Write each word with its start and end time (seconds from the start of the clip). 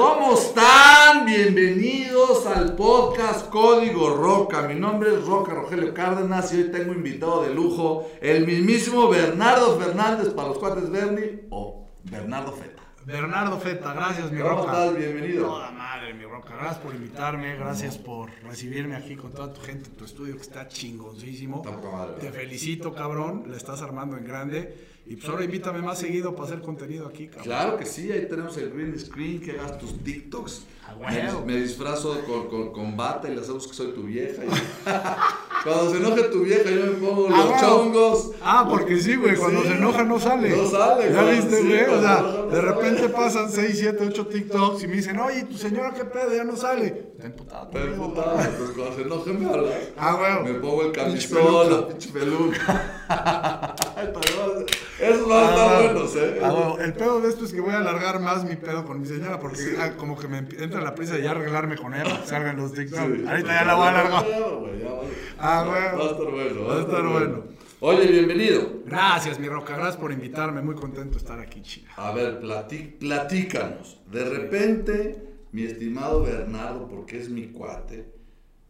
¿Cómo 0.00 0.32
están? 0.32 1.26
Bienvenidos 1.26 2.46
al 2.46 2.74
podcast 2.74 3.50
Código 3.50 4.16
Roca. 4.16 4.62
Mi 4.62 4.74
nombre 4.74 5.12
es 5.12 5.26
Roca 5.26 5.52
Rogelio 5.52 5.92
Cárdenas 5.92 6.54
y 6.54 6.62
hoy 6.62 6.70
tengo 6.70 6.94
invitado 6.94 7.42
de 7.42 7.54
lujo 7.54 8.10
el 8.22 8.46
mismísimo 8.46 9.10
Bernardo 9.10 9.78
Fernández 9.78 10.30
para 10.30 10.48
los 10.48 10.58
cuates 10.58 10.88
Bernie 10.88 11.44
o 11.50 11.86
Bernardo 12.04 12.52
Feta. 12.52 12.82
Bernardo 13.04 13.58
Feta, 13.58 13.92
gracias 13.92 14.32
mi 14.32 14.40
¿Cómo 14.40 14.62
Roca. 14.62 14.72
estás? 14.72 14.96
Bienvenido. 14.96 15.46
Toda 15.48 15.70
madre 15.70 16.14
mi 16.14 16.24
Roca, 16.24 16.54
gracias 16.54 16.78
por 16.78 16.94
invitarme, 16.94 17.56
gracias 17.56 17.98
por 17.98 18.30
recibirme 18.42 18.96
aquí 18.96 19.16
con 19.16 19.32
toda 19.32 19.52
tu 19.52 19.60
gente 19.60 19.90
en 19.90 19.96
tu 19.96 20.06
estudio 20.06 20.34
que 20.36 20.42
está 20.42 20.66
chingoncísimo. 20.66 21.62
Está 21.62 22.14
Te 22.18 22.32
felicito 22.32 22.94
cabrón, 22.94 23.44
la 23.48 23.58
estás 23.58 23.82
armando 23.82 24.16
en 24.16 24.24
grande 24.24 24.88
y 25.10 25.16
pues 25.16 25.28
ahora 25.28 25.44
invítame 25.44 25.82
más 25.82 25.98
seguido 25.98 26.34
para 26.34 26.46
hacer 26.48 26.60
contenido 26.62 27.06
aquí, 27.06 27.26
cabrón. 27.26 27.44
Claro 27.44 27.76
que 27.76 27.84
sí, 27.84 28.10
ahí 28.12 28.26
tenemos 28.28 28.56
el 28.58 28.70
green 28.70 28.98
screen 28.98 29.40
que 29.40 29.50
hagas 29.58 29.76
tus 29.78 29.98
TikToks. 30.02 30.62
A 30.88 30.94
Me, 31.10 31.24
huevo. 31.26 31.44
me 31.46 31.56
disfrazo 31.56 32.20
con, 32.26 32.48
con, 32.48 32.72
con 32.72 32.96
bata 32.96 33.28
y 33.28 33.34
le 33.34 33.40
hacemos 33.42 33.66
que 33.68 33.74
soy 33.74 33.92
tu 33.92 34.02
vieja. 34.04 34.42
y- 34.44 34.48
Cuando 35.62 35.90
se 35.90 35.98
enoje 35.98 36.22
tu 36.24 36.40
vieja, 36.42 36.68
yo 36.70 36.86
me 36.86 36.92
pongo 36.92 37.28
Ah, 37.28 37.36
los 37.36 37.44
huevo. 37.46 37.60
chongos. 37.60 38.30
Ah, 38.42 38.66
porque 38.68 38.98
sí, 38.98 39.14
güey, 39.16 39.36
cuando 39.36 39.60
Sí. 39.62 39.68
se 39.68 39.74
enoja 39.74 40.02
no 40.04 40.18
sale. 40.18 40.48
No 40.56 40.66
sale, 40.68 41.12
¿Ya 41.12 41.22
güey, 41.22 41.36
viste, 41.36 41.56
sí, 41.60 41.68
güey? 41.68 41.84
o 41.84 42.00
sea, 42.00 42.22
no 42.22 42.46
de 42.46 42.60
repente 42.60 43.08
pasan 43.10 43.50
6, 43.52 43.76
7, 43.78 44.04
8 44.08 44.26
TikToks 44.26 44.82
y 44.82 44.86
me 44.88 44.96
dicen, 44.96 45.18
oye, 45.20 45.44
tu 45.44 45.56
señora 45.58 45.92
qué 45.94 46.04
pedo, 46.06 46.34
ya 46.34 46.44
no 46.44 46.56
sale. 46.56 46.86
Está 47.14 47.26
emputado 47.26 47.68
Pero 47.70 47.84
conmigo, 47.96 48.08
puta, 48.14 48.32
güey. 48.32 48.46
pues 48.56 48.70
cuando 48.70 48.94
se 48.96 49.02
enoje 49.02 49.32
me 49.34 49.46
hablas. 49.50 49.74
Ah, 49.98 50.16
huevo. 50.16 50.44
Me 50.44 50.54
pongo 50.54 50.82
el 50.82 50.92
Pinche 50.92 51.28
camisón, 51.28 51.38
peluca. 51.38 51.76
la 51.76 51.88
pinche 51.88 52.08
peluca. 52.10 53.76
Esos 55.00 55.28
van 55.28 55.44
a 55.44 55.48
estar 55.50 55.82
buenos, 55.84 56.16
¿eh? 56.16 56.40
ah, 56.42 56.50
bueno, 56.50 56.78
el 56.78 56.92
pedo 56.92 57.20
de 57.20 57.28
esto 57.28 57.44
es 57.44 57.52
que 57.52 57.60
voy 57.60 57.72
a 57.72 57.78
alargar 57.78 58.20
más 58.20 58.44
mi 58.44 58.56
pedo 58.56 58.84
con 58.84 59.00
mi 59.00 59.06
señora 59.06 59.38
porque 59.40 59.58
ah, 59.80 59.92
como 59.96 60.16
que 60.18 60.28
me 60.28 60.38
entra 60.38 60.80
la 60.80 60.94
prisa 60.94 61.14
de 61.14 61.22
ya 61.22 61.30
arreglarme 61.30 61.76
con 61.76 61.94
ella, 61.94 62.22
salgan 62.26 62.56
los 62.56 62.72
TikToks. 62.72 63.02
Sí. 63.16 63.24
Ahorita 63.26 63.48
ya 63.48 63.64
la 63.64 63.74
voy 63.74 63.86
a 63.86 63.88
alargar. 63.90 64.24
Va. 64.24 65.00
Ah. 65.38 65.64
Va 65.64 66.02
a 66.04 66.10
estar 66.10 66.30
bueno. 66.30 66.64
Va 66.66 66.76
a 66.76 66.80
estar 66.80 67.06
bueno. 67.06 67.44
Oye, 67.82 68.06
bienvenido. 68.08 68.82
Gracias, 68.84 69.38
mi 69.38 69.48
roca, 69.48 69.74
gracias 69.74 69.96
por 69.96 70.12
invitarme, 70.12 70.60
muy 70.60 70.74
contento 70.74 71.12
de 71.12 71.18
estar 71.18 71.40
aquí, 71.40 71.62
chica. 71.62 71.90
A 71.96 72.12
ver, 72.12 72.38
platí- 72.40 72.98
platícanos. 72.98 74.00
De 74.10 74.22
repente, 74.28 75.22
mi 75.52 75.62
estimado 75.64 76.22
Bernardo, 76.22 76.86
porque 76.88 77.18
es 77.18 77.30
mi 77.30 77.46
cuate, 77.46 78.12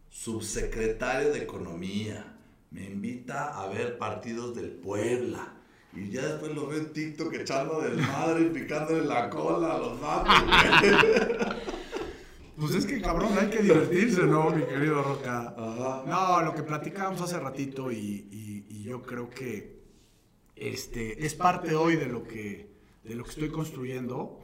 subsecretario 0.09 1.33
de 1.33 1.39
Economía, 1.43 2.37
me 2.71 2.85
invita 2.85 3.49
a 3.61 3.67
ver 3.67 3.97
partidos 3.97 4.55
del 4.55 4.69
Puebla. 4.71 5.55
Y 5.93 6.09
ya 6.09 6.21
después 6.25 6.53
lo 6.55 6.67
veo 6.67 6.79
en 6.79 6.93
TikTok 6.93 7.33
echando 7.33 7.81
del 7.81 7.97
madre 7.97 8.43
y 8.45 8.49
picándole 8.49 9.03
la 9.05 9.29
cola 9.29 9.73
a 9.75 9.77
los 9.79 9.99
vatos. 9.99 10.33
Pues 12.59 12.75
es 12.75 12.85
que 12.85 13.01
cabrón, 13.01 13.31
hay 13.39 13.49
que 13.49 13.63
divertirse, 13.63 14.21
¿no, 14.27 14.51
mi 14.51 14.61
querido 14.63 15.01
Roca? 15.01 15.55
Ajá. 15.57 16.03
No, 16.05 16.41
lo 16.43 16.53
que 16.53 16.61
platicábamos 16.61 17.19
hace 17.21 17.39
ratito 17.39 17.91
y, 17.91 17.97
y- 18.31 18.65
y 18.69 18.83
yo 18.83 19.01
creo 19.01 19.29
que 19.31 19.79
este, 20.55 21.25
es 21.25 21.33
parte 21.33 21.73
hoy 21.73 21.95
de 21.95 22.05
lo 22.05 22.23
que, 22.23 22.69
de 23.03 23.15
lo 23.15 23.23
que 23.23 23.29
estoy 23.31 23.49
construyendo. 23.49 24.41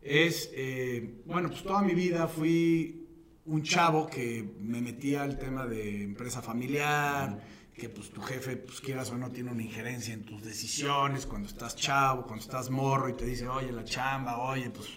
Es, 0.00 0.50
eh, 0.54 1.22
bueno, 1.24 1.48
pues 1.48 1.64
toda 1.64 1.82
mi 1.82 1.94
vida 1.94 2.28
fui 2.28 3.08
un 3.46 3.62
chavo 3.64 4.06
que 4.06 4.48
me 4.60 4.80
metía 4.80 5.24
al 5.24 5.36
tema 5.36 5.66
de 5.66 6.04
empresa 6.04 6.42
familiar, 6.42 7.40
que 7.76 7.90
pues 7.90 8.10
tu 8.10 8.22
jefe, 8.22 8.56
pues 8.56 8.80
quieras 8.80 9.10
o 9.10 9.18
no, 9.18 9.30
tiene 9.30 9.50
una 9.50 9.62
injerencia 9.62 10.14
en 10.14 10.24
tus 10.24 10.42
decisiones 10.42 11.26
cuando 11.26 11.48
estás 11.48 11.76
chavo, 11.76 12.22
cuando 12.22 12.42
estás 12.42 12.70
morro 12.70 13.08
y 13.08 13.12
te 13.12 13.26
dice, 13.26 13.46
oye, 13.48 13.70
la 13.70 13.84
chamba, 13.84 14.38
oye, 14.38 14.70
pues 14.70 14.88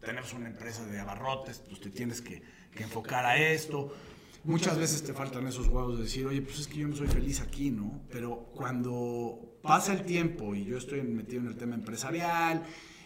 tenemos 0.00 0.34
una 0.34 0.48
empresa 0.48 0.84
de 0.84 1.00
abarrotes, 1.00 1.62
pues 1.66 1.80
te 1.80 1.90
tienes 1.90 2.20
que, 2.20 2.42
enfocar 2.76 3.26
a 3.26 3.36
esto. 3.36 3.92
Muchas 4.44 4.78
veces 4.78 5.02
te 5.02 5.12
faltan 5.12 5.48
esos 5.48 5.66
huevos 5.66 5.96
de 5.96 6.04
decir, 6.04 6.24
oye, 6.26 6.40
pues 6.42 6.60
es 6.60 6.68
que 6.68 6.76
yo 6.76 6.86
no 6.86 6.94
soy 6.94 7.08
feliz 7.08 7.40
aquí, 7.40 7.72
¿no? 7.72 8.02
Pero 8.08 8.52
cuando 8.54 9.58
pasa 9.62 9.92
el 9.94 10.04
tiempo 10.04 10.54
y 10.54 10.64
yo 10.64 10.78
estoy 10.78 11.02
metido 11.02 11.40
en 11.40 11.48
el 11.48 11.56
tema 11.56 11.74
empresarial, 11.74 12.62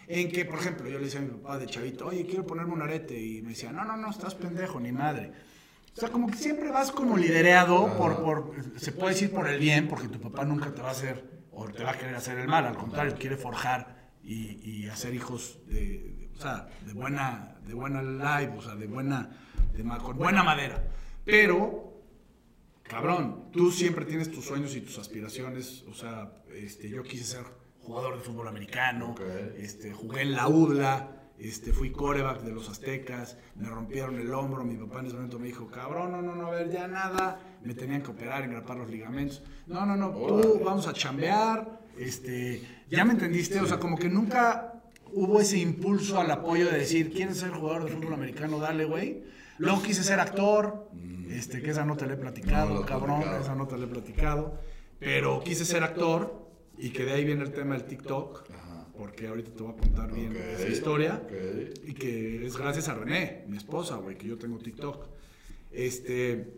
en 0.07 0.31
que, 0.31 0.45
por 0.45 0.59
ejemplo, 0.59 0.87
yo 0.87 0.99
le 0.99 1.05
decía 1.05 1.21
a 1.21 1.23
mi 1.23 1.29
papá 1.29 1.57
de 1.57 1.65
chavito, 1.65 2.05
oye, 2.05 2.25
quiero 2.27 2.45
ponerme 2.45 2.73
un 2.73 2.83
arete, 2.83 3.19
y 3.19 3.41
me 3.41 3.49
decía, 3.49 3.71
no, 3.71 3.83
no, 3.83 3.97
no, 3.97 4.11
estás 4.11 4.35
pendejo, 4.35 4.79
ni 4.79 4.91
madre. 4.91 5.31
O 5.95 5.99
sea, 5.99 6.09
como 6.09 6.27
que 6.27 6.37
siempre 6.37 6.71
vas 6.71 6.91
como 6.91 7.17
liderado 7.17 7.95
por, 7.97 8.23
por, 8.23 8.55
se 8.77 8.91
puede 8.91 9.13
decir 9.13 9.31
por 9.31 9.47
el 9.47 9.59
bien, 9.59 9.87
porque 9.87 10.07
tu 10.07 10.19
papá 10.19 10.43
nunca 10.43 10.73
te 10.73 10.81
va 10.81 10.87
a 10.89 10.91
hacer, 10.91 11.43
o 11.51 11.65
te 11.67 11.83
va 11.83 11.91
a 11.91 11.97
querer 11.97 12.15
hacer 12.15 12.39
el 12.39 12.47
mal, 12.47 12.65
al 12.65 12.75
contrario, 12.77 13.15
quiere 13.19 13.37
forjar 13.37 14.09
y, 14.23 14.59
y 14.67 14.87
hacer 14.87 15.13
hijos 15.13 15.59
de, 15.67 15.75
de- 15.99 16.29
o 16.35 16.41
sea, 16.41 16.67
de 16.85 16.93
buena, 16.93 17.57
de 17.67 17.73
buena 17.75 18.01
life, 18.01 18.53
o 18.57 18.61
sea, 18.61 18.75
de 18.75 18.87
buena, 18.87 19.29
de 19.73 19.83
ma- 19.83 19.99
con 19.99 20.17
buena 20.17 20.43
madera. 20.43 20.83
Pero, 21.25 22.01
cabrón, 22.81 23.49
tú 23.51 23.71
siempre 23.71 24.05
tienes 24.05 24.31
tus 24.31 24.45
sueños 24.45 24.75
y 24.75 24.81
tus 24.81 24.97
aspiraciones, 24.97 25.83
o 25.87 25.93
sea, 25.93 26.31
este, 26.55 26.89
yo 26.89 27.03
quise 27.03 27.23
ser 27.23 27.43
jugador 27.81 28.15
de 28.17 28.23
fútbol 28.23 28.47
americano, 28.47 29.13
este, 29.57 29.91
jugué 29.93 30.21
en 30.23 30.31
la 30.33 30.47
UDLA, 30.47 31.22
este, 31.43 31.73
fui 31.73 31.91
coreback 31.91 32.41
de 32.41 32.53
los 32.53 32.69
aztecas, 32.69 33.37
me 33.55 33.67
rompieron 33.67 34.17
el 34.17 34.33
hombro, 34.33 34.63
mi 34.63 34.77
papá 34.77 35.01
en 35.01 35.07
ese 35.07 35.15
momento 35.15 35.39
me 35.39 35.47
dijo, 35.47 35.67
cabrón, 35.67 36.13
no, 36.13 36.21
no, 36.21 36.35
no, 36.35 36.47
a 36.47 36.51
ver, 36.51 36.71
ya 36.71 36.87
nada, 36.87 37.37
me 37.61 37.73
tenían 37.73 38.01
que 38.01 38.11
operar, 38.11 38.45
engrapar 38.45 38.77
los 38.77 38.89
ligamentos, 38.89 39.43
no, 39.67 39.85
no, 39.85 39.97
no, 39.97 40.11
tú 40.11 40.61
vamos 40.63 40.87
a 40.87 40.93
chambear, 40.93 41.81
este, 41.97 42.61
ya 42.89 43.03
me 43.03 43.11
entendiste, 43.11 43.59
o 43.59 43.65
sea, 43.65 43.77
como 43.77 43.97
que 43.97 44.07
nunca 44.07 44.83
hubo 45.11 45.41
ese 45.41 45.57
impulso 45.57 46.17
al 46.17 46.31
apoyo 46.31 46.69
de 46.71 46.79
decir, 46.79 47.11
¿quieres 47.11 47.39
ser 47.39 47.51
jugador 47.51 47.83
de 47.83 47.91
fútbol 47.91 48.13
americano? 48.13 48.59
Dale, 48.59 48.85
güey. 48.85 49.23
Luego 49.57 49.83
quise 49.83 50.01
ser 50.01 50.21
actor, 50.21 50.89
este, 51.29 51.61
que 51.61 51.71
esa 51.71 51.85
no 51.85 51.97
te 51.97 52.07
la 52.07 52.13
he 52.13 52.17
platicado, 52.17 52.73
no, 52.73 52.85
cabrón, 52.85 53.17
platicado. 53.17 53.43
esa 53.43 53.55
no 53.55 53.67
te 53.67 53.77
la 53.77 53.85
he 53.85 53.87
platicado, 53.87 54.59
pero 54.97 55.43
quise 55.43 55.65
ser 55.65 55.83
actor 55.83 56.47
y 56.77 56.89
que 56.91 57.03
de 57.03 57.11
ahí 57.11 57.25
viene 57.25 57.43
el 57.43 57.51
tema 57.51 57.75
del 57.75 57.83
TikTok, 57.83 58.49
Ajá. 58.49 58.72
Porque 58.97 59.27
ahorita 59.27 59.51
te 59.51 59.63
voy 59.63 59.73
a 59.73 59.75
contar 59.75 60.13
bien 60.13 60.35
esa 60.35 60.67
historia. 60.67 61.21
ok. 61.23 61.87
Y 61.87 61.93
que 61.93 62.45
es 62.45 62.57
gracias 62.57 62.87
a 62.89 62.95
René, 62.95 63.45
mi 63.47 63.57
esposa, 63.57 63.95
güey, 63.95 64.17
que 64.17 64.27
yo 64.27 64.37
tengo 64.37 64.57
TikTok. 64.57 65.07
Este. 65.71 66.53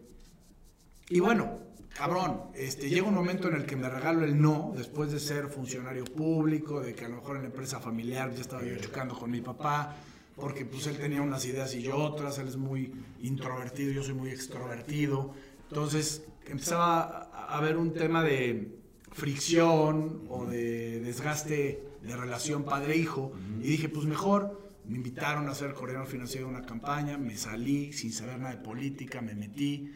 Y 1.10 1.20
bueno, 1.20 1.60
cabrón, 1.96 2.42
este, 2.56 2.90
llega 2.90 3.08
un 3.08 3.14
momento 3.14 3.48
en 3.48 3.56
el 3.56 3.66
que 3.66 3.76
me 3.76 3.90
regalo 3.90 4.26
el 4.26 4.40
no, 4.40 4.74
después 4.76 5.12
de 5.12 5.20
ser 5.20 5.48
funcionario 5.48 6.04
público, 6.04 6.82
de 6.82 6.94
que 6.94 7.06
a 7.06 7.10
lo 7.10 7.18
mejor 7.18 7.38
en 7.38 7.44
la 7.44 7.50
empresa 7.50 7.80
familiar 7.80 8.34
ya 8.34 8.42
estaba 8.42 8.64
yo 8.64 8.76
chocando 8.78 9.18
con 9.18 9.32
mi 9.32 9.42
papá, 9.42 9.96
porque 10.36 10.66
pues 10.66 10.88
él 10.88 10.98
tenía 10.98 11.22
unas 11.22 11.46
ideas 11.46 11.74
y 11.76 11.82
yo 11.82 11.96
otras, 11.96 12.38
él 12.40 12.48
es 12.48 12.58
muy 12.58 12.92
introvertido, 13.22 13.94
yo 13.94 14.04
soy 14.04 14.16
muy 14.16 14.30
extrovertido. 14.30 15.34
Entonces 15.70 16.24
empezaba 16.48 17.30
a 17.34 17.58
haber 17.58 17.78
un 17.78 17.94
tema 17.94 18.24
de 18.24 18.78
fricción 19.12 20.24
o 20.30 20.46
de 20.46 21.00
desgaste 21.00 21.85
de 22.06 22.16
relación 22.16 22.64
padre-hijo. 22.64 23.34
Y 23.60 23.68
dije, 23.68 23.90
pues 23.90 24.06
mejor. 24.06 24.64
Me 24.88 24.98
invitaron 24.98 25.50
a 25.50 25.56
ser 25.56 25.74
coordinador 25.74 26.08
financiero 26.08 26.46
de 26.48 26.54
una 26.54 26.64
campaña, 26.64 27.18
me 27.18 27.36
salí 27.38 27.92
sin 27.92 28.14
saber 28.14 28.38
nada 28.38 28.54
de 28.54 28.62
política, 28.62 29.20
me 29.20 29.34
metí. 29.34 29.92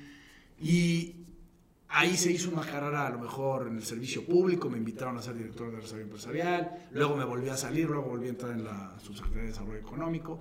Y 0.60 1.28
ahí 1.90 2.18
se 2.18 2.32
hizo 2.32 2.50
una 2.50 2.66
carrera 2.66 3.06
a 3.06 3.10
lo 3.12 3.20
mejor 3.20 3.68
en 3.68 3.78
el 3.78 3.84
servicio 3.84 4.26
público, 4.26 4.70
me 4.70 4.78
invitaron 4.78 5.18
a 5.18 5.22
ser 5.22 5.36
director 5.36 5.72
de 5.72 5.78
desarrollo 5.78 6.06
empresarial, 6.06 6.88
luego 6.92 7.16
me 7.16 7.24
volví 7.24 7.50
a 7.50 7.58
salir, 7.58 7.88
luego 7.88 8.10
volví 8.10 8.28
a 8.28 8.30
entrar 8.30 8.52
en 8.52 8.64
la 8.64 8.96
subsecretaría 9.00 9.44
de 9.44 9.50
desarrollo 9.50 9.80
económico. 9.80 10.40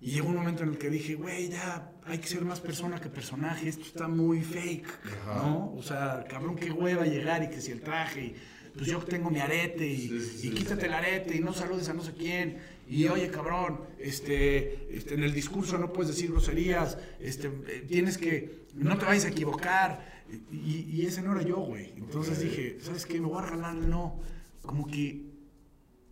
Y 0.00 0.10
llegó 0.10 0.28
un 0.28 0.36
momento 0.36 0.64
en 0.64 0.70
el 0.70 0.78
que 0.78 0.90
dije, 0.90 1.14
güey, 1.14 1.48
ya 1.48 1.90
hay 2.04 2.18
que 2.18 2.26
ser 2.26 2.44
más 2.44 2.60
persona 2.60 3.00
que 3.00 3.08
personaje, 3.08 3.68
esto 3.68 3.84
está 3.84 4.06
muy 4.06 4.42
fake, 4.42 4.86
Ajá. 5.22 5.34
¿no? 5.36 5.72
O 5.74 5.82
sea, 5.82 6.24
cabrón, 6.28 6.56
qué 6.56 6.70
hueva 6.70 7.04
llegar 7.04 7.42
y 7.42 7.48
que 7.48 7.60
si 7.60 7.72
el 7.72 7.80
traje, 7.80 8.20
y, 8.20 8.34
pues 8.74 8.86
yo 8.86 8.98
tengo 8.98 9.30
mi 9.30 9.40
arete 9.40 9.86
y, 9.86 10.50
quítate 10.50 10.86
el 10.86 10.92
arete 10.92 11.36
y 11.36 11.40
no 11.40 11.52
saludes 11.52 11.88
a 11.88 11.94
no 11.94 12.02
sé 12.02 12.12
quién. 12.12 12.58
Y 12.88 13.06
oye, 13.06 13.30
cabrón, 13.30 13.80
este, 13.98 14.94
este, 14.94 15.14
en 15.14 15.22
el 15.22 15.32
discurso 15.32 15.78
no 15.78 15.92
puedes 15.92 16.14
decir 16.14 16.30
groserías, 16.30 16.98
este, 17.20 17.48
eh, 17.68 17.84
tienes 17.88 18.18
que, 18.18 18.66
no 18.74 18.98
te 18.98 19.06
vayas 19.06 19.24
a 19.24 19.28
equivocar. 19.28 20.24
Y, 20.50 20.86
y 20.90 21.06
ese 21.06 21.22
no 21.22 21.32
era 21.32 21.42
yo, 21.42 21.56
güey. 21.58 21.92
Entonces 21.96 22.40
dije, 22.40 22.78
¿sabes 22.80 23.06
qué? 23.06 23.20
Me 23.20 23.28
voy 23.28 23.42
a 23.42 23.46
regalar 23.46 23.74
no. 23.74 24.20
Como 24.62 24.86
que 24.86 25.30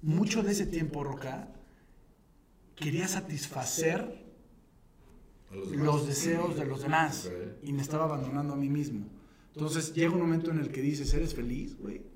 mucho 0.03 0.43
de 0.43 0.53
ese 0.53 0.67
tiempo, 0.67 1.03
Roca, 1.03 1.49
quería 2.77 3.09
satisfacer 3.09 4.23
los 5.51 6.07
deseos 6.07 6.57
de 6.57 6.65
los 6.65 6.83
demás 6.83 7.31
y 7.63 7.73
me 7.73 7.83
estaba 7.83 8.05
abandonando 8.05 8.55
a 8.55 8.57
mí 8.57 8.69
mismo. 8.69 9.07
Entonces 9.55 9.93
llega 9.93 10.13
un 10.13 10.21
momento 10.21 10.51
en 10.51 10.59
el 10.59 10.71
que 10.71 10.81
dices, 10.81 11.13
¿eres 11.13 11.35
feliz, 11.35 11.77
güey? 11.79 12.12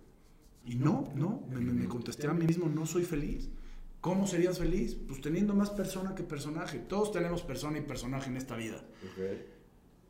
Y 0.66 0.74
no, 0.74 1.12
no, 1.14 1.44
me, 1.48 1.86
contesté 1.86 2.26
a 2.26 2.32
mí 2.32 2.44
mismo, 2.44 2.68
no 2.68 2.86
soy 2.86 3.04
feliz. 3.04 3.48
¿Cómo 4.00 4.26
serías 4.26 4.58
feliz? 4.58 4.94
Pues 4.94 5.20
teniendo 5.20 5.54
más 5.54 5.70
persona 5.70 6.14
que 6.14 6.22
personaje. 6.22 6.78
Todos 6.78 7.12
tenemos 7.12 7.42
persona 7.42 7.78
y 7.78 7.82
personaje 7.82 8.28
en 8.28 8.36
esta 8.36 8.56
vida. 8.56 8.82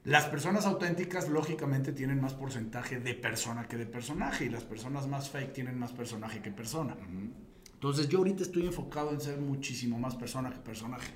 Las 0.04 0.26
personas 0.26 0.66
auténticas, 0.66 1.28
lógicamente, 1.28 1.92
tienen 1.92 2.20
más 2.20 2.34
porcentaje 2.34 3.00
de 3.00 3.14
persona 3.14 3.68
que 3.68 3.76
de 3.76 3.86
personaje. 3.86 4.46
Y 4.46 4.48
las 4.48 4.64
personas 4.64 5.06
más 5.06 5.30
fake 5.30 5.52
tienen 5.52 5.78
más 5.78 5.92
personaje 5.92 6.40
que 6.40 6.50
persona. 6.50 6.96
Entonces, 7.74 8.08
yo 8.08 8.18
ahorita 8.18 8.42
estoy 8.42 8.66
enfocado 8.66 9.12
en 9.12 9.20
ser 9.20 9.38
muchísimo 9.38 9.98
más 9.98 10.16
persona 10.16 10.50
que 10.50 10.58
personaje. 10.58 11.12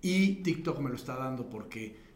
Y 0.00 0.36
TikTok 0.42 0.78
me 0.80 0.88
lo 0.88 0.96
está 0.96 1.16
dando 1.16 1.50
porque, 1.50 2.09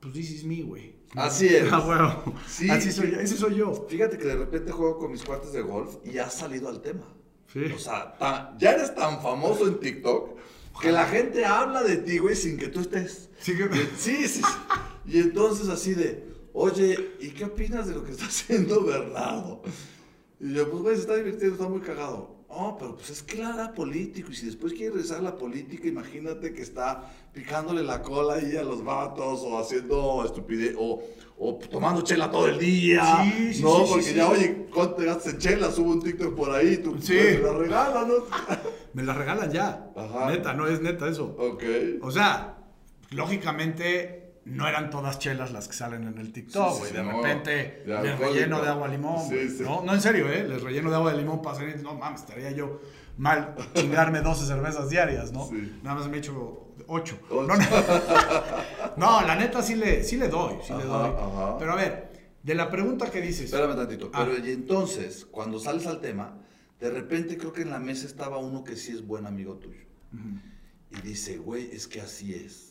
pues, 0.00 0.14
this 0.14 0.30
is 0.30 0.44
me, 0.44 0.62
güey. 0.62 0.94
Así 1.14 1.48
es. 1.48 1.68
Ah, 1.72 1.80
bueno. 1.80 2.34
Sí, 2.46 2.70
Así 2.70 2.92
soy 2.92 3.10
yo. 3.12 3.20
Ese 3.20 3.36
soy 3.36 3.56
yo. 3.56 3.86
Fíjate 3.88 4.16
que 4.18 4.24
de 4.24 4.36
repente 4.36 4.70
juego 4.72 4.98
con 4.98 5.10
mis 5.12 5.22
cuates 5.24 5.52
de 5.52 5.60
golf 5.62 5.96
y 6.04 6.18
has 6.18 6.34
salido 6.34 6.68
al 6.68 6.80
tema. 6.82 7.06
Sí. 7.52 7.64
O 7.74 7.78
sea, 7.78 8.54
ya 8.58 8.72
eres 8.72 8.94
tan 8.94 9.20
famoso 9.20 9.66
en 9.66 9.80
TikTok 9.80 10.38
que 10.80 10.92
la 10.92 11.04
gente 11.06 11.44
habla 11.44 11.82
de 11.82 11.96
ti, 11.96 12.18
güey, 12.18 12.36
sin 12.36 12.56
que 12.56 12.68
tú 12.68 12.80
estés. 12.80 13.28
Sí 13.40 13.56
que- 13.56 13.68
Sí, 13.98 14.28
sí, 14.28 14.40
sí. 14.40 14.42
Y 15.06 15.18
entonces 15.18 15.68
así 15.68 15.94
de, 15.94 16.24
oye, 16.52 17.16
¿y 17.20 17.30
qué 17.30 17.44
opinas 17.46 17.88
de 17.88 17.94
lo 17.94 18.04
que 18.04 18.12
está 18.12 18.26
haciendo 18.26 18.84
Bernardo? 18.84 19.62
Y 20.38 20.54
yo, 20.54 20.70
pues, 20.70 20.82
güey, 20.82 20.94
se 20.94 21.02
está 21.02 21.16
divirtiendo, 21.16 21.56
está 21.56 21.68
muy 21.68 21.80
cagado. 21.80 22.39
Oh, 22.52 22.76
pero 22.76 22.96
pues 22.96 23.10
es 23.10 23.22
que 23.22 23.40
él 23.40 23.48
era 23.54 23.72
político 23.72 24.32
y 24.32 24.34
si 24.34 24.46
después 24.46 24.72
quiere 24.72 24.90
regresar 24.90 25.18
a 25.18 25.22
la 25.22 25.36
política, 25.38 25.86
imagínate 25.86 26.52
que 26.52 26.62
está 26.62 27.08
picándole 27.32 27.82
la 27.84 28.02
cola 28.02 28.34
ahí 28.34 28.56
a 28.56 28.64
los 28.64 28.82
vatos 28.84 29.40
o 29.44 29.56
haciendo 29.56 30.24
estupidez 30.24 30.74
o, 30.76 31.00
o 31.38 31.54
tomando 31.70 32.02
chela 32.02 32.28
todo 32.28 32.48
el 32.48 32.58
día. 32.58 33.22
Sí, 33.22 33.54
sí, 33.54 33.62
no, 33.62 33.86
sí, 33.86 33.92
porque 33.92 34.14
ya, 34.14 34.28
oye, 34.28 34.66
¿cuánto 34.74 34.96
te 34.96 35.04
gastas 35.04 35.34
en 35.34 35.38
chela? 35.38 35.70
Subo 35.70 35.92
un 35.92 36.00
TikTok 36.02 36.34
por 36.34 36.50
ahí, 36.50 36.78
tú 36.78 36.96
Sí. 37.00 37.14
me 37.14 37.38
la 37.38 37.52
regalas, 37.52 38.06
¿no? 38.08 38.14
Me 38.94 39.04
la 39.04 39.14
regalan 39.14 39.52
ya. 39.52 39.88
Ajá. 39.94 40.30
Neta, 40.30 40.52
no 40.52 40.66
es 40.66 40.80
neta 40.80 41.08
eso. 41.08 41.36
ok. 41.38 41.62
O 42.02 42.10
sea, 42.10 42.56
lógicamente 43.10 44.19
no 44.44 44.66
eran 44.66 44.90
todas 44.90 45.18
chelas 45.18 45.52
las 45.52 45.68
que 45.68 45.74
salen 45.74 46.08
en 46.08 46.18
el 46.18 46.32
TikTok, 46.32 46.72
sí, 46.72 46.78
güey. 46.78 46.90
sí, 46.90 46.96
de 46.96 47.02
no. 47.04 47.16
repente 47.22 47.82
De 47.86 48.02
les 48.02 48.18
relleno 48.18 48.60
de 48.62 48.68
agua 48.68 48.88
limón. 48.88 49.28
Sí. 49.28 49.58
No, 49.62 49.82
no, 49.84 49.94
en 49.94 50.00
serio, 50.00 50.30
¿eh? 50.32 50.46
Les 50.48 50.62
relleno 50.62 50.90
de 50.90 50.96
agua 50.96 51.12
de 51.12 51.18
limón 51.18 51.42
para 51.42 51.56
salir. 51.58 51.82
No 51.82 51.94
mames, 51.94 52.20
estaría 52.22 52.50
yo 52.52 52.80
mal 53.18 53.54
chingarme 53.74 54.20
12 54.22 54.46
cervezas 54.46 54.88
diarias, 54.88 55.32
¿no? 55.32 55.48
Nada 55.82 55.96
más 55.96 56.08
me 56.08 56.18
echo 56.18 56.66
8. 56.86 57.18
Ocho. 57.28 57.46
No, 57.46 57.56
no. 57.56 57.64
No, 58.96 59.22
la 59.22 59.36
neta 59.36 59.62
sí 59.62 59.76
le, 59.76 60.02
sí 60.02 60.16
le 60.16 60.28
doy, 60.28 60.54
sí 60.66 60.72
le 60.72 60.84
doy. 60.84 61.10
ajá. 61.10 61.56
Pero 61.58 61.72
a 61.72 61.76
ver, 61.76 62.10
de 62.42 62.54
la 62.54 62.68
pregunta 62.70 63.10
que 63.10 63.20
dices. 63.20 63.44
Espérame 63.44 63.76
tantito. 63.76 64.10
Ah. 64.12 64.24
Pero 64.26 64.44
y 64.44 64.50
entonces, 64.50 65.26
cuando 65.30 65.58
sales 65.60 65.86
al 65.86 66.00
tema, 66.00 66.38
de 66.80 66.90
repente 66.90 67.36
creo 67.36 67.52
que 67.52 67.62
en 67.62 67.70
la 67.70 67.78
mesa 67.78 68.06
estaba 68.06 68.38
uno 68.38 68.64
que 68.64 68.74
sí 68.76 68.92
es 68.92 69.06
buen 69.06 69.26
amigo 69.26 69.54
tuyo. 69.56 69.84
Y 70.90 71.00
dice, 71.02 71.36
güey, 71.38 71.70
es 71.72 71.86
que 71.86 72.00
así 72.00 72.34
es. 72.34 72.69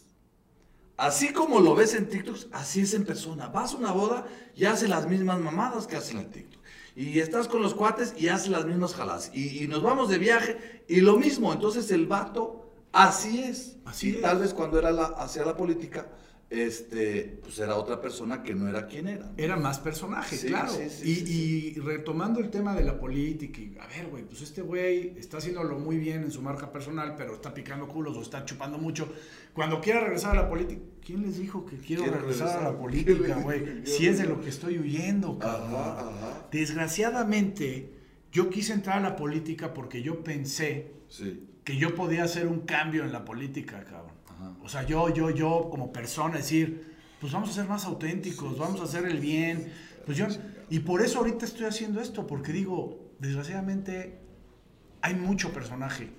Así 1.00 1.32
como 1.32 1.62
lo 1.62 1.76
ves 1.76 1.94
en 1.94 2.10
TikTok, 2.10 2.36
así 2.52 2.82
es 2.82 2.94
en 2.94 3.06
persona. 3.06 3.48
Vas 3.48 3.74
a 3.74 3.78
una 3.78 3.94
boda 3.94 4.28
y 4.54 4.66
hace 4.66 4.86
las 4.90 5.08
mismas 5.08 5.40
mamadas 5.40 5.88
que 5.88 5.96
hacen 5.96 6.18
en 6.18 6.30
TikTok. 6.30 6.62
Y 6.94 7.20
estás 7.20 7.48
con 7.48 7.62
los 7.62 7.74
cuates 7.74 8.14
y 8.18 8.28
hace 8.28 8.50
las 8.50 8.66
mismas 8.66 8.96
jalas. 8.96 9.32
Y, 9.34 9.64
y 9.64 9.68
nos 9.70 9.82
vamos 9.82 10.10
de 10.10 10.18
viaje 10.18 10.84
y 10.90 11.00
lo 11.00 11.16
mismo. 11.16 11.54
Entonces 11.54 11.90
el 11.92 12.06
vato, 12.06 12.74
así 12.92 13.40
es. 13.40 13.78
Así 13.86 14.10
y 14.10 14.16
es. 14.16 14.22
tal 14.22 14.40
vez 14.40 14.54
cuando 14.54 14.78
era 14.78 14.92
la, 14.92 15.06
hacia 15.06 15.46
la 15.46 15.56
política, 15.56 16.10
este, 16.50 17.40
pues 17.44 17.60
era 17.60 17.76
otra 17.76 18.02
persona 18.02 18.42
que 18.42 18.56
no 18.56 18.68
era 18.68 18.88
quien 18.88 19.08
era. 19.08 19.32
Era 19.38 19.56
más 19.56 19.80
personaje, 19.80 20.36
Sí, 20.36 20.48
claro. 20.48 20.72
sí, 20.72 20.90
sí, 20.90 21.74
y, 21.76 21.80
retomando 21.80 22.40
el 22.40 22.50
tema 22.50 22.76
de 22.76 22.84
la 22.84 23.00
política, 23.00 23.62
y, 23.62 23.78
a 23.80 23.86
ver, 23.88 24.08
güey, 24.08 24.24
pues 24.24 24.42
este 24.42 24.62
güey 24.62 25.14
está 25.18 25.38
haciéndolo 25.38 25.78
muy 25.78 25.98
bien 25.98 26.24
en 26.24 26.32
su 26.32 26.42
marca 26.42 26.72
personal, 26.72 27.14
pero 27.16 27.36
está 27.36 27.54
picando 27.54 27.88
culos 27.88 28.18
o 28.18 28.22
está 28.22 28.46
chupando 28.46 28.80
mucho. 28.80 29.14
Cuando 29.54 29.80
quiera 29.80 30.00
regresar 30.00 30.38
a 30.38 30.44
la 30.44 30.50
política, 30.50 30.82
¿quién 31.06 31.22
les 31.22 31.38
dijo 31.38 31.66
que 31.66 31.78
quiero, 31.78 32.04
Quiero 32.04 32.20
regresar, 32.20 32.60
a 32.60 32.72
la 32.72 32.78
política, 32.78 33.14
¿Quién 33.24 33.36
les 33.36 33.44
güey? 33.44 33.86
Si 33.86 34.08
es 34.08 34.18
de 34.18 34.26
lo 34.26 34.42
que 34.42 34.50
estoy 34.50 34.80
huyendo, 34.80 35.38
cabrón. 35.38 35.74
Ajá, 35.74 36.00
ajá. 36.00 36.48
Desgraciadamente, 36.52 37.94
yo 38.32 38.50
quise 38.50 38.74
entrar 38.74 38.98
a 38.98 39.02
la 39.02 39.16
política 39.16 39.74
porque 39.74 40.02
yo 40.02 40.24
pensé 40.24 40.94
que 41.64 41.78
yo 41.78 41.94
podía 41.94 42.24
hacer 42.24 42.48
un 42.48 42.62
cambio 42.62 43.04
en 43.04 43.12
la 43.12 43.26
política, 43.26 43.84
cabrón. 43.84 44.19
Ajá. 44.40 44.56
O 44.64 44.70
sea, 44.70 44.86
yo, 44.86 45.14
yo, 45.14 45.30
yo 45.30 45.68
como 45.70 45.92
persona 45.92 46.38
decir, 46.38 46.96
pues 47.20 47.34
vamos 47.34 47.50
a 47.50 47.54
ser 47.54 47.68
más 47.68 47.86
auténticos, 47.86 48.58
vamos 48.58 48.80
a 48.82 48.86
hacer 48.86 49.06
el 49.06 49.20
bien. 49.20 49.72
Pues 50.06 50.18
yo, 50.18 50.28
y 50.70 50.80
por 50.80 51.02
eso 51.02 51.20
ahorita 51.20 51.46
estoy 51.46 51.66
haciendo 51.66 52.02
esto, 52.02 52.26
porque 52.26 52.52
digo, 52.52 53.12
desgraciadamente 53.20 54.20
hay 55.02 55.16
mucho 55.16 55.52
personaje 55.52 56.12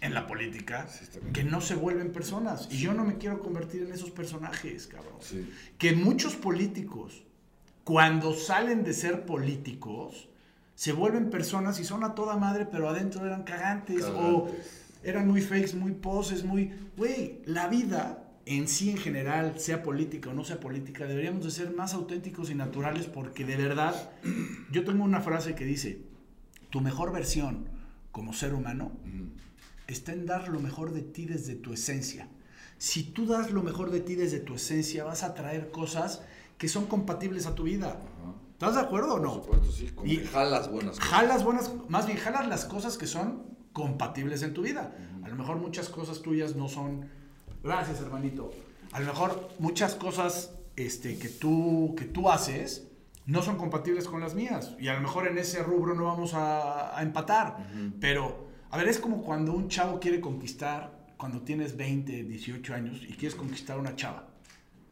en 0.00 0.14
la 0.14 0.26
política 0.26 0.88
Sí, 0.88 1.06
que 1.32 1.44
no 1.44 1.60
se 1.60 1.74
vuelven 1.74 2.12
personas. 2.12 2.68
Y 2.70 2.78
yo 2.78 2.92
no 2.92 3.04
me 3.04 3.18
quiero 3.18 3.40
convertir 3.40 3.82
en 3.82 3.92
esos 3.92 4.10
personajes, 4.10 4.86
cabrón. 4.88 5.14
Sí. 5.20 5.48
Que 5.78 5.92
muchos 5.94 6.34
políticos, 6.34 7.22
cuando 7.84 8.34
salen 8.34 8.82
de 8.82 8.94
ser 8.94 9.24
políticos, 9.24 10.28
se 10.74 10.92
vuelven 10.92 11.30
personas 11.30 11.78
y 11.78 11.84
son 11.84 12.02
a 12.02 12.14
toda 12.14 12.36
madre, 12.36 12.66
pero 12.66 12.88
adentro 12.88 13.24
eran 13.24 13.44
cagantes, 13.44 14.02
o 14.04 14.46
Cagantes. 14.46 14.82
Eran 15.02 15.26
muy 15.28 15.40
fakes, 15.40 15.74
muy 15.74 15.92
poses, 15.92 16.44
muy... 16.44 16.72
Güey, 16.96 17.42
la 17.46 17.68
vida 17.68 18.18
en 18.44 18.66
sí 18.68 18.90
en 18.90 18.98
general, 18.98 19.54
sea 19.58 19.82
política 19.82 20.30
o 20.30 20.32
no 20.32 20.44
sea 20.44 20.58
política, 20.60 21.06
deberíamos 21.06 21.44
de 21.44 21.50
ser 21.50 21.74
más 21.74 21.94
auténticos 21.94 22.50
y 22.50 22.54
naturales 22.54 23.06
porque 23.06 23.44
de 23.44 23.56
verdad, 23.56 24.10
yo 24.72 24.84
tengo 24.84 25.04
una 25.04 25.20
frase 25.20 25.54
que 25.54 25.64
dice, 25.64 26.00
tu 26.70 26.80
mejor 26.80 27.12
versión 27.12 27.68
como 28.10 28.32
ser 28.32 28.52
humano 28.54 28.92
está 29.86 30.12
en 30.12 30.26
dar 30.26 30.48
lo 30.48 30.58
mejor 30.60 30.92
de 30.92 31.02
ti 31.02 31.24
desde 31.26 31.54
tu 31.54 31.72
esencia. 31.72 32.28
Si 32.78 33.04
tú 33.04 33.26
das 33.26 33.52
lo 33.52 33.62
mejor 33.62 33.90
de 33.92 34.00
ti 34.00 34.16
desde 34.16 34.40
tu 34.40 34.54
esencia, 34.54 35.04
vas 35.04 35.22
a 35.22 35.34
traer 35.34 35.70
cosas 35.70 36.22
que 36.58 36.66
son 36.68 36.86
compatibles 36.86 37.46
a 37.46 37.54
tu 37.54 37.62
vida. 37.64 38.00
¿Estás 38.52 38.74
de 38.74 38.80
acuerdo 38.80 39.14
o 39.14 39.18
Por 39.18 39.22
no? 39.22 39.34
supuesto, 39.34 39.70
sí. 39.72 39.86
Como 39.94 40.10
Y- 40.10 40.18
que 40.18 40.26
jalas 40.26 40.70
buenas 40.70 40.96
cosas. 40.98 41.10
Jalas 41.12 41.44
buenas, 41.44 41.72
más 41.88 42.06
bien 42.06 42.18
jalas 42.18 42.48
las 42.48 42.64
cosas 42.64 42.96
que 42.98 43.06
son 43.06 43.42
compatibles 43.72 44.42
en 44.42 44.54
tu 44.54 44.62
vida. 44.62 44.94
A 45.24 45.28
lo 45.28 45.36
mejor 45.36 45.56
muchas 45.58 45.88
cosas 45.88 46.22
tuyas 46.22 46.56
no 46.56 46.68
son. 46.68 47.08
Gracias, 47.62 48.00
hermanito. 48.00 48.50
A 48.92 49.00
lo 49.00 49.06
mejor 49.06 49.48
muchas 49.58 49.94
cosas 49.94 50.52
este, 50.76 51.18
que, 51.18 51.28
tú, 51.28 51.94
que 51.96 52.04
tú 52.04 52.28
haces 52.30 52.88
no 53.24 53.40
son 53.42 53.56
compatibles 53.56 54.06
con 54.08 54.20
las 54.20 54.34
mías. 54.34 54.74
Y 54.80 54.88
a 54.88 54.94
lo 54.94 55.00
mejor 55.00 55.26
en 55.28 55.38
ese 55.38 55.62
rubro 55.62 55.94
no 55.94 56.04
vamos 56.04 56.34
a, 56.34 56.96
a 56.98 57.02
empatar. 57.02 57.68
Pero, 58.00 58.48
a 58.70 58.76
ver, 58.76 58.88
es 58.88 58.98
como 58.98 59.22
cuando 59.22 59.52
un 59.52 59.68
chavo 59.68 60.00
quiere 60.00 60.20
conquistar, 60.20 61.06
cuando 61.16 61.42
tienes 61.42 61.76
20, 61.76 62.24
18 62.24 62.74
años 62.74 63.00
y 63.08 63.12
quieres 63.14 63.36
conquistar 63.36 63.76
a 63.76 63.80
una 63.80 63.94
chava. 63.94 64.28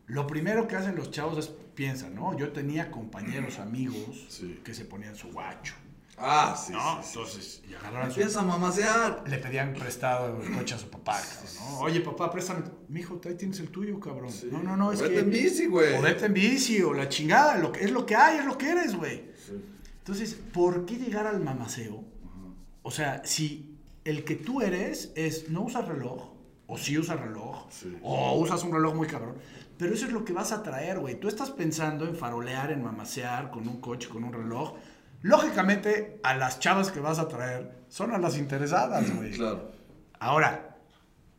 Lo 0.06 0.26
primero 0.26 0.66
que 0.68 0.76
hacen 0.76 0.94
los 0.96 1.10
chavos 1.10 1.38
es 1.38 1.48
piensan, 1.74 2.14
¿no? 2.14 2.36
Yo 2.36 2.52
tenía 2.52 2.90
compañeros, 2.90 3.58
amigos 3.58 4.26
Sí. 4.28 4.60
que 4.64 4.74
se 4.74 4.84
ponían 4.84 5.14
su 5.16 5.28
guacho. 5.32 5.74
Ah, 6.22 6.54
sí, 6.56 6.72
¿no? 6.72 7.02
sí, 7.02 7.08
sí. 7.12 7.18
Entonces, 7.18 7.62
y 7.68 7.74
agarraron 7.74 8.12
su- 8.12 8.20
Empieza 8.20 8.40
a 8.40 8.44
mamasear. 8.44 9.24
le 9.26 9.38
pedían 9.38 9.72
prestado 9.74 10.40
el 10.42 10.52
coche 10.56 10.74
a 10.74 10.78
su 10.78 10.88
papá, 10.88 11.20
cabrón, 11.20 11.54
¿no? 11.70 11.78
Oye, 11.80 12.00
papá, 12.00 12.30
préstame. 12.30 12.62
Mijo, 12.88 13.20
ahí 13.24 13.34
tienes 13.36 13.58
el 13.60 13.68
tuyo, 13.70 13.98
cabrón. 13.98 14.30
Sí. 14.30 14.48
No, 14.52 14.62
no, 14.62 14.76
no, 14.76 14.92
es 14.92 15.00
Vete 15.00 15.14
que. 15.14 15.20
en 15.20 15.30
bici, 15.30 15.66
güey. 15.66 15.94
En 15.94 16.34
bici, 16.34 16.82
o 16.82 16.92
la 16.92 17.08
chingada. 17.08 17.56
Lo 17.58 17.72
que, 17.72 17.84
es 17.84 17.90
lo 17.90 18.04
que 18.06 18.16
hay, 18.16 18.38
es 18.38 18.44
lo 18.44 18.56
que 18.58 18.68
eres, 18.70 18.94
güey. 18.96 19.30
Entonces, 19.98 20.34
¿por 20.52 20.86
qué 20.86 20.96
llegar 20.96 21.26
al 21.26 21.40
mamaceo? 21.40 22.04
O 22.82 22.90
sea, 22.90 23.22
si 23.24 23.76
el 24.04 24.24
que 24.24 24.34
tú 24.36 24.60
eres 24.62 25.12
es 25.14 25.50
no 25.50 25.62
usas 25.62 25.86
reloj, 25.86 26.32
o 26.66 26.78
sí 26.78 26.96
usas 26.98 27.20
reloj, 27.20 27.66
o 28.02 28.38
usas 28.38 28.62
un 28.64 28.72
reloj 28.72 28.94
muy 28.94 29.06
cabrón, 29.06 29.36
pero 29.76 29.94
eso 29.94 30.06
es 30.06 30.12
lo 30.12 30.24
que 30.24 30.32
vas 30.32 30.52
a 30.52 30.62
traer, 30.62 30.98
güey. 30.98 31.18
Tú 31.20 31.28
estás 31.28 31.50
pensando 31.50 32.06
en 32.06 32.16
farolear, 32.16 32.70
en 32.72 32.82
mamasear 32.82 33.50
con 33.50 33.66
un 33.68 33.80
coche, 33.80 34.08
con 34.08 34.24
un 34.24 34.32
reloj. 34.32 34.74
Lógicamente, 35.22 36.18
a 36.22 36.34
las 36.34 36.60
chavas 36.60 36.90
que 36.90 37.00
vas 37.00 37.18
a 37.18 37.28
traer 37.28 37.84
son 37.88 38.12
a 38.12 38.18
las 38.18 38.38
interesadas, 38.38 39.14
güey. 39.14 39.32
Claro. 39.32 39.72
Ahora, 40.18 40.78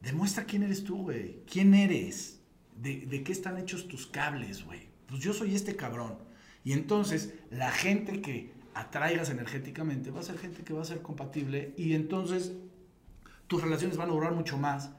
demuestra 0.02 0.44
quién 0.44 0.64
eres 0.64 0.84
tú, 0.84 1.04
güey. 1.04 1.44
¿Quién 1.52 1.74
eres? 1.74 2.40
¿De, 2.76 3.06
de 3.06 3.24
qué 3.24 3.32
están 3.32 3.58
hechos 3.58 3.88
tus 3.88 4.08
cables, 4.08 4.64
güey? 4.66 4.90
Pues 5.08 5.22
yo 5.22 5.34
soy 5.34 5.56
este 5.56 5.76
cabrón. 5.76 6.18
Y 6.64 6.74
entonces, 6.74 7.34
la 7.50 7.72
gente 7.72 8.22
que 8.22 8.54
atraigas 8.74 9.30
energéticamente 9.30 10.12
va 10.12 10.20
a 10.20 10.24
ser 10.24 10.38
gente 10.38 10.64
que 10.64 10.74
va 10.74 10.82
a 10.82 10.86
ser 10.86 11.02
compatible 11.02 11.74
y 11.78 11.94
entonces 11.94 12.54
tus 13.48 13.62
relaciones 13.62 13.98
van 13.98 14.10
a 14.10 14.14
durar 14.14 14.34
mucho 14.34 14.58
más 14.58 14.92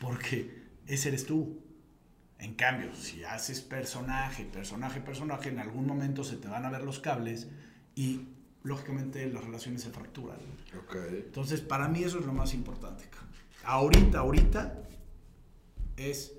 porque 0.00 0.62
ese 0.86 1.08
eres 1.08 1.26
tú. 1.26 1.60
En 2.38 2.54
cambio, 2.54 2.94
si 2.94 3.22
haces 3.22 3.60
personaje, 3.60 4.44
personaje, 4.44 5.00
personaje, 5.00 5.50
en 5.50 5.60
algún 5.60 5.86
momento 5.86 6.24
se 6.24 6.36
te 6.36 6.48
van 6.48 6.64
a 6.64 6.70
ver 6.70 6.82
los 6.82 6.98
cables 6.98 7.48
y 7.94 8.28
lógicamente 8.62 9.26
las 9.26 9.44
relaciones 9.44 9.82
se 9.82 9.90
fracturan. 9.90 10.38
Ok. 10.84 10.96
Entonces, 11.10 11.60
para 11.60 11.88
mí 11.88 12.02
eso 12.02 12.18
es 12.18 12.26
lo 12.26 12.32
más 12.32 12.54
importante. 12.54 13.04
Ahorita, 13.64 14.20
ahorita 14.20 14.82
es 15.96 16.32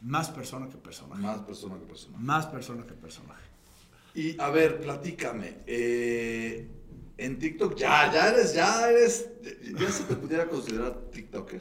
más 0.00 0.30
persona 0.30 0.68
que 0.68 0.76
personaje. 0.76 1.22
Más 1.22 1.40
persona 1.40 1.78
que 1.78 1.86
persona. 1.86 2.18
Más 2.18 2.46
persona 2.46 2.86
que 2.86 2.94
personaje. 2.94 3.42
Y 4.14 4.40
a 4.40 4.50
ver, 4.50 4.80
platícame. 4.80 5.58
eh, 5.66 6.68
en 7.18 7.38
TikTok 7.38 7.76
ya, 7.76 8.12
ya 8.12 8.28
eres, 8.28 8.54
ya 8.54 8.88
eres, 8.88 9.28
ya 9.76 9.90
se 9.90 10.04
te 10.04 10.14
pudiera 10.14 10.48
considerar 10.48 10.96
TikToker. 11.10 11.60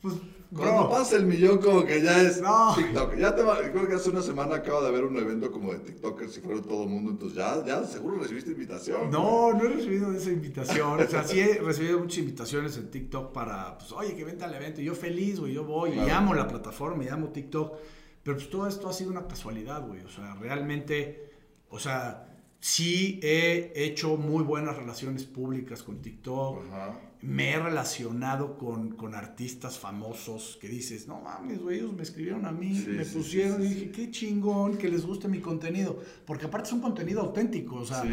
Pues, 0.00 0.14
Cuando 0.54 0.88
pasa 0.88 1.16
el 1.16 1.26
millón, 1.26 1.58
como 1.58 1.84
que 1.84 2.00
ya 2.02 2.20
es 2.22 2.40
No. 2.40 2.74
TikTok. 2.76 3.16
Ya 3.16 3.34
te 3.34 3.42
va, 3.42 3.58
creo 3.60 3.88
que 3.88 3.94
hace 3.94 4.10
una 4.10 4.22
semana 4.22 4.56
acabo 4.56 4.82
de 4.82 4.90
ver 4.92 5.04
un 5.04 5.16
evento 5.16 5.50
como 5.50 5.72
de 5.72 5.80
TikTokers 5.80 6.32
si 6.32 6.40
fuera 6.40 6.62
todo 6.62 6.84
el 6.84 6.88
mundo, 6.88 7.10
entonces 7.10 7.36
ya, 7.36 7.64
ya 7.66 7.84
seguro 7.84 8.18
recibiste 8.18 8.50
invitación. 8.52 9.10
No, 9.10 9.52
no 9.52 9.64
he 9.64 9.68
recibido 9.68 10.12
esa 10.12 10.30
invitación. 10.30 11.00
O 11.00 11.06
sea, 11.08 11.24
sí 11.24 11.40
he 11.40 11.54
recibido 11.60 11.98
muchas 11.98 12.18
invitaciones 12.18 12.76
en 12.76 12.90
TikTok 12.90 13.32
para, 13.32 13.76
pues, 13.78 13.90
oye, 13.92 14.14
que 14.14 14.24
vente 14.24 14.44
al 14.44 14.54
evento. 14.54 14.80
Y 14.80 14.84
yo 14.84 14.94
feliz, 14.94 15.40
güey, 15.40 15.52
yo 15.54 15.64
voy. 15.64 15.90
Y 15.90 15.94
Claro. 15.94 16.14
amo 16.14 16.34
la 16.34 16.46
plataforma, 16.46 17.04
y 17.04 17.08
amo 17.08 17.28
TikTok. 17.28 17.74
Pero 18.22 18.36
pues 18.36 18.50
todo 18.50 18.66
esto 18.66 18.88
ha 18.88 18.92
sido 18.92 19.10
una 19.10 19.26
casualidad, 19.26 19.86
güey. 19.86 20.00
O 20.02 20.08
sea, 20.08 20.34
realmente, 20.34 21.30
o 21.70 21.78
sea, 21.78 22.28
sí 22.60 23.20
he 23.22 23.72
hecho 23.74 24.16
muy 24.16 24.42
buenas 24.42 24.76
relaciones 24.76 25.24
públicas 25.24 25.82
con 25.82 26.00
TikTok. 26.02 26.64
Ajá. 26.68 27.00
Me 27.22 27.50
he 27.50 27.58
relacionado 27.58 28.58
con, 28.58 28.92
con 28.92 29.14
artistas 29.14 29.78
famosos 29.78 30.58
que 30.60 30.68
dices, 30.68 31.08
no 31.08 31.20
mames, 31.20 31.60
güey, 31.60 31.78
ellos 31.78 31.92
me 31.92 32.02
escribieron 32.02 32.44
a 32.46 32.52
mí, 32.52 32.74
Sí, 32.74 32.88
me 32.88 33.04
pusieron 33.04 33.62
sí, 33.62 33.66
y 33.66 33.74
dije, 33.74 33.90
qué 33.90 34.10
chingón 34.10 34.76
que 34.76 34.88
les 34.88 35.04
guste 35.04 35.26
mi 35.26 35.40
contenido. 35.40 35.98
Porque 36.26 36.46
aparte 36.46 36.68
es 36.68 36.72
un 36.74 36.80
contenido 36.80 37.22
auténtico, 37.22 37.76
o 37.76 37.84
sea, 37.84 38.04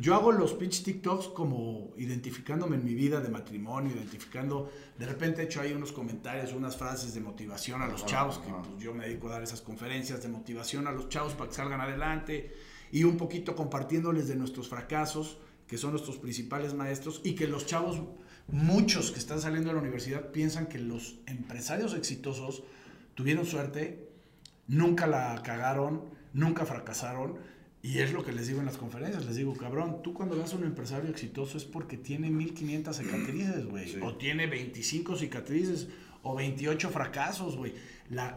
yo 0.00 0.14
hago 0.14 0.32
los 0.32 0.54
pitch 0.54 0.84
TikToks 0.84 1.28
como 1.28 1.92
identificándome 1.96 2.76
en 2.76 2.84
mi 2.84 2.94
vida 2.94 3.20
de 3.20 3.28
matrimonio, 3.28 3.94
identificando, 3.94 4.70
de 4.98 5.06
repente 5.06 5.42
he 5.42 5.44
hecho 5.44 5.60
ahí 5.60 5.72
unos 5.72 5.92
comentarios, 5.92 6.52
unas 6.52 6.76
frases 6.76 7.14
de 7.14 7.20
motivación 7.20 7.82
a 7.82 7.86
los 7.86 8.02
Ajá, 8.02 8.10
chavos, 8.10 8.38
que 8.38 8.50
pues, 8.50 8.82
yo 8.82 8.94
me 8.94 9.06
dedico 9.06 9.28
a 9.28 9.32
dar 9.32 9.42
esas 9.42 9.60
conferencias 9.60 10.22
de 10.22 10.28
motivación 10.28 10.86
a 10.86 10.92
los 10.92 11.08
chavos 11.08 11.34
para 11.34 11.50
que 11.50 11.56
salgan 11.56 11.80
adelante 11.80 12.54
y 12.92 13.02
un 13.04 13.16
poquito 13.16 13.56
compartiéndoles 13.56 14.28
de 14.28 14.36
nuestros 14.36 14.68
fracasos, 14.68 15.38
que 15.66 15.78
son 15.78 15.90
nuestros 15.90 16.18
principales 16.18 16.74
maestros, 16.74 17.20
y 17.24 17.34
que 17.34 17.48
los 17.48 17.66
chavos, 17.66 18.00
muchos 18.48 19.10
que 19.10 19.18
están 19.18 19.40
saliendo 19.40 19.68
de 19.70 19.74
la 19.74 19.80
universidad, 19.80 20.30
piensan 20.30 20.66
que 20.66 20.78
los 20.78 21.16
empresarios 21.26 21.94
exitosos 21.94 22.62
tuvieron 23.14 23.46
suerte, 23.46 24.08
nunca 24.68 25.06
la 25.06 25.40
cagaron, 25.42 26.02
nunca 26.32 26.64
fracasaron. 26.66 27.38
Y 27.82 27.98
es 27.98 28.14
lo 28.14 28.24
que 28.24 28.32
les 28.32 28.46
digo 28.46 28.60
en 28.60 28.66
las 28.66 28.78
conferencias, 28.78 29.26
les 29.26 29.36
digo, 29.36 29.54
cabrón, 29.54 30.00
tú 30.02 30.14
cuando 30.14 30.36
veas 30.36 30.54
a 30.54 30.56
un 30.56 30.64
empresario 30.64 31.10
exitoso 31.10 31.58
es 31.58 31.64
porque 31.64 31.98
tiene 31.98 32.30
1500 32.30 32.96
cicatrices, 32.96 33.66
güey, 33.66 33.88
Sí. 33.88 33.98
o 34.02 34.14
tiene 34.16 34.46
25 34.46 35.16
cicatrices, 35.16 35.88
o 36.22 36.34
28 36.34 36.88
fracasos, 36.88 37.56
güey. 37.58 37.74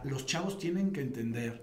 Los 0.04 0.26
chavos 0.26 0.58
tienen 0.58 0.92
que 0.92 1.00
entender 1.00 1.62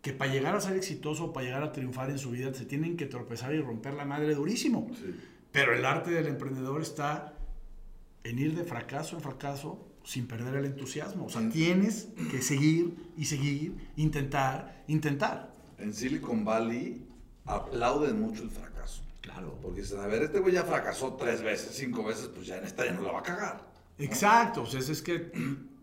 que 0.00 0.14
para 0.14 0.32
llegar 0.32 0.56
a 0.56 0.60
ser 0.62 0.74
exitoso, 0.76 1.34
para 1.34 1.44
llegar 1.44 1.62
a 1.62 1.72
triunfar 1.72 2.08
en 2.08 2.18
su 2.18 2.30
vida, 2.30 2.54
se 2.54 2.64
tienen 2.64 2.96
que 2.96 3.04
tropezar 3.04 3.54
y 3.54 3.60
romper 3.60 3.92
la 3.92 4.06
madre 4.06 4.34
durísimo. 4.34 4.90
Sí. 4.94 5.14
Pero 5.52 5.74
el 5.74 5.84
arte 5.84 6.10
del 6.10 6.28
emprendedor 6.28 6.80
está 6.80 7.34
en 8.24 8.38
ir 8.38 8.56
de 8.56 8.64
fracaso 8.64 9.16
en 9.16 9.22
fracaso 9.22 9.88
sin 10.04 10.26
perder 10.26 10.56
el 10.56 10.64
entusiasmo. 10.64 11.26
O 11.26 11.28
sea, 11.28 11.46
tienes 11.50 12.08
que 12.30 12.40
seguir 12.40 12.96
y 13.16 13.26
seguir, 13.26 13.90
intentar, 13.96 14.84
intentar. 14.88 15.54
En 15.78 15.92
Silicon 15.92 16.44
Valley 16.44 17.06
aplauden 17.44 18.20
mucho 18.20 18.42
el 18.42 18.50
fracaso. 18.50 19.02
Claro. 19.20 19.58
Porque 19.62 19.82
dicen, 19.82 20.00
a 20.00 20.06
ver, 20.06 20.22
este 20.22 20.40
güey 20.40 20.54
ya 20.54 20.64
fracasó 20.64 21.14
tres 21.14 21.42
veces, 21.42 21.74
cinco 21.74 22.04
veces, 22.04 22.30
pues 22.34 22.46
ya 22.46 22.56
en 22.56 22.64
esta 22.64 22.86
ya 22.86 22.92
no 22.92 23.02
la 23.02 23.12
va 23.12 23.18
a 23.18 23.22
cagar. 23.22 23.68
Exacto. 23.98 24.62
O 24.62 24.66
sea, 24.66 24.80
es 24.80 25.02
que 25.02 25.30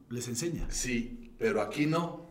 les 0.09 0.27
enseña. 0.27 0.65
Sí, 0.71 1.31
pero 1.37 1.61
aquí 1.61 1.85
no. 1.85 2.25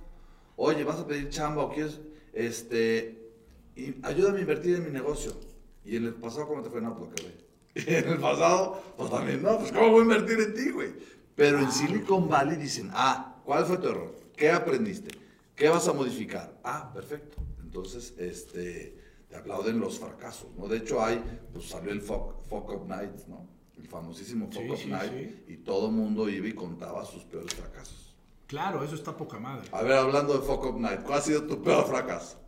Oye, 0.56 0.82
vas 0.84 0.98
a 0.98 1.06
pedir 1.06 1.28
chamba 1.28 1.62
o 1.62 1.72
quieres, 1.72 2.00
este, 2.32 3.30
y 3.76 3.94
ayúdame 4.02 4.38
a 4.38 4.40
invertir 4.40 4.76
en 4.76 4.84
mi 4.84 4.90
negocio. 4.90 5.36
Y 5.84 5.96
en 5.96 6.06
el 6.06 6.14
pasado, 6.14 6.48
¿cómo 6.48 6.62
te 6.62 6.70
fue? 6.70 6.80
No, 6.80 6.96
pues 6.96 7.10
lo 7.10 7.14
quebré. 7.14 7.43
Y 7.74 7.80
en 7.94 8.08
el 8.08 8.18
pasado, 8.18 8.82
pues 8.96 9.10
también, 9.10 9.42
no, 9.42 9.58
pues 9.58 9.72
¿cómo 9.72 9.90
voy 9.90 10.00
a 10.00 10.02
invertir 10.04 10.38
en 10.40 10.54
ti, 10.54 10.70
güey? 10.70 10.92
Pero 11.34 11.58
en 11.58 11.70
Silicon 11.72 12.28
Valley 12.28 12.56
dicen, 12.56 12.90
ah, 12.92 13.40
¿cuál 13.44 13.64
fue 13.66 13.78
tu 13.78 13.88
error? 13.88 14.14
¿Qué 14.36 14.50
aprendiste? 14.50 15.10
¿Qué 15.56 15.68
vas 15.68 15.86
a 15.88 15.92
modificar? 15.92 16.58
Ah, 16.62 16.90
perfecto. 16.92 17.38
Entonces, 17.62 18.14
este, 18.18 18.96
te 19.28 19.36
aplauden 19.36 19.80
los 19.80 19.98
fracasos, 19.98 20.48
¿no? 20.56 20.68
De 20.68 20.76
hecho, 20.78 21.04
hay, 21.04 21.22
pues 21.52 21.68
salió 21.68 21.90
el 21.90 22.00
Fuck, 22.00 22.44
Fuck 22.48 22.70
Up 22.70 22.86
Night, 22.86 23.26
¿no? 23.26 23.48
El 23.76 23.88
famosísimo 23.88 24.46
Fuck 24.46 24.62
Sí, 24.62 24.70
Up 24.70 24.76
sí, 24.76 24.86
Night. 24.88 25.12
sí. 25.12 25.44
Y 25.48 25.56
todo 25.58 25.90
mundo 25.90 26.28
iba 26.28 26.46
y 26.46 26.52
contaba 26.54 27.04
sus 27.04 27.24
peores 27.24 27.52
fracasos. 27.54 28.14
Claro, 28.46 28.84
eso 28.84 28.94
está 28.94 29.16
poca 29.16 29.40
madre. 29.40 29.68
A 29.72 29.82
ver, 29.82 29.94
hablando 29.94 30.34
de 30.38 30.46
Fuck 30.46 30.66
Up 30.66 30.78
Night, 30.80 31.02
¿cuál 31.02 31.18
ha 31.18 31.22
sido 31.22 31.42
tu 31.44 31.60
peor 31.62 31.86
fracaso? 31.88 32.38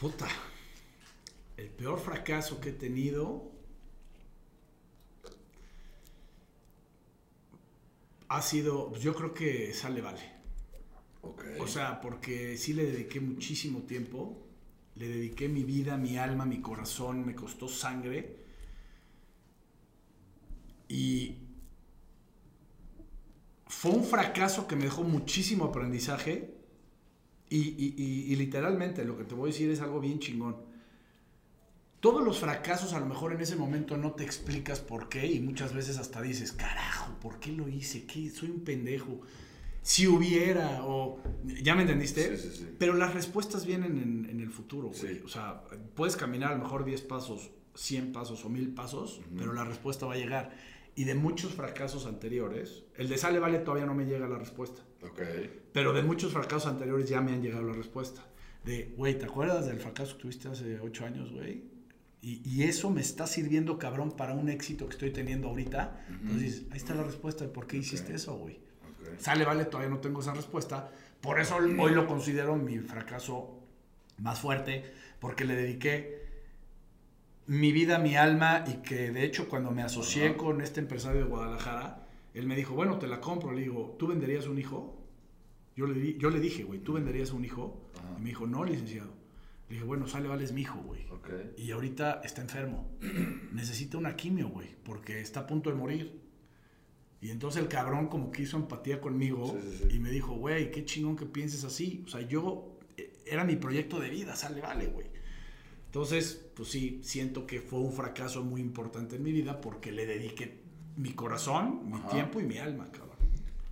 Puta. 0.00 0.26
El 1.56 1.68
peor 1.70 1.98
fracaso 1.98 2.60
que 2.60 2.70
he 2.70 2.72
tenido 2.72 3.50
ha 8.28 8.42
sido, 8.42 8.90
pues, 8.90 9.02
yo 9.02 9.14
creo 9.14 9.34
que 9.34 9.72
sale 9.74 10.00
vale. 10.00 10.20
Ok. 11.22 11.44
O 11.58 11.66
sea, 11.66 12.00
porque 12.00 12.56
sí 12.56 12.72
le 12.74 12.84
dediqué 12.86 13.20
muchísimo 13.20 13.82
tiempo, 13.82 14.46
le 14.96 15.08
dediqué 15.08 15.48
mi 15.48 15.64
vida, 15.64 15.96
mi 15.96 16.18
alma, 16.18 16.46
mi 16.46 16.60
corazón, 16.60 17.26
me 17.26 17.34
costó 17.34 17.68
sangre. 17.68 18.36
Y 20.88 21.36
fue 23.68 23.90
un 23.92 24.04
fracaso 24.04 24.66
que 24.66 24.76
me 24.76 24.84
dejó 24.84 25.02
muchísimo 25.04 25.64
aprendizaje. 25.66 26.54
Y, 27.50 27.58
y- 27.60 27.94
y- 27.98 28.32
y 28.32 28.36
literalmente 28.36 29.04
lo 29.06 29.18
que 29.18 29.24
te 29.24 29.34
voy 29.36 29.50
a 29.50 29.54
decir 29.54 29.70
es 29.70 29.82
algo 29.82 30.00
bien 30.00 30.20
chingón. 30.20 30.56
Todos 32.06 32.24
los 32.24 32.38
fracasos 32.38 32.92
a 32.92 33.00
lo 33.00 33.06
mejor 33.06 33.32
en 33.32 33.40
ese 33.40 33.56
momento 33.56 33.96
no 33.96 34.12
te 34.12 34.22
explicas 34.22 34.78
por 34.78 35.08
qué 35.08 35.26
y 35.26 35.40
muchas 35.40 35.74
veces 35.74 35.98
hasta 35.98 36.22
dices, 36.22 36.52
carajo, 36.52 37.12
¿por 37.20 37.40
qué 37.40 37.50
lo 37.50 37.68
hice? 37.68 38.06
¿Qué? 38.06 38.30
Soy 38.30 38.48
un 38.48 38.60
pendejo. 38.60 39.22
Si 39.82 40.06
hubiera 40.06 40.84
o... 40.84 41.20
¿Ya 41.64 41.74
me 41.74 41.82
entendiste? 41.82 42.36
Sí, 42.36 42.48
sí, 42.48 42.58
sí. 42.58 42.68
Pero 42.78 42.94
las 42.94 43.12
respuestas 43.12 43.66
vienen 43.66 43.98
en, 43.98 44.30
en 44.30 44.38
el 44.38 44.52
futuro, 44.52 44.92
güey. 44.96 45.18
O 45.24 45.26
sea, 45.26 45.64
puedes 45.96 46.14
caminar 46.14 46.52
a 46.52 46.56
lo 46.56 46.62
mejor 46.62 46.84
10 46.84 47.02
pasos, 47.02 47.50
100 47.74 48.12
pasos 48.12 48.44
o 48.44 48.50
1000 48.50 48.72
pasos, 48.72 49.20
pero 49.36 49.52
la 49.52 49.64
respuesta 49.64 50.06
va 50.06 50.14
a 50.14 50.16
llegar. 50.16 50.56
Y 50.94 51.02
de 51.02 51.16
muchos 51.16 51.54
fracasos 51.54 52.06
anteriores, 52.06 52.84
el 52.94 53.08
de 53.08 53.18
sale 53.18 53.40
vale 53.40 53.58
todavía 53.58 53.86
no 53.86 53.96
me 53.96 54.04
llega 54.04 54.28
la 54.28 54.38
respuesta. 54.38 54.80
Ok. 55.02 55.22
Pero 55.72 55.92
de 55.92 56.04
muchos 56.04 56.32
fracasos 56.32 56.68
anteriores 56.68 57.08
ya 57.08 57.20
me 57.20 57.32
han 57.32 57.42
llegado 57.42 57.64
la 57.64 57.72
respuesta. 57.72 58.24
De, 58.64 58.94
güey, 58.96 59.18
¿te 59.18 59.24
acuerdas 59.24 59.66
del 59.66 59.80
fracaso 59.80 60.16
que 60.16 60.22
tuviste 60.22 60.46
hace 60.46 60.78
8 60.78 61.04
años, 61.04 61.32
güey? 61.32 61.74
Y, 62.26 62.42
y 62.44 62.64
eso 62.64 62.90
me 62.90 63.00
está 63.00 63.24
sirviendo, 63.28 63.78
cabrón, 63.78 64.10
para 64.10 64.34
un 64.34 64.48
éxito 64.48 64.86
que 64.88 64.94
estoy 64.94 65.12
teniendo 65.12 65.46
ahorita. 65.46 66.04
Entonces, 66.10 66.64
ahí 66.72 66.76
está 66.76 66.92
la 66.92 67.04
respuesta 67.04 67.44
de 67.44 67.50
por 67.50 67.68
qué 67.68 67.76
hiciste 67.76 68.16
eso, 68.16 68.36
güey. 68.36 68.58
Sale, 69.18 69.44
vale, 69.44 69.64
todavía 69.64 69.90
no 69.90 70.00
tengo 70.00 70.22
esa 70.22 70.34
respuesta. 70.34 70.90
Por 71.20 71.38
eso 71.38 71.54
hoy 71.54 71.94
lo 71.94 72.08
considero 72.08 72.56
mi 72.56 72.78
fracaso 72.80 73.60
más 74.18 74.40
fuerte, 74.40 74.92
porque 75.20 75.44
le 75.44 75.54
dediqué 75.54 76.26
mi 77.46 77.70
vida, 77.70 78.00
mi 78.00 78.16
alma, 78.16 78.64
y 78.66 78.82
que 78.82 79.12
de 79.12 79.22
hecho 79.22 79.48
cuando 79.48 79.70
me 79.70 79.84
asocié 79.84 80.36
con 80.36 80.60
este 80.62 80.80
empresario 80.80 81.20
de 81.20 81.28
Guadalajara, 81.28 82.08
él 82.34 82.48
me 82.48 82.56
dijo, 82.56 82.74
bueno, 82.74 82.98
te 82.98 83.06
la 83.06 83.20
compro. 83.20 83.52
Le 83.52 83.62
digo, 83.62 83.94
¿tú 84.00 84.08
venderías 84.08 84.48
un 84.48 84.58
hijo? 84.58 85.00
Yo 85.76 85.86
le, 85.86 86.18
yo 86.18 86.30
le 86.30 86.40
dije, 86.40 86.64
güey, 86.64 86.80
¿tú 86.80 86.94
venderías 86.94 87.30
un 87.30 87.44
hijo? 87.44 87.88
Y 88.18 88.20
me 88.20 88.30
dijo, 88.30 88.48
no, 88.48 88.64
licenciado. 88.64 89.14
Le 89.68 89.74
dije, 89.74 89.84
bueno, 89.84 90.06
sale, 90.06 90.28
vale, 90.28 90.44
es 90.44 90.52
mi 90.52 90.60
hijo, 90.62 90.78
güey. 90.80 91.04
Y 91.56 91.70
ahorita 91.72 92.20
está 92.24 92.40
enfermo. 92.42 92.88
Necesita 93.52 93.98
una 93.98 94.14
quimio, 94.16 94.48
güey, 94.48 94.76
porque 94.84 95.20
está 95.20 95.40
a 95.40 95.46
punto 95.46 95.70
de 95.70 95.76
morir. 95.76 96.20
Y 97.20 97.30
entonces 97.30 97.60
el 97.62 97.68
cabrón 97.68 98.06
como 98.08 98.30
que 98.30 98.42
hizo 98.42 98.56
empatía 98.56 99.00
conmigo 99.00 99.56
Sí, 99.60 99.68
sí, 99.78 99.84
sí. 99.90 99.96
y 99.96 99.98
me 99.98 100.10
dijo, 100.10 100.34
güey, 100.34 100.70
qué 100.70 100.84
chingón 100.84 101.16
que 101.16 101.26
pienses 101.26 101.64
así. 101.64 102.02
O 102.06 102.08
sea, 102.08 102.20
yo, 102.20 102.78
eh, 102.96 103.12
era 103.26 103.42
mi 103.44 103.56
proyecto 103.56 103.98
de 103.98 104.10
vida, 104.10 104.36
sale, 104.36 104.60
vale, 104.60 104.86
güey. 104.86 105.06
Entonces, 105.86 106.46
pues 106.54 106.68
sí, 106.68 107.00
siento 107.02 107.46
que 107.46 107.60
fue 107.60 107.78
un 107.80 107.92
fracaso 107.92 108.44
muy 108.44 108.60
importante 108.60 109.16
en 109.16 109.22
mi 109.22 109.32
vida 109.32 109.60
porque 109.60 109.90
le 109.92 110.06
dediqué 110.06 110.60
mi 110.96 111.12
corazón, 111.12 111.88
mi 111.90 111.96
Ajá. 111.98 112.08
tiempo 112.10 112.38
y 112.38 112.44
mi 112.44 112.58
alma, 112.58 112.90
cabrón. 112.92 113.05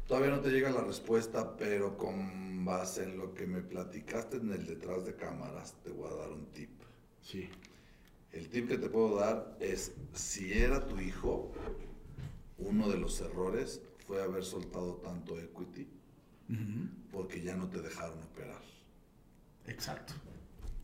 Todavía 0.06 0.30
no 0.30 0.40
te 0.40 0.50
llega 0.50 0.70
la 0.70 0.82
respuesta, 0.82 1.56
pero 1.56 1.96
con 1.96 2.64
base 2.64 3.04
en 3.04 3.16
lo 3.16 3.32
que 3.34 3.46
me 3.46 3.62
platicaste 3.62 4.36
en 4.36 4.52
el 4.52 4.66
detrás 4.66 5.04
de 5.06 5.16
cámaras, 5.16 5.74
te 5.82 5.90
voy 5.90 6.10
a 6.10 6.14
dar 6.14 6.30
un 6.30 6.46
tip. 6.46 6.70
Sí. 7.22 7.48
El 8.32 8.48
tip 8.50 8.68
que 8.68 8.78
te 8.78 8.90
puedo 8.90 9.16
dar 9.16 9.56
es, 9.60 9.92
si 10.12 10.52
era 10.52 10.86
tu 10.86 10.98
hijo, 10.98 11.52
uno 12.58 12.88
de 12.88 12.98
los 12.98 13.20
errores 13.20 13.80
fue 14.06 14.22
haber 14.22 14.44
soltado 14.44 14.96
tanto 14.96 15.38
equity 15.38 15.88
Ujú. 16.50 16.88
porque 17.10 17.40
ya 17.40 17.56
no 17.56 17.68
te 17.68 17.80
dejaron 17.80 18.22
operar. 18.22 18.60
Exacto. 19.66 20.12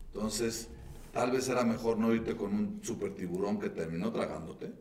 Entonces, 0.07 0.67
tal 1.13 1.31
vez 1.31 1.47
era 1.47 1.63
mejor 1.63 1.97
no 1.97 2.13
irte 2.13 2.35
con 2.35 2.53
un 2.53 2.79
super 2.83 3.13
tiburón 3.13 3.59
que 3.59 3.69
terminó 3.69 4.11
tragándote. 4.11 4.73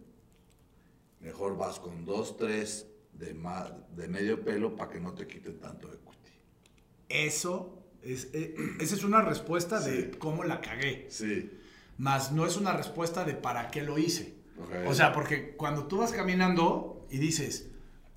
Mejor 1.20 1.58
vas 1.58 1.78
con 1.78 2.06
dos, 2.06 2.38
tres 2.38 2.89
de, 3.20 3.34
ma- 3.34 3.70
de 3.96 4.08
medio 4.08 4.42
pelo 4.44 4.74
para 4.74 4.90
que 4.90 4.98
no 5.00 5.12
te 5.14 5.26
quiten 5.28 5.60
tanto 5.60 5.86
equity. 5.92 6.32
Eso 7.08 7.82
es, 8.02 8.30
eh, 8.32 8.54
esa 8.80 8.94
es 8.96 9.04
una 9.04 9.22
respuesta 9.22 9.80
de 9.80 10.10
cómo 10.18 10.42
la 10.44 10.60
cagué. 10.60 11.06
Sí. 11.10 11.50
Más 11.98 12.32
no 12.32 12.46
es 12.46 12.56
una 12.56 12.72
respuesta 12.72 13.24
de 13.24 13.34
para 13.34 13.70
qué 13.70 13.82
lo 13.82 13.98
hice. 13.98 14.34
O 14.86 14.94
sea, 14.94 15.12
porque 15.12 15.54
cuando 15.56 15.86
tú 15.86 15.98
vas 15.98 16.12
caminando 16.12 17.06
y 17.10 17.18
dices, 17.18 17.66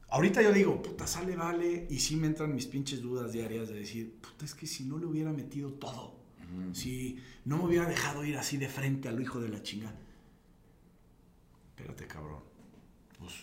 Ahorita 0.10 0.43
yo 0.43 0.53
digo, 0.53 0.79
puta, 0.79 1.07
sale, 1.07 1.36
vale, 1.36 1.88
y 1.89 1.98
sí 2.00 2.15
me 2.17 2.27
entran 2.27 2.53
mis 2.53 2.67
pinches 2.67 3.01
dudas 3.01 3.31
diarias 3.31 3.69
de 3.69 3.74
decir, 3.79 4.13
puta, 4.22 4.45
es 4.45 4.53
que 4.53 4.67
si 4.67 4.83
no 4.83 5.00
le 5.00 5.07
hubiera 5.07 5.31
metido 5.33 5.74
todo, 5.74 6.19
si 6.72 7.17
no 7.45 7.57
me 7.57 7.63
hubiera 7.63 7.88
dejado 7.88 8.24
ir 8.24 8.38
así 8.38 8.57
de 8.57 8.69
frente 8.69 9.07
al 9.10 9.19
hijo 9.19 9.39
de 9.39 9.50
la 9.50 9.63
chinga. 9.63 9.91
Espérate, 11.69 12.05
cabrón. 12.05 12.41
Pues 13.17 13.33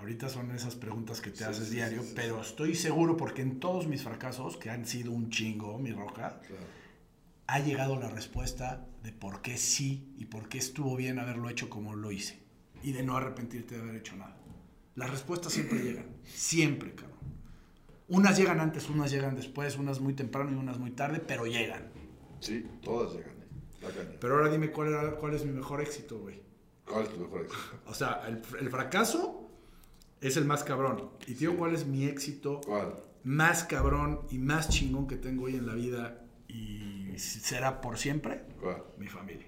ahorita 0.00 0.28
son 0.28 0.50
esas 0.50 0.74
preguntas 0.74 1.20
que 1.20 1.30
te 1.30 1.38
Sí, 1.38 1.44
haces 1.44 1.68
sí, 1.68 1.74
diario, 1.76 2.02
sí, 2.02 2.12
pero 2.16 2.40
estoy 2.40 2.74
seguro 2.74 3.16
porque 3.16 3.42
en 3.42 3.60
todos 3.60 3.86
mis 3.86 4.02
fracasos, 4.02 4.56
que 4.56 4.70
han 4.70 4.84
sido 4.86 5.12
un 5.12 5.30
chingo, 5.30 5.78
mi 5.78 5.92
roja, 5.92 6.40
Claro. 6.40 6.64
ha 7.46 7.58
llegado 7.60 7.98
la 8.00 8.08
respuesta 8.08 8.86
de 9.02 9.12
por 9.12 9.42
qué 9.42 9.56
sí 9.56 10.12
y 10.18 10.26
por 10.26 10.48
qué 10.48 10.58
estuvo 10.58 10.96
bien 10.96 11.18
haberlo 11.18 11.48
hecho 11.48 11.68
como 11.70 11.94
lo 11.94 12.10
hice. 12.12 12.38
Y 12.82 12.92
de 12.92 13.02
no 13.02 13.16
arrepentirte 13.16 13.76
de 13.76 13.82
haber 13.82 13.96
hecho 13.96 14.16
nada. 14.16 14.36
Las 14.96 15.10
respuestas 15.10 15.52
siempre 15.52 15.78
llegan. 15.84 16.06
Siempre, 16.24 16.94
cabrón. 16.94 17.18
Unas 18.08 18.36
llegan 18.36 18.58
antes, 18.60 18.88
unas 18.90 19.10
llegan 19.10 19.36
después, 19.36 19.76
unas 19.76 20.00
muy 20.00 20.14
temprano 20.14 20.50
y 20.50 20.54
unas 20.54 20.78
muy 20.78 20.90
tarde, 20.90 21.20
pero 21.20 21.46
llegan. 21.46 21.90
Sí, 22.40 22.66
todas 22.82 23.12
llegan. 23.14 23.30
¿eh? 23.36 24.16
Pero 24.20 24.34
ahora 24.36 24.50
dime 24.50 24.70
cuál, 24.72 24.88
era, 24.88 25.12
cuál 25.16 25.34
es 25.34 25.44
mi 25.44 25.52
mejor 25.52 25.80
éxito, 25.80 26.18
güey. 26.18 26.40
¿Cuál 26.84 27.04
es 27.04 27.10
tu 27.10 27.20
mejor 27.20 27.42
éxito? 27.42 27.62
O 27.86 27.94
sea, 27.94 28.22
el, 28.26 28.42
el 28.58 28.68
fracaso 28.70 29.49
es 30.20 30.36
el 30.36 30.44
más 30.44 30.64
cabrón. 30.64 31.10
Y 31.26 31.34
digo 31.34 31.56
cuál 31.56 31.74
es 31.74 31.86
mi 31.86 32.04
éxito 32.06 32.60
¿Cuál? 32.66 32.94
más 33.24 33.64
cabrón 33.64 34.20
y 34.30 34.38
más 34.38 34.68
chingón 34.68 35.06
que 35.06 35.16
tengo 35.16 35.44
hoy 35.44 35.56
en 35.56 35.66
la 35.66 35.74
vida 35.74 36.24
y 36.48 37.12
será 37.18 37.80
por 37.80 37.98
siempre 37.98 38.42
¿Cuál? 38.60 38.82
mi 38.98 39.06
familia. 39.08 39.46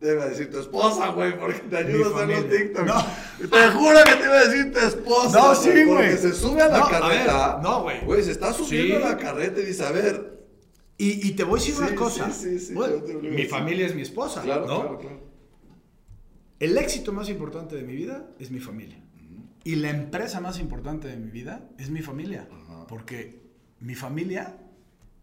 Te 0.00 0.12
iba 0.12 0.24
a 0.24 0.28
decir 0.28 0.50
tu 0.50 0.58
esposa, 0.58 1.08
güey, 1.10 1.38
porque 1.38 1.60
te 1.60 1.76
ayudas 1.78 2.12
a 2.14 2.26
los. 2.26 2.48
TikTok. 2.50 2.84
No. 2.86 2.94
Te 3.48 3.68
juro 3.70 3.98
que 4.04 4.12
te 4.16 4.24
iba 4.24 4.34
a 4.38 4.44
decir 4.44 4.72
tu 4.72 4.78
esposa. 4.80 5.38
No, 5.38 5.54
sí, 5.54 5.68
Porque 5.68 5.84
güey. 5.86 6.18
se 6.18 6.32
sube 6.34 6.60
a 6.60 6.68
la 6.68 6.78
No, 6.78 6.84
a 6.86 6.90
carreta. 6.90 7.54
ver, 7.54 7.62
no, 7.62 7.82
güey. 7.84 8.04
Güey, 8.04 8.22
se 8.22 8.32
está 8.32 8.52
subiendo 8.52 8.98
Sí. 8.98 9.02
a 9.02 9.08
la 9.10 9.16
carreta 9.16 9.60
y 9.60 9.64
dice, 9.64 9.86
a 9.86 9.92
ver. 9.92 10.46
Y, 10.98 11.26
y 11.28 11.32
te 11.32 11.44
voy 11.44 11.58
a 11.58 11.62
decir 11.62 11.74
Sí, 11.76 11.82
una 11.82 11.94
cosa. 11.94 12.30
sí, 12.30 12.58
sí, 12.58 12.66
sí, 12.66 12.74
mi 13.22 13.44
familia 13.46 13.86
es 13.86 13.94
mi 13.94 14.02
esposa, 14.02 14.42
Claro, 14.42 14.66
¿no? 14.66 14.80
claro, 14.82 14.98
claro. 14.98 15.20
El 16.60 16.76
éxito 16.76 17.12
más 17.12 17.28
importante 17.30 17.74
de 17.76 17.82
mi 17.82 17.94
vida 17.96 18.28
es 18.38 18.50
mi 18.50 18.60
familia. 18.60 19.02
Y 19.64 19.76
la 19.76 19.90
empresa 19.90 20.40
más 20.40 20.60
importante 20.60 21.08
de 21.08 21.16
mi 21.16 21.30
vida 21.30 21.68
es 21.78 21.90
mi 21.90 22.02
familia. 22.02 22.46
Ajá. 22.52 22.86
Porque 22.86 23.42
mi 23.80 23.94
familia 23.94 24.58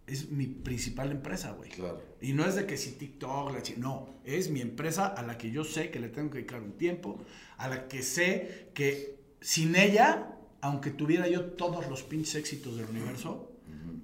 es 0.07 0.29
mi 0.29 0.47
principal 0.47 1.11
empresa, 1.11 1.51
güey. 1.51 1.69
Claro. 1.69 2.01
Y 2.19 2.33
no 2.33 2.45
es 2.45 2.55
de 2.55 2.65
que 2.65 2.77
si 2.77 2.91
TikTok, 2.91 3.51
la 3.53 3.61
no, 3.77 4.09
es 4.25 4.49
mi 4.49 4.61
empresa 4.61 5.07
a 5.07 5.21
la 5.23 5.37
que 5.37 5.51
yo 5.51 5.63
sé 5.63 5.89
que 5.89 5.99
le 5.99 6.09
tengo 6.09 6.29
que 6.29 6.39
dedicar 6.39 6.61
un 6.61 6.73
tiempo, 6.73 7.23
a 7.57 7.69
la 7.69 7.87
que 7.87 8.01
sé 8.01 8.69
que 8.73 9.19
sin 9.39 9.75
ella, 9.75 10.35
aunque 10.61 10.91
tuviera 10.91 11.27
yo 11.27 11.45
todos 11.51 11.87
los 11.87 12.03
pinches 12.03 12.35
éxitos 12.35 12.77
del 12.77 12.87
universo, 12.89 13.51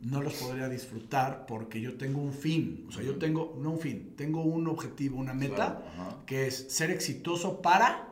no 0.04 0.22
los 0.22 0.36
podría 0.36 0.70
disfrutar 0.70 1.46
porque 1.46 1.82
yo 1.82 1.98
tengo 1.98 2.22
un 2.22 2.34
fin, 2.34 2.86
o 2.88 2.92
sea, 2.92 3.04
yo 3.04 3.18
tengo, 3.18 3.58
no 3.62 3.72
un 3.72 3.80
fin, 3.80 4.14
tengo 4.16 4.42
un 4.44 4.68
objetivo, 4.68 5.18
una 5.18 5.34
meta, 5.34 5.84
Claro, 5.96 6.26
que 6.26 6.48
es 6.48 6.68
ser 6.70 6.92
exitoso 6.92 7.62
para, 7.62 8.07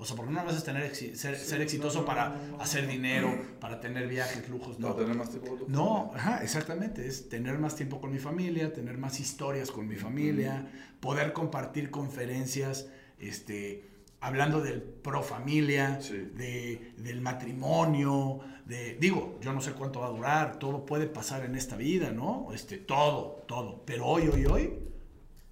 o 0.00 0.04
sea, 0.06 0.16
porque 0.16 0.32
no 0.32 0.42
vas 0.42 0.56
a 0.58 0.64
tener 0.64 0.94
ser, 0.96 1.36
ser 1.36 1.60
exitoso 1.60 2.06
para 2.06 2.34
hacer 2.58 2.86
dinero, 2.88 3.38
para 3.60 3.80
tener 3.80 4.08
viajes, 4.08 4.48
lujos, 4.48 4.78
no. 4.78 4.88
¿Para 4.88 5.00
tener 5.00 5.16
más 5.16 5.28
tiempo 5.28 5.48
con 5.50 5.58
tu 5.58 5.68
No, 5.68 6.10
ajá, 6.14 6.42
exactamente. 6.42 7.06
Es 7.06 7.28
tener 7.28 7.58
más 7.58 7.76
tiempo 7.76 8.00
con 8.00 8.10
mi 8.10 8.18
familia, 8.18 8.72
tener 8.72 8.96
más 8.96 9.20
historias 9.20 9.70
con 9.70 9.86
mi 9.86 9.96
familia, 9.96 10.66
poder 11.00 11.34
compartir 11.34 11.90
conferencias, 11.90 12.88
este, 13.18 13.84
hablando 14.20 14.62
del 14.62 14.80
pro 14.82 15.22
familia, 15.22 16.00
Sí. 16.00 16.16
de, 16.34 16.92
del 16.96 17.20
matrimonio, 17.20 18.40
de, 18.64 18.96
digo, 18.98 19.38
yo 19.42 19.52
no 19.52 19.60
sé 19.60 19.72
cuánto 19.72 20.00
va 20.00 20.06
a 20.06 20.10
durar, 20.10 20.58
todo 20.58 20.86
puede 20.86 21.06
pasar 21.08 21.44
en 21.44 21.54
esta 21.56 21.76
vida, 21.76 22.10
¿no? 22.10 22.48
Este, 22.54 22.78
todo, 22.78 23.44
todo. 23.46 23.82
Pero 23.84 24.06
hoy, 24.06 24.28
hoy, 24.28 24.46
hoy, 24.46 24.70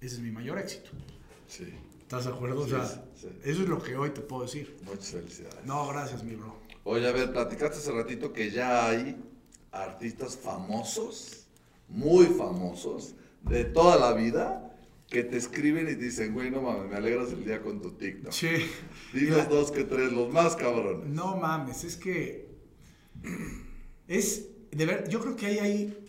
ese 0.01 0.15
es 0.15 0.21
mi 0.21 0.31
mayor 0.31 0.57
éxito. 0.57 0.89
Sí. 1.47 1.71
¿Estás 2.09 2.25
de 2.25 2.31
acuerdo? 2.31 2.65
Sí, 2.65 2.73
o 2.73 2.83
sea, 2.83 3.05
sí, 3.13 3.27
eso 3.43 3.61
es 3.61 3.69
lo 3.69 3.79
que 3.79 3.95
hoy 3.95 4.09
te 4.09 4.21
puedo 4.21 4.41
decir. 4.41 4.75
Muchas 4.83 5.11
felicidades. 5.11 5.63
No, 5.63 5.87
gracias, 5.89 6.23
mi 6.23 6.33
bro. 6.33 6.55
Oye, 6.83 7.07
a 7.07 7.11
ver, 7.11 7.31
platicaste 7.31 7.77
hace 7.77 7.91
ratito 7.91 8.33
que 8.33 8.49
ya 8.49 8.89
hay 8.89 9.15
artistas 9.71 10.35
famosos, 10.35 11.45
muy 11.87 12.25
famosos, 12.25 13.13
de 13.43 13.63
toda 13.63 13.99
la 13.99 14.13
vida, 14.13 14.75
que 15.07 15.23
te 15.23 15.37
escriben 15.37 15.87
y 15.87 15.91
te 15.91 16.05
dicen, 16.05 16.33
güey, 16.33 16.49
no 16.49 16.63
mames, 16.63 16.89
me 16.89 16.95
alegras 16.95 17.31
el 17.31 17.45
día 17.45 17.61
con 17.61 17.79
tu 17.79 17.91
TikTok. 17.91 18.31
Sí. 18.31 18.49
Dinos 19.13 19.47
dos 19.47 19.69
que 19.69 19.83
tres, 19.83 20.11
los 20.11 20.33
más 20.33 20.55
cabrones. 20.55 21.05
No 21.05 21.37
mames, 21.37 21.83
es 21.83 21.95
que 21.95 22.49
es 24.07 24.47
de 24.71 24.85
ver, 24.87 25.07
yo 25.09 25.19
creo 25.19 25.35
que 25.35 25.45
hay 25.45 25.59
ahí 25.59 26.07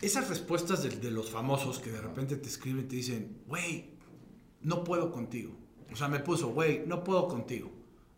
esas 0.00 0.30
respuestas 0.30 0.82
de, 0.82 0.88
de 0.88 1.10
los 1.10 1.30
famosos 1.30 1.80
que 1.80 1.90
de 1.90 2.00
repente 2.00 2.36
te 2.36 2.48
escriben 2.48 2.86
y 2.86 2.88
te 2.88 2.96
dicen, 2.96 3.42
güey, 3.46 3.95
no 4.62 4.84
puedo 4.84 5.10
contigo. 5.10 5.52
O 5.92 5.96
sea, 5.96 6.08
me 6.08 6.20
puso, 6.20 6.48
güey, 6.48 6.82
no 6.86 7.04
puedo 7.04 7.28
contigo. 7.28 7.70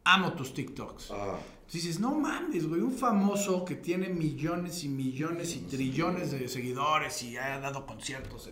Amo 0.04 0.32
tus 0.32 0.54
TikToks. 0.54 1.10
Ah, 1.10 1.38
Entonces 1.58 1.82
dices, 1.84 2.00
no 2.00 2.14
mames, 2.14 2.66
güey, 2.66 2.80
un 2.80 2.92
famoso 2.92 3.64
que 3.64 3.74
tiene 3.74 4.08
millones 4.08 4.84
y 4.84 4.88
millones 4.88 5.54
y 5.54 5.60
trillones 5.60 6.30
de 6.30 6.48
seguidores 6.48 7.22
y 7.22 7.36
ha 7.36 7.60
dado 7.60 7.84
conciertos. 7.84 8.50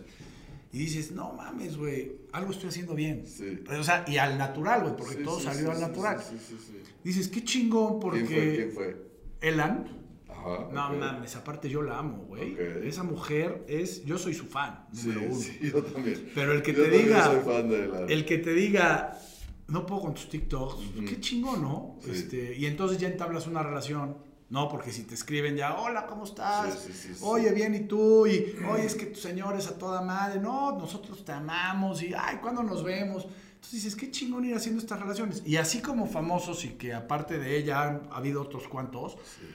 Y 0.71 0.77
dices, 0.77 1.11
no 1.11 1.33
mames, 1.33 1.77
güey, 1.77 2.11
algo 2.33 2.51
estoy 2.51 2.69
haciendo 2.69 2.93
bien. 2.93 3.25
Sí. 3.25 3.63
O 3.67 3.83
sea, 3.83 4.05
y 4.07 4.17
al 4.17 4.37
natural, 4.37 4.81
güey, 4.81 4.95
porque 4.95 5.15
sí, 5.15 5.23
todo 5.23 5.39
sí, 5.39 5.45
salió 5.45 5.71
al 5.71 5.81
natural. 5.81 6.21
Sí, 6.21 6.37
sí, 6.37 6.57
sí. 6.59 6.77
Dices, 7.03 7.27
qué 7.29 7.43
chingón 7.43 7.99
porque... 7.99 8.25
¿Quién 8.25 8.37
fue? 8.37 8.55
¿Quién 8.55 8.71
fue? 8.71 9.07
Elan. 9.41 10.06
Ajá. 10.37 10.67
No 10.71 10.87
ok. 10.89 10.95
mames, 10.97 11.35
aparte 11.35 11.69
yo 11.69 11.81
la 11.81 11.97
amo, 11.99 12.25
güey. 12.27 12.55
Esa 12.83 13.03
mujer 13.03 13.65
es, 13.67 14.03
yo 14.05 14.17
soy 14.17 14.33
su 14.33 14.45
fan, 14.45 14.85
Sí, 14.93 15.07
número 15.09 15.27
uno. 15.31 15.39
sí, 15.41 15.59
yo 15.61 15.83
también. 15.83 16.31
Pero 16.35 16.53
el 16.53 16.61
que 16.61 16.73
Yo 16.73 16.83
te 16.83 16.91
diga- 17.05 17.23
soy 17.25 17.39
fan 17.41 17.69
de 17.69 17.87
la... 17.87 17.99
El 18.01 18.25
que 18.25 18.37
te 18.37 18.53
diga, 18.53 19.17
no 19.67 19.85
puedo 19.85 20.01
con 20.01 20.13
tus 20.13 20.29
TikToks, 20.29 20.73
Ujú. 20.75 21.05
qué 21.05 21.19
chingón, 21.19 21.61
¿no? 21.61 21.97
Sí. 22.03 22.11
Este, 22.11 22.55
y 22.55 22.65
entonces 22.65 22.97
ya 22.97 23.07
entablas 23.07 23.47
una 23.47 23.63
relación, 23.63 24.17
¿no? 24.49 24.69
Porque 24.69 24.91
si 24.91 25.03
te 25.03 25.13
escriben 25.15 25.55
ya, 25.57 25.75
hola, 25.77 26.05
¿cómo 26.05 26.23
estás? 26.23 26.73
Sí, 26.79 26.93
sí, 26.93 26.99
sí, 27.09 27.13
sí. 27.15 27.19
Oye, 27.23 27.51
bien, 27.51 27.75
¿y 27.75 27.81
tú? 27.81 28.25
Y, 28.27 28.55
oye, 28.71 28.85
es 28.85 28.95
que 28.95 29.07
tu 29.07 29.19
señor 29.19 29.57
es 29.57 29.67
a 29.67 29.77
toda 29.77 30.01
madre. 30.01 30.39
No, 30.39 30.77
nosotros 30.77 31.25
te 31.25 31.33
amamos. 31.33 32.01
Y, 32.01 32.13
ay, 32.17 32.37
¿cuándo 32.41 32.63
nos 32.63 32.83
vemos? 32.83 33.23
Entonces 33.55 33.83
dices, 33.83 33.95
qué 33.97 34.09
chingón 34.11 34.45
ir 34.45 34.55
haciendo 34.55 34.79
estas 34.79 34.99
relaciones. 35.01 35.43
Y 35.45 35.57
así 35.57 35.81
como 35.81 36.05
famosos 36.05 36.63
y 36.63 36.69
que 36.75 36.93
aparte 36.93 37.37
de 37.37 37.57
ella 37.57 37.83
han 37.83 38.01
habido 38.11 38.41
otros 38.41 38.67
cuantos, 38.69 39.13
Sí. 39.37 39.45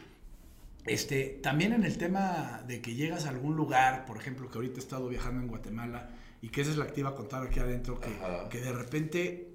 Este, 0.87 1.39
también 1.43 1.73
en 1.73 1.85
el 1.85 1.97
tema 1.99 2.63
de 2.67 2.81
que 2.81 2.95
llegas 2.95 3.27
a 3.27 3.29
algún 3.31 3.57
lugar, 3.57 4.05
por 4.05 4.17
ejemplo, 4.17 4.51
que 4.51 4.59
ahorita 4.59 4.77
he 4.77 4.83
estado 4.83 5.09
viajando 5.09 5.41
en 5.41 5.49
Guatemala 5.49 6.11
y 6.41 6.49
que 6.49 6.63
esa 6.63 6.71
es 6.73 6.77
la 6.77 6.87
que 6.87 6.93
te 6.93 7.01
iba 7.01 7.11
a 7.11 7.15
contar 7.15 7.43
aquí 7.47 7.61
adentro, 7.61 8.01
que, 8.51 8.61
de 8.61 8.73
repente 8.73 9.49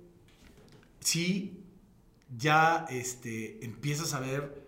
sí 1.00 1.64
ya 2.38 2.86
este, 2.90 3.64
empiezas 3.66 4.14
a 4.14 4.20
ver 4.20 4.68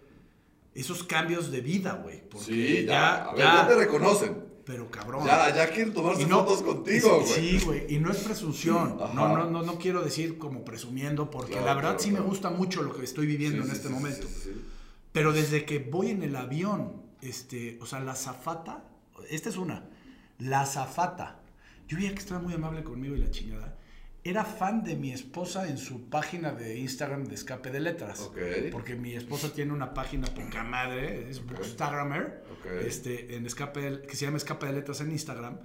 esos 0.76 1.04
cambios 1.04 1.52
de 1.52 1.62
vida, 1.62 1.93
güey. 2.04 2.22
Porque 2.30 2.45
Sí, 2.45 2.86
ya, 2.86 3.26
a 3.26 3.32
ver, 3.32 3.39
ya- 3.39 3.56
ya 3.63 3.67
te 3.67 3.76
reconocen. 3.76 4.38
pero 4.65 4.89
cabrón. 4.91 5.26
Ya, 5.26 5.54
ya 5.56 5.67
quieren 5.69 5.93
tomarse 5.93 6.26
no- 6.28 6.45
fotos 6.45 6.62
contigo, 6.62 7.22
güey. 7.22 7.28
Sí, 7.34 7.65
güey, 7.65 7.93
y 7.93 8.00
no 8.00 8.12
es 8.12 8.17
presunción. 8.19 8.98
No, 8.98 9.13
no, 9.36 9.50
no, 9.50 9.63
no 9.63 9.78
quiero 9.80 10.02
decir 10.04 10.38
como 10.38 10.63
presumiendo, 10.63 11.30
porque 11.32 11.52
Claro, 11.54 11.65
la 11.65 11.74
verdad 11.74 11.89
claro, 11.95 12.04
sí 12.04 12.12
me 12.12 12.19
gusta 12.19 12.50
mucho 12.52 12.84
lo 12.84 12.93
que 12.95 13.04
estoy 13.04 13.26
viviendo 13.28 13.63
Sí, 13.63 13.69
en 13.69 13.76
este 13.76 13.88
sí, 13.88 13.93
momento. 13.93 14.28
Pero 15.12 15.34
desde 15.34 15.65
que 15.65 15.80
voy 15.80 16.10
en 16.12 16.24
el 16.24 16.36
avión, 16.36 17.02
este, 17.22 17.78
o 17.82 17.86
sea, 17.86 18.00
la 18.00 18.15
zafata, 18.15 18.84
esta 19.30 19.50
es 19.50 19.58
una, 19.58 19.86
la 20.38 20.65
zafata, 20.65 21.39
yo 21.88 21.98
veía 21.98 22.12
que 22.13 22.19
estaba 22.19 22.39
muy 22.39 22.54
amable 22.54 22.84
conmigo 22.84 23.15
y 23.15 23.19
la 23.19 23.32
chingada, 23.32 23.76
era 24.24 24.43
fan 24.45 24.84
de 24.84 24.95
mi 24.95 25.12
esposa 25.12 25.67
en 25.69 25.78
su 25.78 26.10
página 26.10 26.52
de 26.52 26.78
Instagram 26.78 27.24
de 27.26 27.36
escape 27.36 27.72
de 27.72 27.80
letras. 27.80 28.19
Ok. 28.19 28.38
Porque 28.72 28.95
mi 28.95 29.13
esposa 29.15 29.52
tiene 29.54 29.72
una 29.74 29.93
página 29.93 30.28
poca 30.28 30.63
madre, 30.63 31.30
es 31.30 31.41
Instagramer, 31.63 32.43
Ok. 32.60 32.65
este, 32.86 33.36
en 33.36 33.45
escape 33.45 33.80
de- 33.80 34.02
que 34.06 34.15
se 34.15 34.26
llama 34.26 34.38
Escape 34.38 34.67
de 34.67 34.74
Letras 34.74 35.02
en 35.02 35.12
Instagram. 35.12 35.58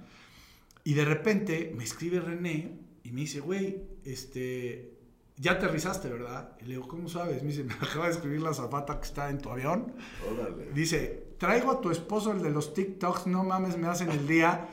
Y 0.83 0.93
de 0.93 1.03
repente 1.05 1.73
me 1.75 1.83
escribe 1.83 2.19
René 2.21 2.79
y 3.03 3.11
me 3.11 3.21
dice, 3.21 3.39
güey, 3.41 3.83
este, 4.05 4.94
ya 5.37 5.53
aterrizaste, 5.53 6.09
¿verdad? 6.09 6.51
Y 6.61 6.65
le 6.65 6.69
digo, 6.75 6.87
¿cómo 6.87 7.09
sabes? 7.09 7.41
Me 7.43 7.49
dice, 7.49 7.63
me 7.63 7.73
acaba 7.81 8.05
de 8.05 8.11
escribir 8.11 8.41
la 8.41 8.53
zapata 8.53 8.99
que 8.99 9.05
está 9.05 9.29
en 9.29 9.39
tu 9.39 9.49
avión. 9.49 9.93
Órale. 10.31 10.71
Dice, 10.73 11.27
traigo 11.37 11.71
a 11.71 11.81
tu 11.81 11.91
esposo, 11.91 12.31
el 12.31 12.41
de 12.41 12.49
los 12.49 12.73
TikToks, 12.73 13.27
no 13.27 13.43
mames, 13.43 13.77
me 13.77 13.87
hacen 13.87 14.09
el 14.11 14.27
día. 14.27 14.67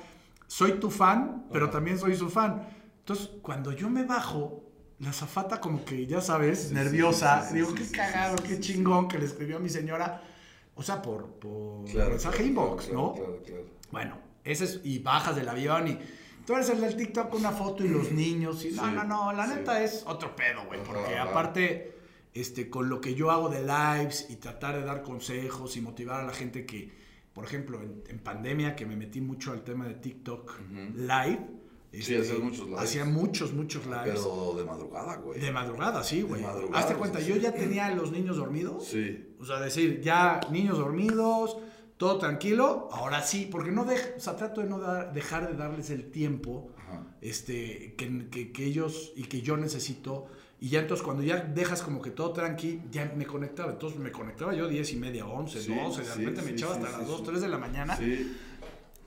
Soy 0.46 0.72
tu 0.75 0.90
fan, 0.90 1.46
pero 1.53 1.66
Ajá. 1.66 1.72
también 1.75 1.98
soy 1.98 2.14
su 2.14 2.29
fan. 2.29 2.68
Entonces, 3.01 3.31
cuando 3.42 3.72
yo 3.72 3.88
me 3.90 4.05
bajo, 4.05 4.62
la 4.98 5.12
zafata 5.12 5.61
como 5.61 5.85
que, 5.85 6.07
ya 6.07 6.20
sabes, 6.20 6.68
Sí, 6.68 6.75
nerviosa, 6.75 7.42
sí, 7.42 7.48
sí, 7.48 7.55
digo, 7.57 7.75
qué 7.75 7.90
cagado, 7.90 8.37
qué 8.37 8.61
chingón 8.61 9.09
que 9.09 9.18
le 9.18 9.25
escribió 9.25 9.57
a 9.57 9.61
mi 9.61 9.68
señora. 9.68 10.22
O 10.75 10.83
sea, 10.83 11.03
por, 11.03 11.27
por 11.27 11.85
Claro, 11.90 12.11
mensaje 12.11 12.37
claro, 12.37 12.48
inbox, 12.48 12.85
claro, 12.87 13.01
¿no? 13.03 13.12
Claro, 13.14 13.42
claro. 13.44 13.64
Bueno, 13.90 14.18
ese 14.44 14.64
es, 14.64 14.81
y 14.85 15.01
bajas 15.01 15.35
del 15.37 15.48
avión 15.48 15.88
y 15.88 15.98
tú 16.46 16.55
eres 16.55 16.70
el 16.70 16.81
del 16.81 16.96
TikTok 16.96 17.31
con 17.31 17.40
una 17.40 17.52
foto 17.52 17.85
y 17.85 17.88
los 17.88 18.12
niños 18.12 18.64
y 18.64 18.70
no, 18.72 18.85
Sí, 18.85 18.92
no, 18.94 19.05
no, 19.05 19.33
la 19.33 19.46
sí. 19.46 19.55
neta 19.57 19.83
es 19.83 20.05
otro 20.07 20.35
pedo, 20.35 20.64
güey, 20.66 20.83
porque 20.83 21.14
ajá. 21.14 21.31
aparte 21.31 21.92
este, 22.35 22.70
con 22.70 22.88
lo 22.88 23.00
que 23.00 23.14
yo 23.14 23.31
hago 23.31 23.48
de 23.48 23.61
lives 23.61 24.26
y 24.31 24.37
tratar 24.37 24.76
de 24.76 24.85
dar 24.85 25.02
consejos 25.02 25.76
y 25.76 25.81
motivar 25.81 26.20
a 26.20 26.24
la 26.24 26.33
gente 26.33 26.64
que, 26.64 26.90
por 27.35 27.44
ejemplo, 27.44 27.81
en, 27.83 28.18
pandemia, 28.18 28.74
que 28.74 28.87
me 28.87 28.96
metí 28.96 29.20
mucho 29.20 29.52
al 29.52 29.62
tema 29.64 29.87
de 29.87 29.94
TikTok 29.94 30.61
live. 30.94 31.40
sí, 31.92 32.16
hacía 32.16 32.38
muchos 32.38 32.66
lives. 32.66 32.81
Hacía 32.81 33.05
muchos, 33.05 33.52
muchos 33.52 33.85
lives. 33.85 34.02
Pero 34.05 34.55
de 34.57 34.64
madrugada, 34.64 35.16
güey. 35.16 35.40
De 35.40 35.52
madrugada, 35.52 36.02
sí, 36.02 36.22
güey. 36.22 36.42
Hazte 36.72 36.94
cuenta, 36.94 37.20
yo 37.20 37.37
ya 37.37 37.52
tenía 37.52 37.87
a 37.87 37.94
los 37.94 38.12
niños 38.12 38.37
dormidos. 38.37 38.87
Sí. 38.87 39.35
O 39.38 39.44
sea, 39.44 39.61
decir, 39.61 40.00
ya 40.00 40.40
niños 40.50 40.78
dormidos, 40.78 41.59
todo 42.02 42.18
tranquilo, 42.18 42.88
ahora 42.90 43.22
sí, 43.22 43.48
porque 43.48 43.70
no 43.70 43.84
dejo, 43.84 44.08
o 44.16 44.20
sea, 44.20 44.34
trato 44.34 44.60
de 44.60 44.66
no 44.66 44.80
dejar 45.12 45.48
de 45.48 45.56
darles 45.56 45.88
el 45.90 46.10
tiempo 46.10 46.72
este, 47.20 47.94
que, 47.96 48.50
que, 48.52 48.64
ellos 48.64 49.12
y 49.14 49.22
que 49.22 49.40
yo 49.40 49.56
necesito. 49.56 50.26
Y 50.58 50.70
ya 50.70 50.80
entonces 50.80 51.04
cuando 51.04 51.22
ya 51.22 51.36
dejas 51.36 51.80
como 51.80 52.02
que 52.02 52.10
todo 52.10 52.32
tranqui, 52.32 52.80
ya 52.90 53.12
me 53.16 53.24
conectaba. 53.24 53.70
Entonces 53.70 54.00
me 54.00 54.10
conectaba 54.10 54.52
yo 54.52 54.66
10 54.66 54.94
y 54.94 54.96
media, 54.96 55.26
11, 55.26 55.74
12, 55.76 56.02
de 56.02 56.14
repente 56.16 56.42
me 56.42 56.50
echaba 56.50 56.74
hasta 56.74 56.90
las 56.90 57.06
2, 57.06 57.22
3 57.22 57.40
de 57.40 57.48
la 57.48 57.58
mañana. 57.58 57.96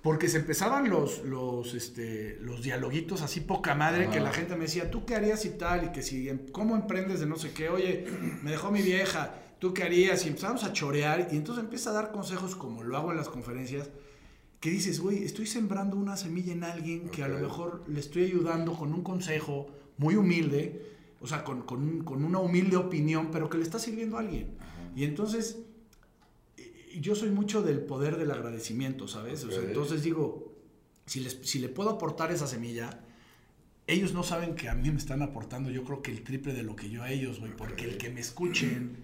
Porque 0.02 0.30
se 0.30 0.38
empezaban 0.38 0.90
los, 0.90 1.22
los, 1.26 1.74
este, 1.74 2.38
los 2.40 2.64
dialoguitos 2.64 3.22
así 3.22 3.42
poca 3.42 3.76
madre 3.76 4.10
que 4.10 4.22
la 4.22 4.32
gente 4.32 4.56
me 4.56 4.68
decía, 4.68 4.90
¿tú 4.90 5.06
qué 5.06 5.16
harías 5.16 5.44
y 5.44 5.50
tal? 5.50 5.84
Y 5.84 5.92
que 5.92 6.02
si, 6.02 6.32
¿cómo 6.54 6.78
emprendes 6.78 7.20
de 7.20 7.26
no 7.26 7.36
sé 7.36 7.52
qué? 7.52 7.68
Oye, 7.68 8.08
me 8.42 8.52
dejó 8.52 8.72
mi 8.72 8.82
vieja 8.82 9.42
¿tú 9.60 9.74
qué 9.74 9.84
harías? 9.84 10.26
Y 10.26 10.30
empezamos 10.30 10.64
a 10.64 10.74
chorear 10.74 11.30
y 11.32 11.36
entonces 11.36 11.64
empieza 11.64 11.90
a 11.90 11.94
dar 11.94 12.12
consejos 12.12 12.56
como 12.56 12.84
lo 12.84 12.98
hago 12.98 13.12
en 13.12 13.18
las 13.18 13.30
conferencias, 13.30 13.90
que 14.60 14.70
dices, 14.70 15.00
güey, 15.00 15.24
estoy 15.24 15.46
sembrando 15.46 15.96
una 15.96 16.18
semilla 16.18 16.54
en 16.54 16.64
alguien 16.64 17.10
que 17.10 17.24
a 17.24 17.28
lo 17.28 17.40
mejor 17.40 17.84
le 17.88 18.00
estoy 18.00 18.24
ayudando 18.24 18.74
con 18.74 18.94
un 18.94 19.04
consejo 19.04 19.68
muy 19.98 20.16
humilde, 20.16 20.94
o 21.22 21.28
sea, 21.28 21.44
con, 21.44 21.62
con, 21.62 22.04
con 22.04 22.24
una 22.24 22.40
humilde 22.40 22.78
opinión, 22.78 23.30
pero 23.32 23.50
que 23.50 23.58
le 23.58 23.64
está 23.64 23.80
sirviendo 23.80 24.18
a 24.18 24.22
alguien. 24.22 24.56
Y 24.96 25.04
entonces, 25.04 25.60
yo 27.00 27.16
soy 27.16 27.30
mucho 27.30 27.62
del 27.62 27.82
poder 27.82 28.18
del 28.18 28.32
agradecimiento, 28.32 29.08
¿sabes? 29.08 29.44
O 29.44 29.52
sea, 29.52 29.62
entonces 29.62 30.04
digo, 30.04 30.54
si, 31.06 31.20
les, 31.20 31.40
si 31.44 31.60
le 31.60 31.70
puedo 31.70 31.90
aportar 31.90 32.32
esa 32.32 32.48
semilla, 32.48 33.02
ellos 33.88 34.14
no 34.14 34.24
saben 34.24 34.56
que 34.56 34.70
a 34.70 34.76
mí 34.76 34.90
me 34.90 34.98
están 34.98 35.22
aportando, 35.22 35.70
yo 35.70 35.84
creo 35.84 36.02
que 36.02 36.12
el 36.12 36.24
triple 36.24 36.54
de 36.54 36.64
lo 36.64 36.76
que 36.76 36.90
yo 36.90 37.04
a 37.04 37.12
ellos, 37.12 37.40
güey, 37.40 37.56
porque 37.56 37.86
el 37.86 37.98
que 37.98 38.10
me 38.10 38.22
escuchen 38.22 39.04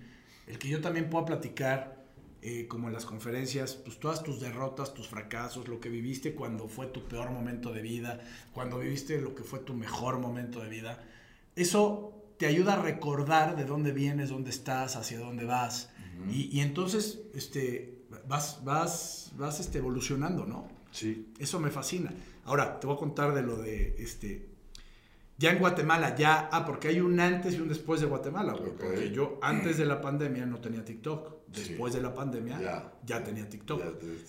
el 0.52 0.60
que 0.60 0.68
yo 0.68 0.82
también 0.82 1.10
pueda 1.10 1.26
platicar, 1.26 2.04
eh, 2.42 2.68
como 2.68 2.90
en 2.90 2.94
las 2.94 3.06
conferencias, 3.06 3.76
pues 3.76 4.02
todas 4.02 4.22
tus 4.22 4.42
derrotas, 4.42 4.94
tus 4.94 5.08
fracasos, 5.08 5.70
lo 5.70 5.80
que 5.80 5.88
viviste 5.88 6.36
cuando 6.36 6.68
fue 6.68 6.88
tu 6.88 7.08
peor 7.08 7.32
momento 7.32 7.72
de 7.72 7.82
vida, 7.82 8.20
cuando 8.52 8.80
viviste 8.80 9.22
lo 9.22 9.34
que 9.34 9.44
fue 9.44 9.60
tu 9.60 9.74
mejor 9.74 10.20
momento 10.20 10.62
de 10.62 10.70
vida, 10.70 11.02
eso 11.56 12.34
te 12.38 12.48
ayuda 12.48 12.74
a 12.74 12.82
recordar 12.82 13.56
de 13.56 13.64
dónde 13.64 13.94
vienes, 13.94 14.30
dónde 14.30 14.50
estás, 14.50 14.98
hacia 14.98 15.20
dónde 15.20 15.46
vas. 15.46 15.90
y, 16.30 16.60
entonces 16.60 17.22
este, 17.34 18.04
vas, 18.28 18.62
vas, 18.66 19.32
vas 19.38 19.62
este, 19.62 19.78
evolucionando, 19.78 20.46
¿no? 20.46 20.68
Sí. 20.92 21.32
Eso 21.40 21.62
me 21.62 21.70
fascina. 21.70 22.14
Ahora, 22.44 22.78
te 22.78 22.88
voy 22.88 22.98
a 22.98 23.00
contar 23.00 23.34
de 23.34 23.42
lo 23.42 23.56
de 23.56 23.96
este, 24.00 24.50
ya 25.41 25.54
en 25.54 25.58
Guatemala, 25.58 26.15
ya, 26.15 26.49
ah, 26.51 26.63
porque 26.63 26.89
hay 26.89 26.99
un 26.99 27.19
antes 27.19 27.56
y 27.56 27.60
un 27.62 27.67
después 27.67 27.99
de 27.99 28.06
Guatemala, 28.06 28.54
güey. 28.54 28.73
Porque 28.73 29.10
yo 29.10 29.39
antes 29.41 29.75
de 29.80 29.86
la 29.86 29.99
pandemia 29.99 30.45
no 30.45 30.60
tenía 30.60 30.86
TikTok. 30.86 31.41
Después 31.47 31.93
de 31.93 32.01
la 32.01 32.13
pandemia 32.13 32.93
ya, 33.04 33.23
tenía 33.23 33.49
TikTok. 33.49 33.82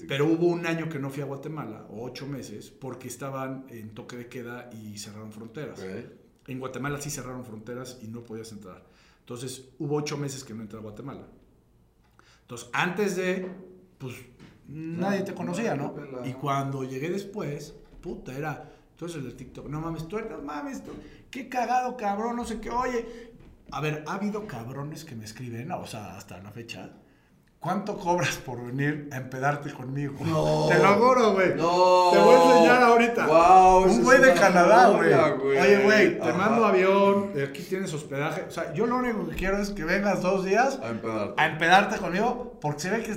Pero 0.09 0.27
hubo 0.27 0.46
un 0.46 0.66
año 0.66 0.88
que 0.88 0.98
no 0.98 1.11
fui 1.11 1.22
a 1.22 1.27
Guatemala, 1.27 1.87
o 1.90 2.03
ocho 2.03 2.27
meses, 2.27 2.70
porque 2.70 3.09
estaban 3.09 3.66
en 3.68 3.90
toque 3.90 4.16
de 4.16 4.29
queda 4.29 4.70
y 4.72 4.98
cerraron 4.98 5.33
fronteras. 5.33 5.85
En 6.46 6.59
Guatemala 6.59 6.98
sí 6.98 7.11
cerraron 7.11 7.44
fronteras 7.44 7.98
y 8.03 8.09
no 8.09 8.25
podías 8.25 8.51
entrar. 8.51 8.83
Entonces 9.20 9.66
hubo 9.79 9.96
ocho 9.96 10.16
meses 10.16 10.42
que 10.42 10.55
no 10.55 10.62
entré 10.62 10.79
a 10.79 10.83
Guatemala. 10.83 11.27
Entonces, 12.40 12.70
antes 12.72 13.16
de, 13.16 13.46
pues, 13.98 14.14
nadie 14.66 15.22
te 15.22 15.35
conocía, 15.35 15.77
¿no? 15.77 15.94
Y 16.25 16.33
cuando 16.33 16.85
llegué 16.85 17.11
después, 17.11 17.75
puta, 18.01 18.37
era 18.37 18.72
entonces 19.03 19.25
el 19.25 19.37
TikTok, 19.37 19.69
no 19.69 19.81
mames, 19.81 20.07
tú, 20.07 20.17
no 20.31 20.38
mames, 20.43 20.85
tú, 20.85 20.93
qué 21.29 21.49
cagado, 21.49 21.97
cabrón, 21.97 22.37
no 22.37 22.45
sé 22.45 22.61
qué, 22.61 22.71
oye. 22.71 23.33
A 23.73 23.81
ver, 23.81 24.05
ha 24.07 24.15
habido 24.15 24.47
cabrones 24.47 25.05
que 25.05 25.17
me 25.17 25.25
escriben, 25.25 25.73
o 25.73 25.87
sea, 25.88 26.17
hasta 26.17 26.38
la 26.38 26.53
fecha. 26.53 26.91
¿Cuánto 27.59 27.97
cobras 27.97 28.37
por 28.37 28.65
venir 28.65 29.09
a 29.11 29.17
empedarte 29.17 29.73
conmigo? 29.73 30.15
No. 30.25 30.67
Te 30.71 30.79
lo 30.79 30.95
juro, 30.95 31.33
güey. 31.33 31.49
No. 31.57 32.11
Te 32.12 32.19
voy 32.19 32.35
a 32.35 32.45
enseñar 32.45 32.83
ahorita. 32.83 33.27
Wow, 33.27 33.91
Un 33.91 34.05
güey 34.05 34.21
de 34.21 34.35
Canadá, 34.35 34.91
güey. 34.91 35.12
Oye, 35.12 35.83
güey, 35.83 36.21
te 36.21 36.33
mando 36.35 36.65
avión, 36.65 37.33
aquí 37.43 37.62
tienes 37.62 37.93
hospedaje. 37.93 38.43
O 38.43 38.51
sea, 38.53 38.73
yo 38.73 38.87
lo 38.87 38.99
único 38.99 39.29
que 39.29 39.35
quiero 39.35 39.59
es 39.59 39.71
que 39.71 39.83
vengas 39.83 40.23
dos 40.23 40.45
días 40.45 40.79
a 40.81 40.91
empedarte, 40.91 41.43
a 41.43 41.47
empedarte 41.47 41.99
conmigo, 41.99 42.57
porque 42.61 42.81
se 42.83 42.91
ve 42.91 43.03
que, 43.03 43.15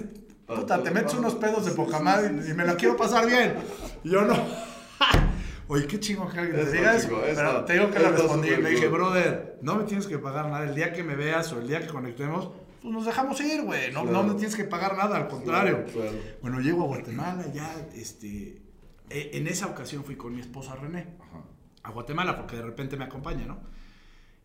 puta, 0.52 0.82
te 0.82 0.90
metes 0.90 1.14
unos 1.14 1.36
pedos 1.36 1.64
de 1.64 1.74
poca 1.74 2.00
madre 2.00 2.34
y 2.50 2.54
me 2.56 2.66
la 2.66 2.76
quiero 2.76 2.98
pasar 2.98 3.28
bien. 3.28 3.54
Yo 4.04 4.24
no. 4.24 4.34
Oye, 5.68 5.88
qué 5.88 6.00
chingo 6.00 6.30
que 6.30 6.40
alguien 6.40 6.66
te 6.66 6.72
diga 6.72 6.96
eso. 6.96 7.20
Pero 7.24 7.66
te 7.66 7.74
digo 7.74 7.92
que 7.92 8.00
le 8.00 8.10
respondí. 8.12 8.50
Le 8.50 8.70
dije, 8.70 8.88
brother, 8.88 9.58
no 9.62 9.76
me 9.76 9.84
tienes 9.86 10.08
que 10.08 10.20
pagar 10.20 10.50
nada. 10.50 10.64
El 10.66 10.76
día 10.76 10.94
que 10.94 11.04
me 11.04 11.16
veas 11.16 11.52
o 11.54 11.60
el 11.60 11.68
día 11.68 11.82
que 11.82 11.88
conectemos, 11.88 12.52
pues 12.82 12.94
nos 12.94 13.06
dejamos 13.06 13.40
ir, 13.42 13.64
güey. 13.64 13.92
No, 13.92 14.04
no 14.06 14.24
me 14.24 14.36
tienes 14.36 14.56
que 14.56 14.66
pagar 14.66 14.96
nada, 14.96 15.18
al 15.18 15.28
contrario. 15.28 15.86
Bueno, 16.42 16.60
llego 16.60 16.84
a 16.84 16.88
Guatemala 16.88 17.46
ya, 17.54 17.74
este... 17.96 18.62
E, 19.10 19.32
en 19.34 19.48
esa 19.48 19.68
ocasión 19.68 20.04
fui 20.04 20.16
con 20.16 20.34
mi 20.34 20.42
esposa 20.42 20.76
René 20.76 21.16
a 21.84 21.92
Guatemala 21.92 22.36
porque 22.36 22.56
de 22.56 22.64
repente 22.64 22.98
me 22.98 23.06
acompaña, 23.06 23.46
¿no? 23.46 23.62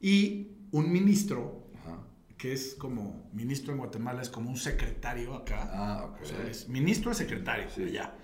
Y 0.00 0.48
un 0.72 0.92
ministro, 0.92 1.70
que 2.36 2.52
es 2.52 2.74
como 2.74 3.30
ministro 3.32 3.72
en 3.72 3.78
Guatemala, 3.78 4.22
es 4.22 4.28
como 4.28 4.50
un 4.50 4.56
secretario 4.56 5.34
acá. 5.34 5.70
Ah, 5.72 6.04
ok. 6.04 6.18
O 6.22 6.24
sea, 6.24 6.46
es 6.46 6.68
ministro 6.68 7.10
es 7.10 7.18
secretario, 7.18 7.68
sí. 7.70 7.90
ya. 7.90 8.16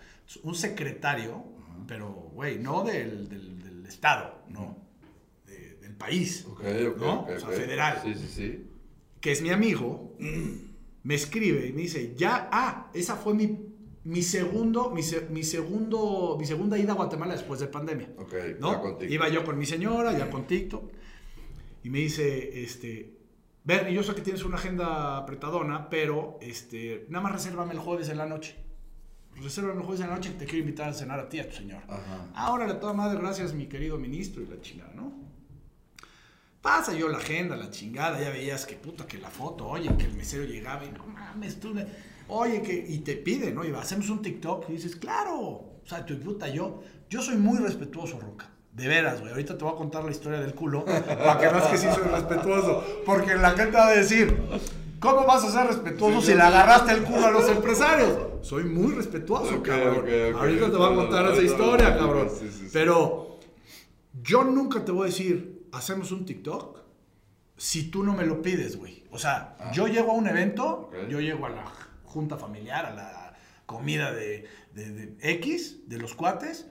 Un 0.42 0.54
secretario 0.54 1.55
pero, 1.86 2.08
güey, 2.32 2.58
no 2.58 2.84
del, 2.84 3.28
del, 3.28 3.62
del, 3.62 3.86
Estado, 3.86 4.42
no, 4.48 4.76
del 5.46 5.94
país, 5.94 6.44
okay, 6.50 6.86
okay, 6.86 7.00
¿no? 7.00 7.20
Okay, 7.20 7.36
o 7.36 7.40
sea, 7.40 7.48
federal. 7.50 8.00
Sí, 8.02 8.14
sí, 8.14 8.28
sí. 8.28 8.66
Que 9.20 9.32
es 9.32 9.42
mi 9.42 9.50
amigo, 9.50 10.16
me 11.02 11.14
escribe 11.14 11.66
y 11.68 11.72
me 11.72 11.82
dice, 11.82 12.14
ya, 12.16 12.48
ah, 12.52 12.90
esa 12.92 13.16
fue 13.16 13.34
mi, 13.34 13.58
mi 14.04 14.22
segundo, 14.22 14.90
mi, 14.90 15.02
mi, 15.30 15.44
segundo, 15.44 16.36
mi 16.38 16.46
segunda 16.46 16.78
ida 16.78 16.92
a 16.92 16.96
Guatemala 16.96 17.34
después 17.34 17.60
de 17.60 17.68
pandemia. 17.68 18.10
Ok, 18.18 18.34
¿no? 18.58 18.98
Iba 19.08 19.28
yo 19.28 19.44
con 19.44 19.56
mi 19.56 19.66
señora, 19.66 20.18
ya 20.18 20.30
con 20.30 20.46
TikTok, 20.46 20.92
y 21.84 21.90
me 21.90 22.00
dice, 22.00 22.62
este, 22.62 23.14
Bernie, 23.62 23.94
yo 23.94 24.02
sé 24.02 24.14
que 24.14 24.22
tienes 24.22 24.44
una 24.44 24.56
agenda 24.56 25.16
apretadona, 25.18 25.88
pero 25.88 26.38
este, 26.40 27.06
nada 27.08 27.22
más 27.22 27.32
resérvame 27.32 27.72
el 27.72 27.78
jueves 27.78 28.08
en 28.08 28.18
la 28.18 28.26
noche 28.26 28.65
reserva 29.42 29.72
el 29.72 29.80
jueves 29.80 30.00
de 30.00 30.06
la 30.06 30.14
noche 30.14 30.30
te 30.30 30.44
quiero 30.44 30.60
invitar 30.60 30.88
a 30.88 30.94
cenar 30.94 31.20
a 31.20 31.28
ti, 31.28 31.38
a 31.38 31.48
tu 31.48 31.56
señor. 31.56 31.82
Ahora 32.34 32.66
le 32.66 32.74
toda 32.74 32.92
madre, 32.92 33.18
gracias 33.18 33.52
mi 33.52 33.66
querido 33.66 33.98
ministro 33.98 34.42
y 34.42 34.46
la 34.46 34.60
chingada, 34.60 34.92
¿no? 34.94 35.12
Pasa 36.60 36.92
yo 36.94 37.08
la 37.08 37.18
agenda, 37.18 37.54
la 37.54 37.70
chingada, 37.70 38.20
ya 38.20 38.30
veías 38.30 38.66
que 38.66 38.74
puta, 38.74 39.06
que 39.06 39.18
la 39.18 39.30
foto, 39.30 39.66
oye, 39.68 39.88
que 39.96 40.04
el 40.04 40.14
mesero 40.14 40.44
llegaba 40.44 40.84
y 40.84 40.90
no 40.90 41.06
mames, 41.06 41.60
tú, 41.60 41.74
oye, 42.28 42.60
que, 42.62 42.74
y 42.88 42.98
te 42.98 43.14
piden, 43.14 43.56
oye, 43.58 43.72
hacemos 43.76 44.08
un 44.10 44.20
TikTok 44.20 44.68
y 44.68 44.72
dices, 44.72 44.96
claro, 44.96 45.38
o 45.38 45.82
sea, 45.84 46.04
tu 46.04 46.18
puta, 46.18 46.48
yo, 46.48 46.82
yo 47.08 47.22
soy 47.22 47.36
muy 47.36 47.58
respetuoso, 47.58 48.18
Roca. 48.18 48.50
De 48.72 48.88
veras, 48.88 49.20
güey. 49.20 49.32
Ahorita 49.32 49.56
te 49.56 49.64
voy 49.64 49.72
a 49.72 49.76
contar 49.76 50.04
la 50.04 50.10
historia 50.10 50.40
del 50.40 50.54
culo 50.54 50.84
para 50.84 51.38
que 51.38 51.46
veas 51.46 51.66
que 51.68 51.78
sí 51.78 51.86
soy 51.94 52.02
respetuoso. 52.02 52.84
Porque 53.06 53.34
la 53.34 53.52
gente 53.52 53.74
va 53.74 53.86
a 53.86 53.92
decir, 53.92 54.36
¿cómo 55.00 55.26
vas 55.26 55.44
a 55.44 55.50
ser 55.50 55.66
respetuoso 55.66 56.20
si 56.20 56.34
le 56.34 56.42
agarraste 56.42 56.92
el 56.92 57.02
culo 57.04 57.26
a 57.26 57.30
los 57.30 57.48
empresarios? 57.48 58.26
soy 58.46 58.62
muy 58.62 58.92
respetuoso, 58.94 59.60
cabrón. 59.60 60.06
Ahorita 60.36 60.70
te 60.70 60.76
voy 60.76 60.92
a 60.92 60.94
contar 60.94 61.32
esa 61.32 61.42
historia, 61.42 61.96
cabrón. 61.98 62.28
Pero 62.72 63.40
yo 64.22 64.44
nunca 64.44 64.84
te 64.84 64.92
voy 64.92 65.04
a 65.04 65.06
decir, 65.06 65.68
hacemos 65.72 66.12
un 66.12 66.24
TikTok 66.24 66.80
si 67.56 67.90
tú 67.90 68.04
no 68.04 68.12
me 68.12 68.24
lo 68.24 68.42
pides, 68.42 68.76
güey. 68.76 69.04
O 69.10 69.18
sea, 69.18 69.56
ah. 69.58 69.72
yo 69.72 69.88
llego 69.88 70.12
a 70.12 70.14
un 70.14 70.28
evento, 70.28 70.90
yo 71.08 71.20
llego 71.20 71.46
a 71.46 71.50
la 71.50 71.64
junta 72.04 72.36
familiar, 72.36 72.86
a 72.86 72.94
la 72.94 73.36
comida 73.64 74.12
de, 74.12 74.46
de, 74.74 75.16
X, 75.20 75.88
de 75.88 75.98
los 75.98 76.14
cuates, 76.14 76.66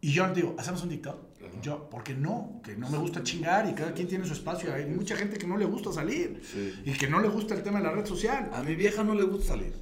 y 0.00 0.12
yo 0.12 0.26
te 0.32 0.40
digo, 0.40 0.54
¿hacemos 0.58 0.82
un 0.82 0.88
TikTok? 0.88 1.31
Yo, 1.60 1.88
porque 1.90 2.14
no, 2.14 2.60
que 2.64 2.76
no 2.76 2.88
me 2.88 2.98
gusta 2.98 3.22
chingar 3.22 3.68
y 3.68 3.74
cada 3.74 3.92
quien 3.92 4.08
tiene 4.08 4.24
su 4.24 4.32
espacio. 4.32 4.72
Hay 4.72 4.86
mucha 4.86 5.16
gente 5.16 5.38
que 5.38 5.46
no 5.46 5.56
le 5.56 5.64
gusta 5.64 5.92
salir 5.92 6.42
y 6.84 6.92
que 6.92 7.08
no 7.08 7.20
le 7.20 7.28
gusta 7.28 7.54
el 7.54 7.62
tema 7.62 7.78
de 7.78 7.84
la 7.84 7.92
red 7.92 8.06
social. 8.06 8.50
A 8.54 8.62
mi 8.62 8.74
vieja 8.74 9.04
no 9.04 9.14
le 9.14 9.24
gusta 9.24 9.48
salir. 9.48 9.74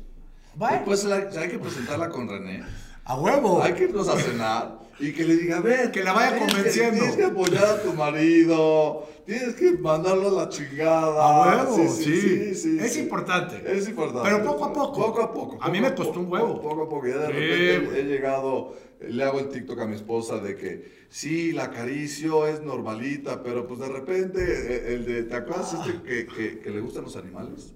Pues 0.85 1.05
hay 1.07 1.49
que 1.49 1.59
presentarla 1.59 2.09
con 2.09 2.29
René. 2.29 2.65
A 3.11 3.17
huevo. 3.17 3.61
Hay 3.61 3.73
que 3.75 3.85
irnos 3.85 4.07
a 4.09 4.17
cenar 4.17 4.79
y 5.01 5.13
que 5.13 5.25
le 5.25 5.37
diga, 5.37 5.57
a 5.57 5.61
ver. 5.61 5.91
Que 5.91 6.05
la 6.05 6.13
vaya 6.13 6.31
tienes 6.37 6.47
que- 6.47 6.55
convenciendo. 6.55 6.97
Tienes 6.99 7.17
que 7.17 7.25
apoyar 7.25 7.65
a 7.65 7.83
tu 7.83 7.93
marido. 7.95 9.09
Tienes 9.27 9.55
que 9.57 9.73
mandarlo 9.73 10.29
a 10.29 10.45
la 10.45 10.49
chingada. 10.49 11.21
A 11.21 11.65
huevo, 11.65 11.89
sí. 11.93 12.51
Es 12.53 12.63
sí. 12.93 13.01
importante. 13.01 13.63
Es 13.67 13.89
importante. 13.89 14.29
Pero 14.31 14.45
poco 14.45 14.65
a 14.65 14.73
poco. 14.73 15.01
Poco 15.07 15.23
a 15.23 15.33
poco. 15.35 15.59
A 15.61 15.69
mí 15.71 15.81
me 15.81 15.93
costó 15.93 16.21
un 16.21 16.31
huevo. 16.31 16.61
Poco 16.63 16.85
a 16.85 16.89
poco. 16.89 17.07
Ya 17.09 17.19
de 17.19 17.27
repente 17.29 18.01
he 18.01 18.05
llegado, 18.05 18.77
le 19.01 19.25
hago 19.25 19.41
el 19.41 19.49
TikTok 19.49 19.81
a 19.81 19.87
mi 19.87 19.97
esposa 19.97 20.39
de 20.39 20.57
que 20.57 21.07
sí, 21.09 21.51
la 21.51 21.65
acaricio, 21.65 22.47
es 22.47 22.63
normalita, 22.63 23.43
pero 23.43 23.67
pues 23.67 23.81
de 23.81 23.89
repente 23.89 24.41
eh, 24.41 24.95
el 24.95 25.05
de, 25.05 25.23
¿te 25.25 25.35
acuerdas 25.35 25.75
este 25.75 26.01
que, 26.03 26.27
que, 26.27 26.59
que 26.61 26.71
le 26.71 26.81
gustan 26.81 27.03
los 27.03 27.17
animales? 27.17 27.75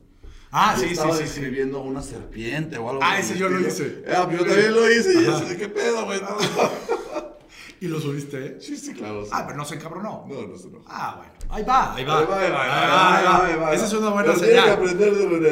Ah, 0.57 0.77
sí, 0.79 0.91
sí, 0.91 0.95
sí, 0.95 1.03
sí. 1.13 1.19
describiendo 1.19 1.81
una 1.81 2.01
serpiente 2.01 2.79
o 2.79 2.89
algo 2.89 3.01
Ah, 3.03 3.19
ese 3.19 3.37
yo 3.37 3.49
lo 3.49 3.59
hice. 3.61 4.05
Ah, 4.09 4.29
yo 4.31 4.39
también 4.39 4.73
lo 4.73 4.89
hice 4.89 5.13
y 5.53 5.57
qué 5.57 5.69
pedo, 5.69 6.05
güey. 6.05 6.21
¿Y 7.81 7.89
lo 7.89 7.99
subiste, 8.01 8.47
eh? 8.47 8.57
Sí, 8.61 8.77
sí, 8.77 8.95
claro. 8.95 9.25
sí. 9.25 9.31
Ah, 9.35 9.43
pero 9.47 9.59
no 9.59 9.65
se 9.65 9.75
encabronó. 9.75 10.25
No, 10.29 10.47
no 10.47 10.57
sé, 10.57 10.69
no. 10.71 10.79
Ah, 10.87 11.17
bueno. 11.17 11.33
Ahí 11.49 11.65
va, 11.65 11.95
ahí 11.95 12.05
va. 12.05 12.19
Ahí 12.21 12.25
va, 12.27 12.41
ahí 12.41 12.51
va, 12.53 13.19
ahí 13.19 13.25
va, 13.25 13.47
Ahí 13.47 13.57
va. 13.59 13.75
Esa 13.75 13.87
es 13.87 13.93
una 13.95 14.11
buena 14.11 14.35
señal. 14.37 14.79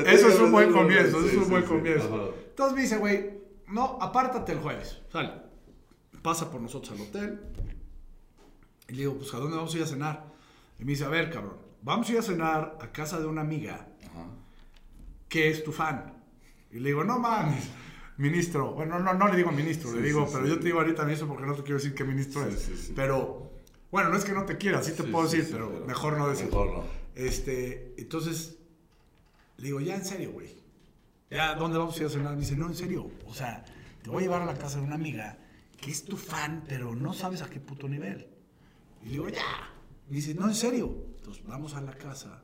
Eso 0.06 0.28
es 0.28 0.38
un 0.38 0.52
buen 0.52 0.72
comienzo, 0.72 1.18
eso 1.18 1.26
es 1.26 1.34
un 1.34 1.44
Sí, 1.44 1.50
buen 1.50 1.62
sí, 1.62 1.68
sí. 1.68 1.74
comienzo. 1.74 2.34
Entonces 2.50 2.76
me 2.76 2.82
dice, 2.82 2.96
güey, 2.98 3.30
no, 3.66 3.98
apártate 4.00 4.52
el 4.52 4.58
jueves. 4.60 5.00
Sale. 5.12 5.32
Pasa 6.22 6.48
por 6.48 6.60
nosotros 6.60 6.92
al 6.96 7.00
hotel. 7.08 7.40
Y 8.88 8.92
le 8.92 8.98
digo, 9.00 9.14
pues, 9.18 9.34
¿a 9.34 9.38
dónde 9.38 9.56
vamos 9.56 9.74
a 9.74 9.76
ir 9.78 9.82
a 9.82 9.86
cenar? 9.86 10.24
Y 10.78 10.84
me 10.84 10.92
dice, 10.92 11.04
a 11.04 11.08
ver, 11.08 11.28
cabrón, 11.28 11.56
vamos 11.82 12.08
a 12.08 12.12
ir 12.12 12.18
a 12.18 12.22
cenar 12.22 12.78
a 12.80 12.92
casa 12.92 13.18
de 13.18 13.26
una 13.26 13.40
amiga 13.40 13.88
Ajá. 14.04 14.26
Que 15.32 15.48
es 15.48 15.64
tu 15.64 15.72
fan. 15.72 16.12
Y 16.70 16.78
le 16.78 16.90
digo, 16.90 17.04
no 17.04 17.18
mames, 17.18 17.64
ministro. 18.18 18.74
Bueno, 18.74 18.98
no, 18.98 19.14
no 19.14 19.28
le 19.28 19.36
digo 19.38 19.50
ministro, 19.50 19.90
Sí, 19.90 19.96
le 19.96 20.02
digo, 20.02 20.26
sí, 20.26 20.32
pero 20.34 20.44
sí. 20.44 20.50
yo 20.50 20.58
te 20.58 20.66
digo 20.66 20.78
ahorita 20.78 21.04
ministro 21.04 21.26
porque 21.26 21.46
no 21.46 21.54
te 21.54 21.62
quiero 21.62 21.78
decir 21.78 21.94
qué 21.94 22.04
ministro 22.04 22.46
es. 22.46 22.92
Pero, 22.94 23.50
bueno, 23.90 24.10
no 24.10 24.18
es 24.18 24.26
que 24.26 24.32
no 24.32 24.44
te 24.44 24.58
quiera, 24.58 24.82
sí 24.82 24.92
te 24.92 25.04
puedo 25.04 25.26
decir, 25.26 25.48
pero, 25.50 25.72
pero 25.72 25.86
mejor 25.86 26.18
no 26.18 26.28
decir. 26.28 26.46
Mejor 26.46 26.70
no. 26.74 26.84
Este, 27.14 27.94
entonces, 27.96 28.58
le 29.56 29.64
digo, 29.68 29.80
ya 29.80 29.94
en 29.94 30.04
serio, 30.04 30.32
güey. 30.32 30.54
Ya, 31.30 31.54
¿dónde 31.54 31.78
vamos 31.78 31.96
a 31.96 32.00
ir 32.00 32.06
a 32.08 32.10
cenar? 32.10 32.34
Me 32.34 32.40
dice, 32.40 32.54
no, 32.56 32.66
en 32.66 32.74
serio. 32.74 33.10
O 33.26 33.32
sea, 33.32 33.64
te 34.02 34.10
voy 34.10 34.24
a 34.24 34.26
llevar 34.26 34.42
a 34.42 34.46
la 34.46 34.58
casa 34.58 34.80
de 34.80 34.84
una 34.84 34.96
amiga 34.96 35.38
que 35.80 35.90
es 35.90 36.04
tu 36.04 36.18
fan, 36.18 36.62
pero 36.68 36.94
no 36.94 37.14
sabes 37.14 37.40
a 37.40 37.48
qué 37.48 37.58
puto 37.58 37.88
nivel. 37.88 38.28
Y 39.00 39.06
le 39.06 39.10
digo, 39.12 39.28
ya. 39.30 39.72
Me 40.10 40.16
dice, 40.16 40.34
no, 40.34 40.46
en 40.46 40.54
serio. 40.54 40.94
Entonces, 41.16 41.42
vamos 41.46 41.72
a 41.74 41.80
la 41.80 41.94
casa. 41.94 42.42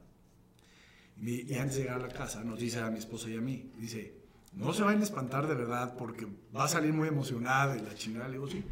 Y, 1.20 1.54
antes 1.54 1.76
de 1.76 1.82
llegar 1.82 2.00
a 2.00 2.06
la 2.06 2.12
casa, 2.12 2.44
nos 2.44 2.58
dice 2.58 2.80
a 2.80 2.90
mi 2.90 2.98
esposa 2.98 3.28
y 3.28 3.36
a 3.36 3.40
mí, 3.40 3.72
dice, 3.76 4.14
no 4.52 4.72
se 4.72 4.82
vayan 4.82 5.00
a 5.00 5.04
espantar 5.04 5.46
de 5.46 5.54
verdad 5.54 5.94
porque 5.96 6.26
va 6.56 6.64
a 6.64 6.68
salir 6.68 6.92
muy 6.92 7.08
emocionada 7.08 7.76
y 7.76 7.80
la 7.80 7.94
chingada. 7.94 8.28
Le 8.28 8.34
digo, 8.34 8.48
sí. 8.48 8.64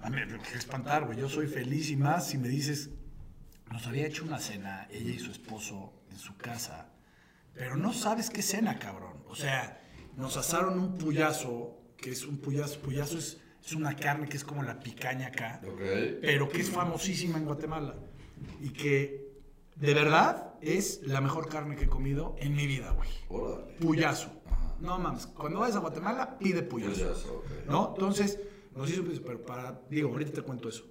A 0.00 0.10
mí, 0.10 0.16
qué 0.50 0.58
espantar, 0.58 1.04
güey. 1.06 1.18
Yo 1.18 1.28
soy 1.28 1.46
feliz 1.46 1.90
y 1.90 1.96
más 1.96 2.28
si 2.28 2.38
me 2.38 2.48
dices, 2.48 2.90
nos 3.70 3.86
había 3.86 4.06
hecho 4.06 4.24
una 4.24 4.38
cena, 4.38 4.88
ella 4.90 5.12
y 5.12 5.18
su 5.18 5.30
esposo, 5.30 5.92
en 6.10 6.18
su 6.18 6.36
casa. 6.36 6.88
Pero 7.54 7.76
no 7.76 7.92
sabes 7.92 8.28
qué 8.28 8.42
cena, 8.42 8.78
cabrón. 8.78 9.22
O 9.26 9.36
sea, 9.36 9.80
nos 10.16 10.36
asaron 10.36 10.78
un 10.78 10.98
puyazo, 10.98 11.78
que 11.96 12.10
es 12.10 12.24
un 12.24 12.38
puyazo. 12.38 12.80
Puyazo 12.80 13.18
es, 13.18 13.38
es 13.64 13.72
una 13.72 13.94
carne 13.94 14.28
que 14.28 14.36
es 14.36 14.44
como 14.44 14.62
la 14.62 14.80
picaña 14.80 15.28
acá, 15.28 15.60
Ok. 15.64 15.80
pero 16.20 16.48
que 16.48 16.60
es 16.60 16.70
famosísima 16.70 17.38
en 17.38 17.44
Guatemala. 17.44 17.94
Y 18.60 18.70
que, 18.70 19.21
de 19.76 19.94
verdad, 19.94 20.54
es 20.60 21.00
la 21.04 21.20
mejor 21.20 21.48
carne 21.48 21.76
que 21.76 21.84
he 21.84 21.88
comido 21.88 22.36
en 22.38 22.54
mi 22.54 22.66
vida, 22.66 22.90
güey. 22.92 23.08
Órale. 23.28 23.72
Puyazo. 23.80 24.30
Ajá. 24.46 24.76
No 24.80 24.98
mames, 24.98 25.26
cuando 25.26 25.60
vayas 25.60 25.76
a 25.76 25.80
Guatemala, 25.80 26.38
pide 26.38 26.62
puyazo. 26.62 26.94
Puyazo, 26.94 27.34
ok. 27.38 27.66
¿No? 27.68 27.94
Entonces, 27.94 28.38
nos 28.74 28.90
hizo, 28.90 29.04
pues, 29.04 29.20
pero 29.20 29.44
para, 29.44 29.80
digo, 29.90 30.10
ahorita 30.10 30.32
te 30.32 30.42
cuento 30.42 30.68
eso. 30.68 30.84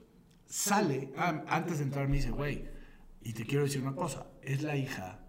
Sale, 0.46 1.13
ah, 1.17 1.44
antes 1.48 1.78
de 1.78 1.86
entrar 1.86 2.08
me 2.08 2.17
dice, 2.17 2.32
güey, 2.32 2.70
y 3.22 3.34
te 3.34 3.46
quiero 3.46 3.63
decir 3.63 3.82
una 3.82 3.96
cosa, 3.96 4.28
es 4.41 4.62
la 4.63 4.76
hija 4.76 5.26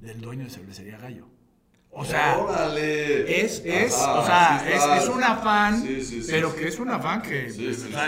del 0.00 0.20
dueño 0.20 0.44
de 0.44 0.50
cervecería 0.50 0.98
Gallo. 0.98 1.28
O 1.94 2.06
sea, 2.06 2.38
Órale. 2.38 3.44
es, 3.44 3.60
es, 3.66 3.94
Ajá, 3.98 4.20
o 4.20 4.24
sea, 4.24 4.64
es, 4.66 5.04
es 5.04 5.82
Sí, 5.82 6.02
sí, 6.02 6.22
sí, 6.22 6.30
pero 6.30 6.56
que 6.56 6.68
es 6.68 6.78
una 6.78 6.98
fan 6.98 7.20
que 7.20 7.52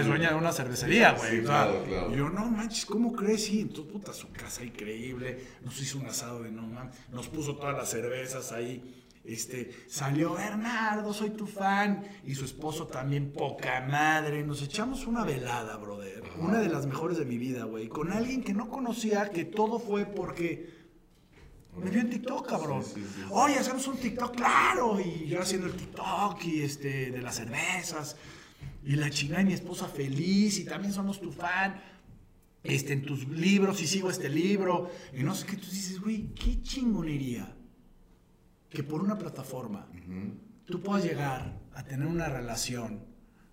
dueña 0.06 0.30
de 0.30 0.36
una 0.36 0.52
cervecería, 0.52 1.12
güey. 1.12 1.30
Sí, 1.30 1.38
o 1.40 1.46
sea, 1.46 1.66
claro, 1.66 1.84
claro. 1.84 2.14
y 2.14 2.16
yo, 2.16 2.30
no 2.30 2.46
manches, 2.46 2.86
¿cómo 2.86 3.12
crees? 3.12 3.44
Sí, 3.44 3.60
entonces, 3.60 3.92
puta, 3.92 4.14
su 4.14 4.32
casa 4.32 4.64
increíble, 4.64 5.38
nos 5.62 5.78
hizo 5.82 5.98
un 5.98 6.06
asado 6.06 6.42
de 6.42 6.50
no 6.50 6.62
mames, 6.62 6.96
nos 7.12 7.28
puso 7.28 7.56
todas 7.56 7.76
las 7.76 7.90
cervezas 7.90 8.52
ahí. 8.52 9.02
Este, 9.22 9.70
salió 9.86 10.34
Bernardo, 10.34 11.12
soy 11.12 11.30
tu 11.30 11.46
fan, 11.46 12.04
y 12.24 12.34
su 12.34 12.46
esposo 12.46 12.86
también, 12.86 13.32
poca 13.32 13.82
madre. 13.82 14.44
Nos 14.44 14.62
echamos 14.62 15.06
una 15.06 15.24
velada, 15.24 15.76
brother. 15.76 16.22
Una 16.38 16.60
de 16.60 16.68
las 16.70 16.86
mejores 16.86 17.18
de 17.18 17.26
mi 17.26 17.36
vida, 17.36 17.64
güey. 17.64 17.88
Con 17.88 18.12
alguien 18.12 18.42
que 18.42 18.54
no 18.54 18.70
conocía, 18.70 19.30
que 19.30 19.44
todo 19.44 19.78
fue 19.78 20.06
porque 20.06 20.83
me 21.82 21.90
vio 21.90 22.00
en 22.00 22.10
TikTok, 22.10 22.48
cabrón. 22.48 22.82
Sí, 22.84 22.92
sí, 22.94 23.00
sí, 23.02 23.08
sí. 23.16 23.22
Oye, 23.30 23.58
hacemos 23.58 23.86
un 23.88 23.96
TikTok, 23.96 24.34
claro. 24.36 24.98
Y 25.00 25.26
yo 25.26 25.40
haciendo 25.40 25.66
el 25.66 25.74
TikTok 25.74 26.44
y 26.44 26.62
este, 26.62 27.10
de 27.10 27.20
las 27.22 27.36
cervezas. 27.36 28.16
Y 28.84 28.96
la 28.96 29.10
chingada 29.10 29.42
y 29.42 29.46
mi 29.46 29.52
esposa 29.54 29.88
feliz. 29.88 30.58
Y 30.58 30.64
también 30.64 30.92
somos 30.92 31.20
tu 31.20 31.32
fan. 31.32 31.80
Este, 32.62 32.92
en 32.94 33.02
tus 33.04 33.28
libros 33.28 33.80
y 33.82 33.86
sigo 33.86 34.10
este 34.10 34.28
libro. 34.28 34.90
Y 35.12 35.22
no 35.22 35.34
sé 35.34 35.46
qué. 35.46 35.56
Tú 35.56 35.66
dices, 35.70 36.00
güey, 36.00 36.28
qué 36.34 36.62
chingonería. 36.62 37.54
Que 38.70 38.82
por 38.82 39.02
una 39.02 39.16
plataforma 39.18 39.86
tú 40.66 40.80
puedas 40.80 41.04
llegar 41.04 41.60
a 41.74 41.84
tener 41.84 42.06
una 42.06 42.28
relación 42.28 43.04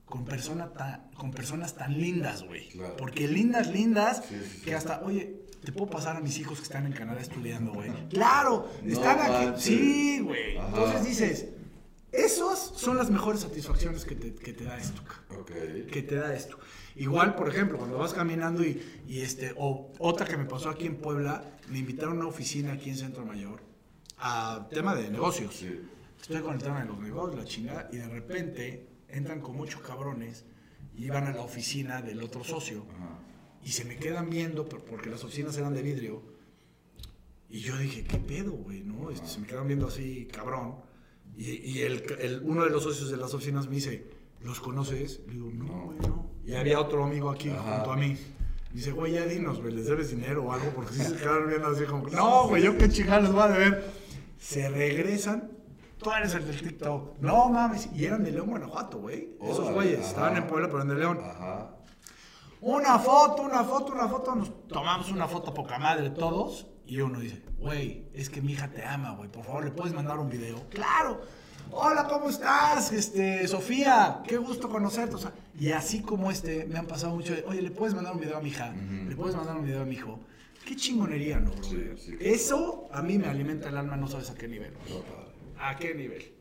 con, 0.06 0.26
persona 0.26 0.72
ta- 0.74 1.10
con 1.16 1.32
personas 1.32 1.76
tan 1.76 1.98
lindas, 2.00 2.44
güey. 2.44 2.70
Claro. 2.70 2.96
Porque 2.98 3.28
lindas, 3.28 3.72
lindas, 3.72 4.24
que 4.64 4.74
hasta, 4.74 5.02
oye, 5.04 5.41
te 5.64 5.72
puedo 5.72 5.90
pasar 5.90 6.16
a 6.18 6.22
mis 6.22 6.38
hijos 6.40 6.58
que 6.58 6.64
están 6.64 6.86
en 6.86 6.94
Canadá 6.94 7.22
estudiando, 7.22 7.74
güey. 7.74 7.92
Claro, 8.10 8.68
No 8.84 8.94
están 8.94 9.20
aquí. 9.20 9.62
Sí, 9.62 10.20
güey. 10.22 10.58
Entonces 10.58 11.06
dices, 11.06 11.46
esas 12.12 12.60
son 12.76 12.98
las 12.98 13.10
mejores 13.10 13.42
satisfacciones 13.42 14.04
que 14.06 14.16
te, 14.16 14.34
que 14.34 14.54
te 14.54 14.64
da 14.66 14.78
esto, 14.78 15.02
ca- 15.04 15.36
Ok. 15.40 15.52
que 15.92 16.04
te 16.08 16.16
da 16.16 16.34
esto. 16.36 16.58
Igual, 16.96 17.36
por 17.36 17.48
ejemplo, 17.48 17.78
cuando 17.78 17.98
vas 17.98 18.14
caminando 18.14 18.64
y, 18.66 18.82
y 19.08 19.22
este, 19.22 19.54
o 19.58 19.94
otra 20.00 20.26
que 20.28 20.36
me 20.36 20.46
pasó 20.46 20.70
aquí 20.70 20.86
en 20.88 20.98
Puebla, 20.98 21.44
me 21.70 21.80
invitaron 21.80 22.18
a 22.18 22.20
una 22.22 22.28
oficina 22.30 22.74
aquí 22.74 22.90
en 22.90 22.98
Centro 22.98 23.26
Mayor 23.26 23.62
a 24.18 24.68
tema 24.70 24.94
de 24.96 25.10
negocios. 25.10 25.56
Sí. 25.56 25.80
Estoy 26.22 26.42
con 26.42 26.54
el 26.56 26.62
tema 26.62 26.82
de 26.82 26.86
los 26.86 27.00
negocios, 27.00 27.40
la 27.40 27.46
chingada, 27.46 27.90
y 27.92 27.98
de 27.98 28.08
repente 28.08 28.88
entran 29.08 29.40
con 29.42 29.56
muchos 29.56 29.82
cabrones 29.82 30.44
y 30.96 31.08
van 31.10 31.26
a 31.28 31.32
la 31.32 31.42
oficina 31.42 32.02
del 32.02 32.22
otro 32.22 32.44
socio 32.44 32.86
Ajá. 32.96 33.18
Y 33.64 33.70
se 33.72 33.86
me 33.86 33.98
quedan 33.98 34.30
viendo 34.30 34.68
por- 34.68 34.84
porque 34.84 35.10
las 35.10 35.24
oficinas 35.24 35.56
eran 35.58 35.74
de 35.74 35.82
vidrio. 35.82 36.22
Y 37.50 37.60
yo 37.60 37.78
dije, 37.78 38.04
¿qué 38.04 38.18
pedo, 38.18 38.52
güey? 38.54 38.82
¿no? 38.82 39.10
Este, 39.12 39.28
se 39.28 39.40
me 39.40 39.48
quedan 39.48 39.68
viendo 39.68 39.88
así, 39.88 40.28
cabrón. 40.32 40.76
Y, 41.36 41.50
y 41.52 41.82
el, 41.82 42.04
el- 42.20 42.42
uno 42.44 42.64
de 42.64 42.70
los 42.70 42.84
socios 42.84 43.12
de 43.12 43.18
las 43.18 43.34
oficinas 43.34 43.68
me 43.68 43.76
dice, 43.76 44.06
¿los 44.42 44.60
conoces? 44.60 45.22
Le 45.28 45.34
digo, 45.34 45.50
no, 45.54 45.86
güey, 45.86 46.00
no. 46.00 46.32
Y 46.46 46.54
había 46.56 46.80
otro 46.80 47.04
amigo 47.04 47.30
aquí 47.30 47.50
Ajá. 47.50 47.76
junto 47.78 47.92
a 47.94 47.98
mí. 47.98 48.18
Dice, 48.74 48.92
güey, 48.94 49.14
ya 49.14 49.26
dinos, 49.26 49.60
güey, 49.62 49.74
¿les 49.74 49.86
debes 49.86 50.12
dinero 50.12 50.44
o 50.46 50.52
algo? 50.54 50.70
Porque 50.74 50.94
si 50.94 51.04
se 51.04 51.16
quedaron 51.18 51.50
viendo 51.50 51.68
así 51.68 51.84
como, 51.84 52.08
no, 52.08 52.48
güey, 52.48 52.64
yo 52.64 52.78
qué 52.78 52.88
chingada 52.90 53.20
les 53.22 53.32
voy 53.34 53.42
a 53.42 53.48
deber. 53.50 53.92
Se 54.40 54.70
regresan, 54.70 55.52
tú 55.98 56.10
eres 56.12 56.34
el 56.36 56.48
del 56.48 56.62
TikTok. 56.62 57.20
No 57.20 57.50
mames, 57.50 57.90
y 57.94 58.06
eran 58.06 58.24
de 58.24 58.32
León, 58.32 58.48
Guanajuato, 58.50 59.00
güey. 59.00 59.36
Esos 59.42 59.74
güeyes, 59.74 60.00
estaban 60.00 60.38
en 60.38 60.48
Puebla, 60.48 60.68
pero 60.68 60.78
eran 60.84 60.88
de 60.88 60.96
León. 60.96 61.20
Ajá. 61.22 61.76
Una 62.62 63.00
foto, 63.00 63.42
una 63.42 63.64
foto, 63.64 63.92
una 63.92 64.08
foto. 64.08 64.36
Nos 64.36 64.68
tomamos 64.68 65.12
una 65.12 65.28
foto 65.28 65.54
poca 65.54 65.80
madre 65.80 66.12
todos. 66.12 66.68
Y 66.86 67.00
uno 67.02 67.20
dice, 67.20 67.42
güey, 67.58 68.06
es 68.14 68.30
que 68.30 68.42
mi 68.42 68.54
hija 68.54 68.70
te 68.70 68.86
ama, 68.86 69.16
güey. 69.16 69.30
Por 69.30 69.44
favor, 69.44 69.66
¿le 69.66 69.72
puedes 69.72 69.94
mandar 69.94 70.20
un 70.20 70.30
video? 70.30 70.70
Claro. 70.70 71.22
Hola, 71.72 72.06
¿cómo 72.08 72.30
estás? 72.30 72.92
Este, 72.92 73.48
Sofía, 73.48 74.22
qué 74.28 74.38
gusto 74.38 74.70
conocerte. 74.70 75.16
O 75.16 75.18
sea, 75.18 75.32
y 75.58 75.72
así 75.72 76.02
como 76.02 76.30
este, 76.30 76.66
me 76.66 76.78
han 76.78 76.86
pasado 76.86 77.16
mucho. 77.16 77.34
de, 77.34 77.44
Oye, 77.48 77.62
¿le 77.62 77.72
puedes 77.72 77.96
mandar 77.96 78.14
un 78.14 78.20
video 78.20 78.38
a 78.38 78.42
mi 78.42 78.50
hija? 78.50 78.74
¿Le 79.08 79.16
puedes 79.16 79.36
mandar 79.36 79.56
un 79.58 79.66
video 79.66 79.82
a 79.82 79.86
mi 79.86 79.96
hijo? 79.96 80.20
Qué 80.66 80.76
chingonería, 80.76 81.40
¿no, 81.40 81.52
bro? 81.52 81.64
Sí, 81.64 81.84
sí. 81.98 82.18
Eso 82.20 82.90
a 82.92 83.02
mí 83.02 83.18
me 83.18 83.28
alimenta 83.28 83.70
el 83.70 83.78
alma, 83.78 83.96
no 83.96 84.08
sabes 84.08 84.30
a 84.30 84.36
qué 84.36 84.48
nivel. 84.48 84.74
¿A 85.58 85.76
qué 85.78 85.96
nivel? 85.96 86.34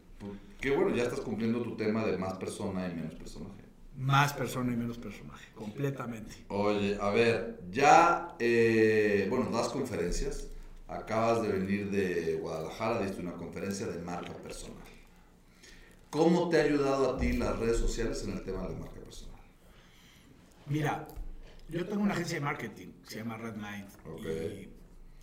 Qué 0.60 0.76
bueno, 0.76 0.94
ya 0.94 1.04
estás 1.04 1.20
cumpliendo 1.20 1.62
tu 1.62 1.76
tema 1.76 2.04
de 2.04 2.18
más 2.18 2.34
persona 2.34 2.86
y 2.88 2.94
menos 2.94 3.14
personaje. 3.14 3.59
Más 3.96 4.32
persona 4.32 4.72
y 4.72 4.76
menos 4.76 4.98
personaje, 4.98 5.52
completamente. 5.54 6.44
Oye, 6.48 6.96
a 7.00 7.10
ver, 7.10 7.60
ya, 7.70 8.34
eh, 8.38 9.26
bueno, 9.28 9.50
das 9.50 9.68
conferencias. 9.68 10.48
Acabas 10.88 11.42
de 11.42 11.48
venir 11.48 11.90
de 11.90 12.36
Guadalajara, 12.40 13.02
diste 13.02 13.20
una 13.20 13.34
conferencia 13.34 13.86
de 13.86 13.98
marca 14.00 14.32
personal. 14.34 14.82
¿Cómo 16.08 16.48
te 16.48 16.60
ha 16.60 16.64
ayudado 16.64 17.14
a 17.14 17.18
ti 17.18 17.34
las 17.34 17.58
redes 17.58 17.76
sociales 17.76 18.24
en 18.24 18.32
el 18.32 18.42
tema 18.42 18.62
de 18.62 18.72
la 18.72 18.78
marca 18.80 19.00
personal? 19.00 19.38
Mira, 20.66 21.06
yo 21.68 21.86
tengo 21.86 22.02
una 22.02 22.14
agencia 22.14 22.38
de 22.38 22.44
marketing 22.44 22.88
se 23.10 23.18
llama 23.18 23.36
Redmind. 23.36 23.88
Ok. 24.06 24.26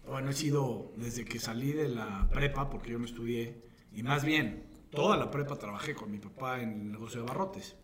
Y 0.06 0.10
bueno, 0.10 0.30
he 0.30 0.34
sido 0.34 0.92
desde 0.98 1.26
que 1.26 1.40
salí 1.40 1.72
de 1.72 1.88
la 1.88 2.30
prepa, 2.32 2.70
porque 2.70 2.92
yo 2.92 3.00
no 3.00 3.06
estudié, 3.06 3.64
y 3.94 4.04
más 4.04 4.24
bien, 4.26 4.66
toda 4.92 5.18
la 5.18 5.32
prepa 5.32 5.56
trabajé 5.58 5.96
con 5.96 6.12
mi 6.12 6.20
papá 6.20 6.62
en 6.62 6.72
el 6.72 6.92
negocio 6.92 7.22
de 7.22 7.28
barrotes. 7.28 7.76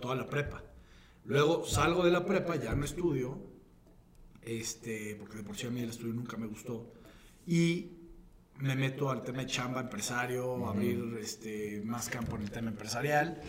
Toda 0.00 0.16
la 0.16 0.28
prepa. 0.28 0.62
Luego 1.24 1.66
salgo 1.66 2.04
de 2.04 2.10
la 2.10 2.24
prepa, 2.24 2.56
ya 2.56 2.74
no 2.74 2.84
estudio, 2.84 3.38
este, 4.42 5.14
porque 5.16 5.36
de 5.38 5.42
por 5.44 5.56
sí 5.56 5.66
a 5.66 5.70
mí 5.70 5.80
el 5.80 5.90
estudio 5.90 6.14
nunca 6.14 6.36
me 6.36 6.46
gustó. 6.46 6.92
Y 7.46 7.92
me 8.58 8.76
meto 8.76 9.10
al 9.10 9.22
tema 9.22 9.38
de 9.38 9.46
chamba 9.46 9.80
empresario, 9.80 10.66
abrir 10.68 11.18
este, 11.20 11.82
más 11.84 12.08
campo 12.08 12.36
en 12.36 12.42
el 12.42 12.50
tema 12.50 12.70
empresarial. 12.70 13.40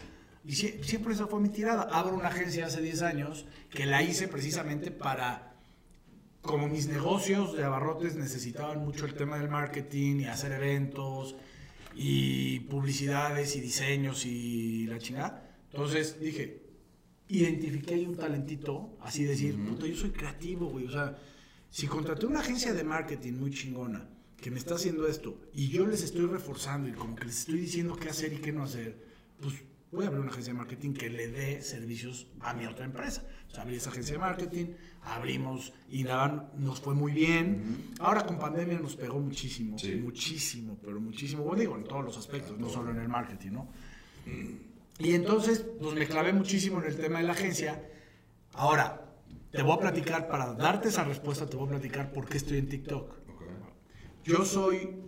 Y 0.43 0.53
siempre 0.55 1.13
esa 1.13 1.27
fue 1.27 1.39
mi 1.39 1.49
tirada. 1.49 1.83
Abro 1.91 2.15
una 2.15 2.29
agencia 2.29 2.65
hace 2.65 2.81
10 2.81 3.01
años 3.03 3.45
que 3.69 3.85
la 3.85 4.01
hice 4.01 4.27
precisamente 4.27 4.89
para, 4.91 5.55
como 6.41 6.67
mis 6.67 6.87
negocios 6.87 7.55
de 7.55 7.63
abarrotes 7.63 8.15
necesitaban 8.15 8.79
mucho 8.79 9.05
el 9.05 9.13
tema 9.13 9.37
del 9.37 9.49
marketing 9.49 10.21
y 10.21 10.25
hacer 10.25 10.53
eventos 10.53 11.35
y 11.93 12.61
publicidades 12.61 13.55
y 13.55 13.61
diseños 13.61 14.25
y 14.25 14.87
la 14.87 14.97
chingada. 14.97 15.50
Entonces 15.71 16.19
dije, 16.19 16.61
identifiqué 17.27 17.95
ahí 17.95 18.05
un 18.05 18.15
talentito, 18.15 18.97
así 19.01 19.23
decir, 19.23 19.55
puto, 19.55 19.85
yo 19.85 19.95
soy 19.95 20.11
creativo, 20.11 20.67
güey. 20.67 20.85
O 20.85 20.91
sea, 20.91 21.17
si 21.69 21.87
contraté 21.87 22.25
una 22.25 22.41
agencia 22.41 22.73
de 22.73 22.83
marketing 22.83 23.33
muy 23.33 23.51
chingona 23.51 24.09
que 24.37 24.51
me 24.51 24.57
está 24.57 24.75
haciendo 24.75 25.07
esto 25.07 25.39
y 25.53 25.69
yo 25.69 25.85
les 25.85 26.03
estoy 26.03 26.25
reforzando 26.25 26.89
y 26.89 26.93
como 26.93 27.15
que 27.15 27.25
les 27.25 27.39
estoy 27.39 27.59
diciendo 27.59 27.95
qué 27.95 28.09
hacer 28.09 28.33
y 28.33 28.37
qué 28.37 28.51
no 28.51 28.63
hacer, 28.63 28.97
pues 29.39 29.55
voy 29.91 30.03
a 30.03 30.07
abrir 30.07 30.21
una 30.21 30.31
agencia 30.31 30.51
de 30.51 30.59
marketing 30.59 30.93
que 30.93 31.09
le 31.09 31.29
dé 31.29 31.61
servicios 31.61 32.27
a 32.41 32.53
mi 32.53 32.65
otra 32.65 32.85
empresa. 32.85 33.25
O 33.49 33.53
sea, 33.53 33.63
abrí 33.63 33.75
esa 33.75 33.91
agencia 33.91 34.13
de 34.13 34.19
marketing, 34.19 34.65
abrimos 35.03 35.73
y 35.89 36.03
nada, 36.03 36.51
nos 36.57 36.81
fue 36.81 36.95
muy 36.95 37.11
bien. 37.11 37.93
Ahora 37.99 38.25
con 38.25 38.39
pandemia 38.39 38.79
nos 38.79 38.95
pegó 38.95 39.19
muchísimo, 39.19 39.77
muchísimo, 40.01 40.77
pero 40.83 40.99
muchísimo. 40.99 41.43
Bueno, 41.43 41.59
digo, 41.61 41.77
en 41.77 41.83
todos 41.83 42.03
los 42.03 42.17
aspectos, 42.17 42.57
no 42.57 42.67
solo 42.67 42.91
en 42.91 42.97
el 42.97 43.07
marketing, 43.07 43.51
¿no? 43.51 43.69
Y 45.03 45.15
entonces, 45.15 45.65
pues 45.79 45.95
me 45.95 46.05
clavé 46.05 46.31
muchísimo 46.31 46.79
en 46.79 46.85
el 46.85 46.95
tema 46.95 47.19
de 47.19 47.25
la 47.25 47.33
agencia. 47.33 47.83
Ahora, 48.53 49.15
te 49.51 49.63
voy 49.63 49.73
a 49.73 49.79
platicar, 49.79 50.27
para 50.27 50.53
darte 50.53 50.89
esa 50.89 51.03
respuesta, 51.03 51.47
te 51.47 51.57
voy 51.57 51.67
a 51.67 51.71
platicar 51.71 52.11
por 52.11 52.27
qué 52.27 52.37
estoy 52.37 52.59
en 52.59 52.69
TikTok. 52.69 53.15
Yo 54.23 54.45
soy... 54.45 55.01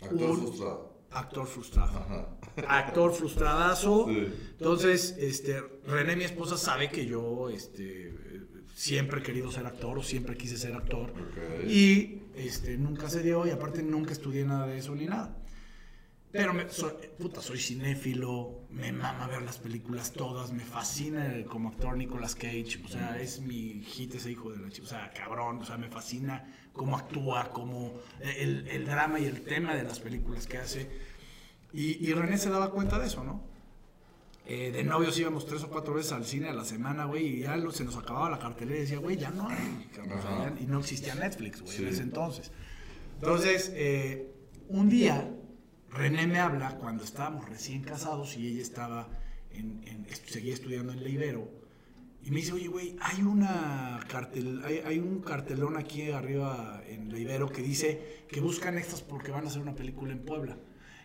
Actor 0.00 0.36
frustrado. 0.36 0.96
Actor 1.10 1.46
frustrado. 1.46 2.38
Actor 2.68 3.12
frustradazo. 3.12 4.08
Entonces, 4.10 5.16
este, 5.18 5.60
René, 5.86 6.16
mi 6.16 6.24
esposa, 6.24 6.56
sabe 6.56 6.90
que 6.90 7.06
yo 7.06 7.50
este, 7.50 8.14
siempre 8.74 9.20
he 9.20 9.22
querido 9.22 9.50
ser 9.50 9.66
actor 9.66 9.98
o 9.98 10.02
siempre 10.02 10.36
quise 10.36 10.56
ser 10.56 10.74
actor. 10.74 11.12
Y 11.66 12.22
este, 12.34 12.78
nunca 12.78 13.10
se 13.10 13.22
dio 13.22 13.46
y 13.46 13.50
aparte 13.50 13.82
nunca 13.82 14.12
estudié 14.12 14.44
nada 14.44 14.66
de 14.66 14.78
eso 14.78 14.94
ni 14.94 15.06
nada. 15.06 15.36
Pero, 16.36 16.54
me, 16.54 16.68
soy, 16.68 16.92
puta, 17.18 17.40
soy 17.40 17.58
cinéfilo, 17.58 18.60
me 18.70 18.92
mama 18.92 19.26
ver 19.26 19.42
las 19.42 19.58
películas 19.58 20.12
todas, 20.12 20.52
me 20.52 20.64
fascina 20.64 21.44
como 21.48 21.70
actor 21.70 21.96
Nicolas 21.96 22.34
Cage, 22.34 22.80
o 22.84 22.88
sea, 22.88 23.20
es 23.20 23.40
mi 23.40 23.82
hit 23.82 24.14
ese 24.14 24.30
hijo 24.30 24.50
de 24.52 24.58
la 24.58 24.70
chica, 24.70 24.86
o 24.86 24.90
sea, 24.90 25.12
cabrón, 25.12 25.58
o 25.58 25.64
sea, 25.64 25.76
me 25.76 25.88
fascina 25.88 26.44
cómo 26.72 26.96
actúa, 26.96 27.50
cómo 27.52 27.94
el, 28.20 28.68
el 28.68 28.84
drama 28.84 29.18
y 29.18 29.24
el 29.24 29.42
tema 29.42 29.74
de 29.74 29.82
las 29.82 30.00
películas 30.00 30.46
que 30.46 30.58
hace. 30.58 30.90
Y, 31.72 32.06
y 32.06 32.12
René 32.12 32.38
se 32.38 32.50
daba 32.50 32.70
cuenta 32.70 32.98
de 32.98 33.06
eso, 33.06 33.24
¿no? 33.24 33.42
Eh, 34.48 34.70
de 34.70 34.84
novios 34.84 35.18
íbamos 35.18 35.44
tres 35.44 35.64
o 35.64 35.68
cuatro 35.68 35.94
veces 35.94 36.12
al 36.12 36.24
cine 36.24 36.48
a 36.48 36.52
la 36.52 36.64
semana, 36.64 37.04
güey, 37.06 37.26
y 37.26 37.40
ya 37.40 37.58
se 37.72 37.84
nos 37.84 37.96
acababa 37.96 38.30
la 38.30 38.38
cartelera 38.38 38.78
y 38.78 38.82
decía, 38.82 38.98
güey, 38.98 39.16
ya 39.16 39.30
no 39.30 39.48
hay. 39.48 39.88
y 40.60 40.66
no 40.66 40.78
existía 40.78 41.16
Netflix, 41.16 41.62
güey, 41.62 41.76
en 41.78 41.88
ese 41.88 42.02
entonces. 42.02 42.52
Entonces, 43.16 43.72
eh, 43.74 44.30
un 44.68 44.88
día 44.88 45.28
René 45.90 46.26
me 46.26 46.38
habla 46.38 46.76
cuando 46.76 47.04
estábamos 47.04 47.48
recién 47.48 47.82
casados 47.82 48.36
y 48.36 48.46
ella 48.46 48.62
estaba 48.62 49.08
en, 49.52 50.06
seguía 50.26 50.54
estudiando 50.54 50.92
en 50.92 51.02
Leibero. 51.02 51.48
Y 52.22 52.30
me 52.30 52.36
dice, 52.38 52.52
oye, 52.52 52.66
güey, 52.66 52.96
hay, 53.00 53.22
una 53.22 54.00
cartel, 54.08 54.62
hay, 54.64 54.98
un 54.98 55.20
cartelón 55.20 55.76
aquí 55.76 56.10
arriba 56.10 56.82
en 56.88 57.08
Leibero 57.12 57.48
que 57.48 57.62
dice 57.62 58.24
que 58.28 58.40
buscan 58.40 58.76
extras 58.76 59.00
porque 59.00 59.30
van 59.30 59.44
a 59.44 59.48
hacer 59.48 59.62
una 59.62 59.76
película 59.76 60.12
en 60.12 60.24
Puebla. 60.24 60.58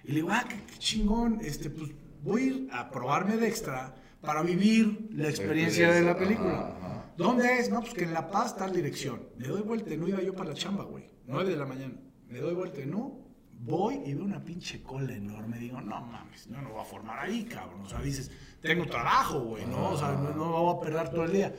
Y 0.04 0.10
le 0.10 0.16
digo, 0.16 0.30
ah, 0.32 0.46
qué, 0.50 0.58
chingón, 0.80 1.40
este, 1.42 1.70
pues 1.70 1.92
voy 2.24 2.42
a 2.42 2.46
ir 2.46 2.68
a 2.72 2.90
probarme 2.90 3.38
de 3.38 3.48
extra 3.48 3.96
para 4.20 4.42
vivir 4.42 5.10
la 5.12 5.30
experiencia 5.30 5.92
de 5.92 6.02
la 6.02 6.18
película. 6.18 7.12
¿Dónde 7.18 7.60
es? 7.60 7.70
No, 7.70 7.82
pues 7.82 7.94
que 7.94 8.04
en 8.04 8.14
La 8.14 8.32
Paz 8.32 8.58
tal 8.58 8.74
dirección. 8.74 9.28
Me 9.38 9.48
doy 9.48 9.62
vuelta, 9.62 9.96
no 9.96 10.08
iba 10.08 10.22
yo 10.22 10.34
para 10.34 10.50
la 10.50 10.56
chamba, 10.56 10.86
güey. 10.86 11.06
9 11.28 11.52
de 11.52 11.56
la 11.56 11.66
mañana. 11.66 11.94
Me 12.30 12.40
doy 12.40 12.56
vuelta, 12.56 12.80
no, 12.86 13.21
voy 13.64 14.02
y 14.06 14.14
veo 14.14 14.26
una 14.26 14.44
pinche 14.44 14.82
cola 14.82 15.14
enorme. 15.14 15.58
Digo, 15.60 15.82
no 15.82 16.02
mames, 16.02 16.48
no 16.48 16.62
me 16.62 16.70
voy 16.70 16.82
a 16.82 16.86
formar 16.86 17.20
ahí, 17.20 17.44
cabrón. 17.46 17.82
O 17.82 17.90
sea, 17.90 18.02
dices, 18.02 18.32
tengo 18.62 18.86
trabajo, 18.86 19.40
güey, 19.42 19.66
¿no? 19.66 19.92
O 19.92 19.98
sea, 19.98 20.12
no, 20.12 20.32
no 20.32 20.64
voy 20.64 20.76
a 20.76 20.80
perder 20.80 21.10
todo 21.10 21.26
el 21.26 21.34
día. 21.34 21.56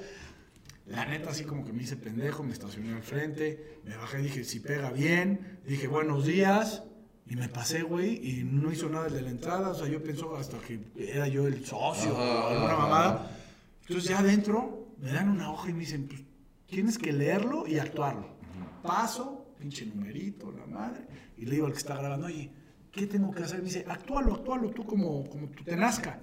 La 0.87 1.05
neta, 1.05 1.31
así 1.31 1.45
como 1.45 1.65
que 1.65 1.73
me 1.73 1.85
hice 1.85 1.97
pendejo, 1.97 2.43
me 2.43 2.53
estacioné 2.53 2.93
al 2.93 3.03
frente, 3.03 3.81
me 3.85 3.97
bajé, 3.97 4.19
dije, 4.19 4.45
si 4.45 4.61
pega 4.61 4.91
bien, 4.91 5.61
dije, 5.65 5.87
buenos 5.87 6.27
días, 6.27 6.83
y 7.27 7.37
me 7.37 7.49
pasé, 7.49 7.83
güey, 7.83 8.17
y 8.17 8.45
no 8.45 8.73
hizo 8.73 8.89
nada 8.89 9.09
de 9.09 9.23
la 9.23 9.31
entrada, 9.31 9.71
o 9.71 9.75
sea, 9.75 9.87
yo 9.87 10.03
pensó 10.03 10.37
hasta 10.37 10.59
que 10.59 10.81
era 10.97 11.29
yo 11.29 11.47
el 11.47 11.65
socio 11.65 12.17
o 12.17 12.49
alguna 12.49 12.77
mamada. 12.77 13.31
Entonces 13.83 14.11
ya 14.11 14.19
adentro 14.19 14.89
me 14.99 15.13
dan 15.13 15.29
una 15.29 15.51
hoja 15.53 15.71
y 15.71 15.73
me 15.73 15.81
dicen, 15.81 16.09
pues 16.09 16.23
tienes 16.67 16.99
que 16.99 17.13
leerlo 17.13 17.67
y 17.67 17.79
actuarlo. 17.79 18.29
Paso, 18.83 19.42
pinche 19.63 19.87
numerito, 19.87 20.51
la 20.51 20.67
madre, 20.67 21.07
y 21.39 21.45
le 21.45 21.53
digo 21.53 21.67
al 21.67 21.73
que 21.73 21.79
está 21.79 21.97
grabando, 21.97 22.27
oye, 22.27 22.51
¿qué 22.91 23.07
tengo 23.07 23.31
que 23.31 23.45
hacer? 23.45 23.59
Me 23.59 23.67
dice, 23.67 23.85
actúalo, 23.89 24.35
actúalo 24.35 24.71
tú 24.71 24.85
como, 24.85 25.29
como 25.31 25.47
tú 25.49 25.63
te 25.63 25.77
nazca. 25.77 26.21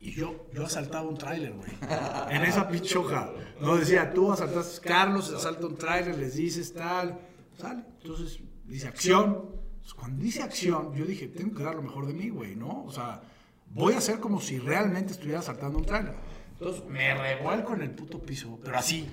Y 0.00 0.12
yo, 0.12 0.46
yo 0.54 0.64
asaltaba 0.64 1.06
un 1.06 1.18
tráiler, 1.18 1.52
güey. 1.52 1.70
En 2.30 2.42
esa 2.42 2.66
pichoja. 2.68 3.30
No 3.60 3.76
decía, 3.76 4.14
tú 4.14 4.32
asaltas, 4.32 4.80
Carlos 4.80 5.30
asalta 5.30 5.66
un 5.66 5.76
tráiler, 5.76 6.16
les 6.16 6.36
dices 6.36 6.72
tal, 6.72 7.20
sale. 7.58 7.84
Entonces, 8.02 8.40
dice 8.64 8.88
acción. 8.88 9.50
cuando 9.94 10.22
dice 10.22 10.42
acción, 10.42 10.94
yo 10.94 11.04
dije, 11.04 11.28
tengo 11.28 11.54
que 11.54 11.62
dar 11.62 11.74
lo 11.74 11.82
mejor 11.82 12.06
de 12.06 12.14
mí, 12.14 12.30
güey, 12.30 12.56
¿no? 12.56 12.84
O 12.84 12.90
sea, 12.90 13.20
voy 13.68 13.92
a 13.92 13.98
hacer 13.98 14.20
como 14.20 14.40
si 14.40 14.58
realmente 14.58 15.12
estuviera 15.12 15.40
asaltando 15.40 15.76
un 15.78 15.84
tráiler. 15.84 16.14
Entonces 16.52 16.84
me 16.86 17.14
revuelco 17.14 17.74
en 17.74 17.82
el 17.82 17.90
puto 17.90 18.20
piso, 18.22 18.58
pero 18.64 18.78
así, 18.78 19.06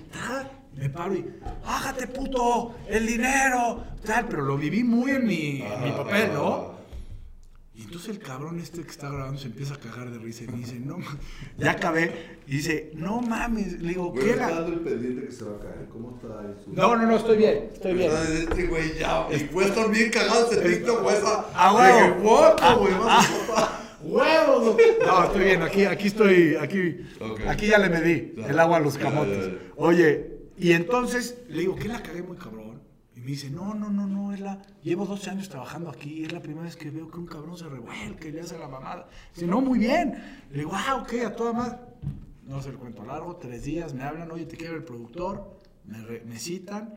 me 0.74 0.90
paro 0.90 1.14
y, 1.14 1.24
bájate 1.64 2.06
puto, 2.06 2.74
el 2.88 3.06
dinero, 3.06 3.84
tal, 4.04 4.26
pero 4.28 4.42
lo 4.42 4.56
viví 4.56 4.84
muy 4.84 5.12
en 5.12 5.26
mi, 5.26 5.64
mi 5.82 5.90
papel, 5.92 6.32
¿no? 6.32 6.78
Y 7.78 7.82
entonces 7.82 8.08
el 8.08 8.18
cabrón 8.18 8.58
este 8.58 8.82
que 8.82 8.90
está 8.90 9.08
grabando 9.08 9.38
se 9.38 9.46
empieza 9.46 9.74
a 9.74 9.78
cagar 9.78 10.10
de 10.10 10.18
risa 10.18 10.42
y 10.42 10.48
me 10.48 10.58
dice, 10.58 10.80
no, 10.80 10.98
ya 11.58 11.70
acabé. 11.70 12.38
Y 12.48 12.56
dice, 12.56 12.90
no 12.94 13.20
mames. 13.20 13.80
Le 13.80 13.90
digo, 13.90 14.12
¿qué 14.14 14.32
era? 14.32 14.48
el 14.66 14.80
pendiente 14.80 15.26
que 15.26 15.32
se 15.32 15.44
va 15.44 15.56
a 15.56 15.60
caer. 15.60 15.86
¿Cómo 15.92 16.16
está 16.16 16.42
eso? 16.42 16.70
No, 16.72 16.96
no, 16.96 17.06
no, 17.06 17.16
estoy 17.16 17.36
bien, 17.36 17.70
estoy 17.72 17.94
bien. 17.94 18.10
Este 18.10 18.66
güey 18.66 18.98
ya, 18.98 19.28
y 19.30 19.44
puede 19.44 19.68
estar 19.68 19.88
bien 19.92 20.10
cagado 20.10 20.50
ese 20.50 20.60
TikTok, 20.60 21.02
güey. 21.04 21.16
A 21.54 21.72
huevo. 21.72 22.48
güey, 22.80 22.94
¡Huevos! 24.00 24.76
No, 25.06 25.24
estoy 25.24 25.44
bien, 25.44 25.62
aquí, 25.62 25.84
aquí 25.84 26.06
estoy, 26.08 26.56
aquí, 26.56 27.06
aquí 27.46 27.66
ya 27.66 27.78
le 27.78 27.90
medí 27.90 28.34
el 28.44 28.58
agua 28.58 28.78
a 28.78 28.80
los 28.80 28.98
camotes. 28.98 29.52
Oye, 29.76 30.37
y 30.58 30.72
entonces 30.72 31.42
le 31.48 31.60
digo, 31.60 31.76
¿qué 31.76 31.88
la 31.88 32.02
cagué 32.02 32.22
muy 32.22 32.36
cabrón? 32.36 32.82
Y 33.14 33.20
me 33.20 33.26
dice, 33.26 33.50
no, 33.50 33.74
no, 33.74 33.90
no, 33.90 34.06
no, 34.06 34.32
es 34.32 34.40
la, 34.40 34.62
llevo 34.82 35.04
12 35.04 35.30
años 35.30 35.48
trabajando 35.48 35.90
aquí, 35.90 36.24
es 36.24 36.32
la 36.32 36.40
primera 36.40 36.64
vez 36.64 36.76
que 36.76 36.90
veo 36.90 37.10
que 37.10 37.18
un 37.18 37.26
cabrón 37.26 37.56
se 37.56 37.68
revuelca 37.68 38.28
y 38.28 38.32
le 38.32 38.40
hace 38.40 38.58
la 38.58 38.68
mamada. 38.68 39.08
Dice, 39.34 39.46
no, 39.46 39.60
muy 39.60 39.80
bien. 39.80 40.14
Le 40.50 40.58
digo, 40.58 40.70
ah, 40.72 41.02
ok, 41.02 41.14
a 41.26 41.34
toda 41.34 41.52
más. 41.52 41.76
No 42.46 42.62
se 42.62 42.72
lo 42.72 42.78
cuento 42.78 43.04
largo, 43.04 43.36
tres 43.36 43.64
días, 43.64 43.92
me 43.92 44.04
hablan, 44.04 44.30
oye, 44.30 44.46
te 44.46 44.56
quiero 44.56 44.76
el 44.76 44.84
productor, 44.84 45.58
me, 45.84 46.20
me 46.20 46.38
citan, 46.38 46.94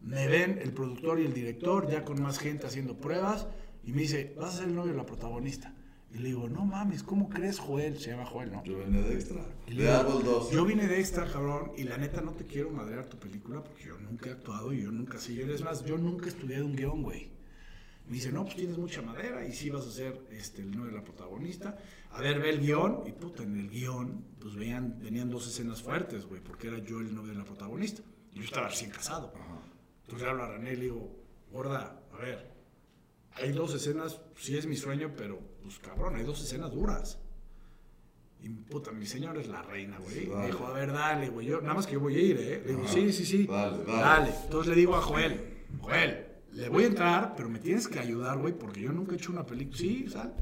me 0.00 0.26
ven 0.26 0.58
el 0.62 0.72
productor 0.72 1.20
y 1.20 1.26
el 1.26 1.34
director, 1.34 1.88
ya 1.90 2.04
con 2.04 2.20
más 2.22 2.38
gente 2.38 2.66
haciendo 2.66 2.96
pruebas, 2.96 3.46
y 3.84 3.92
me 3.92 4.02
dice, 4.02 4.34
vas 4.38 4.54
a 4.54 4.58
ser 4.58 4.68
el 4.68 4.74
novio 4.74 4.92
de 4.92 4.98
la 4.98 5.06
protagonista. 5.06 5.72
Y 6.10 6.18
le 6.18 6.28
digo, 6.28 6.48
no 6.48 6.64
mames, 6.64 7.02
¿cómo 7.02 7.28
crees, 7.28 7.58
Joel? 7.58 7.98
Se 7.98 8.10
llama 8.10 8.24
Joel, 8.24 8.50
¿no? 8.50 8.64
Yo 8.64 8.78
vine 8.78 9.02
de 9.02 9.14
extra. 9.14 9.44
Yo 10.50 10.64
vine 10.64 10.86
de 10.86 10.98
extra, 10.98 11.30
cabrón, 11.30 11.72
y 11.76 11.84
la 11.84 11.98
neta 11.98 12.22
no 12.22 12.32
te 12.32 12.46
quiero 12.46 12.70
madrear 12.70 13.06
tu 13.06 13.18
película 13.18 13.62
porque 13.62 13.84
yo 13.84 13.98
nunca 13.98 14.30
he 14.30 14.32
actuado 14.32 14.72
y 14.72 14.82
yo 14.82 14.90
nunca 14.90 15.18
sí. 15.18 15.38
Es 15.38 15.62
más, 15.62 15.84
yo 15.84 15.98
nunca 15.98 16.26
he 16.26 16.28
estudiado 16.28 16.64
un 16.64 16.74
guion, 16.74 17.02
güey. 17.02 17.30
Me 18.06 18.14
dice, 18.14 18.32
no, 18.32 18.42
pues 18.44 18.56
tienes 18.56 18.78
mucha 18.78 19.02
madera 19.02 19.46
y 19.46 19.52
sí 19.52 19.68
vas 19.68 19.86
a 19.86 19.90
ser 19.90 20.18
este, 20.30 20.62
el 20.62 20.70
novio 20.70 20.92
de 20.92 20.98
la 20.98 21.04
protagonista. 21.04 21.76
A 22.12 22.22
ver, 22.22 22.40
ve 22.40 22.48
el 22.48 22.60
guion. 22.60 23.02
Y 23.06 23.12
puta, 23.12 23.42
en 23.42 23.58
el 23.58 23.68
guion, 23.68 24.24
pues 24.40 24.56
veían, 24.56 24.98
venían 24.98 25.28
dos 25.28 25.46
escenas 25.46 25.82
fuertes, 25.82 26.24
güey, 26.24 26.40
porque 26.40 26.68
era 26.68 26.78
yo 26.78 27.00
el 27.00 27.14
novio 27.14 27.32
de 27.32 27.38
la 27.38 27.44
protagonista. 27.44 28.00
Y 28.32 28.38
yo 28.38 28.44
estaba 28.44 28.68
recién 28.68 28.90
casado. 28.90 29.30
Entonces 30.04 30.22
le 30.22 30.30
hablo 30.30 30.44
a 30.44 30.48
René 30.52 30.72
y 30.72 30.76
le 30.76 30.82
digo, 30.84 31.22
gorda, 31.52 32.00
a 32.14 32.16
ver, 32.16 32.57
hay 33.40 33.52
dos 33.52 33.74
escenas, 33.74 34.20
sí 34.36 34.56
es 34.56 34.66
mi 34.66 34.76
sueño, 34.76 35.12
pero 35.16 35.38
pues 35.62 35.78
cabrón, 35.78 36.16
hay 36.16 36.24
dos 36.24 36.42
escenas 36.42 36.72
duras. 36.72 37.18
Y 38.40 38.48
puta, 38.48 38.92
mi 38.92 39.04
señor 39.06 39.36
es 39.36 39.48
la 39.48 39.62
reina, 39.62 39.98
güey. 39.98 40.26
me 40.26 40.46
dijo, 40.46 40.66
a 40.66 40.72
ver, 40.72 40.92
dale, 40.92 41.28
güey. 41.28 41.46
Yo, 41.46 41.60
nada 41.60 41.74
más 41.74 41.86
que 41.86 41.94
yo 41.94 42.00
voy 42.00 42.14
a 42.14 42.20
ir, 42.20 42.36
¿eh? 42.38 42.62
Le 42.64 42.72
digo, 42.72 42.86
sí, 42.86 43.12
sí, 43.12 43.24
sí. 43.24 43.46
Dale, 43.46 43.84
dale. 43.84 44.32
Entonces 44.44 44.70
le 44.70 44.76
digo 44.76 44.94
a 44.94 45.02
Joel, 45.02 45.64
Joel, 45.80 46.26
le 46.52 46.68
voy 46.68 46.84
a 46.84 46.86
entrar, 46.86 47.34
pero 47.36 47.48
me 47.48 47.58
tienes 47.58 47.88
que 47.88 47.98
ayudar, 47.98 48.38
güey, 48.38 48.54
porque 48.56 48.80
yo 48.80 48.92
nunca 48.92 49.12
he 49.12 49.16
hecho 49.16 49.32
una 49.32 49.44
película. 49.44 49.76
Sí, 49.76 50.06
sal. 50.08 50.34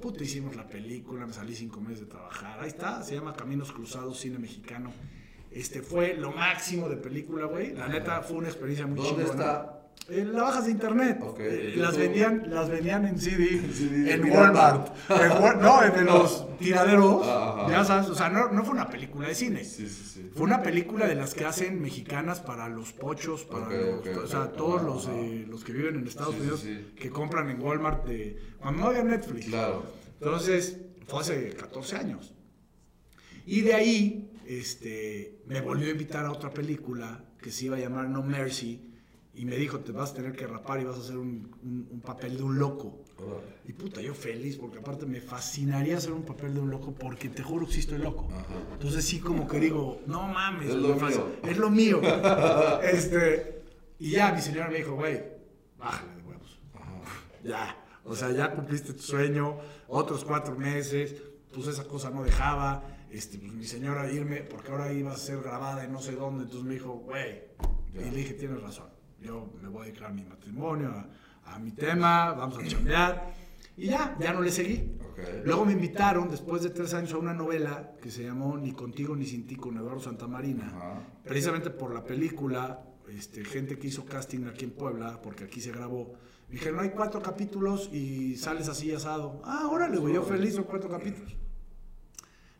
Puta, 0.00 0.22
hicimos 0.22 0.54
la 0.54 0.66
película, 0.66 1.26
me 1.26 1.32
salí 1.32 1.54
cinco 1.56 1.80
meses 1.80 2.00
de 2.00 2.06
trabajar. 2.06 2.60
Ahí 2.60 2.68
está, 2.68 3.02
se 3.02 3.14
llama 3.14 3.34
Caminos 3.34 3.72
Cruzados, 3.72 4.18
cine 4.20 4.38
mexicano. 4.38 4.92
Este 5.50 5.82
fue 5.82 6.14
lo 6.14 6.30
máximo 6.32 6.88
de 6.88 6.96
película, 6.96 7.46
güey. 7.46 7.74
La 7.74 7.88
neta 7.88 8.22
fue 8.22 8.36
una 8.36 8.48
experiencia 8.48 8.86
muy 8.86 8.96
¿Dónde 8.96 9.24
chingona. 9.24 9.40
está? 9.44 9.83
En 10.08 10.34
las 10.34 10.42
bajas 10.42 10.66
de 10.66 10.70
internet. 10.72 11.18
Eh, 11.38 11.72
¿en 11.74 11.82
las, 11.82 11.96
vendían, 11.96 12.50
las 12.50 12.68
vendían 12.68 13.06
en 13.06 13.18
CD, 13.18 13.62
CD, 13.72 14.12
en. 14.12 14.30
Walmart. 14.30 14.94
No, 15.60 15.82
en 15.82 16.04
los 16.04 16.46
tiraderos. 16.58 17.22
Ah, 17.24 17.56
Ajá. 17.60 17.70
Ya 17.70 17.84
sabes, 17.84 18.10
o 18.10 18.14
sea, 18.14 18.28
no, 18.28 18.50
no 18.52 18.64
fue 18.64 18.74
una 18.74 18.90
película 18.90 19.28
de 19.28 19.34
cine. 19.34 19.64
Sí, 19.64 19.88
sí, 19.88 20.04
sí. 20.04 20.30
Fue 20.34 20.42
una 20.42 20.62
película 20.62 21.06
de 21.06 21.14
las 21.14 21.32
que 21.32 21.46
hacen 21.46 21.80
mexicanas 21.80 22.40
para 22.40 22.68
los 22.68 22.92
pochos, 22.92 23.44
para 23.44 23.70
los, 23.70 24.06
o 24.06 24.26
sea, 24.26 24.52
todos 24.52 24.82
los, 24.82 25.08
eh, 25.08 25.46
los 25.48 25.64
que 25.64 25.72
viven 25.72 25.96
en 25.96 26.06
Estados 26.06 26.34
Unidos 26.34 26.66
que 26.96 27.08
compran 27.08 27.48
en 27.48 27.62
Walmart 27.62 28.04
de, 28.04 28.38
cuando 28.58 28.82
no 28.82 28.88
había 28.88 29.04
Netflix. 29.04 29.46
Claro. 29.46 29.84
Entonces, 30.20 30.80
fue 31.06 31.20
hace 31.20 31.50
14 31.54 31.96
años. 31.96 32.34
Y 33.46 33.62
de 33.62 33.74
ahí, 33.74 34.32
este, 34.46 35.40
me 35.46 35.62
volvió 35.62 35.88
a 35.88 35.92
invitar 35.92 36.26
a 36.26 36.32
otra 36.32 36.50
película 36.50 37.24
que 37.40 37.50
se 37.50 37.66
iba 37.66 37.76
a 37.76 37.80
llamar 37.80 38.08
No 38.08 38.22
Mercy 38.22 38.93
y 39.36 39.44
me 39.44 39.56
dijo, 39.56 39.80
te 39.80 39.92
vas 39.92 40.12
a 40.12 40.14
tener 40.14 40.32
que 40.32 40.46
rapar 40.46 40.80
y 40.80 40.84
vas 40.84 40.96
a 40.96 41.00
hacer 41.00 41.16
un, 41.16 41.50
un- 41.62 41.88
un 41.90 42.00
papel 42.00 42.36
de 42.36 42.42
un 42.42 42.58
loco. 42.58 43.00
Y 43.66 43.72
puta, 43.72 44.00
yo 44.00 44.14
feliz, 44.14 44.56
porque 44.56 44.78
aparte 44.78 45.06
me 45.06 45.20
fascinaría 45.20 45.96
hacer 45.96 46.12
un 46.12 46.24
papel 46.24 46.54
de 46.54 46.60
un 46.60 46.70
loco, 46.70 46.92
porque 46.94 47.28
te 47.28 47.42
juro 47.42 47.66
que 47.66 47.72
sí 47.72 47.80
estoy 47.80 47.98
loco. 47.98 48.28
Ajá. 48.32 48.44
Entonces 48.72 49.04
sí 49.04 49.20
como 49.20 49.46
que 49.48 49.58
digo, 49.60 50.00
no 50.06 50.28
mames, 50.28 50.68
Es 50.70 50.74
lo 50.76 50.94
mío. 50.96 51.26
es 51.42 51.56
lo 51.58 51.70
mío. 51.70 52.00
este, 52.82 53.62
y 53.98 54.10
ya 54.12 54.32
mi 54.32 54.40
señora 54.40 54.68
me 54.68 54.76
dijo, 54.78 54.94
güey, 54.94 55.22
bájale 55.78 56.16
de 56.16 56.22
huevos. 56.22 56.58
Ajá. 56.74 57.00
Ya, 57.44 57.84
o 58.04 58.14
sea, 58.14 58.30
ya 58.32 58.52
cumpliste 58.54 58.92
tu 58.92 59.02
sueño, 59.02 59.58
otros 59.88 60.24
cuatro 60.24 60.56
meses, 60.56 61.14
pues 61.52 61.66
esa 61.68 61.84
cosa 61.84 62.10
no 62.10 62.22
dejaba. 62.24 62.82
Este, 63.10 63.38
pues 63.38 63.52
mi 63.52 63.64
señora 63.64 64.10
irme, 64.10 64.38
porque 64.42 64.72
ahora 64.72 64.92
iba 64.92 65.12
a 65.12 65.16
ser 65.16 65.40
grabada 65.40 65.84
en 65.84 65.92
no 65.92 66.00
sé 66.00 66.12
dónde, 66.16 66.44
entonces 66.44 66.66
me 66.66 66.74
dijo, 66.74 66.92
güey. 66.94 67.44
Y 67.94 67.98
le 68.10 68.10
dije, 68.10 68.34
tienes 68.34 68.60
razón, 68.60 68.88
yo 69.24 69.50
me 69.60 69.68
voy 69.68 69.82
a 69.82 69.84
dedicar 69.86 70.10
a 70.10 70.12
mi 70.14 70.24
matrimonio, 70.24 70.90
a, 70.90 71.54
a 71.54 71.58
mi 71.58 71.72
tema, 71.72 72.32
vamos 72.32 72.58
a 72.58 72.66
chambear. 72.66 73.34
Y 73.76 73.86
ya, 73.86 74.16
ya 74.20 74.32
no 74.32 74.40
le 74.40 74.50
seguí. 74.50 74.98
Luego 75.44 75.64
me 75.64 75.72
invitaron, 75.72 76.28
después 76.28 76.62
de 76.62 76.70
tres 76.70 76.94
años, 76.94 77.12
a 77.12 77.18
una 77.18 77.34
novela 77.34 77.92
que 78.00 78.10
se 78.10 78.24
llamó 78.24 78.56
Ni 78.56 78.72
contigo 78.72 79.16
ni 79.16 79.26
sin 79.26 79.46
ti 79.46 79.56
con 79.56 79.76
Eduardo 79.76 80.00
Santamarina. 80.00 80.66
Ajá. 80.66 81.02
Precisamente 81.24 81.70
por 81.70 81.92
la 81.94 82.04
película, 82.04 82.84
este, 83.08 83.44
gente 83.44 83.78
que 83.78 83.88
hizo 83.88 84.04
casting 84.04 84.46
aquí 84.46 84.64
en 84.64 84.72
Puebla, 84.72 85.20
porque 85.22 85.44
aquí 85.44 85.60
se 85.60 85.72
grabó. 85.72 86.14
Me 86.48 86.54
dijeron, 86.54 86.80
hay 86.80 86.90
cuatro 86.90 87.22
capítulos 87.22 87.90
y 87.92 88.36
sales 88.36 88.68
así 88.68 88.92
asado. 88.92 89.40
Ah, 89.44 89.68
órale, 89.70 89.96
güey, 89.98 90.14
yo 90.14 90.22
feliz, 90.22 90.54
son 90.54 90.64
cuatro 90.64 90.90
capítulos. 90.90 91.34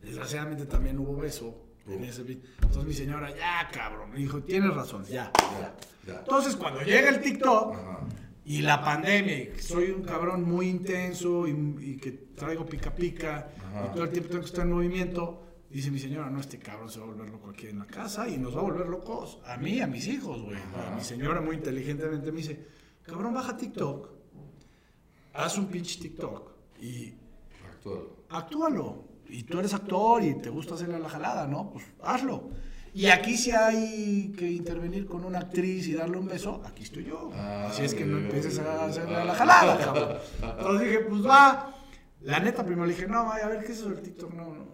Desgraciadamente 0.03 0.67
también 0.67 0.99
hubo 0.99 1.17
beso 1.17 1.64
en 1.87 2.05
ese 2.05 2.22
vi- 2.22 2.41
Entonces 2.57 2.85
mi 2.85 2.95
señora, 2.95 3.30
ya 3.35 3.68
cabrón, 3.72 4.11
me 4.12 4.18
dijo, 4.18 4.43
tienes 4.43 4.74
razón, 4.74 5.05
ya. 5.05 5.30
Ya, 5.37 5.76
ya. 6.07 6.18
Entonces 6.20 6.57
cuando 6.57 6.80
llega 6.82 7.09
el 7.11 7.20
TikTok, 7.20 7.74
Ajá. 7.74 8.01
y 8.45 8.62
la 8.62 8.82
pandemia, 8.82 9.39
y 9.43 9.47
que 9.49 9.62
soy 9.62 9.91
un 9.91 10.03
cabrón 10.03 10.43
muy 10.45 10.68
intenso 10.68 11.47
y, 11.47 11.51
y 11.80 11.97
que 11.97 12.12
traigo 12.35 12.64
pica 12.66 12.95
pica, 12.95 13.51
Ajá. 13.59 13.89
y 13.91 13.95
todo 13.95 14.05
el 14.05 14.11
tiempo 14.11 14.28
tengo 14.30 14.43
que 14.43 14.49
estar 14.49 14.64
en 14.66 14.72
movimiento, 14.72 15.41
dice 15.70 15.91
mi 15.91 15.99
señora, 15.99 16.30
no, 16.30 16.41
este 16.41 16.59
cabrón 16.59 16.89
se 16.89 17.01
va 17.01 17.07
a 17.07 17.09
volver 17.09 17.28
loco 17.30 17.51
aquí 17.51 17.66
en 17.66 17.78
la 17.80 17.87
casa 17.87 18.28
y 18.28 18.39
nos 18.39 18.55
va 18.57 18.61
a 18.61 18.64
volver 18.64 18.87
locos. 18.89 19.39
A 19.45 19.57
mí, 19.57 19.80
a 19.80 19.87
mis 19.87 20.07
hijos, 20.09 20.41
güey. 20.43 20.59
Mi 20.95 21.01
señora 21.03 21.41
muy 21.41 21.57
inteligentemente 21.57 22.30
me 22.32 22.39
dice, 22.39 22.64
cabrón, 23.03 23.35
baja 23.35 23.57
TikTok, 23.57 24.09
haz 25.35 25.59
un 25.59 25.66
pinche 25.66 26.01
TikTok 26.01 26.51
y 26.80 27.14
Actual. 27.68 28.05
actúalo. 28.30 29.05
Y 29.35 29.43
tú 29.43 29.59
eres 29.59 29.74
actor 29.74 30.22
y 30.22 30.35
te 30.37 30.49
gusta 30.49 30.74
hacerle 30.74 30.99
la 31.01 31.09
jalada, 31.09 31.47
¿no? 31.47 31.70
Pues 31.70 31.85
hazlo. 32.03 32.51
Y 32.95 33.07
aquí 33.07 33.37
si 33.37 33.51
hay 33.51 34.32
que 34.39 34.49
intervenir 34.49 35.07
con 35.07 35.24
una 35.24 35.41
actriz 35.41 35.89
y 35.89 35.95
darle 35.95 36.16
un 36.18 36.26
beso, 36.28 36.62
aquí 36.64 36.85
estoy 36.85 37.05
yo. 37.07 37.30
Ah, 37.35 37.66
Así 37.68 37.82
es 37.82 37.95
que 37.95 38.05
no 38.05 38.18
empieces 38.18 38.59
a 38.61 38.85
hacerle 38.85 39.24
la 39.24 39.35
jalada, 39.35 39.76
cabrón. 39.78 40.16
Entonces 40.41 40.89
dije, 40.89 41.01
pues 41.01 41.26
va. 41.26 41.74
La 42.20 42.39
neta, 42.39 42.64
primero 42.64 42.87
le 42.87 42.95
dije, 42.95 43.09
no, 43.09 43.24
vaya, 43.26 43.47
a 43.47 43.49
ver, 43.49 43.64
¿qué 43.64 43.72
es 43.72 43.78
eso 43.80 43.91
del 43.91 44.01
TikTok? 44.03 44.32
No, 44.35 44.55
no. 44.55 44.66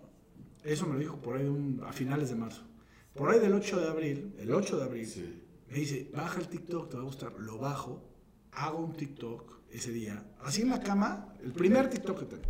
Eso 0.62 0.86
me 0.86 0.92
lo 0.94 0.98
dijo 1.00 1.16
por 1.16 1.38
ahí 1.38 1.46
un- 1.46 1.82
a 1.88 1.92
finales 1.92 2.28
de 2.28 2.36
marzo. 2.36 2.62
Por 3.14 3.30
ahí 3.30 3.40
del 3.40 3.54
8 3.54 3.80
de 3.80 3.88
abril, 3.88 4.34
el 4.38 4.52
8 4.52 4.76
de 4.76 4.84
abril, 4.84 5.06
Sí. 5.06 5.42
me 5.68 5.78
dice, 5.78 6.11
baja 6.14 6.38
el 6.38 6.48
TikTok, 6.48 6.90
te 6.90 6.96
va 6.96 7.02
a 7.02 7.06
gustar. 7.06 7.32
Lo 7.38 7.56
bajo, 7.58 8.04
hago 8.52 8.78
un 8.80 8.92
TikTok 8.92 9.61
ese 9.70 9.90
día, 9.90 10.22
así 10.44 10.61
en 10.62 10.68
la 10.68 10.80
cama, 10.80 11.34
el 11.42 11.52
primer 11.52 11.88
TikTok 11.88 12.18
que 12.20 12.24
tengo. 12.26 12.42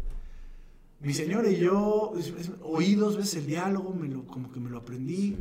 Mi 1.01 1.15
señora 1.15 1.49
y 1.51 1.57
yo, 1.57 2.13
es- 2.19 2.29
es- 2.39 2.53
oí 2.63 2.95
dos 2.95 3.17
veces 3.17 3.37
el 3.37 3.47
diálogo, 3.47 3.95
me 3.95 4.09
lo, 4.09 4.27
como 4.27 4.53
que 4.53 4.61
me 4.61 4.69
lo 4.71 4.79
aprendí. 4.79 5.37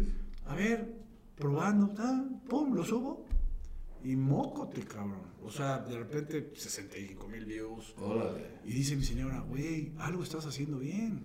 A 0.47 0.55
ver, 0.55 0.95
probando, 1.35 1.93
pum, 2.47 2.73
lo 2.73 2.83
subo. 2.85 3.25
Y 4.03 4.15
mócote, 4.15 4.81
cabrón. 4.83 5.27
O 5.43 5.51
sea, 5.51 5.79
de 5.79 5.97
repente 5.97 6.51
65 6.55 7.27
mil 7.27 7.45
views. 7.45 7.93
Órale. 7.97 8.59
Y 8.65 8.71
dice 8.71 8.95
mi 8.95 9.03
señora, 9.03 9.41
güey, 9.41 9.91
algo 9.97 10.23
estás 10.23 10.45
haciendo 10.45 10.79
bien. 10.79 11.23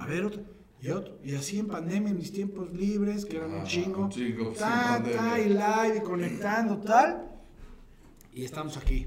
A 0.00 0.06
ver, 0.06 0.24
otro. 0.24 0.42
Y 0.82 0.88
otro. 0.90 1.18
Y 1.24 1.36
así 1.36 1.58
en 1.60 1.68
pandemia, 1.68 2.10
en 2.10 2.16
mis 2.18 2.32
tiempos 2.32 2.72
libres, 2.72 3.24
que 3.24 3.36
eran 3.36 3.50
un 3.50 3.56
Ajá, 3.58 3.66
chingo. 3.66 4.00
un 4.02 4.10
chingo, 4.10 4.50
ta, 4.50 5.00
ta, 5.02 5.38
y 5.40 5.48
live, 5.48 5.98
y 5.98 6.00
conectando, 6.00 6.78
tal. 6.78 7.30
Y 8.34 8.44
estamos 8.44 8.76
aquí. 8.76 9.06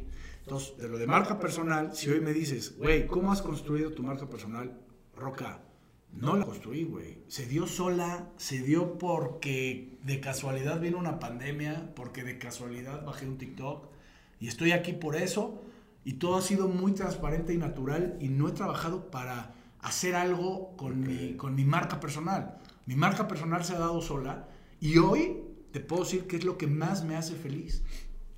Entonces, 0.49 0.77
de 0.77 0.89
lo 0.89 0.97
de 0.97 1.05
marca 1.05 1.37
personal, 1.37 1.95
si 1.95 2.09
hoy 2.09 2.21
me 2.21 2.33
dices, 2.33 2.75
güey, 2.75 3.05
¿cómo 3.05 3.31
has 3.31 3.43
construido 3.43 3.91
tu 3.91 4.01
marca 4.01 4.27
personal? 4.27 4.81
Roca, 5.15 5.61
no 6.11 6.35
la 6.37 6.43
construí, 6.43 6.85
güey. 6.85 7.21
Se 7.27 7.45
dio 7.45 7.67
sola, 7.67 8.31
se 8.37 8.63
dio 8.63 8.97
porque 8.97 9.99
de 10.01 10.19
casualidad 10.19 10.79
vino 10.79 10.97
una 10.97 11.19
pandemia, 11.19 11.93
porque 11.95 12.23
de 12.23 12.39
casualidad 12.39 13.05
bajé 13.05 13.27
un 13.27 13.37
TikTok 13.37 13.89
y 14.39 14.47
estoy 14.47 14.71
aquí 14.71 14.93
por 14.93 15.15
eso. 15.15 15.61
Y 16.03 16.13
todo 16.13 16.37
ha 16.37 16.41
sido 16.41 16.67
muy 16.67 16.93
transparente 16.93 17.53
y 17.53 17.57
natural 17.57 18.17
y 18.19 18.29
no 18.29 18.49
he 18.49 18.51
trabajado 18.51 19.11
para 19.11 19.53
hacer 19.81 20.15
algo 20.15 20.75
con, 20.77 20.99
mi, 21.01 21.35
con 21.35 21.53
mi 21.53 21.63
marca 21.63 21.99
personal. 21.99 22.57
Mi 22.87 22.95
marca 22.95 23.27
personal 23.27 23.63
se 23.63 23.75
ha 23.75 23.79
dado 23.79 24.01
sola 24.01 24.47
y 24.79 24.97
hoy 24.97 25.43
te 25.71 25.79
puedo 25.79 26.05
decir 26.05 26.25
que 26.25 26.37
es 26.37 26.43
lo 26.43 26.57
que 26.57 26.65
más 26.65 27.03
me 27.03 27.15
hace 27.15 27.35
feliz. 27.35 27.83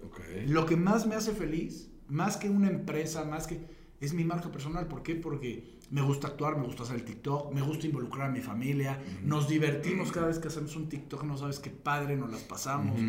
Ok. 0.04 0.20
Lo 0.48 0.66
que 0.66 0.76
más 0.76 1.06
me 1.06 1.16
hace 1.16 1.32
feliz, 1.32 1.91
más 2.12 2.38
que 2.38 2.50
una 2.50 2.70
empresa, 2.70 3.24
más 3.24 3.48
que... 3.48 3.60
Es 4.00 4.14
mi 4.14 4.24
marca 4.24 4.52
personal. 4.52 4.88
¿Por 4.88 5.04
qué? 5.04 5.16
Porque 5.16 5.80
me 5.92 6.02
gusta 6.02 6.28
actuar, 6.28 6.58
me 6.58 6.66
gusta 6.66 6.84
hacer 6.84 6.96
el 6.96 7.04
TikTok, 7.04 7.54
me 7.54 7.62
gusta 7.62 7.86
involucrar 7.86 8.30
a 8.30 8.32
mi 8.32 8.42
familia, 8.42 9.00
nos 9.24 9.48
divertimos 9.48 10.12
cada 10.12 10.28
vez 10.28 10.40
que 10.40 10.48
hacemos 10.48 10.76
un 10.76 10.90
TikTok, 10.90 11.24
no 11.24 11.38
sabes 11.38 11.60
qué 11.60 11.70
padre 11.70 12.16
nos 12.16 12.32
las 12.32 12.42
pasamos. 12.42 13.00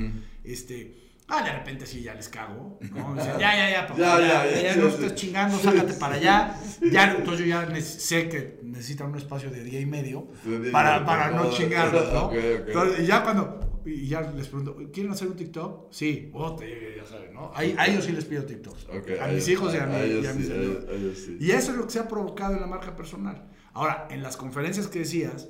Este... 0.45 0.99
Ah, 1.29 1.43
de 1.43 1.53
repente 1.53 1.87
sí, 1.87 2.03
ya 2.03 2.15
les 2.15 2.29
cago. 2.29 2.79
¿no? 2.81 3.15
Dicen, 3.15 3.33
ya, 3.39 3.57
ya, 3.57 3.71
ya, 3.71 3.87
papá, 3.87 3.99
Ya, 3.99 4.21
ya, 4.21 4.51
ya, 4.51 4.63
ya, 4.63 4.77
no 4.77 4.89
sí, 4.89 4.95
estés 4.95 5.11
sí. 5.13 5.15
chingando, 5.15 5.57
sácate 5.57 5.95
para 5.95 6.17
allá. 6.17 6.57
Ya, 6.91 7.15
entonces 7.15 7.47
yo 7.47 7.47
ya 7.47 7.81
sé 7.81 8.29
que 8.29 8.61
necesitan 8.63 9.09
un 9.09 9.17
espacio 9.17 9.51
de 9.51 9.65
día 9.65 9.81
y 9.81 9.87
medio 9.87 10.27
para, 10.73 11.07
para 11.07 11.31
no 11.31 11.51
chingarlos, 11.51 12.13
¿no? 12.13 12.25
Ok, 12.27 12.35
ok. 12.35 12.67
Entonces, 12.67 13.01
y 13.01 13.07
ya 13.07 13.23
cuando, 13.23 13.72
y 13.85 14.07
ya 14.09 14.21
les 14.33 14.49
pregunto, 14.49 14.77
¿quieren 14.93 15.13
hacer 15.13 15.29
un 15.29 15.37
TikTok? 15.37 15.93
Sí, 15.93 16.31
oh, 16.35 16.57
te- 16.57 16.97
ya 16.97 17.05
saben, 17.07 17.35
¿no? 17.35 17.53
A, 17.55 17.59
a 17.61 17.87
ellos 17.87 18.05
sí 18.05 18.13
les 18.13 18.25
pido 18.25 18.45
TikToks. 18.45 18.85
Ok, 18.87 19.11
a 19.21 19.29
mis 19.29 19.49
hijos 19.49 19.75
y 19.75 19.77
a, 19.77 20.07
y 20.07 20.21
mis 20.37 20.49
ellos 20.51 21.19
sí. 21.19 21.37
Y 21.41 21.51
eso 21.51 21.73
es 21.73 21.77
lo 21.79 21.85
que 21.87 21.91
se 21.93 21.99
ha 22.01 22.09
provocado 22.09 22.55
en 22.55 22.61
la 22.61 22.67
marca 22.67 22.95
personal. 22.97 23.49
Ahora, 23.73 24.09
en 24.11 24.23
las 24.23 24.37
conferencias 24.37 24.87
que 24.89 25.01
decías, 25.01 25.49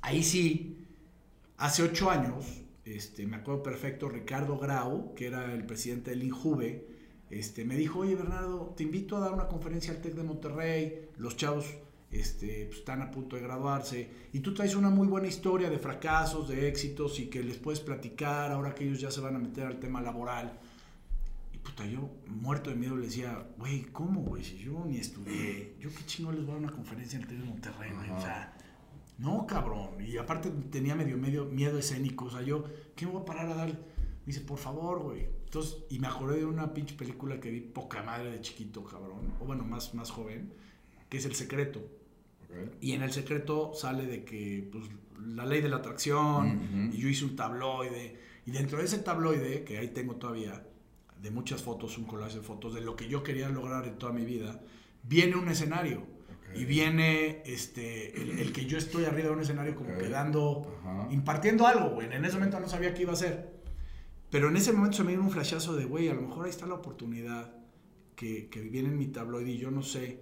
ahí 0.00 0.22
sí, 0.22 0.86
hace 1.56 1.82
ocho 1.82 2.10
años, 2.10 2.62
este, 2.84 3.26
me 3.26 3.36
acuerdo 3.36 3.62
perfecto, 3.62 4.08
Ricardo 4.08 4.58
Grau, 4.58 5.14
que 5.14 5.26
era 5.26 5.52
el 5.52 5.64
presidente 5.66 6.10
del 6.10 6.22
INJUVE, 6.22 6.86
este, 7.30 7.64
me 7.64 7.76
dijo, 7.76 8.00
oye 8.00 8.14
Bernardo, 8.14 8.74
te 8.76 8.82
invito 8.84 9.16
a 9.16 9.20
dar 9.20 9.32
una 9.32 9.46
conferencia 9.48 9.92
al 9.92 10.00
TEC 10.00 10.14
de 10.14 10.22
Monterrey, 10.22 11.08
los 11.16 11.36
chavos 11.36 11.64
este, 12.14 12.66
pues, 12.66 12.78
están 12.78 13.02
a 13.02 13.10
punto 13.10 13.36
de 13.36 13.42
graduarse, 13.42 14.10
y 14.32 14.40
tú 14.40 14.54
traes 14.54 14.74
una 14.74 14.90
muy 14.90 15.06
buena 15.06 15.26
historia 15.26 15.68
de 15.68 15.78
fracasos, 15.78 16.48
de 16.48 16.68
éxitos, 16.68 17.18
y 17.20 17.26
que 17.26 17.42
les 17.42 17.58
puedes 17.58 17.80
platicar 17.80 18.52
ahora 18.52 18.74
que 18.74 18.84
ellos 18.84 19.00
ya 19.00 19.10
se 19.10 19.20
van 19.20 19.36
a 19.36 19.38
meter 19.38 19.66
al 19.66 19.80
tema 19.80 20.00
laboral. 20.00 20.58
Y 21.52 21.58
puta, 21.58 21.86
yo 21.86 22.10
muerto 22.26 22.70
de 22.70 22.76
miedo 22.76 22.96
le 22.96 23.06
decía, 23.06 23.46
güey, 23.58 23.82
¿cómo, 23.92 24.20
güey? 24.22 24.44
Si 24.44 24.58
yo 24.58 24.84
ni 24.86 24.98
estudié, 24.98 25.76
yo 25.80 25.90
qué 25.90 26.04
chingo 26.06 26.32
les 26.32 26.42
voy 26.42 26.50
a 26.50 26.54
dar 26.54 26.62
una 26.64 26.72
conferencia 26.72 27.18
en 27.18 27.28
el 27.28 27.40
de 27.40 27.44
Monterrey, 27.44 27.92
güey. 27.92 28.10
O 28.10 28.14
Ajá. 28.14 28.22
sea, 28.22 28.56
no, 29.18 29.46
cabrón. 29.46 30.04
Y 30.04 30.16
aparte 30.16 30.50
tenía 30.70 30.94
medio, 30.94 31.16
medio 31.16 31.44
miedo 31.46 31.78
escénico. 31.78 32.26
O 32.26 32.30
sea, 32.30 32.42
yo, 32.42 32.64
¿qué 32.96 33.06
me 33.06 33.12
voy 33.12 33.22
a 33.22 33.24
parar 33.24 33.48
a 33.48 33.54
dar? 33.54 33.68
Me 33.68 34.26
dice, 34.26 34.40
por 34.40 34.58
favor, 34.58 35.02
güey. 35.02 35.26
Entonces, 35.44 35.84
y 35.90 35.98
me 36.00 36.08
acordé 36.08 36.38
de 36.38 36.46
una 36.46 36.74
pinche 36.74 36.96
película 36.96 37.38
que 37.38 37.50
vi 37.50 37.60
poca 37.60 38.02
madre 38.02 38.32
de 38.32 38.40
chiquito, 38.40 38.82
cabrón. 38.84 39.34
O 39.40 39.44
bueno, 39.44 39.64
más, 39.64 39.94
más 39.94 40.10
joven, 40.10 40.52
que 41.08 41.18
es 41.18 41.24
El 41.26 41.34
Secreto. 41.34 41.80
Y 42.80 42.92
en 42.92 43.02
El 43.02 43.12
Secreto 43.12 43.72
sale 43.74 44.06
de 44.06 44.24
que, 44.24 44.68
pues, 44.70 44.84
la 45.26 45.46
ley 45.46 45.60
de 45.60 45.68
la 45.68 45.76
atracción, 45.76 46.56
Ujú. 46.56 46.94
y 46.94 46.98
yo 46.98 47.08
hice 47.08 47.24
un 47.24 47.36
tabloide. 47.36 48.18
Y 48.46 48.50
dentro 48.50 48.78
de 48.78 48.84
ese 48.84 48.98
tabloide, 48.98 49.64
que 49.64 49.78
ahí 49.78 49.88
tengo 49.88 50.16
todavía, 50.16 50.66
de 51.22 51.30
muchas 51.30 51.62
fotos, 51.62 51.96
un 51.96 52.04
collage 52.04 52.36
de 52.36 52.42
fotos 52.42 52.74
de 52.74 52.80
lo 52.82 52.96
que 52.96 53.08
yo 53.08 53.22
quería 53.22 53.48
lograr 53.48 53.86
en 53.86 53.96
toda 53.96 54.12
mi 54.12 54.24
vida, 54.24 54.60
viene 55.02 55.36
un 55.36 55.48
escenario. 55.48 56.12
Y 56.54 56.66
viene 56.66 57.42
este, 57.46 58.14
el, 58.40 58.52
que 58.52 58.64
yo 58.66 58.78
estoy 58.78 59.06
arriba 59.06 59.28
de 59.28 59.34
un 59.34 59.40
escenario 59.40 59.74
como 59.74 59.96
quedando, 59.98 61.08
impartiendo 61.10 61.66
algo, 61.66 61.90
güey. 61.90 62.06
En 62.12 62.24
ese 62.24 62.34
momento 62.34 62.60
no 62.60 62.68
sabía 62.68 62.94
qué 62.94 63.02
iba 63.02 63.10
a 63.10 63.14
hacer. 63.14 63.54
Pero 64.30 64.48
en 64.50 64.56
ese 64.56 64.72
momento 64.72 64.98
se 64.98 65.04
me 65.04 65.12
dio 65.12 65.20
un 65.20 65.30
flashazo 65.30 65.74
de, 65.74 65.84
güey, 65.84 66.08
a 66.08 66.14
lo 66.14 66.22
mejor 66.22 66.44
ahí 66.44 66.50
está 66.50 66.66
la 66.66 66.74
oportunidad 66.74 67.52
que, 68.14 68.48
que 68.48 68.60
viene 68.60 68.88
en 68.88 68.98
mi 68.98 69.08
tabloide 69.08 69.50
y 69.50 69.58
yo 69.58 69.70
no 69.72 69.82
sé. 69.82 70.20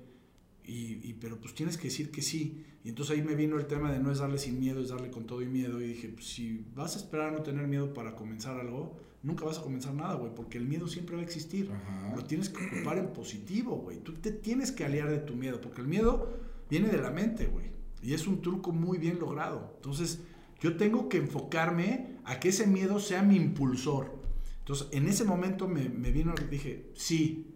Y, 0.64 1.14
pero 1.14 1.40
pues 1.40 1.54
tienes 1.54 1.76
que 1.76 1.84
decir 1.84 2.10
que 2.10 2.22
sí. 2.22 2.64
Y 2.84 2.90
entonces 2.90 3.16
ahí 3.16 3.22
me 3.22 3.34
vino 3.34 3.58
el 3.58 3.66
tema 3.66 3.92
de 3.92 3.98
no 3.98 4.10
es 4.10 4.18
darle 4.18 4.38
sin 4.38 4.58
miedo, 4.60 4.80
es 4.80 4.88
darle 4.90 5.10
con 5.10 5.26
todo 5.26 5.42
y 5.42 5.46
miedo. 5.46 5.80
Y 5.80 5.88
dije, 5.88 6.08
pues 6.08 6.26
si 6.26 6.64
vas 6.74 6.96
a 6.96 6.98
esperar 6.98 7.28
a 7.28 7.32
no 7.32 7.42
tener 7.42 7.66
miedo 7.66 7.92
para 7.92 8.14
comenzar 8.14 8.58
algo, 8.58 8.96
nunca 9.22 9.44
vas 9.44 9.58
a 9.58 9.62
comenzar 9.62 9.94
nada, 9.94 10.14
güey, 10.14 10.34
porque 10.34 10.58
el 10.58 10.66
miedo 10.66 10.86
siempre 10.86 11.16
va 11.16 11.22
a 11.22 11.24
existir. 11.24 11.70
Lo 12.14 12.24
tienes 12.24 12.48
que 12.48 12.64
ocupar 12.64 12.98
en 12.98 13.12
positivo, 13.12 13.76
güey. 13.76 13.98
Tú 13.98 14.14
te 14.14 14.30
tienes 14.30 14.72
que 14.72 14.84
aliar 14.84 15.10
de 15.10 15.18
tu 15.18 15.34
miedo, 15.34 15.60
porque 15.60 15.80
el 15.80 15.88
miedo 15.88 16.28
viene 16.70 16.88
de 16.88 16.98
la 16.98 17.10
mente, 17.10 17.46
güey. 17.46 17.66
Y 18.02 18.14
es 18.14 18.26
un 18.26 18.42
truco 18.42 18.72
muy 18.72 18.98
bien 18.98 19.18
logrado. 19.18 19.72
Entonces, 19.76 20.20
yo 20.60 20.76
tengo 20.76 21.08
que 21.08 21.18
enfocarme 21.18 22.18
a 22.24 22.40
que 22.40 22.48
ese 22.48 22.66
miedo 22.66 22.98
sea 22.98 23.22
mi 23.22 23.36
impulsor. 23.36 24.22
Entonces, 24.60 24.88
en 24.92 25.08
ese 25.08 25.24
momento 25.24 25.68
me, 25.68 25.88
me 25.88 26.12
vino 26.12 26.34
y 26.40 26.44
dije, 26.50 26.90
sí, 26.94 27.52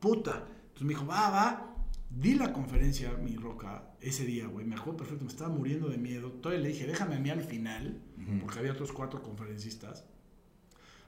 puta. 0.00 0.48
Entonces 0.66 0.82
me 0.82 0.88
dijo, 0.88 1.06
va, 1.06 1.30
va. 1.30 1.71
Di 2.14 2.34
la 2.34 2.52
conferencia, 2.52 3.12
mi 3.12 3.36
roca, 3.36 3.94
ese 4.00 4.24
día, 4.24 4.46
güey. 4.46 4.66
Me 4.66 4.74
acuerdo 4.74 4.98
perfecto, 4.98 5.24
me 5.24 5.30
estaba 5.30 5.50
muriendo 5.50 5.88
de 5.88 5.96
miedo. 5.96 6.30
Todavía 6.30 6.62
le 6.62 6.68
dije, 6.68 6.86
déjame 6.86 7.16
a 7.16 7.18
mí 7.18 7.30
al 7.30 7.42
final, 7.42 8.02
porque 8.40 8.58
había 8.58 8.72
otros 8.72 8.92
cuatro 8.92 9.22
conferencistas 9.22 10.04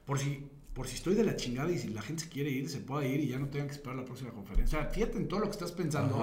por 0.05 0.19
si, 0.19 0.47
por 0.73 0.87
si 0.87 0.95
estoy 0.95 1.15
de 1.15 1.23
la 1.23 1.35
chingada 1.35 1.71
y 1.71 1.79
si 1.79 1.89
la 1.89 2.01
gente 2.01 2.23
se 2.23 2.29
quiere 2.29 2.51
ir, 2.51 2.69
se 2.69 2.79
pueda 2.79 3.05
ir 3.07 3.19
y 3.19 3.27
ya 3.27 3.39
no 3.39 3.47
tengan 3.47 3.67
que 3.67 3.73
esperar 3.73 3.97
la 3.97 4.05
próxima 4.05 4.31
conferencia. 4.31 4.79
O 4.79 4.81
sea, 4.81 4.91
fíjate 4.91 5.17
en 5.17 5.27
todo 5.27 5.39
lo 5.39 5.45
que 5.47 5.51
estás 5.51 5.71
pensando 5.71 6.15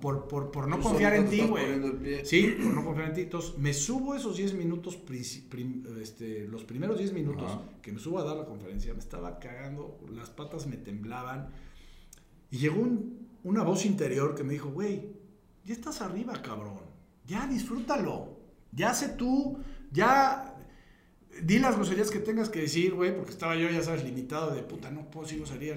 Por, 0.00 0.28
por, 0.28 0.50
por, 0.50 0.66
no 0.66 0.80
confiar 0.80 1.14
en 1.14 1.28
ti, 1.28 1.42
güey. 1.42 2.24
Sí, 2.24 2.54
por 2.62 2.74
no 2.74 2.84
confiar 2.84 3.08
en 3.08 3.14
ti. 3.14 3.20
Entonces, 3.22 3.58
me 3.58 3.74
subo 3.74 4.14
esos 4.14 4.36
10 4.36 4.54
minutos, 4.54 4.98
este, 6.00 6.48
los 6.48 6.64
primeros 6.64 6.98
10 6.98 7.12
minutos 7.12 7.58
que 7.82 7.92
me 7.92 7.98
subo 7.98 8.18
a 8.18 8.24
dar 8.24 8.36
la 8.36 8.46
conferencia, 8.46 8.94
me 8.94 9.00
estaba 9.00 9.38
cagando, 9.38 10.00
las 10.10 10.30
patas 10.30 10.66
me 10.66 10.76
temblaban. 10.76 11.50
Y 12.50 12.58
llegó 12.58 12.86
una 13.44 13.62
voz 13.62 13.84
interior 13.84 14.34
que 14.34 14.44
me 14.44 14.52
dijo, 14.52 14.70
güey, 14.70 15.12
ya 15.64 15.74
estás 15.74 16.00
arriba, 16.00 16.40
cabrón. 16.42 16.80
Ya 17.26 17.46
disfrútalo. 17.46 18.38
Ya 18.72 18.94
sé 18.94 19.10
tú, 19.10 19.58
ya 19.90 20.56
di 21.42 21.58
las 21.58 21.76
groserías 21.76 22.10
que 22.10 22.18
tengas 22.18 22.48
que 22.48 22.60
decir, 22.60 22.94
güey, 22.94 23.14
porque 23.14 23.32
estaba 23.32 23.54
yo, 23.56 23.68
ya 23.68 23.82
sabes, 23.82 24.04
limitado 24.04 24.54
de 24.54 24.62
puta, 24.62 24.90
no 24.90 25.10
puedo 25.10 25.26
salía. 25.46 25.76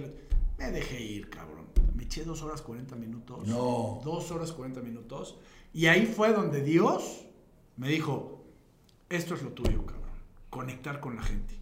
Me 0.58 0.72
dejé 0.72 1.02
ir, 1.02 1.30
cabrón. 1.30 1.66
Me 1.96 2.04
eché 2.04 2.24
dos 2.24 2.42
horas 2.42 2.62
40 2.62 2.96
minutos. 2.96 3.48
No. 3.48 4.02
Dos 4.04 4.32
horas 4.32 4.52
40 4.52 4.82
minutos. 4.82 5.38
Y 5.74 5.88
ahí 5.88 6.06
fue 6.06 6.34
donde 6.34 6.62
Dios 6.62 7.26
me 7.78 7.90
dijo, 7.90 8.46
esto 9.10 9.36
es 9.36 9.44
lo 9.44 9.52
tuyo, 9.52 9.86
cabrón. 9.86 10.10
Conectar 10.50 11.00
con 11.00 11.16
la 11.16 11.24
gente. 11.24 11.54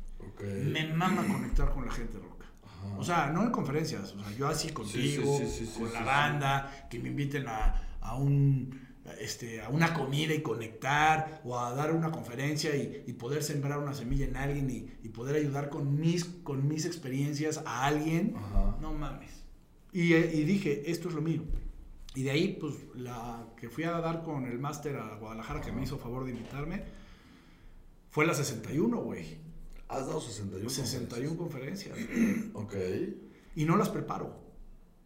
Me 0.44 0.94
mama 0.94 1.26
conectar 1.28 1.72
con 1.72 1.86
la 1.86 1.92
gente, 1.92 2.18
Roca. 2.84 3.00
O 3.00 3.04
sea, 3.04 3.28
no 3.28 3.44
en 3.44 3.52
conferencias, 3.52 4.14
o 4.14 4.20
sea, 4.20 4.32
yo 4.38 4.48
así 4.48 4.70
contigo, 4.70 5.40
con 5.78 5.94
la 5.94 6.04
banda, 6.04 6.88
que 6.90 7.00
me 7.00 7.10
inviten 7.10 7.48
a, 7.48 7.98
a 8.02 8.16
un 8.16 8.94
este, 9.20 9.62
a 9.62 9.70
una 9.70 9.94
comida 9.94 10.34
y 10.34 10.42
conectar 10.42 11.42
o 11.44 11.60
a 11.60 11.74
dar 11.74 11.92
una 11.92 12.10
conferencia 12.10 12.74
y, 12.76 13.12
poder 13.14 13.44
sembrar 13.44 13.80
una 13.80 13.94
semilla 13.94 14.26
en 14.26 14.38
alguien 14.38 14.70
y, 15.04 15.10
poder 15.10 15.36
ayudar 15.36 15.70
con 15.70 16.00
mis, 16.00 16.26
con 16.26 16.68
mis 16.68 16.86
experiencias 16.86 17.62
a 17.66 17.86
alguien, 17.86 18.34
no 18.82 18.94
mames. 18.94 19.44
Y, 19.92 20.14
y, 20.14 20.44
dije, 20.46 20.90
esto 20.90 21.10
es 21.10 21.16
lo 21.16 21.22
mío. 21.22 21.44
Y 22.16 22.24
de 22.24 22.32
ahí, 22.32 22.58
pues, 22.60 22.76
la 22.96 23.46
que 23.58 23.70
fui 23.70 23.84
a 23.84 23.92
dar 23.92 24.24
con 24.24 24.46
el 24.46 24.58
máster 24.58 24.96
a 24.98 25.16
Guadalajara, 25.16 25.62
que 25.62 25.72
me 25.72 25.84
hizo 25.84 25.98
favor 25.98 26.26
de 26.26 26.32
invitarme, 26.32 26.84
fue 28.10 28.26
la 28.26 28.34
61, 28.34 28.98
güey. 28.98 29.38
¿Has 29.94 30.08
dado 30.08 30.22
61? 30.22 30.70
61 30.70 31.38
conferencias. 31.38 31.98
ok. 32.54 32.76
Y 33.56 33.66
no 33.66 33.78
las 33.78 33.90
preparo. 33.90 34.42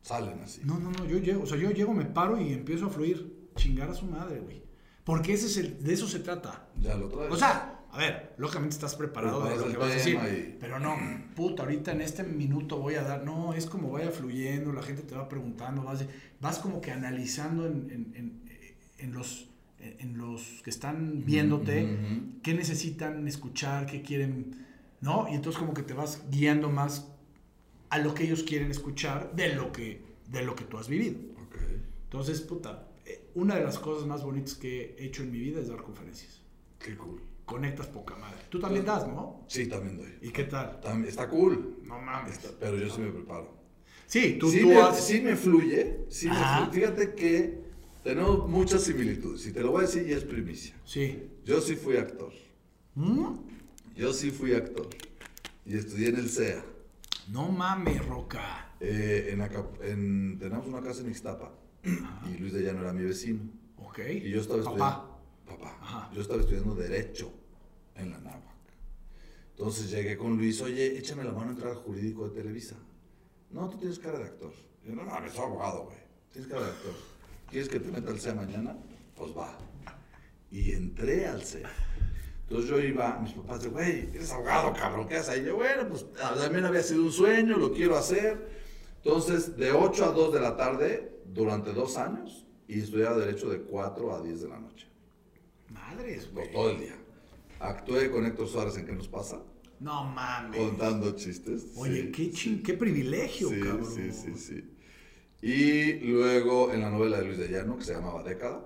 Salen 0.02 0.40
así. 0.42 0.62
No, 0.64 0.80
no, 0.80 0.92
no, 0.92 1.06
yo 1.06 1.18
llego, 1.18 1.44
o 1.44 1.46
sea, 1.46 1.58
yo 1.58 1.70
llego, 1.72 1.94
me 1.94 2.06
paro 2.06 2.40
y 2.40 2.54
empiezo 2.54 2.86
a 2.86 2.90
fluir 2.90 3.50
chingar 3.56 3.90
a 3.90 3.94
su 3.94 4.06
madre, 4.06 4.40
güey. 4.40 4.64
Porque 5.04 5.34
ese 5.34 5.48
es 5.48 5.58
el, 5.58 5.84
de 5.84 5.94
eso 5.94 6.08
se 6.08 6.20
trata. 6.20 6.70
Ya 6.80 6.96
lo 6.96 7.10
traes. 7.10 7.32
O 7.32 7.38
sea, 7.38 7.78
a 7.92 7.98
ver, 7.98 8.34
lógicamente 8.38 8.76
estás 8.76 8.96
preparado 8.96 9.44
de 9.44 9.56
lo 9.56 9.68
que 9.68 9.78
vas 9.78 9.92
a 9.92 9.94
decir. 9.96 10.58
Pero 10.60 10.80
no, 10.80 10.96
puta, 11.36 11.64
ahorita 11.64 11.94
en 11.94 12.02
este 12.02 12.24
minuto 12.24 12.78
voy 12.78 12.96
a 12.96 13.04
dar. 13.04 13.24
No, 13.24 13.54
es 13.54 13.66
como 13.66 13.92
vaya 13.92 14.12
fluyendo, 14.12 14.72
la 14.72 14.84
gente 14.84 15.04
te 15.04 15.16
va 15.16 15.28
preguntando, 15.28 15.84
vas, 15.84 16.06
vas 16.40 16.60
como 16.60 16.82
que 16.82 16.92
analizando 16.92 17.66
en, 17.66 18.14
en, 18.16 18.44
en, 18.98 19.14
los, 19.14 19.50
en 19.80 20.18
los 20.18 20.62
que 20.64 20.70
están 20.70 21.26
viéndote 21.26 21.98
qué 22.44 22.54
necesitan 22.54 23.28
escuchar, 23.28 23.86
qué 23.86 24.02
quieren, 24.02 24.67
¿no? 25.02 25.28
Y 25.30 25.36
entonces 25.36 25.60
como 25.60 25.74
que 25.74 25.84
te 25.84 25.94
vas 25.94 26.24
guiando 26.30 26.70
más 26.70 27.08
a 27.90 28.00
lo 28.00 28.14
que 28.14 28.24
ellos 28.24 28.44
quieren 28.44 28.72
escuchar 28.72 29.36
de 29.36 29.54
lo 29.56 29.72
que, 29.72 30.04
de 30.28 30.44
lo 30.44 30.56
que 30.56 30.66
tú 30.66 30.78
has 30.78 30.88
vivido. 30.88 31.20
Entonces, 32.04 32.42
puta, 32.42 32.88
una 33.36 33.56
de 33.56 33.64
las 33.64 33.80
cosas 33.80 34.08
más 34.08 34.24
bonitas 34.24 34.56
que 34.56 34.96
he 34.98 35.06
hecho 35.06 35.24
en 35.24 35.32
mi 35.32 35.40
vida 35.40 35.60
es 35.60 35.68
dar 35.68 35.82
conferencias. 35.82 36.42
Qué 36.80 36.96
cool. 36.96 37.22
Conectas 37.46 37.88
poca 37.88 38.16
madre. 38.16 38.38
Tú 38.50 38.60
también 38.60 38.86
das, 38.86 39.08
¿no? 39.08 39.46
Sí, 39.48 39.68
también 39.68 39.98
doy. 39.98 40.18
¿Y 40.22 40.32
qué 40.32 40.46
tal? 40.46 40.80
está 41.08 41.30
cool. 41.30 41.80
No 41.84 42.00
mames. 42.00 42.40
pero 42.60 42.78
yo 42.78 42.90
sí 42.90 43.02
me 43.02 43.12
preparo. 43.12 43.56
Sí, 44.06 44.38
tú, 44.40 44.50
sí 44.50 44.62
tú 44.62 44.70
me, 44.70 44.78
has... 44.78 45.06
Sí 45.06 45.22
me 45.22 45.36
fluye. 45.36 46.06
Sí 46.10 46.28
me 46.28 46.36
fluye. 46.36 46.72
Fíjate 46.72 47.14
que 47.14 47.62
tenemos 48.04 48.48
muchas 48.50 48.84
similitudes. 48.84 49.46
Y 49.48 49.54
te 49.54 49.62
lo 49.62 49.72
voy 49.72 49.84
a 49.84 49.88
decir 49.88 50.08
y 50.08 50.14
es 50.14 50.24
primicia. 50.24 50.76
Sí. 50.86 51.30
Yo 51.46 51.62
sí 51.62 51.76
fui 51.76 51.98
actor. 51.98 52.34
¿Mm? 52.96 53.36
Yo 53.98 54.14
sí 54.14 54.30
fui 54.30 54.54
actor. 54.54 54.88
Y 55.66 55.76
estudié 55.76 56.10
en 56.10 56.18
el 56.18 56.30
CEA. 56.30 56.64
No 57.30 57.52
mames, 57.52 58.06
Roca. 58.06 58.76
Eh, 58.80 59.30
en, 59.32 59.42
en, 59.82 60.38
tenemos 60.38 60.68
una 60.68 60.82
casa 60.82 61.02
en 61.02 61.10
Ixtapa. 61.10 61.52
Y 61.84 62.38
Luis 62.38 62.54
de 62.54 62.62
Llano 62.62 62.82
era 62.82 62.94
mi 62.94 63.04
vecino. 63.04 63.42
Ok. 63.78 64.00
Y 64.08 64.30
yo 64.30 64.42
estaba 64.42 64.60
estudiando. 64.60 65.20
Papá. 65.48 66.12
Yo 66.14 66.22
estaba 66.22 66.42
estudiando 66.42 66.76
Derecho 66.76 67.34
en 67.96 68.12
la 68.12 68.20
NAVAC. 68.20 68.44
Entonces 69.58 69.90
llegué 69.90 70.16
con 70.16 70.38
Luis, 70.38 70.62
oye, 70.62 70.96
échame 70.98 71.24
la 71.24 71.32
mano 71.32 71.48
a 71.48 71.54
entrar 71.54 71.72
al 71.72 71.78
jurídico 71.78 72.30
de 72.30 72.40
Televisa. 72.40 72.76
No, 73.50 73.68
tú 73.68 73.78
tienes 73.80 73.98
cara 73.98 74.20
de 74.20 74.26
actor. 74.26 74.54
yo, 74.86 74.94
no, 74.94 75.06
no, 75.06 75.30
soy 75.32 75.44
abogado, 75.44 75.86
güey. 75.86 75.98
Tienes 76.32 76.52
cara 76.52 76.66
de 76.66 76.72
actor. 76.72 76.94
¿Quieres 77.50 77.68
que 77.68 77.80
te 77.80 77.92
meta 77.92 78.12
al 78.12 78.20
CEA 78.20 78.36
mañana? 78.36 78.78
Pues 79.16 79.36
va. 79.36 79.58
Y 80.52 80.74
entré 80.74 81.26
al 81.26 81.42
CEA. 81.44 81.72
Entonces 82.50 82.70
yo 82.70 82.80
iba, 82.80 83.20
mis 83.20 83.34
papás 83.34 83.62
de, 83.62 83.70
güey, 83.70 84.10
eres 84.14 84.32
abogado, 84.32 84.74
cabrón, 84.74 85.08
¿qué 85.08 85.18
haces 85.18 85.30
ahí? 85.30 85.46
Yo, 85.46 85.58
bueno, 85.58 85.88
pues 85.90 86.06
también 86.14 86.64
había 86.66 86.82
sido 86.82 87.04
un 87.04 87.12
sueño, 87.12 87.58
lo 87.58 87.74
quiero 87.74 87.98
hacer. 87.98 88.56
Entonces, 89.04 89.58
de 89.58 89.72
8 89.74 90.06
a 90.06 90.12
2 90.12 90.34
de 90.34 90.40
la 90.40 90.56
tarde, 90.56 91.18
durante 91.34 91.74
dos 91.74 91.98
años 91.98 92.46
y 92.68 92.80
estudiaba 92.80 93.18
Derecho 93.18 93.50
de 93.50 93.62
4 93.62 94.16
a 94.16 94.22
10 94.22 94.42
de 94.42 94.50
la 94.50 94.60
noche. 94.60 94.88
Madres, 95.70 96.32
güey. 96.32 96.52
Todo 96.52 96.72
el 96.72 96.80
día. 96.80 96.96
Actué 97.60 98.12
con 98.12 98.26
Héctor 98.26 98.48
Suárez 98.48 98.78
en 98.78 98.86
¿Qué 98.86 98.94
nos 98.94 99.08
pasa? 99.08 99.42
No 99.80 100.06
mames. 100.06 100.60
Contando 100.60 101.12
chistes. 101.16 101.68
Oye, 101.76 102.12
qué, 102.12 102.32
qué 102.64 102.74
privilegio, 102.74 103.50
sí, 103.50 103.60
cabrón. 103.60 103.92
Sí, 103.94 104.12
sí, 104.12 104.34
sí. 104.36 104.74
Y 105.42 105.94
luego 106.12 106.74
en 106.74 106.82
la 106.82 106.90
novela 106.90 107.20
de 107.20 107.26
Luis 107.26 107.38
de 107.38 107.50
Llano, 107.50 107.78
que 107.78 107.84
se 107.84 107.94
llamaba 107.94 108.24
Década, 108.24 108.66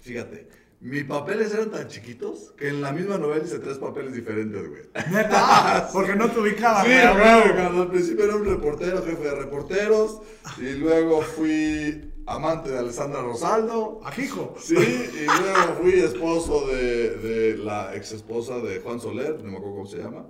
fíjate, 0.00 0.48
mis 0.80 1.04
papeles 1.04 1.52
eran 1.52 1.70
tan 1.70 1.88
chiquitos 1.88 2.52
que 2.56 2.68
en 2.68 2.80
la 2.80 2.92
misma 2.92 3.18
novela 3.18 3.44
hice 3.44 3.58
tres 3.58 3.78
papeles 3.78 4.12
diferentes, 4.12 4.68
güey. 4.68 4.82
¿Neta? 5.10 5.88
Porque 5.92 6.14
no 6.14 6.30
te 6.30 6.38
ubicaba, 6.38 6.84
Sí, 6.84 6.90
güey, 6.90 7.54
cuando 7.56 7.82
al 7.82 7.90
principio 7.90 8.24
era 8.24 8.36
un 8.36 8.44
reportero, 8.44 9.02
jefe 9.04 9.22
de 9.22 9.34
reporteros, 9.34 10.20
y 10.58 10.74
luego 10.74 11.20
fui 11.22 12.12
amante 12.26 12.70
de 12.70 12.78
Alessandra 12.78 13.22
Rosaldo. 13.22 14.00
Ajijo. 14.04 14.54
Sí, 14.60 14.76
y 14.76 15.24
luego 15.24 15.74
fui 15.82 15.94
esposo 15.94 16.68
de, 16.68 17.16
de 17.16 17.58
la 17.58 17.96
ex 17.96 18.12
esposa 18.12 18.58
de 18.58 18.78
Juan 18.78 19.00
Soler, 19.00 19.42
no 19.42 19.50
me 19.50 19.56
acuerdo 19.56 19.76
cómo 19.76 19.86
se 19.86 19.98
llama. 19.98 20.26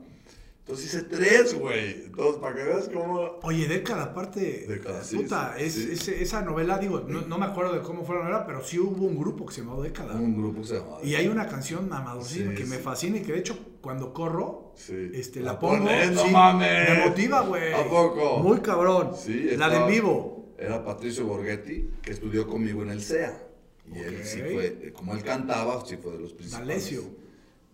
Entonces 0.69 0.93
hice 0.93 1.03
tres, 1.05 1.59
güey. 1.59 2.05
Entonces, 2.05 2.43
para 2.43 2.55
que 2.55 2.63
veas 2.63 2.91
cómo. 2.93 3.39
Oye, 3.43 3.67
década, 3.67 4.03
aparte. 4.03 4.67
Década, 4.69 5.03
sí. 5.03 5.17
Puta, 5.17 5.55
es, 5.59 5.79
esa 6.09 6.43
novela, 6.43 6.77
digo, 6.77 7.01
no, 7.01 7.39
me 7.39 7.47
acuerdo 7.47 7.73
de 7.73 7.81
cómo 7.81 8.05
fue 8.05 8.17
la 8.17 8.25
novela, 8.25 8.47
pero 8.47 8.63
sí 8.63 8.79
hubo 8.79 9.07
un 9.07 9.19
grupo 9.19 9.47
que 9.47 9.55
se 9.55 9.63
llamó 9.63 9.81
Década. 9.81 10.15
Un 10.17 10.37
grupo 10.37 10.61
que 10.61 10.67
se 10.67 10.75
llamaba. 10.75 11.03
Y 11.03 11.15
hay 11.15 11.27
una 11.29 11.47
canción 11.47 11.89
mamadosísima 11.89 12.53
que 12.53 12.67
me 12.67 12.77
fascina 12.77 13.17
y 13.17 13.23
que 13.23 13.33
de 13.33 13.39
hecho, 13.39 13.59
cuando 13.81 14.13
corro, 14.13 14.75
este, 15.15 15.41
la, 15.41 15.55
la 15.55 15.59
pongo. 15.59 15.89
no 16.13 16.27
mames. 16.29 16.91
Me 16.91 17.09
motiva, 17.09 17.41
güey. 17.41 17.73
¿A 17.73 17.89
poco? 17.89 18.41
Muy 18.41 18.61
cabrón. 18.61 19.13
Sí, 19.17 19.53
La 19.57 19.71
de 19.71 19.77
en 19.79 19.87
vivo. 19.87 20.53
Era 20.59 20.85
Patricio 20.85 21.25
Borghetti, 21.25 21.89
que 22.03 22.11
estudió 22.11 22.47
conmigo 22.47 22.83
en 22.83 22.91
el 22.91 23.01
CEA. 23.01 23.43
Y 23.91 24.01
él 24.01 24.21
sí 24.23 24.43
fue, 24.43 24.93
como 24.93 25.15
él 25.15 25.23
cantaba, 25.23 25.83
sí 25.87 25.97
fue 25.97 26.13
de 26.13 26.19
los 26.19 26.35
principales. 26.35 26.69
D'Alessio. 26.69 27.28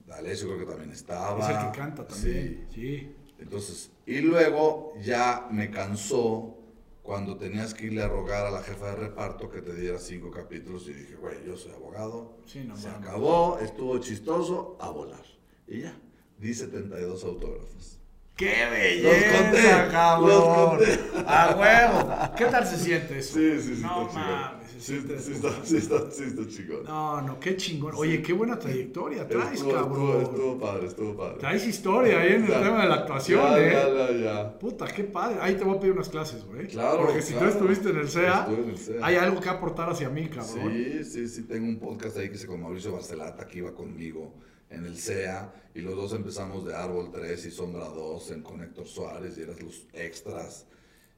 D'Alessio 0.07 0.48
creo 0.48 0.59
que 0.61 0.66
también 0.66 0.90
estaba. 0.90 1.40
Es 1.40 1.57
el 1.57 1.70
que 1.72 1.78
canta 1.78 2.07
también, 2.07 2.66
sí. 2.72 3.14
Entonces, 3.38 3.90
y 4.07 4.20
luego 4.20 4.94
ya 5.02 5.48
me 5.50 5.70
cansó 5.70 6.59
cuando 7.02 7.36
tenías 7.36 7.74
que 7.74 7.86
irle 7.86 8.02
a 8.02 8.09
rogar 8.09 8.46
a 8.46 8.50
la 8.50 8.62
jefa 8.62 8.86
de 8.90 8.96
reparto 8.96 9.50
que 9.50 9.61
te 9.61 9.74
diera 9.74 9.98
cinco 9.98 10.30
capítulos 10.30 10.88
y 10.88 10.94
dije, 10.94 11.16
güey, 11.16 11.36
yo 11.44 11.57
soy 11.57 11.72
abogado, 11.72 12.38
Sí, 12.46 12.64
no 12.64 12.76
se 12.76 12.88
acabó, 12.88 13.59
estuvo 13.61 13.98
chistoso, 13.98 14.76
a 14.80 14.88
volar. 14.90 15.22
Y 15.66 15.80
ya, 15.82 15.94
di 16.38 16.55
72 16.55 17.24
autógrafos. 17.24 17.98
¡Qué 18.36 18.64
Los 18.64 19.12
belleza, 19.12 19.42
conté, 19.42 19.92
cabrón! 19.92 20.28
los 20.28 20.44
conté. 20.44 21.00
¡A 21.26 21.57
huevo! 21.57 22.34
¿Qué 22.36 22.44
tal 22.46 22.66
se 22.66 22.78
siente 22.78 23.18
eso? 23.18 23.34
Sí, 23.34 23.61
sí, 23.61 23.76
sí, 23.76 23.82
No 23.82 24.09
mames, 24.12 24.63
Sí, 24.85 25.01
sí, 25.01 25.07
de 25.07 25.16
está, 25.16 25.64
sí, 25.64 25.76
está, 25.78 26.11
sí 26.11 26.24
está 26.24 26.47
chingón. 26.47 26.85
No, 26.85 27.22
no, 27.22 27.41
qué 27.41 27.57
chingón. 27.57 27.95
Oye, 27.97 28.20
qué 28.20 28.35
buena 28.35 28.59
trayectoria 28.59 29.26
traes, 29.26 29.55
Estuvo, 29.55 29.72
cabrón. 29.72 30.20
estuvo, 30.20 30.20
estuvo 30.22 30.59
padre, 30.59 30.87
estuvo 30.87 31.16
padre. 31.16 31.39
Traes 31.39 31.66
historia 31.66 32.20
ahí 32.20 32.32
en 32.35 32.45
el 32.45 32.53
tema 32.53 32.82
de 32.82 32.89
la 32.89 32.95
actuación, 32.97 33.41
ya, 33.41 33.59
¿eh? 33.59 33.72
Ya, 33.72 34.11
ya, 34.11 34.24
ya. 34.43 34.59
Puta, 34.59 34.87
qué 34.87 35.05
padre. 35.05 35.39
Ahí 35.41 35.55
te 35.55 35.64
voy 35.64 35.76
a 35.76 35.80
pedir 35.80 35.95
unas 35.95 36.11
clases, 36.11 36.45
güey. 36.45 36.66
Claro, 36.68 37.07
Porque 37.07 37.22
si 37.22 37.32
claro. 37.32 37.49
tú 37.49 37.53
estuviste 37.55 37.89
en 37.89 37.97
el 37.97 38.09
CEA, 38.11 38.41
Estuve 38.41 38.62
en 38.62 38.68
el 38.70 38.78
CEA. 38.78 39.07
hay 39.07 39.16
algo 39.16 39.41
que 39.41 39.49
aportar 39.49 39.89
hacia 39.89 40.11
mí, 40.11 40.28
cabrón. 40.28 40.72
Sí, 40.74 41.05
sí, 41.05 41.28
sí, 41.28 41.43
tengo 41.45 41.66
un 41.66 41.78
podcast 41.78 42.18
ahí 42.18 42.28
que 42.28 42.37
se 42.37 42.47
con 42.47 42.61
Mauricio 42.61 42.93
Barcelata, 42.93 43.47
que 43.47 43.59
iba 43.61 43.74
conmigo 43.74 44.35
en 44.68 44.85
el 44.85 44.99
CEA, 44.99 45.51
y 45.74 45.80
los 45.80 45.97
dos 45.97 46.12
empezamos 46.12 46.66
de 46.66 46.74
Árbol 46.74 47.11
3 47.11 47.47
y 47.47 47.51
Sombra 47.51 47.87
2 47.89 48.30
en 48.32 48.43
con 48.43 48.61
Héctor 48.62 48.87
Suárez, 48.87 49.39
y 49.39 49.43
eras 49.43 49.62
los 49.62 49.87
extras. 49.95 50.66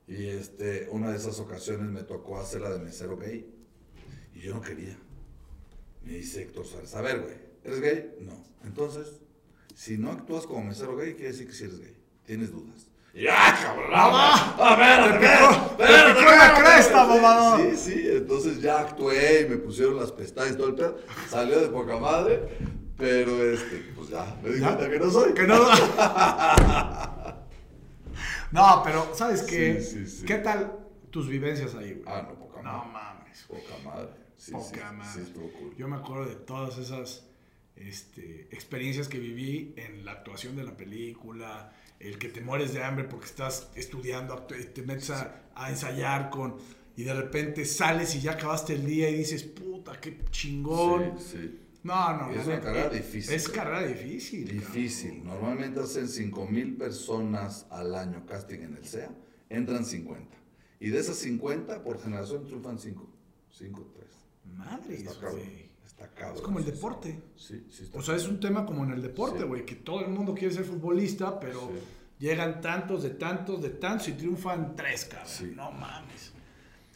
Y 0.08 0.26
este, 0.28 0.88
una 0.92 1.10
de 1.10 1.16
esas 1.16 1.40
ocasiones 1.40 1.88
me 1.90 2.04
tocó 2.04 2.38
hacer 2.38 2.60
la 2.60 2.70
de 2.70 2.78
mesero 2.78 3.16
gay, 3.16 3.52
y 4.36 4.40
yo 4.40 4.54
no 4.54 4.60
quería. 4.60 4.96
Me 6.02 6.12
dice 6.12 6.42
Héctor 6.42 6.66
Suárez, 6.66 6.94
a 6.94 7.00
ver, 7.02 7.20
güey, 7.20 7.34
¿eres 7.64 7.80
gay? 7.80 8.14
No. 8.20 8.44
Entonces, 8.64 9.20
si 9.74 9.98
no 9.98 10.12
actúas 10.12 10.46
como 10.46 10.62
mesero 10.64 10.96
gay, 10.96 11.14
quiere 11.14 11.32
decir 11.32 11.46
que 11.46 11.52
sí 11.52 11.64
eres 11.64 11.80
gay. 11.80 11.96
Tienes 12.24 12.52
dudas. 12.52 12.86
¡Ya, 13.14 13.58
cabrón! 13.62 13.90
¡A 13.94 14.76
ver, 14.76 15.20
Te 15.20 15.26
picó- 15.26 15.76
te 15.76 16.36
la 16.36 16.54
cresta, 16.62 17.04
mamador. 17.06 17.60
Sí, 17.70 17.76
sí, 17.76 18.04
entonces 18.08 18.60
ya 18.60 18.80
actué 18.80 19.40
y 19.42 19.48
me 19.48 19.56
pusieron 19.56 19.96
las 19.96 20.12
pestañas 20.12 20.52
y 20.54 20.56
todo 20.58 20.68
el 20.68 20.74
pedo. 20.74 20.98
Salió 21.30 21.58
de 21.60 21.68
poca 21.68 21.96
madre, 21.96 22.42
pero 22.98 23.42
este, 23.50 23.90
pues 23.96 24.10
ya, 24.10 24.38
me 24.42 24.50
di 24.50 24.60
cuenta 24.60 24.90
que 24.90 24.98
no 24.98 25.10
soy. 25.10 25.32
Que 25.32 25.44
no. 25.46 25.58
no, 28.52 28.82
pero, 28.84 29.14
¿sabes 29.14 29.42
qué? 29.42 29.80
Sí, 29.80 30.06
sí, 30.06 30.18
sí. 30.18 30.26
¿Qué 30.26 30.36
tal 30.36 30.78
tus 31.10 31.28
vivencias 31.28 31.74
ahí, 31.74 31.92
güey? 31.94 32.04
Ah, 32.06 32.22
no, 32.28 32.34
poca 32.38 32.62
No 32.62 32.84
madre. 32.84 32.92
mames. 32.92 33.44
Poca 33.48 33.78
madre. 33.84 34.10
Sí, 34.36 34.52
Poca 34.52 34.90
sí, 34.90 34.96
madre. 34.96 35.12
Sí, 35.12 35.20
estuvo 35.20 35.50
cool. 35.52 35.76
Yo 35.76 35.88
me 35.88 35.96
acuerdo 35.96 36.26
de 36.26 36.36
todas 36.36 36.78
esas 36.78 37.26
este, 37.74 38.48
experiencias 38.50 39.08
que 39.08 39.18
viví 39.18 39.74
en 39.76 40.04
la 40.04 40.12
actuación 40.12 40.56
de 40.56 40.64
la 40.64 40.76
película, 40.76 41.72
el 41.98 42.18
que 42.18 42.28
te 42.28 42.40
mueres 42.40 42.74
de 42.74 42.84
hambre 42.84 43.04
porque 43.04 43.26
estás 43.26 43.70
estudiando, 43.74 44.36
te 44.42 44.82
metes 44.82 45.10
a, 45.10 45.42
a 45.54 45.70
ensayar 45.70 46.30
con 46.30 46.56
y 46.96 47.04
de 47.04 47.12
repente 47.12 47.64
sales 47.66 48.14
y 48.14 48.20
ya 48.20 48.32
acabaste 48.32 48.72
el 48.72 48.86
día 48.86 49.10
y 49.10 49.16
dices, 49.16 49.42
puta, 49.42 50.00
qué 50.00 50.18
chingón. 50.30 51.18
Sí. 51.18 51.60
No, 51.82 52.16
no, 52.16 52.32
Es 52.32 52.46
una 52.46 52.60
carrera 52.60 52.88
difícil. 52.88 53.34
Es 53.34 53.48
carrera 53.48 53.86
difícil. 53.86 54.48
Difícil. 54.48 55.22
Normalmente 55.22 55.78
hacen 55.78 56.08
5 56.08 56.46
mil 56.46 56.76
personas 56.76 57.66
al 57.70 57.94
año 57.94 58.24
casting 58.26 58.60
en 58.60 58.76
el 58.76 58.84
SEA, 58.84 59.10
entran 59.50 59.84
50. 59.84 60.36
Y 60.80 60.88
de 60.88 60.98
esas 60.98 61.16
50, 61.18 61.84
por 61.84 62.00
generación 62.00 62.44
triunfan 62.44 62.78
5. 62.78 63.08
5, 63.50 63.92
3. 63.94 64.06
Cabrón. 64.56 64.80
Madre, 64.80 64.94
Está 64.96 65.12
cabrón. 65.14 65.32
güey. 65.32 65.66
Está 65.86 66.08
cabrón. 66.08 66.36
Es 66.36 66.42
como 66.42 66.58
el 66.58 66.64
deporte. 66.64 67.22
Sí, 67.36 67.66
sí, 67.70 67.84
está 67.84 67.98
O 67.98 68.02
sea, 68.02 68.16
es 68.16 68.26
un 68.26 68.40
tema 68.40 68.64
como 68.66 68.84
en 68.84 68.92
el 68.92 69.02
deporte, 69.02 69.40
Sí. 69.40 69.44
güey, 69.44 69.64
que 69.64 69.74
todo 69.76 70.00
el 70.00 70.08
mundo 70.08 70.34
quiere 70.34 70.52
ser 70.54 70.64
futbolista, 70.64 71.38
pero 71.40 71.60
Sí. 71.60 71.80
llegan 72.18 72.60
tantos, 72.60 73.02
de 73.02 73.10
tantos, 73.10 73.62
de 73.62 73.70
tantos 73.70 74.08
y 74.08 74.12
triunfan 74.12 74.74
tres, 74.76 75.04
cabrón. 75.06 75.28
Sí. 75.28 75.52
No 75.54 75.70
mames. 75.72 76.32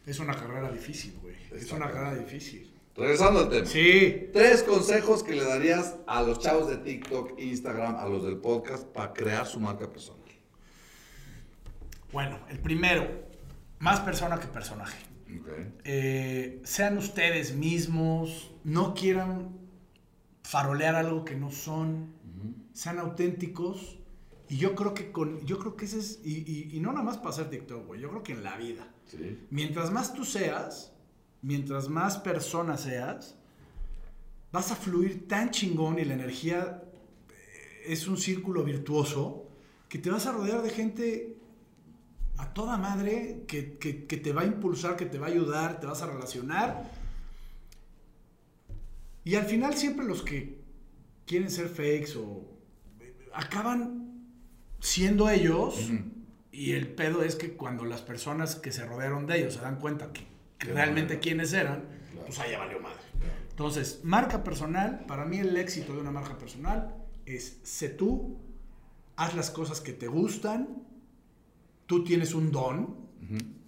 Es 0.07 0.19
una 0.19 0.35
carrera 0.35 0.71
difícil, 0.73 1.19
güey. 1.23 1.37
Es 1.53 1.71
una 1.73 1.91
carrera 1.91 2.15
difícil. 2.17 2.67
Regresando 2.97 3.41
al 3.41 3.49
tema. 3.49 3.67
Sí. 3.67 4.29
Tres 4.33 4.63
consejos 4.63 5.23
que 5.23 5.35
le 5.35 5.45
darías 5.45 5.97
a 6.07 6.23
los 6.23 6.39
chavos 6.41 6.69
de 6.69 6.77
TikTok, 6.79 7.39
Instagram, 7.39 7.97
a 7.97 8.07
los 8.07 8.25
del 8.25 8.37
podcast 8.39 8.85
para 8.87 9.13
crear 9.13 9.47
su 9.47 9.61
marca 9.61 9.91
personal. 9.91 10.21
Bueno, 12.13 12.41
el 12.49 12.59
primero, 12.59 13.07
más 13.79 14.01
persona 14.01 14.39
que 14.41 14.47
personaje. 14.49 14.99
Eh, 15.85 16.61
sean 16.65 16.99
ustedes 16.99 17.55
mismos, 17.55 18.53
no 18.65 18.95
quieran 18.95 19.59
farolear 20.43 20.95
algo 20.97 21.25
que 21.25 21.35
no 21.37 21.51
son, 21.51 22.13
sean 22.73 22.99
auténticos. 22.99 23.99
Y 24.49 24.57
yo 24.57 24.75
creo 24.75 24.95
que 24.95 25.13
con, 25.13 25.45
yo 25.47 25.59
creo 25.61 25.77
que 25.77 25.85
ese 25.85 25.99
es, 26.01 26.21
y, 26.25 26.39
y- 26.39 26.77
y 26.77 26.81
no 26.81 26.91
nada 26.93 27.05
más 27.05 27.19
para 27.19 27.31
hacer 27.31 27.51
TikTok, 27.51 27.87
güey, 27.87 28.01
yo 28.01 28.11
creo 28.11 28.23
que 28.25 28.33
en 28.33 28.43
la 28.43 28.57
vida. 28.57 28.93
Sí. 29.07 29.39
Mientras 29.51 29.93
más 29.93 30.13
tú 30.13 30.25
seas, 30.25 30.93
mientras 31.41 31.89
más 31.89 32.19
persona 32.19 32.77
seas, 32.77 33.37
vas 34.51 34.73
a 34.73 34.77
fluir 34.77 35.29
tan 35.29 35.51
chingón 35.51 36.01
y 36.01 36.05
la 36.05 36.15
energía 36.15 36.83
eh, 37.29 37.93
es 37.93 38.09
un 38.09 38.17
círculo 38.17 38.65
virtuoso 38.65 39.47
que 39.89 39.99
te 39.99 40.11
vas 40.11 40.27
a 40.27 40.33
rodear 40.33 40.63
de 40.63 40.71
gente 40.71 41.37
a 42.41 42.55
toda 42.55 42.77
madre 42.79 43.45
que, 43.47 43.77
que- 43.79 44.07
que 44.07 44.17
te 44.17 44.33
va 44.33 44.43
a 44.43 44.47
impulsar, 44.47 44.97
que 44.97 45.07
te 45.07 45.19
va 45.19 45.27
a 45.27 45.31
ayudar, 45.31 45.79
te 45.81 45.87
vas 45.87 46.01
a 46.03 46.07
relacionar. 46.07 46.91
Y 49.25 49.35
al 49.35 49.45
final 49.45 49.75
siempre 49.75 50.07
los 50.07 50.23
que 50.23 50.59
quieren 51.27 51.51
ser 51.51 51.69
fakes 51.69 52.17
o 52.17 52.43
acaban 53.35 54.25
siendo 54.81 55.29
ellos. 55.29 55.91
Y 56.53 56.73
el 56.73 56.89
pedo 56.89 57.23
es 57.23 57.37
que 57.37 57.53
cuando 57.53 57.85
las 57.85 58.01
personas 58.03 58.57
que 58.57 58.73
se 58.73 58.85
rodearon 58.85 59.27
de 59.27 59.39
ellos 59.41 59.55
se 59.55 59.61
dan 59.61 59.79
cuenta 59.79 60.13
que, 60.13 60.27
realmente 60.61 61.19
quiénes 61.21 61.53
eran, 61.53 61.85
Claro. 62.11 62.27
pues 62.27 62.39
ya 62.51 62.59
valió 62.59 62.81
madre. 62.81 62.99
Claro. 63.19 63.35
Entonces, 63.51 64.01
marca 64.03 64.43
personal, 64.43 65.05
para 65.07 65.25
mí 65.25 65.39
el 65.39 65.57
éxito 65.57 65.93
de 65.95 66.01
una 66.01 66.11
marca 66.11 66.37
personal 66.39 66.95
es 67.27 67.61
sé 67.63 67.89
tú, 67.91 68.39
haz 69.17 69.35
las 69.35 69.51
cosas 69.51 69.81
que 69.81 69.93
te 69.93 70.07
gustan, 70.09 70.83
tú 71.91 72.05
tienes 72.05 72.35
un 72.35 72.53
don, 72.53 72.95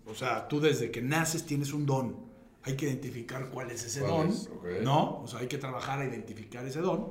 o 0.07 0.14
sea, 0.14 0.47
tú 0.47 0.61
desde 0.61 0.93
que 0.93 1.03
naces 1.03 1.45
tienes 1.45 1.73
un 1.73 1.85
don, 1.85 2.25
hay 2.62 2.77
que 2.77 2.87
identificar 2.87 3.51
cuál 3.51 3.73
es 3.73 3.85
ese 3.85 3.99
¿Cuál 3.99 4.12
don, 4.12 4.29
es? 4.29 4.49
¿no? 4.85 5.23
O 5.23 5.27
sea, 5.27 5.41
hay 5.41 5.49
que 5.49 5.59
trabajar 5.59 5.99
a 5.99 6.05
identificar 6.05 6.64
ese 6.64 6.79
don 6.79 7.09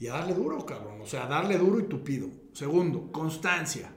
y 0.00 0.06
a 0.06 0.14
darle 0.14 0.32
duro, 0.32 0.64
cabrón, 0.64 1.02
o 1.02 1.06
sea, 1.06 1.26
a 1.26 1.28
darle 1.28 1.58
duro 1.58 1.80
y 1.80 1.82
tupido. 1.82 2.30
Segundo, 2.54 3.12
constancia. 3.12 3.92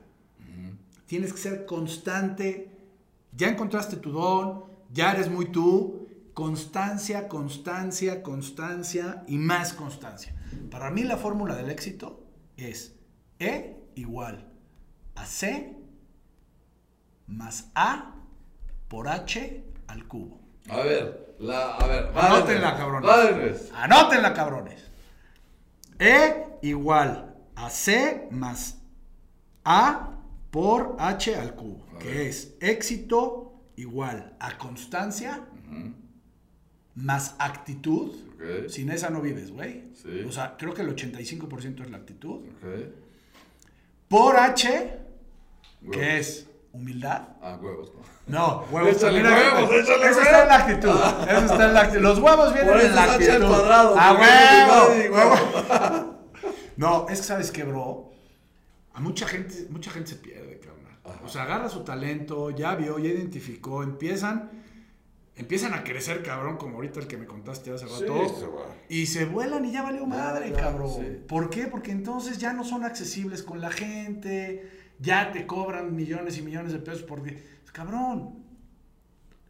Tienes 1.05 1.31
que 1.31 1.39
ser 1.39 1.65
constante. 1.65 2.69
Ya 3.31 3.47
encontraste 3.47 3.95
tu 3.95 4.11
don, 4.11 4.65
ya 4.91 5.13
eres 5.13 5.29
muy 5.31 5.53
tú. 5.53 6.05
Constancia, 6.33 7.29
constancia, 7.29 8.21
constancia 8.21 9.23
y 9.25 9.37
más 9.37 9.71
constancia. 9.71 10.35
Para 10.69 10.91
mí 10.91 11.03
la 11.03 11.15
fórmula 11.15 11.55
del 11.55 11.69
éxito 11.69 12.25
es 12.57 12.93
E 13.39 13.77
igual 13.95 14.51
a 15.15 15.25
C 15.25 15.76
más 17.27 17.69
A 17.75 18.15
por 18.87 19.07
H 19.07 19.63
al 19.87 20.07
cubo. 20.07 20.39
A 20.69 20.77
ver, 20.77 21.35
la, 21.39 21.75
a 21.75 21.87
ver. 21.87 22.11
Anótenla, 22.15 22.75
cabrones. 22.77 23.35
nuez. 23.35 23.71
Anótenla, 23.73 24.33
cabrones. 24.33 24.83
E 25.99 26.45
igual 26.61 27.35
a 27.55 27.69
C 27.69 28.27
más 28.31 28.79
A 29.63 30.11
por 30.51 30.95
H 30.99 31.35
al 31.35 31.55
cubo, 31.55 31.85
A 31.95 31.99
que 31.99 32.07
ver. 32.09 32.17
es 32.27 32.55
éxito 32.61 33.53
igual 33.75 34.35
a 34.39 34.57
constancia 34.57 35.45
más 36.95 37.35
actitud. 37.39 38.15
Sin 38.69 38.89
esa 38.91 39.09
no 39.09 39.21
vives, 39.21 39.51
güey. 39.51 39.85
Sí. 39.95 40.23
O 40.27 40.31
sea, 40.31 40.55
creo 40.57 40.73
que 40.73 40.81
el 40.83 40.95
85% 40.95 41.81
es 41.83 41.89
la 41.91 41.97
actitud. 41.97 42.35
Ok. 42.45 42.93
Por 44.07 44.37
H, 44.37 44.97
que 45.91 46.19
es 46.19 46.47
humildad. 46.73 47.29
Ah, 47.41 47.57
huevos, 47.61 47.91
no. 47.93 48.01
No, 48.27 48.65
huevos. 48.71 48.95
Échale 48.97 49.19
échale 49.21 49.79
Eso 49.79 50.21
está 50.21 50.41
en 50.43 50.47
la 50.47 50.55
actitud. 50.55 50.89
Eso 51.29 51.45
está 51.53 51.65
en 51.67 51.73
la 51.73 51.81
actitud. 51.81 52.01
Los 52.03 52.19
huevos 52.19 52.53
vienen 52.53 52.73
Por 52.73 52.81
en 52.81 52.95
la 52.95 53.03
actitud. 53.03 53.31
al 53.33 53.47
cuadrado, 53.47 53.95
¡A 53.99 54.09
porque 54.09 55.09
huevo! 55.09 56.17
no 56.77 57.07
es 57.09 57.19
que 57.21 57.25
sabes 57.27 57.51
qué, 57.51 57.63
bro. 57.63 58.11
A 58.93 58.99
mucha 58.99 59.27
gente, 59.27 59.67
mucha 59.69 59.91
gente 59.91 60.09
se 60.11 60.15
pierde, 60.17 60.59
cabrón. 60.59 61.23
O 61.23 61.29
sea, 61.29 61.43
agarra 61.43 61.69
su 61.69 61.81
talento, 61.83 62.49
ya 62.51 62.75
vio, 62.75 62.99
ya 62.99 63.09
identificó, 63.09 63.83
empiezan, 63.83 64.49
empiezan 65.35 65.73
a 65.73 65.83
crecer, 65.83 66.23
cabrón, 66.23 66.57
como 66.57 66.75
ahorita 66.75 66.99
el 66.99 67.07
que 67.07 67.17
me 67.17 67.25
contaste 67.25 67.71
hace 67.73 67.87
Sí, 67.87 67.93
rato. 68.05 68.35
se 68.39 68.45
va. 68.47 68.65
Y 68.89 69.05
se 69.05 69.25
vuelan 69.25 69.65
y 69.65 69.71
ya 69.71 69.83
valió 69.83 70.05
madre, 70.05 70.51
cabrón. 70.53 70.89
sí. 70.95 71.23
¿Por 71.27 71.49
qué? 71.49 71.67
Porque 71.67 71.91
entonces 71.91 72.37
ya 72.39 72.53
no 72.53 72.63
son 72.63 72.83
accesibles 72.83 73.43
con 73.43 73.61
la 73.61 73.69
gente, 73.71 74.67
ya 74.99 75.31
te 75.31 75.45
cobran 75.45 75.95
millones 75.95 76.37
y 76.37 76.41
millones 76.41 76.71
de 76.73 76.79
pesos 76.79 77.03
porque, 77.03 77.43
cabrón, 77.71 78.43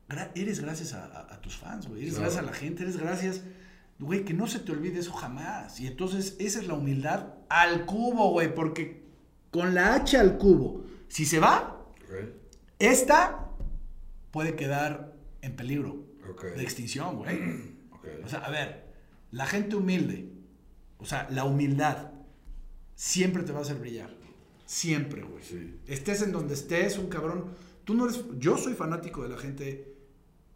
gra- 0.10 0.32
eres 0.36 0.60
gracias 0.60 0.94
a, 0.94 1.06
a- 1.06 1.34
a 1.36 1.42
tus 1.42 1.58
fans, 1.58 1.88
güey. 1.88 2.02
Eres 2.04 2.16
Claro. 2.16 2.26
gracias 2.32 2.44
a 2.44 2.46
la 2.52 2.54
gente, 2.54 2.84
eres 2.84 2.98
gracias, 2.98 3.42
güey, 4.00 4.24
que 4.26 4.34
no 4.34 4.48
se 4.48 4.60
te 4.60 4.72
olvide 4.72 5.00
eso 5.00 5.14
jamás. 5.14 5.80
Y 5.80 5.88
entonces 5.88 6.36
esa 6.40 6.60
es 6.60 6.68
la 6.68 6.74
humildad 6.76 7.34
al 7.50 7.86
cubo, 7.86 8.32
güey, 8.32 8.54
porque 8.54 9.06
con 9.52 9.74
la 9.74 9.96
H 9.96 10.18
al 10.18 10.38
cubo. 10.38 10.86
Si 11.08 11.26
se 11.26 11.40
va, 11.40 11.86
esta 12.80 13.50
puede 14.32 14.56
quedar 14.56 15.14
en 15.42 15.56
peligro 15.56 16.06
de 16.56 16.62
extinción, 16.64 17.18
güey. 17.18 17.40
O 18.24 18.30
sea, 18.30 18.40
a 18.40 18.50
ver, 18.50 18.86
la 19.32 19.46
gente 19.46 19.76
humilde, 19.76 20.32
o 20.98 21.06
sea, 21.06 21.28
la 21.30 21.44
humildad, 21.44 22.12
siempre 22.96 23.44
te 23.44 23.52
va 23.52 23.60
a 23.60 23.62
hacer 23.64 23.76
brillar. 23.78 24.10
Siempre, 24.68 25.24
güey. 25.24 25.44
Sí. 25.44 25.80
Estés 25.88 26.22
en 26.22 26.32
donde 26.32 26.54
estés, 26.54 27.00
un 27.00 27.08
cabrón. 27.08 27.46
Tú 27.86 27.96
no 27.96 28.06
eres. 28.06 28.24
Yo 28.38 28.58
soy 28.58 28.74
fanático 28.76 29.24
de 29.24 29.30
la 29.30 29.38
gente 29.38 29.96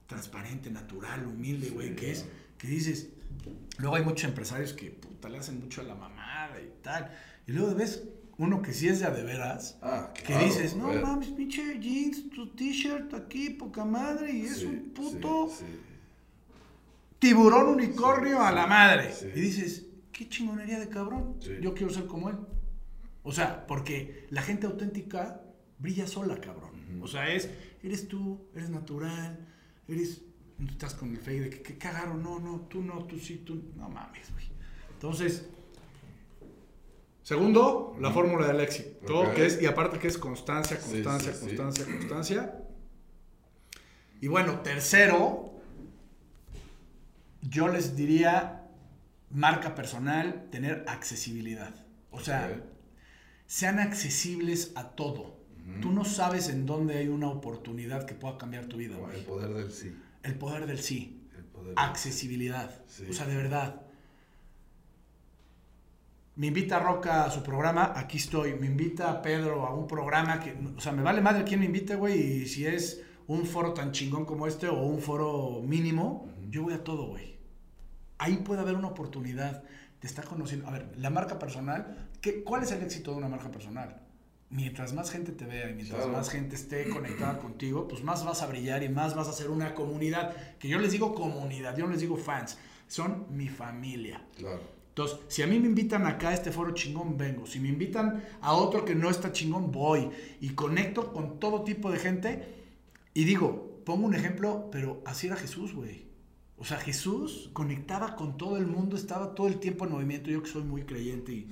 transparente, 0.05 0.69
natural, 0.69 1.25
humilde, 1.25 1.69
güey, 1.69 1.89
Sí, 1.89 1.95
que 1.95 2.11
es. 2.11 2.25
Que 2.59 2.67
dices. 2.67 3.07
Luego 3.77 3.95
hay 3.95 4.03
muchos 4.03 4.25
empresarios 4.25 4.73
que 4.73 4.91
puta 4.91 5.29
le 5.29 5.37
hacen 5.39 5.59
mucho 5.59 5.81
a 5.81 5.85
la 5.85 5.95
mamada 5.95 6.59
y 6.61 6.69
tal. 6.83 7.09
Y 7.47 7.53
luego 7.53 7.73
ves 7.73 8.03
uno 8.37 8.61
que 8.61 8.73
sí 8.73 8.89
es 8.89 8.99
de 8.99 9.05
a 9.05 9.11
de 9.11 9.23
veras. 9.23 9.77
Ah, 9.81 10.11
Que 10.13 10.23
claro, 10.23 10.45
dices, 10.45 10.75
no 10.75 10.91
mames, 10.93 11.29
pinche 11.29 11.79
jeans, 11.79 12.29
tu 12.31 12.47
t-shirt 12.53 13.13
aquí, 13.13 13.51
poca 13.51 13.85
madre, 13.85 14.31
y 14.33 14.41
es 14.45 14.57
Sí, 14.57 14.65
un 14.65 14.89
puto 14.93 15.47
sí, 15.49 15.63
sí. 15.65 15.65
tiburón 17.19 17.67
unicornio 17.69 18.41
a 18.41 18.51
la 18.51 18.67
madre. 18.67 19.11
Y 19.35 19.39
dices, 19.39 19.85
qué 20.11 20.27
chingonería 20.27 20.79
de 20.79 20.89
cabrón. 20.89 21.35
Yo 21.61 21.73
quiero 21.73 21.93
ser 21.93 22.05
como 22.07 22.29
él. 22.29 22.35
O 23.23 23.31
sea, 23.31 23.67
porque 23.67 24.25
la 24.29 24.41
gente 24.41 24.67
auténtica 24.67 25.41
brilla 25.77 26.07
sola, 26.07 26.39
cabrón. 26.39 26.99
O 27.01 27.07
sea, 27.07 27.33
es, 27.33 27.49
eres 27.83 28.07
tú, 28.07 28.47
eres 28.55 28.69
natural, 28.69 29.47
eres, 29.87 30.21
estás 30.69 30.93
con 30.93 31.11
el 31.11 31.17
fake 31.17 31.41
de 31.41 31.49
que, 31.49 31.61
que 31.61 31.77
cagaron, 31.77 32.21
no, 32.21 32.39
no, 32.39 32.61
tú 32.61 32.81
no, 32.81 33.05
tú 33.05 33.19
sí, 33.19 33.37
tú, 33.45 33.71
no 33.75 33.89
mames, 33.89 34.31
güey. 34.31 34.45
Entonces, 34.93 35.47
segundo, 37.23 37.95
la 37.99 38.11
fórmula 38.11 38.47
del 38.47 38.59
éxito, 38.59 39.19
Ok. 39.21 39.33
que 39.33 39.45
es, 39.45 39.61
y 39.61 39.65
aparte 39.65 39.99
que 39.99 40.07
es 40.07 40.17
constancia, 40.17 40.79
constancia, 40.79 41.33
sí, 41.33 41.39
sí. 41.39 41.45
constancia, 41.45 41.85
constancia. 41.85 42.57
Y 44.19 44.27
bueno, 44.27 44.59
tercero, 44.59 45.59
yo 47.41 47.67
les 47.67 47.95
diría 47.95 48.67
marca 49.31 49.73
personal, 49.73 50.47
tener 50.51 50.85
accesibilidad. 50.87 51.73
O 52.11 52.19
sea. 52.19 52.61
Sean 53.51 53.79
accesibles 53.79 54.71
a 54.75 54.91
todo. 54.91 55.35
Tú 55.81 55.91
no 55.91 56.05
sabes 56.05 56.47
en 56.47 56.65
dónde 56.65 56.97
hay 56.97 57.09
una 57.09 57.27
oportunidad 57.27 58.05
que 58.05 58.13
pueda 58.15 58.37
cambiar 58.37 58.67
tu 58.67 58.77
vida. 58.77 58.95
Güey. 58.95 59.19
El 59.19 59.25
poder 59.25 59.53
del 59.53 59.71
sí. 59.73 59.93
El 60.23 60.35
poder 60.35 60.65
del 60.65 60.79
sí. 60.79 61.27
El 61.37 61.43
poder 61.43 61.73
Accesibilidad. 61.75 62.81
Sí. 62.87 63.07
O 63.09 63.13
sea, 63.13 63.25
de 63.25 63.35
verdad. 63.35 63.81
Me 66.37 66.47
invita 66.47 66.79
Roca 66.79 67.25
a 67.25 67.29
su 67.29 67.43
programa, 67.43 67.91
aquí 67.93 68.17
estoy. 68.17 68.53
Me 68.53 68.67
invita 68.67 69.11
a 69.11 69.21
Pedro 69.21 69.65
a 69.65 69.75
un 69.75 69.85
programa 69.85 70.39
que, 70.39 70.57
o 70.77 70.79
sea, 70.79 70.93
me 70.93 71.03
vale 71.03 71.19
madre 71.19 71.43
quién 71.43 71.59
me 71.59 71.65
invite, 71.65 71.95
güey. 71.95 72.43
Y 72.43 72.47
si 72.47 72.65
es 72.65 73.03
un 73.27 73.45
foro 73.45 73.73
tan 73.73 73.91
chingón 73.91 74.23
como 74.23 74.47
este 74.47 74.69
o 74.69 74.81
un 74.81 75.01
foro 75.01 75.61
mínimo, 75.61 76.29
yo 76.49 76.63
voy 76.63 76.73
a 76.73 76.85
todo, 76.85 77.07
güey. 77.07 77.37
Ahí 78.17 78.37
puede 78.37 78.61
haber 78.61 78.75
una 78.75 78.87
oportunidad. 78.87 79.63
Te 79.99 80.07
está 80.07 80.23
conociendo. 80.23 80.69
A 80.69 80.71
ver, 80.71 80.89
la 80.95 81.09
marca 81.09 81.37
personal, 81.37 82.07
¿qué, 82.21 82.43
¿cuál 82.43 82.63
es 82.63 82.71
el 82.71 82.81
éxito 82.83 83.11
de 83.11 83.17
una 83.17 83.27
marca 83.27 83.51
personal? 83.51 84.01
Mientras 84.49 84.93
más 84.93 85.11
gente 85.11 85.31
te 85.31 85.45
vea 85.45 85.69
y 85.69 85.73
mientras 85.73 86.01
Claro. 86.01 86.17
más 86.17 86.29
gente 86.29 86.55
esté 86.55 86.89
conectada 86.89 87.39
contigo, 87.39 87.87
pues 87.87 88.03
más 88.03 88.25
vas 88.25 88.41
a 88.41 88.47
brillar 88.47 88.83
y 88.83 88.89
más 88.89 89.15
vas 89.15 89.27
a 89.27 89.33
ser 89.33 89.49
una 89.49 89.73
comunidad. 89.73 90.35
Que 90.57 90.67
yo 90.67 90.77
les 90.77 90.91
digo 90.91 91.13
comunidad, 91.15 91.77
yo 91.77 91.85
no 91.85 91.91
les 91.91 92.01
digo 92.01 92.17
fans. 92.17 92.57
Son 92.87 93.27
mi 93.29 93.47
familia. 93.47 94.25
Claro. 94.37 94.59
Entonces, 94.89 95.19
si 95.29 95.41
a 95.41 95.47
mí 95.47 95.57
me 95.57 95.67
invitan 95.67 96.05
acá 96.05 96.29
a 96.29 96.33
este 96.33 96.51
foro 96.51 96.73
chingón, 96.73 97.17
vengo. 97.17 97.45
Si 97.47 97.61
me 97.61 97.69
invitan 97.69 98.25
a 98.41 98.51
otro 98.51 98.83
que 98.83 98.93
no 98.93 99.09
está 99.09 99.31
chingón, 99.31 99.71
voy. 99.71 100.09
Y 100.41 100.49
conecto 100.49 101.13
con 101.13 101.39
todo 101.39 101.63
tipo 101.63 101.89
de 101.89 101.97
gente. 101.99 102.43
Y 103.13 103.23
digo, 103.23 103.81
pongo 103.85 104.05
un 104.05 104.15
ejemplo, 104.15 104.67
pero 104.69 105.01
así 105.05 105.27
era 105.27 105.37
Jesús, 105.37 105.73
güey. 105.73 106.05
O 106.57 106.65
sea, 106.65 106.77
Jesús 106.77 107.49
conectaba 107.53 108.17
con 108.17 108.37
todo 108.37 108.57
el 108.57 108.67
mundo, 108.67 108.97
estaba 108.97 109.33
todo 109.33 109.47
el 109.47 109.59
tiempo 109.61 109.85
en 109.85 109.93
movimiento. 109.93 110.29
Yo 110.29 110.43
que 110.43 110.49
soy 110.49 110.63
muy 110.63 110.83
creyente 110.83 111.31
y, 111.31 111.47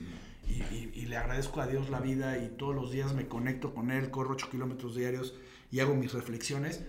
y- 0.50 0.62
y- 0.76 0.92
y 0.94 1.06
le 1.06 1.18
agradezco 1.18 1.62
a 1.62 1.68
Dios 1.68 1.90
la 1.90 2.00
vida 2.00 2.38
y 2.38 2.50
todos 2.50 2.76
los 2.76 2.92
días 2.92 3.14
me 3.14 3.28
conecto 3.28 3.74
con 3.74 3.92
Él, 3.92 4.10
corro 4.12 4.32
8 4.34 4.50
kilómetros 4.50 4.96
diarios 4.96 5.36
y 5.72 5.80
hago 5.80 5.96
mis 5.96 6.14
reflexiones. 6.14 6.84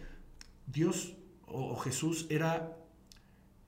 Dios 0.67 1.15
o, 1.47 1.73
o 1.73 1.77
Jesús 1.77 2.27
era 2.31 2.77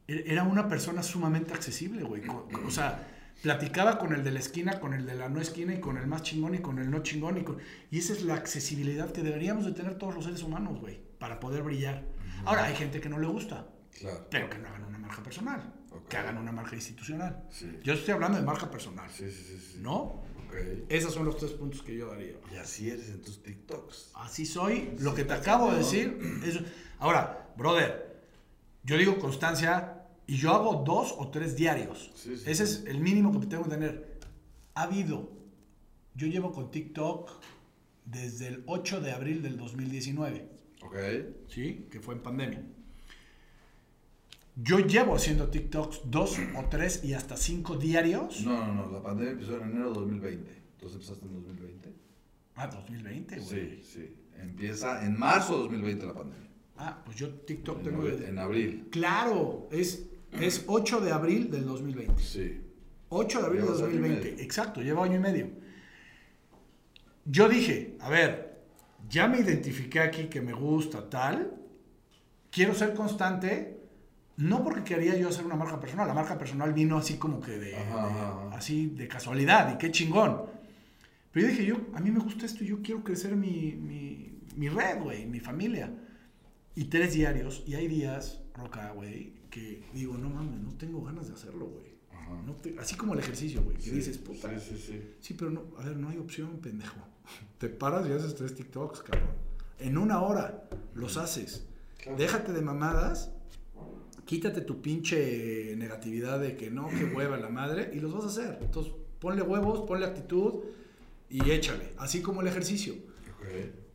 era 0.08 0.42
una 0.42 0.68
persona 0.68 1.02
sumamente 1.02 1.54
accesible, 1.54 2.02
güey. 2.02 2.22
O 2.66 2.70
sea, 2.70 3.08
platicaba 3.42 3.98
con 3.98 4.12
el 4.12 4.24
de 4.24 4.32
la 4.32 4.40
esquina, 4.40 4.78
con 4.80 4.92
el 4.94 5.06
de 5.06 5.14
la 5.14 5.28
no 5.28 5.40
esquina 5.40 5.74
y 5.74 5.80
con 5.80 5.96
el 5.96 6.06
más 6.06 6.22
chingón 6.22 6.54
y 6.54 6.58
con 6.58 6.78
el 6.78 6.90
no 6.90 7.02
chingón. 7.02 7.38
Y, 7.38 7.44
con- 7.44 7.58
y 7.90 7.98
esa 7.98 8.12
es 8.12 8.22
la 8.24 8.34
accesibilidad 8.34 9.10
que 9.12 9.22
deberíamos 9.22 9.64
de 9.64 9.72
tener 9.72 9.94
todos 9.96 10.14
los 10.14 10.24
seres 10.24 10.42
humanos, 10.42 10.80
güey, 10.80 11.00
para 11.18 11.38
poder 11.40 11.62
brillar. 11.62 12.04
Ahora, 12.44 12.64
hay 12.64 12.74
gente 12.74 13.00
que 13.00 13.08
no 13.08 13.18
le 13.20 13.26
gusta, 13.28 13.68
Claro. 14.00 14.26
pero 14.30 14.50
que 14.50 14.58
no 14.58 14.68
hagan 14.68 14.84
una 14.84 14.98
marca 14.98 15.22
personal, 15.22 15.72
Que 16.08 16.16
hagan 16.16 16.38
una 16.38 16.52
marca 16.52 16.74
institucional. 16.74 17.44
Sí. 17.50 17.78
Yo 17.82 17.94
estoy 17.94 18.14
hablando 18.14 18.38
de 18.38 18.44
marca 18.44 18.70
personal, 18.70 19.08
Sí, 19.10 19.30
sí, 19.30 19.58
sí. 19.58 19.78
¿no? 19.80 20.22
Ok. 20.46 20.54
Esos 20.88 21.14
son 21.14 21.24
los 21.24 21.36
tres 21.38 21.52
puntos 21.52 21.82
que 21.82 21.96
yo 21.96 22.08
daría. 22.08 22.34
Y 22.52 22.56
así 22.56 22.90
eres 22.90 23.08
en 23.08 23.22
tus 23.22 23.42
TikToks. 23.42 24.10
Así 24.14 24.44
soy. 24.44 24.92
Lo 24.98 25.14
que 25.14 25.24
te 25.24 25.32
acabo 25.32 25.70
de 25.72 25.78
decir. 25.78 26.18
es- 26.44 26.60
Ahora, 26.98 27.52
brother, 27.56 28.22
yo 28.84 28.96
digo 28.98 29.18
constancia 29.18 30.04
y 30.26 30.36
yo 30.36 30.52
hago 30.52 30.82
dos 30.84 31.14
o 31.16 31.30
tres 31.30 31.56
diarios. 31.56 32.10
Sí, 32.14 32.36
sí, 32.36 32.44
Ese 32.50 32.64
es 32.64 32.84
el 32.86 33.00
mínimo 33.00 33.38
que 33.40 33.46
tengo 33.46 33.64
que 33.64 33.70
tener. 33.70 34.20
Ha 34.74 34.82
habido. 34.82 35.30
Yo 36.14 36.26
llevo 36.26 36.52
con 36.52 36.70
TikTok 36.70 37.30
desde 38.04 38.48
el 38.48 38.62
8 38.66 39.00
de 39.00 39.12
abril 39.12 39.42
del 39.42 39.56
2019. 39.56 40.48
Ok. 40.82 40.96
¿Sí? 41.48 41.88
Que 41.90 42.00
fue 42.00 42.14
en 42.14 42.22
pandemia. 42.22 42.62
Yo 44.54 44.78
llevo 44.80 45.14
haciendo 45.16 45.48
TikToks 45.48 46.02
dos 46.04 46.38
o 46.56 46.64
tres 46.68 47.02
y 47.04 47.14
hasta 47.14 47.36
cinco 47.36 47.76
diarios. 47.76 48.42
No, 48.44 48.66
no, 48.66 48.74
no. 48.86 48.92
La 48.92 49.02
pandemia 49.02 49.32
empezó 49.32 49.56
en 49.56 49.70
enero 49.70 49.88
de 49.88 50.00
2020. 50.00 50.50
Entonces 50.74 50.94
empezaste 50.96 51.26
en 51.26 51.32
2020. 51.34 51.92
Ah, 52.56 52.66
2020, 52.66 53.36
güey. 53.40 53.48
Sí, 53.48 53.82
sí. 53.82 54.16
Empieza 54.38 55.04
en 55.06 55.18
marzo 55.18 55.54
de 55.56 55.62
2020 55.64 56.06
la 56.06 56.14
pandemia. 56.14 56.48
Ah, 56.76 57.02
pues 57.04 57.16
yo 57.16 57.30
TikTok 57.30 57.78
En, 57.78 57.84
tengo... 57.84 58.06
en 58.08 58.38
abril. 58.38 58.88
Claro, 58.90 59.68
es, 59.70 60.06
es 60.32 60.64
8 60.66 61.00
de 61.00 61.12
abril 61.12 61.50
del 61.50 61.64
2020. 61.64 62.20
Sí. 62.22 62.60
8 63.08 63.40
de 63.40 63.46
abril 63.46 63.60
del 63.62 63.68
Llevas 63.70 63.82
año 63.82 63.90
y 63.90 63.98
2020. 63.98 64.30
medio. 64.32 64.44
Exacto, 64.44 64.82
lleva 64.82 65.04
año 65.04 65.16
y 65.16 65.20
medio. 65.20 65.50
Yo 67.24 67.48
dije, 67.48 67.96
a 68.00 68.10
ver, 68.10 68.62
ya 69.08 69.28
me 69.28 69.40
identifiqué 69.40 70.00
aquí 70.00 70.24
que 70.24 70.40
me 70.40 70.52
gusta 70.52 71.08
tal. 71.08 71.54
Quiero 72.50 72.74
ser 72.74 72.94
constante. 72.94 73.71
No 74.48 74.62
porque 74.64 74.82
quería 74.82 75.16
yo 75.16 75.28
hacer 75.28 75.44
una 75.44 75.56
marca 75.56 75.78
personal. 75.80 76.08
La 76.08 76.14
marca 76.14 76.36
personal 76.38 76.72
vino 76.72 76.96
así 76.98 77.14
como 77.18 77.40
que 77.40 77.52
de, 77.58 77.76
Ajá, 77.76 77.84
de- 77.94 78.00
ajá, 78.00 78.28
ajá. 78.48 78.56
así 78.56 78.86
de 78.88 79.06
casualidad 79.08 79.74
y 79.74 79.78
qué 79.78 79.90
chingón. 79.90 80.42
Pero 81.32 81.46
yo 81.46 81.52
dije, 81.52 81.64
yo, 81.66 81.76
a 81.94 82.00
mí 82.00 82.10
me 82.10 82.20
gusta 82.20 82.44
esto 82.46 82.64
y 82.64 82.68
yo 82.68 82.82
quiero 82.82 83.02
crecer 83.04 83.36
mi, 83.36 83.72
mi, 83.72 84.38
mi 84.56 84.68
red, 84.68 85.00
güey, 85.02 85.26
mi 85.26 85.40
familia. 85.40 85.92
Y 86.74 86.84
tres 86.84 87.14
diarios, 87.14 87.62
y 87.66 87.74
hay 87.74 87.86
días, 87.88 88.40
Roca, 88.54 88.90
güey, 88.92 89.34
que 89.50 89.84
digo, 89.94 90.16
no 90.18 90.28
mames, 90.30 90.60
no 90.60 90.72
tengo 90.76 91.02
ganas 91.02 91.28
de 91.28 91.34
hacerlo, 91.34 91.66
güey. 91.66 91.92
No 92.46 92.54
te- 92.54 92.74
así 92.78 92.94
como 92.96 93.12
el 93.12 93.18
ejercicio, 93.20 93.62
güey, 93.62 93.76
que 93.76 93.82
Sí, 93.82 93.90
dices, 93.90 94.16
puta. 94.18 94.48
Sí, 94.58 94.70
sí, 94.76 94.82
sí. 94.86 95.02
Sí, 95.20 95.34
pero 95.34 95.50
no, 95.50 95.64
a 95.78 95.84
ver, 95.84 95.96
no 95.98 96.08
hay 96.08 96.16
opción, 96.18 96.58
pendejo. 96.62 96.96
Te 97.58 97.68
paras 97.68 98.06
y 98.08 98.12
haces 98.12 98.34
tres 98.34 98.54
TikToks, 98.54 99.02
cabrón. 99.02 99.30
En 99.78 99.98
una 99.98 100.22
hora 100.22 100.64
los 100.94 101.16
haces. 101.18 101.66
Claro. 102.02 102.16
Déjate 102.16 102.52
de 102.52 102.62
mamadas, 102.62 103.30
quítate 104.24 104.60
tu 104.62 104.80
pinche 104.80 105.74
negatividad 105.76 106.40
de 106.40 106.56
que 106.56 106.70
no, 106.70 106.88
que 106.88 107.04
hueva 107.04 107.36
la 107.36 107.48
madre, 107.48 107.90
y 107.92 108.00
los 108.00 108.12
vas 108.12 108.24
a 108.24 108.28
hacer. 108.28 108.58
Entonces, 108.62 108.92
ponle 109.18 109.42
huevos, 109.42 109.82
ponle 109.82 110.06
actitud 110.06 110.64
y 111.28 111.50
échale. 111.50 111.92
Así 111.98 112.22
como 112.22 112.40
el 112.40 112.48
ejercicio. 112.48 112.94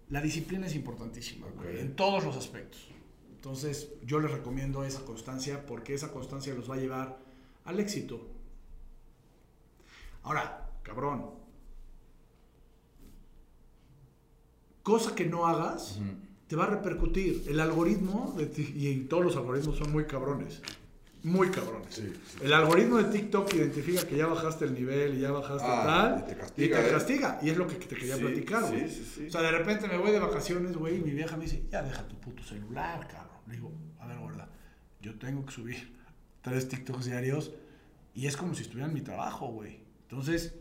La 0.09 0.21
disciplina 0.21 0.67
es 0.67 0.75
importantísima, 0.75 1.47
en 1.77 1.95
todos 1.95 2.23
los 2.23 2.37
aspectos. 2.37 2.87
Entonces, 3.35 3.91
yo 4.03 4.19
les 4.19 4.31
recomiendo 4.31 4.83
esa 4.83 5.05
constancia 5.05 5.65
porque 5.65 5.93
esa 5.93 6.11
constancia 6.11 6.53
los 6.53 6.69
va 6.69 6.75
a 6.75 6.79
llevar 6.79 7.19
al 7.65 7.79
éxito. 7.79 8.27
Ahora, 10.23 10.69
cabrón. 10.83 11.31
Cosa 14.83 15.15
que 15.15 15.25
no 15.25 15.45
hagas. 15.47 15.99
Te 16.47 16.55
va 16.55 16.65
a 16.65 16.67
repercutir. 16.67 17.43
El 17.47 17.59
algoritmo, 17.59 18.33
de 18.37 18.45
y 18.61 19.05
todos 19.09 19.23
los 19.25 19.35
algoritmos 19.35 19.77
son 19.77 19.91
muy 19.91 20.05
cabrones. 20.05 20.61
Muy 21.23 21.49
cabrones. 21.49 21.87
Sí, 21.93 22.13
sí. 22.25 22.37
El 22.41 22.53
algoritmo 22.53 22.97
de 22.97 23.05
TikTok 23.05 23.53
identifica 23.55 24.05
que 24.07 24.15
ya 24.15 24.27
bajaste 24.27 24.65
el 24.65 24.73
nivel 24.75 25.15
y 25.17 25.21
ya 25.21 25.31
bajaste 25.31 25.67
Ah, 25.67 25.83
tal. 25.85 26.19
y 26.19 26.29
te 26.33 26.37
castiga, 26.39 26.79
y 26.79 26.81
te 26.83 26.87
¿eh? 26.87 26.91
castiga. 26.91 27.39
Y 27.41 27.49
es 27.49 27.57
lo 27.57 27.67
que 27.67 27.75
te 27.75 27.95
quería 27.95 28.15
Sí, 28.15 28.21
platicar, 28.21 28.63
sí, 28.65 28.69
güey. 28.71 28.89
sí, 28.89 29.11
sí. 29.15 29.27
O 29.27 29.31
sea, 29.31 29.41
de 29.41 29.51
repente 29.51 29.87
me 29.87 29.97
voy 29.97 30.11
de 30.11 30.19
vacaciones, 30.19 30.77
güey, 30.77 30.97
y 30.97 30.99
mi 31.01 31.11
vieja 31.11 31.35
me 31.35 31.43
dice, 31.45 31.63
ya 31.69 31.81
deja 31.83 32.07
tu 32.07 32.15
puto 32.19 32.43
celular, 32.43 33.07
cabrón. 33.07 33.37
Le 33.47 33.53
digo, 33.55 33.71
a 33.99 34.07
ver, 34.07 34.19
gorda, 34.19 34.47
yo 35.01 35.17
tengo 35.17 35.45
que 35.45 35.51
subir 35.51 35.97
tres 36.41 36.69
TikToks 36.69 37.05
diarios 37.05 37.51
y 38.13 38.27
es 38.27 38.37
como 38.37 38.53
si 38.55 38.61
estuviera 38.61 38.87
en 38.87 38.93
mi 38.93 39.01
trabajo, 39.01 39.47
güey. 39.47 39.79
Entonces, 40.03 40.53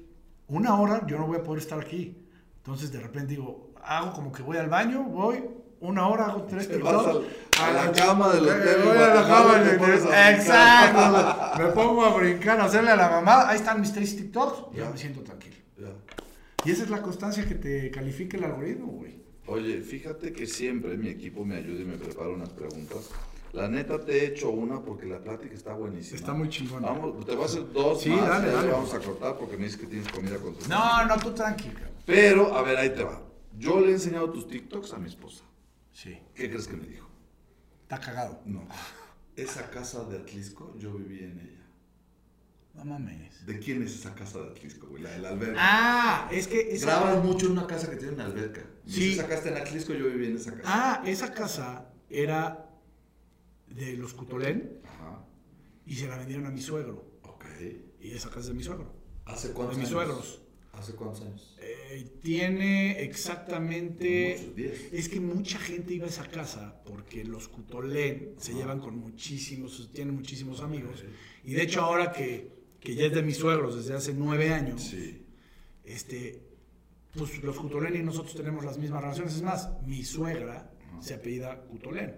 una 0.48 0.74
hora 0.80 1.06
yo 1.06 1.18
no 1.18 1.26
voy 1.28 1.36
a 1.36 1.42
poder 1.44 1.62
estar 1.62 1.78
aquí. 1.78 2.16
Entonces 2.56 2.90
de 2.90 2.98
repente 3.00 3.34
digo, 3.34 3.72
hago 3.84 4.12
como 4.14 4.32
que 4.32 4.42
voy 4.42 4.56
al 4.56 4.68
baño, 4.68 5.04
voy, 5.04 5.44
una 5.80 6.08
hora 6.08 6.26
hago 6.26 6.42
tres 6.44 6.68
TikToks. 6.68 7.26
a 7.60 7.72
la 7.72 7.92
cama 7.92 8.32
del 8.32 8.44
hotel 8.44 8.82
Voy 8.84 8.96
en 8.96 9.02
a 9.02 9.14
la 9.14 9.26
cama 9.28 9.58
del 9.58 9.80
hotel. 9.80 9.94
Exacto. 10.34 11.58
Me 11.58 11.66
pongo 11.70 12.04
a 12.04 12.16
brincar, 12.16 12.60
a 12.60 12.64
hacerle 12.64 12.90
a 12.90 12.96
la 12.96 13.08
mamá. 13.08 13.48
Ahí 13.48 13.56
están 13.56 13.80
mis 13.80 13.92
tres 13.92 14.16
TikToks. 14.16 14.74
Ya 14.76 14.84
Ya. 14.84 14.90
me 14.90 14.98
siento 14.98 15.20
tranquilo. 15.22 15.56
Ya. 15.78 15.88
Y 16.64 16.70
esa 16.70 16.84
es 16.84 16.90
la 16.90 17.02
constancia 17.02 17.46
que 17.46 17.54
te 17.54 17.90
califica 17.90 18.36
el 18.36 18.44
algoritmo, 18.44 18.86
güey. 18.92 19.16
Oye, 19.46 19.80
fíjate 19.80 20.32
que 20.32 20.46
siempre 20.46 20.96
mi 20.96 21.08
equipo 21.08 21.44
me 21.44 21.56
ayuda 21.56 21.80
y 21.82 21.84
me 21.84 21.96
prepara 21.96 22.30
unas 22.30 22.50
preguntas. 22.50 23.10
La 23.52 23.68
neta 23.68 23.98
te 24.00 24.12
he 24.18 24.26
hecho 24.26 24.50
una 24.50 24.80
porque 24.82 25.06
la 25.06 25.18
plática 25.20 25.54
está 25.54 25.72
buenísima. 25.72 26.16
Está 26.18 26.32
muy 26.34 26.48
chingona. 26.48 26.88
Vamos, 26.88 27.24
te 27.24 27.32
voy 27.34 27.42
a 27.42 27.46
hacer 27.46 27.72
dos 27.72 28.00
Sí, 28.02 28.10
más. 28.10 28.28
dale, 28.28 28.50
dale. 28.50 28.70
Vamos 28.72 28.92
a 28.92 28.98
cortar 28.98 29.36
porque 29.38 29.56
me 29.56 29.64
dices 29.64 29.78
que 29.80 29.86
tienes 29.86 30.08
comida 30.08 30.36
con 30.38 30.54
tu 30.54 30.68
No, 30.68 31.04
no, 31.06 31.16
tú 31.16 31.30
tranquilo. 31.30 31.78
Pero, 32.04 32.54
a 32.56 32.62
ver, 32.62 32.76
ahí 32.76 32.90
te 32.90 33.04
va. 33.04 33.22
Yo 33.56 33.80
le 33.80 33.88
he 33.88 33.92
enseñado 33.92 34.28
tus 34.30 34.48
TikToks 34.48 34.92
a 34.94 34.98
mi 34.98 35.08
esposa. 35.08 35.44
Sí. 35.96 36.18
¿Qué 36.34 36.50
crees 36.50 36.68
que 36.68 36.76
me 36.76 36.86
dijo? 36.86 37.08
Está 37.84 37.98
cagado. 37.98 38.42
No. 38.44 38.68
Esa 39.36 39.70
casa 39.70 40.04
de 40.04 40.18
Atlisco, 40.18 40.74
yo 40.78 40.92
viví 40.92 41.24
en 41.24 41.40
ella. 41.40 41.66
No 42.74 42.84
mames. 42.84 43.46
¿De 43.46 43.58
quién 43.58 43.82
es 43.82 43.94
esa 43.94 44.14
casa 44.14 44.38
de 44.40 44.48
Atlisco, 44.50 44.86
güey? 44.88 45.02
La 45.02 45.10
de 45.12 45.18
la 45.20 45.30
alberca. 45.30 45.56
Ah, 45.58 46.28
es 46.30 46.46
que. 46.46 46.74
esa- 46.74 46.86
Grabas 47.00 47.24
mucho 47.24 47.46
en 47.46 47.52
una 47.52 47.66
casa 47.66 47.88
que 47.88 47.96
tiene 47.96 48.12
una 48.12 48.26
alberca. 48.26 48.62
Sí. 48.86 48.92
Sí. 48.92 49.12
Esa 49.14 49.26
casa 49.26 49.48
en 49.48 49.56
Atlisco, 49.56 49.94
yo 49.94 50.06
viví 50.08 50.26
en 50.26 50.36
esa 50.36 50.50
casa. 50.54 50.62
Ah, 50.66 51.02
esa 51.06 51.32
casa 51.32 51.90
era 52.10 52.68
de 53.68 53.96
los 53.96 54.12
Cutolén 54.12 54.80
Ajá. 54.84 55.24
y 55.86 55.94
se 55.96 56.06
la 56.06 56.18
vendieron 56.18 56.44
a 56.46 56.50
mi 56.50 56.60
suegro. 56.60 57.18
Ok. 57.22 57.46
Y 58.00 58.10
esa 58.12 58.28
casa 58.28 58.40
es 58.40 58.46
de 58.48 58.54
mi 58.54 58.62
suegro. 58.62 58.92
¿Hace 59.24 59.52
cuántos 59.52 59.76
De 59.76 59.82
mis 59.82 59.90
años? 59.92 60.04
suegros. 60.06 60.42
¿Hace 60.76 60.92
cuántos 60.94 61.22
años? 61.22 61.56
Eh, 61.60 62.18
tiene 62.22 63.00
exactamente. 63.02 64.36
Muchos, 64.38 64.56
diez. 64.56 64.92
Es 64.92 65.08
que 65.08 65.20
mucha 65.20 65.58
gente 65.58 65.94
iba 65.94 66.06
a 66.06 66.10
esa 66.10 66.28
casa 66.28 66.82
porque 66.84 67.24
los 67.24 67.48
Cutolén 67.48 68.34
se 68.38 68.52
llevan 68.54 68.80
con 68.80 68.98
muchísimos, 68.98 69.90
tienen 69.92 70.14
muchísimos 70.14 70.60
amigos. 70.60 71.02
Y 71.44 71.54
de 71.54 71.62
hecho, 71.62 71.80
ahora 71.80 72.12
que, 72.12 72.50
que 72.80 72.94
ya 72.94 73.06
es 73.06 73.14
de 73.14 73.22
mis 73.22 73.36
suegros 73.38 73.76
desde 73.76 73.94
hace 73.94 74.12
nueve 74.14 74.52
años, 74.52 74.82
Sí. 74.82 75.24
este, 75.84 76.42
pues 77.14 77.42
los 77.42 77.56
Cutolén 77.56 77.96
y 77.96 78.02
nosotros 78.02 78.34
tenemos 78.36 78.64
las 78.64 78.76
mismas 78.78 79.00
relaciones. 79.02 79.34
Es 79.34 79.42
más, 79.42 79.70
mi 79.86 80.04
suegra 80.04 80.70
se 81.00 81.14
apellida 81.14 81.60
Cutolén. 81.62 82.16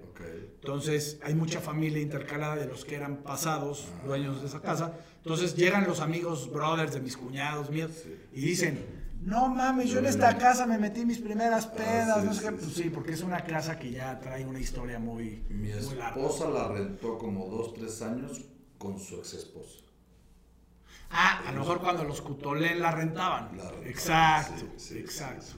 Entonces, 0.60 1.18
hay 1.22 1.34
mucha 1.34 1.60
familia 1.60 2.00
intercalada 2.00 2.56
de 2.56 2.66
los 2.66 2.84
que 2.84 2.94
eran 2.96 3.18
pasados 3.18 3.88
dueños 4.04 4.40
de 4.40 4.46
esa 4.48 4.60
casa. 4.60 4.92
Entonces, 5.22 5.54
llegan 5.56 5.86
los 5.86 6.00
amigos, 6.00 6.50
brothers 6.52 6.92
de 6.94 7.00
mis 7.00 7.16
cuñados 7.16 7.70
míos, 7.70 7.90
y 8.32 8.40
dicen, 8.40 8.84
no 9.20 9.48
mames, 9.48 9.90
yo 9.90 9.98
en 9.98 10.06
esta 10.06 10.38
casa 10.38 10.64
me 10.66 10.78
metí 10.78 11.04
mis 11.04 11.18
primeras 11.18 11.66
pedas, 11.66 12.18
Ah, 12.18 12.20
sí, 12.20 12.26
no 12.26 12.34
sé 12.34 12.40
sí, 12.40 12.46
qué. 12.46 12.52
Pues 12.52 12.72
sí. 12.72 12.90
porque 12.90 13.12
es 13.12 13.22
una 13.22 13.44
casa 13.44 13.78
que 13.78 13.90
ya 13.90 14.18
trae 14.20 14.46
una 14.46 14.60
historia 14.60 14.98
muy, 14.98 15.42
Mi 15.48 15.68
muy 15.72 15.94
larga. 15.96 16.08
esposa 16.20 16.48
la 16.48 16.68
rentó 16.68 17.18
como 17.18 17.46
dos, 17.48 17.74
tres 17.74 18.00
años 18.02 18.44
con 18.78 18.98
su 19.00 19.16
ex 19.16 19.34
esposo. 19.34 19.84
Ah, 21.10 21.42
a 21.46 21.52
lo 21.52 21.60
mejor 21.60 21.80
cuando 21.80 22.04
los 22.04 22.20
Cutolén 22.20 22.80
la 22.80 22.90
rentaban. 22.92 23.56
La 23.56 23.70
rentó. 23.70 23.88
Exacto, 23.88 24.64
exacto. 24.94 25.56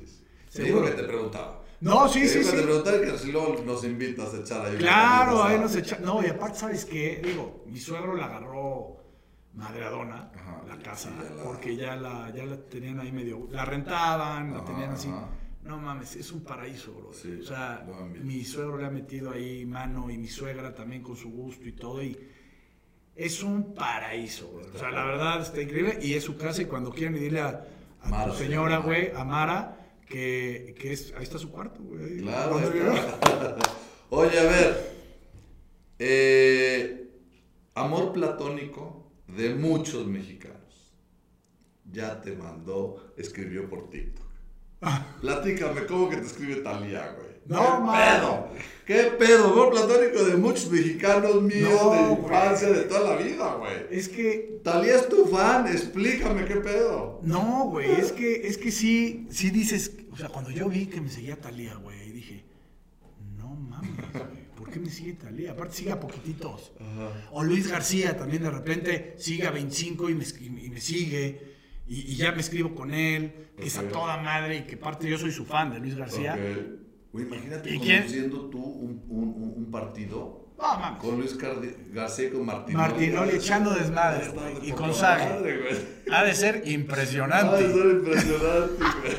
Seguro. 0.49 0.87
Que 0.87 0.93
te 0.93 1.03
preguntaba. 1.05 1.63
No, 1.81 2.09
sí, 2.09 2.21
Digo 2.21 2.33
sí, 2.33 2.45
sí. 2.45 2.57
te 2.57 2.63
preguntaba 2.63 2.97
y 2.97 3.01
que 3.01 3.19
si 3.19 3.33
luego 3.33 3.63
nos 3.65 3.85
invitas 3.85 4.35
a 4.35 4.39
echar 4.41 4.67
ahí. 4.67 4.77
Claro, 4.77 5.43
ahí 5.43 5.59
nos 5.59 5.75
echa... 5.77 5.99
No, 5.99 6.23
y 6.23 6.27
aparte, 6.27 6.59
¿sabes 6.59 6.85
qué? 6.85 7.21
Digo, 7.25 7.65
mi 7.67 7.79
suegro 7.81 8.15
la 8.17 8.27
agarró 8.27 8.97
madreadona, 9.55 10.31
Ajá, 10.35 10.63
la 10.69 10.77
sí, 10.77 10.83
casa, 10.83 11.11
ya 11.17 11.35
la- 11.35 11.43
porque 11.43 11.77
ya 11.77 11.97
la, 11.97 12.31
ya 12.35 12.45
la 12.45 12.57
tenían 12.59 13.01
ahí 13.01 13.11
medio... 13.13 13.49
La 13.51 13.65
rentaban, 13.65 14.53
la 14.53 14.65
tenían 14.65 14.91
así. 14.93 15.09
ajá. 15.09 15.29
No 15.65 15.79
mames, 15.79 16.17
es 16.17 16.33
un 16.33 16.43
paraíso, 16.43 16.93
bro. 16.93 17.13
Sí, 17.13 17.39
o 17.43 17.45
sea, 17.45 17.87
mi 18.23 18.45
suegro 18.45 18.79
le 18.79 18.87
ha 18.87 18.91
metido 18.91 19.31
ahí 19.31 19.67
mano 19.67 20.11
y 20.11 20.17
mi 20.17 20.27
suegra 20.27 20.75
también 20.75 21.03
con 21.03 21.17
su 21.17 21.31
gusto 21.31 21.67
y 21.69 21.73
todo. 21.73 22.03
Y 22.03 22.19
es 23.15 23.43
un 23.43 23.75
paraíso, 23.75 24.51
bro. 24.53 24.67
O 24.75 24.79
sea, 24.79 24.91
la 24.91 25.05
verdad 25.05 25.43
está 25.43 25.61
increíble. 25.61 25.99
Y 26.01 26.15
es 26.15 26.25
su 26.25 26.37
casa 26.39 26.63
y 26.63 26.65
cuando 26.65 26.91
quieren 26.91 27.15
y 27.17 27.21
dile 27.21 27.41
a, 27.41 27.67
a 28.03 28.09
Mara, 28.09 28.33
tu 28.33 28.39
señora, 28.39 28.79
güey, 28.79 29.13
a 29.15 29.23
Mara, 29.25 29.80
que, 30.11 30.75
que 30.79 30.93
es... 30.93 31.15
Ahí 31.17 31.23
está 31.23 31.39
su 31.39 31.51
cuarto, 31.51 31.83
güey. 31.83 32.19
Claro. 32.19 32.57
Oye, 34.11 34.39
a 34.39 34.43
ver. 34.43 34.91
eh, 35.99 37.11
amor 37.75 38.13
platónico 38.13 39.13
de 39.29 39.55
muchos 39.55 40.07
mexicanos. 40.07 40.95
Ya 41.91 42.21
te 42.21 42.33
mandó, 42.37 43.15
escribió 43.17 43.69
por 43.69 43.89
TikTok. 43.91 44.27
Platícame, 45.21 45.87
¿cómo 45.87 46.09
que 46.11 46.17
te 46.17 46.27
escribe 46.27 46.57
Talía, 46.57 47.13
güey? 47.13 47.30
No, 47.51 47.63
¿Qué 47.79 47.83
man. 47.85 48.21
pedo? 48.21 48.49
¿Qué 48.87 49.03
pedo? 49.19 49.53
Amor 49.53 49.71
platónico 49.71 50.25
de 50.25 50.37
muchos 50.37 50.71
mexicanos 50.71 51.43
míos 51.43 51.69
No, 51.71 51.91
de 51.93 51.99
güey. 51.99 52.21
infancia, 52.23 52.69
de 52.71 52.83
toda 52.85 53.15
la 53.15 53.23
vida, 53.23 53.55
güey. 53.55 53.73
Es 53.91 54.09
que 54.09 54.61
Talía 54.65 54.97
es 54.97 55.09
tu 55.09 55.27
fan, 55.27 55.67
explícame 55.69 56.45
qué 56.45 56.57
pedo. 56.57 57.21
No, 57.23 57.67
güey, 57.71 57.91
es 57.91 58.13
que, 58.13 58.47
es 58.49 58.57
que 58.59 58.71
sí, 58.73 59.27
sí 59.31 59.51
dices, 59.51 59.93
o 60.11 60.17
sea, 60.17 60.29
cuando 60.29 60.51
yo 60.51 60.69
vi 60.69 60.87
que 60.87 61.01
me 61.01 61.09
seguía 61.09 61.37
Talía, 61.37 61.75
güey, 61.75 62.11
dije, 62.11 62.45
no 63.37 63.49
mames, 63.55 63.91
güey, 64.13 64.45
¿por 64.57 64.71
qué 64.71 64.81
me 64.81 64.91
sigue 64.91 65.13
Talía? 65.15 65.53
Aparte 65.53 65.75
sigue 65.77 65.93
a 65.93 66.01
poquititos. 66.01 66.73
O 67.31 67.43
Luis 67.45 67.69
García 67.69 68.17
también 68.17 68.43
de 68.43 68.51
repente 68.51 69.15
sigue 69.19 69.47
a 69.47 69.51
25 69.51 70.11
y 70.11 70.15
me, 70.15 70.25
y 70.65 70.71
me 70.71 70.81
sigue, 70.81 71.55
y, 71.87 72.13
y 72.13 72.17
ya 72.17 72.33
me 72.33 72.41
escribo 72.41 72.75
con 72.75 72.93
él, 72.93 73.51
que 73.57 73.67
es 73.67 73.79
a 73.79 73.83
toda 73.89 74.17
madre, 74.19 74.57
y 74.59 74.63
que 74.67 74.75
aparte 74.77 75.09
yo 75.09 75.17
soy 75.19 75.31
su 75.33 75.45
fan 75.45 75.71
de 75.73 75.79
Luis 75.79 75.95
García. 75.97 76.37
Güey, 77.13 77.25
imagínate 77.27 77.75
¿Y 77.75 77.79
quién? 77.81 77.99
conduciendo 78.03 78.41
tú 78.51 78.63
un, 78.63 79.05
un, 79.09 79.29
un- 79.29 79.55
un 79.57 79.71
partido 79.71 80.49
mames. 80.57 81.01
con 81.03 81.17
Luis 81.19 81.37
García 81.93 82.27
y 82.29 82.31
con 82.31 82.47
Martinoli. 82.47 82.89
Martinoli 82.89 83.37
echando 83.37 83.71
desmadre, 83.75 84.29
güey, 84.29 84.69
y 84.69 84.73
con 84.73 84.95
Sage. 84.95 85.25
Ha 86.13 86.23
de 86.25 86.35
ser 86.35 86.57
Ha 86.57 86.59
de 86.61 86.71
impresionante. 86.73 87.73
ser 87.73 87.87
impresionante, 87.87 88.75
güey. 88.79 89.17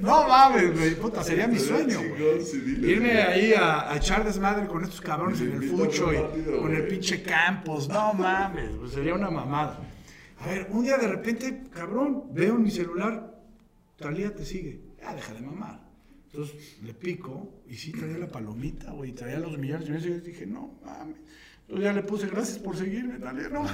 No 0.00 0.26
mames, 0.28 0.76
güey, 0.76 0.94
puta, 0.96 1.22
sería 1.22 1.46
mi 1.46 1.58
sueño, 1.58 2.00
güey. 2.00 2.90
Irme 2.90 3.22
ahí 3.22 3.54
a, 3.54 3.90
a 3.92 3.96
echar 3.96 4.24
desmadre 4.24 4.66
con 4.66 4.82
estos 4.82 5.00
cabrones 5.00 5.40
en 5.40 5.52
el 5.52 5.62
fucho 5.70 6.12
y 6.12 6.16
con 6.58 6.74
el 6.74 6.86
pinche 6.88 7.22
Campos. 7.22 7.88
No 7.88 8.12
mames, 8.12 8.70
pues 8.78 8.92
sería 8.92 9.14
una 9.14 9.30
mamada. 9.30 9.78
A 10.40 10.46
ver, 10.48 10.66
un 10.70 10.82
día 10.82 10.98
de 10.98 11.06
repente, 11.06 11.62
cabrón, 11.72 12.24
veo 12.34 12.56
en 12.56 12.62
mi 12.62 12.70
celular, 12.70 13.32
Talía 13.96 14.34
te 14.34 14.44
sigue. 14.44 14.80
Ya, 15.00 15.14
deja 15.14 15.32
de 15.32 15.40
mamar. 15.40 15.80
Entonces 16.32 16.78
le 16.82 16.94
pico 16.94 17.62
y 17.68 17.76
sí 17.76 17.92
traía 17.92 18.16
la 18.16 18.28
palomita, 18.28 18.90
güey, 18.92 19.12
traía 19.12 19.38
los 19.38 19.58
millones. 19.58 19.88
Y 20.06 20.20
dije, 20.20 20.46
no 20.46 20.78
mames. 20.82 21.18
Entonces 21.62 21.84
ya 21.84 21.92
le 21.92 22.02
puse, 22.02 22.26
gracias 22.26 22.58
por 22.58 22.74
seguirme, 22.74 23.18
Talía. 23.18 23.50
No, 23.50 23.64
no 23.64 23.68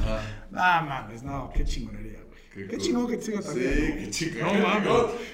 mames, 0.51 1.23
no, 1.23 1.51
qué 1.55 1.65
chingonería, 1.65 2.21
güey. 2.25 2.39
Qué, 2.53 2.67
cool. 2.67 2.79
chingón 2.79 3.07
que 3.09 3.17
te 3.19 3.23
siga 3.23 3.43
Sí, 3.43 3.49
Talía. 3.49 3.91
¿no? 3.91 3.97
qué 3.97 4.11
chingón. 4.11 4.41
No 4.43 4.53
qué 4.53 4.59
mames. 4.61 4.87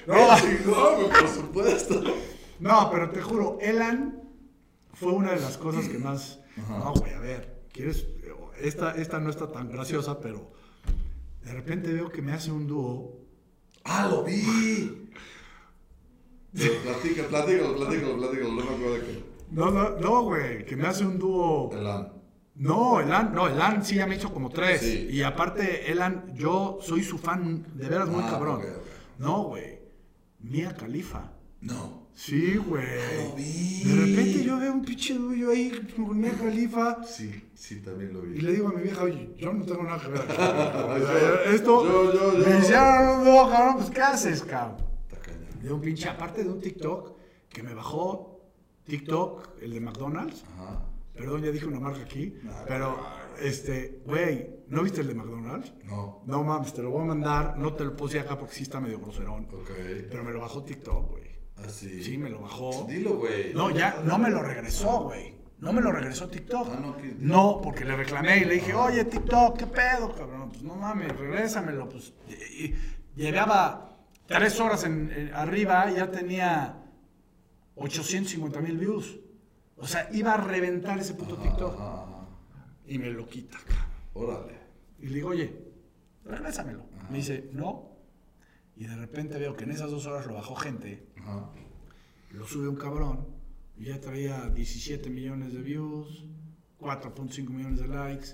No, 0.07 0.15
Qué 0.15 0.57
chingón, 0.57 0.95
güey, 0.95 1.09
por 1.09 1.27
supuesto. 1.29 2.03
No, 2.59 2.89
pero 2.91 3.09
te 3.09 3.21
juro, 3.21 3.57
Elan 3.59 4.21
fue 4.93 5.11
una 5.11 5.31
de 5.31 5.41
las 5.41 5.57
cosas 5.57 5.89
que 5.89 5.97
más. 5.97 6.39
Ajá. 6.57 6.77
No, 6.77 6.93
güey, 6.93 7.11
a 7.13 7.19
ver, 7.19 7.63
¿quieres? 7.73 8.05
Esta, 8.61 8.95
esta 8.95 9.19
no 9.19 9.31
está 9.31 9.51
tan 9.51 9.69
graciosa, 9.71 10.21
pero 10.21 10.53
de 11.43 11.53
repente 11.53 11.91
veo 11.91 12.09
que 12.09 12.21
me 12.21 12.33
hace 12.33 12.51
un 12.51 12.67
dúo. 12.67 13.25
¡Ah, 13.83 14.07
lo 14.09 14.23
vi! 14.23 15.04
Platica, 16.55 17.23
platícalo, 17.27 17.75
platícalo, 17.75 18.17
platícalo, 18.17 18.47
no 18.49 18.55
me 18.55 18.61
acuerdo 18.63 18.93
de 18.93 18.99
qué. 19.01 19.23
No, 19.51 19.71
no, 19.71 19.89
no, 19.99 20.21
güey, 20.23 20.65
que 20.65 20.75
me 20.75 20.87
hace 20.87 21.05
un 21.05 21.19
dúo. 21.19 21.69
Elan. 21.73 22.13
No, 22.55 22.99
Elan, 23.01 23.33
no, 23.35 23.47
Elan 23.47 23.83
sí 23.83 23.95
ya 23.95 24.07
me 24.07 24.15
hizo 24.15 24.31
como 24.33 24.49
tres. 24.49 24.79
Sí. 24.81 25.07
Y 25.11 25.21
aparte, 25.23 25.91
Elan, 25.91 26.33
yo 26.33 26.79
soy 26.81 27.03
su 27.03 27.17
fan 27.17 27.65
de 27.75 27.89
veras 27.89 28.07
muy 28.07 28.23
Ah, 28.23 28.29
cabrón. 28.31 28.55
ok, 28.61 28.63
ok. 28.63 28.83
No, 29.19 29.43
güey, 29.43 29.79
Mía 30.39 30.73
Califa. 30.77 31.31
No. 31.61 32.05
Sí, 32.13 32.55
güey. 32.55 32.85
Lo 33.27 33.35
vi. 33.35 33.83
De 33.83 33.95
repente 34.05 34.43
yo 34.45 34.57
veo 34.57 34.71
un 34.71 34.85
pinche 34.85 35.13
dúo 35.15 35.51
ahí 35.51 35.69
con 35.97 36.17
Mía 36.17 36.31
Califa. 36.41 37.03
Sí, 37.03 37.49
sí, 37.53 37.81
también 37.81 38.13
lo 38.13 38.23
Y 38.25 38.29
vi. 38.29 38.39
le 38.41 38.51
digo 38.53 38.69
a 38.69 38.71
mi 38.71 38.83
vieja, 38.83 39.03
oye, 39.03 39.35
yo 39.37 39.51
no 39.51 39.65
tengo 39.65 39.83
nada 39.83 39.99
que 39.99 40.07
ver. 40.07 40.21
aquí". 40.21 40.37
Yo- 40.37 41.51
Esto, 41.53 41.83
yo- 41.85 42.13
yo- 42.13 42.39
yo- 42.39 42.47
me 42.49 42.59
hicieron 42.59 43.19
un 43.19 43.25
dúo, 43.25 43.49
cabrón, 43.49 43.75
pues 43.79 43.89
¿qué 43.89 44.01
haces, 44.01 44.41
cabrón? 44.43 44.77
De 45.65 45.73
un 45.73 45.81
pinche, 45.81 46.07
aparte 46.07 46.43
de 46.43 46.49
un 46.49 46.59
TikTok 46.61 47.17
que 47.49 47.63
me 47.63 47.73
bajó 47.73 48.41
TikTok, 48.85 49.61
el 49.61 49.73
de 49.73 49.79
McDonald's. 49.79 50.43
Ajá. 50.53 50.85
Perdón, 51.13 51.41
ya 51.43 51.51
dije 51.51 51.65
una 51.65 51.79
marca 51.79 52.01
aquí. 52.01 52.35
Pero, 52.67 52.97
este, 53.41 54.01
güey, 54.05 54.49
¿no 54.67 54.83
viste 54.83 55.01
el 55.01 55.07
de 55.07 55.15
McDonald's? 55.15 55.73
No. 55.85 56.21
No 56.25 56.43
mames, 56.43 56.73
te 56.73 56.83
lo 56.83 56.91
voy 56.91 57.03
a 57.03 57.05
mandar. 57.05 57.57
No 57.57 57.73
te 57.73 57.83
lo 57.85 57.95
puse 57.95 58.19
acá 58.19 58.37
porque 58.37 58.53
sí 58.53 58.63
está 58.63 58.79
medio 58.81 58.99
groserón. 58.99 59.45
Ok. 59.51 59.69
Pero 60.09 60.23
me 60.23 60.31
lo 60.31 60.41
bajó 60.41 60.63
TikTok, 60.63 61.09
güey. 61.09 61.23
Así. 61.65 62.03
Sí, 62.03 62.17
me 62.17 62.29
lo 62.29 62.41
bajó. 62.41 62.85
Dilo, 62.87 63.15
güey. 63.17 63.53
No, 63.53 63.69
ya, 63.71 64.01
no 64.05 64.17
me 64.17 64.29
lo 64.29 64.43
regresó, 64.43 65.03
güey. 65.05 65.33
No 65.59 65.71
me 65.71 65.81
lo 65.81 65.91
regresó 65.93 66.27
TikTok. 66.29 66.67
Ah, 66.69 66.79
no, 66.81 66.97
¿qué? 66.97 67.15
No, 67.17 67.61
porque 67.63 67.85
le 67.85 67.95
reclamé 67.95 68.39
y 68.39 68.45
le 68.45 68.55
dije, 68.55 68.73
oye, 68.73 69.05
TikTok, 69.05 69.57
¿qué 69.57 69.67
pedo, 69.67 70.13
cabrón? 70.13 70.49
Pues 70.49 70.63
no 70.63 70.75
mames, 70.75 71.15
regrésamelo. 71.17 71.87
Pues 71.87 72.13
y- 72.27 72.65
y 72.65 72.75
llevaba 73.15 73.94
tres 74.27 74.59
horas 74.59 74.83
en, 74.83 75.11
en- 75.11 75.33
arriba 75.33 75.89
ya 75.91 76.09
tenía 76.11 76.81
850 77.75 78.61
mil 78.61 78.77
views. 78.77 79.19
O 79.77 79.85
sea, 79.87 80.09
iba 80.13 80.33
a 80.33 80.37
reventar 80.37 80.99
ese 80.99 81.13
puto 81.13 81.35
TikTok. 81.37 81.73
Ajá, 81.75 82.03
ajá. 82.03 82.27
Y 82.87 82.97
me 82.97 83.09
lo 83.09 83.27
quita, 83.27 83.57
cabrón. 83.67 83.85
Órale. 84.13 84.59
Y 84.99 85.07
le 85.07 85.15
digo, 85.15 85.29
oye, 85.29 85.53
regrésamelo. 86.23 86.85
Me 87.09 87.17
dice, 87.17 87.49
no. 87.51 87.91
Y 88.77 88.85
de 88.87 88.95
repente 88.95 89.37
veo 89.37 89.55
que 89.55 89.65
en 89.65 89.71
esas 89.71 89.91
dos 89.91 90.05
horas 90.05 90.25
lo 90.25 90.33
bajó 90.35 90.55
gente, 90.55 91.07
Ajá. 91.21 91.49
lo 92.31 92.45
sube 92.47 92.67
un 92.67 92.75
cabrón, 92.75 93.25
y 93.77 93.85
ya 93.85 94.01
traía 94.01 94.49
17 94.49 95.09
millones 95.09 95.53
de 95.53 95.61
views, 95.61 96.25
4.5 96.81 97.49
millones 97.49 97.79
de 97.79 97.87
likes, 97.87 98.27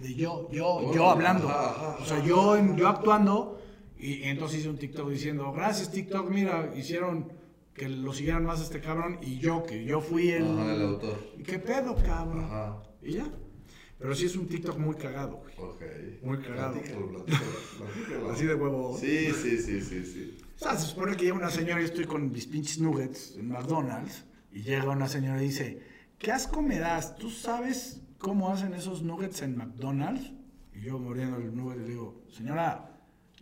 de 0.00 0.14
yo, 0.14 0.48
yo, 0.50 0.92
yo 0.92 1.10
hablando. 1.10 1.48
ajá, 1.48 1.70
ajá, 1.70 1.96
O 2.02 2.04
sea, 2.06 2.24
yo, 2.24 2.56
yo 2.76 2.88
actuando, 2.88 3.60
y 4.04 4.24
entonces 4.24 4.60
hice 4.60 4.68
un 4.68 4.78
TikTok 4.78 5.08
diciendo, 5.08 5.52
gracias 5.52 5.90
TikTok, 5.90 6.30
mira, 6.30 6.72
hicieron 6.76 7.32
que 7.72 7.88
lo 7.88 8.12
siguieran 8.12 8.44
más 8.44 8.60
a 8.60 8.64
este 8.64 8.80
cabrón, 8.80 9.18
y 9.22 9.38
yo, 9.38 9.64
que 9.64 9.84
yo 9.84 10.00
fui 10.00 10.30
el... 10.30 10.44
Ajá, 10.44 10.74
el 10.74 10.82
autor. 10.82 11.32
¿Y 11.38 11.42
qué 11.42 11.58
pedo, 11.58 11.96
cabrón? 11.96 12.44
Ajá. 12.44 12.82
Y 13.02 13.14
ya. 13.14 13.26
Pero 13.98 14.14
sí 14.14 14.26
es 14.26 14.36
un 14.36 14.46
TikTok 14.46 14.78
muy 14.78 14.96
cagado, 14.96 15.36
güey. 15.36 15.54
Ok. 15.58 15.82
Muy 16.22 16.38
cagado. 16.38 16.74
Platícalo, 16.74 17.08
platícalo, 17.08 17.44
platícalo. 17.78 18.30
Así 18.30 18.44
de 18.44 18.54
huevo. 18.54 18.98
Sí, 18.98 19.30
sí, 19.32 19.56
sí, 19.56 19.80
sí, 19.80 20.04
sí. 20.04 20.38
O 20.56 20.58
sea, 20.58 20.76
se 20.76 20.86
supone 20.88 21.16
que 21.16 21.24
llega 21.24 21.36
una 21.36 21.50
señora 21.50 21.80
y 21.80 21.84
estoy 21.84 22.04
con 22.04 22.30
mis 22.30 22.46
pinches 22.46 22.80
nuggets 22.80 23.36
en 23.36 23.48
McDonald's 23.48 24.24
y 24.52 24.62
llega 24.62 24.90
una 24.90 25.08
señora 25.08 25.42
y 25.42 25.46
dice, 25.46 25.80
¿qué 26.18 26.30
asco 26.30 26.60
me 26.60 26.78
das? 26.78 27.16
¿Tú 27.16 27.30
sabes 27.30 28.02
cómo 28.18 28.52
hacen 28.52 28.74
esos 28.74 29.02
nuggets 29.02 29.42
en 29.42 29.56
McDonald's? 29.56 30.32
Y 30.74 30.82
yo 30.82 30.98
muriendo 30.98 31.38
el 31.38 31.56
nugget 31.56 31.78
le 31.78 31.88
digo, 31.88 32.22
señora, 32.28 32.93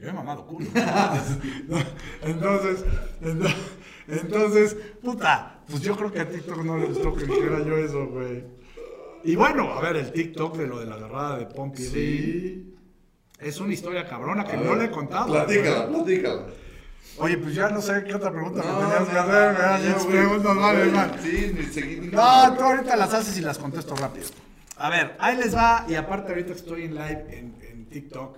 yo 0.03 0.09
he 0.09 0.13
mamado 0.13 0.45
culo. 0.47 0.67
No, 1.69 1.79
entonces, 2.23 2.85
entonces, 3.21 3.57
entonces, 4.09 4.77
puta, 5.01 5.61
pues 5.71 5.81
yo 5.83 5.97
creo 5.97 6.13
que 6.13 6.21
a 6.21 6.29
TikTok 6.29 6.65
no 6.65 6.77
le 6.77 6.87
gustó 6.87 7.15
que 7.15 7.25
dijera 7.25 7.61
yo 7.65 7.77
eso, 7.79 8.07
güey. 8.09 8.45
Y 9.25 9.37
bueno, 9.37 9.73
a 9.73 9.81
ver, 9.81 9.97
el 9.97 10.11
TikTok 10.13 10.57
de 10.57 10.67
lo 10.67 10.81
de 10.81 10.87
la 10.87 10.97
agarrada 10.97 11.39
de 11.39 11.47
Pompi 11.47 11.83
Sí. 11.85 12.75
es 13.39 13.61
una 13.61 13.73
historia 13.73 14.09
cabrona 14.09 14.45
que 14.45 14.55
A 14.55 14.57
no 14.57 14.71
ver, 14.71 14.79
le 14.79 14.85
he 14.87 14.91
contado. 14.91 15.29
Platícala, 15.29 15.89
platícala. 15.89 16.43
Oye, 17.19 17.37
pues 17.39 17.55
ya 17.55 17.69
no 17.69 17.81
sé 17.81 18.03
qué 18.05 18.15
otra 18.15 18.33
pregunta 18.33 18.63
No, 18.65 18.81
me 18.81 18.87
tenías 18.87 19.09
que 19.09 19.15
no, 19.15 19.21
hacer, 19.21 19.33
¿verdad? 19.55 19.79
no, 19.79 19.85
Ya 19.85 19.93
güey. 19.95 20.07
preguntas 20.09 20.57
vale, 20.57 20.85
man. 20.87 21.13
Sí, 21.23 21.53
ni 21.57 21.63
seguí 21.67 22.01
ni 22.01 22.07
No, 22.09 22.55
tú 22.57 22.63
ahorita 22.65 22.97
las 22.97 23.15
haces 23.15 23.39
y 23.39 23.43
las 23.43 23.59
contesto 23.59 23.95
rápido. 23.95 24.27
A 24.79 24.91
ver, 24.91 25.15
ahí 25.21 25.37
les 25.37 25.55
va, 25.55 25.85
y 25.89 25.95
aparte 25.95 26.33
ahorita 26.33 26.53
estoy 26.55 26.85
en 26.87 26.95
live 26.97 27.27
en, 27.31 27.55
en 27.71 27.87
TikTok, 27.87 28.37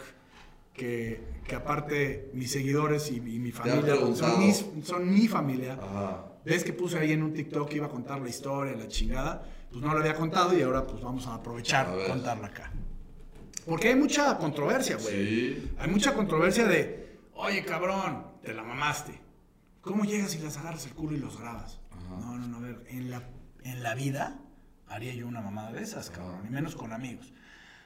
que, 0.74 1.20
que 1.46 1.54
aparte 1.54 2.30
mis 2.32 2.50
seguidores 2.52 3.10
y, 3.10 3.16
y 3.16 3.38
mi 3.38 3.52
familia 3.52 3.96
son, 4.14 4.40
mis- 4.40 4.64
son 4.84 5.12
mi 5.12 5.28
familia. 5.28 5.74
Ajá. 5.80 6.24
Ves 6.44 6.64
que 6.64 6.72
puse 6.72 6.98
ahí 6.98 7.12
en 7.12 7.22
un 7.22 7.32
TikTok 7.32 7.68
que 7.68 7.76
iba 7.76 7.86
a 7.86 7.90
contar 7.90 8.20
la 8.20 8.28
historia, 8.28 8.74
la 8.76 8.88
chingada, 8.88 9.44
pues 9.70 9.82
no 9.82 9.92
lo 9.92 10.00
había 10.00 10.14
contado 10.14 10.56
y 10.56 10.62
ahora 10.62 10.86
pues 10.86 11.02
vamos 11.02 11.26
a 11.26 11.34
aprovechar 11.34 11.86
A 11.88 12.08
contarla 12.08 12.46
acá. 12.48 12.72
Porque 13.66 13.88
hay 13.88 13.96
mucha 13.96 14.36
controversia, 14.38 14.96
güey. 14.96 15.14
Sí. 15.26 15.72
Hay 15.78 15.90
mucha 15.90 16.12
controversia 16.14 16.66
de, 16.66 17.18
oye 17.34 17.64
cabrón, 17.64 18.26
te 18.42 18.52
la 18.52 18.62
mamaste. 18.62 19.20
¿Cómo 19.80 20.04
llegas 20.04 20.34
y 20.34 20.38
las 20.38 20.56
agarras 20.58 20.86
el 20.86 20.92
culo 20.92 21.16
y 21.16 21.20
los 21.20 21.38
grabas? 21.38 21.80
Ajá. 21.90 22.16
No, 22.20 22.38
no, 22.38 22.46
no, 22.46 22.56
a 22.58 22.60
ver, 22.60 22.84
en 22.88 23.10
la, 23.10 23.22
en 23.64 23.82
la 23.82 23.94
vida 23.94 24.38
haría 24.88 25.14
yo 25.14 25.26
una 25.26 25.40
mamada 25.40 25.72
de 25.72 25.82
esas, 25.82 26.10
cabrón, 26.10 26.36
Ajá. 26.40 26.46
y 26.48 26.50
menos 26.50 26.74
con 26.76 26.92
amigos. 26.92 27.32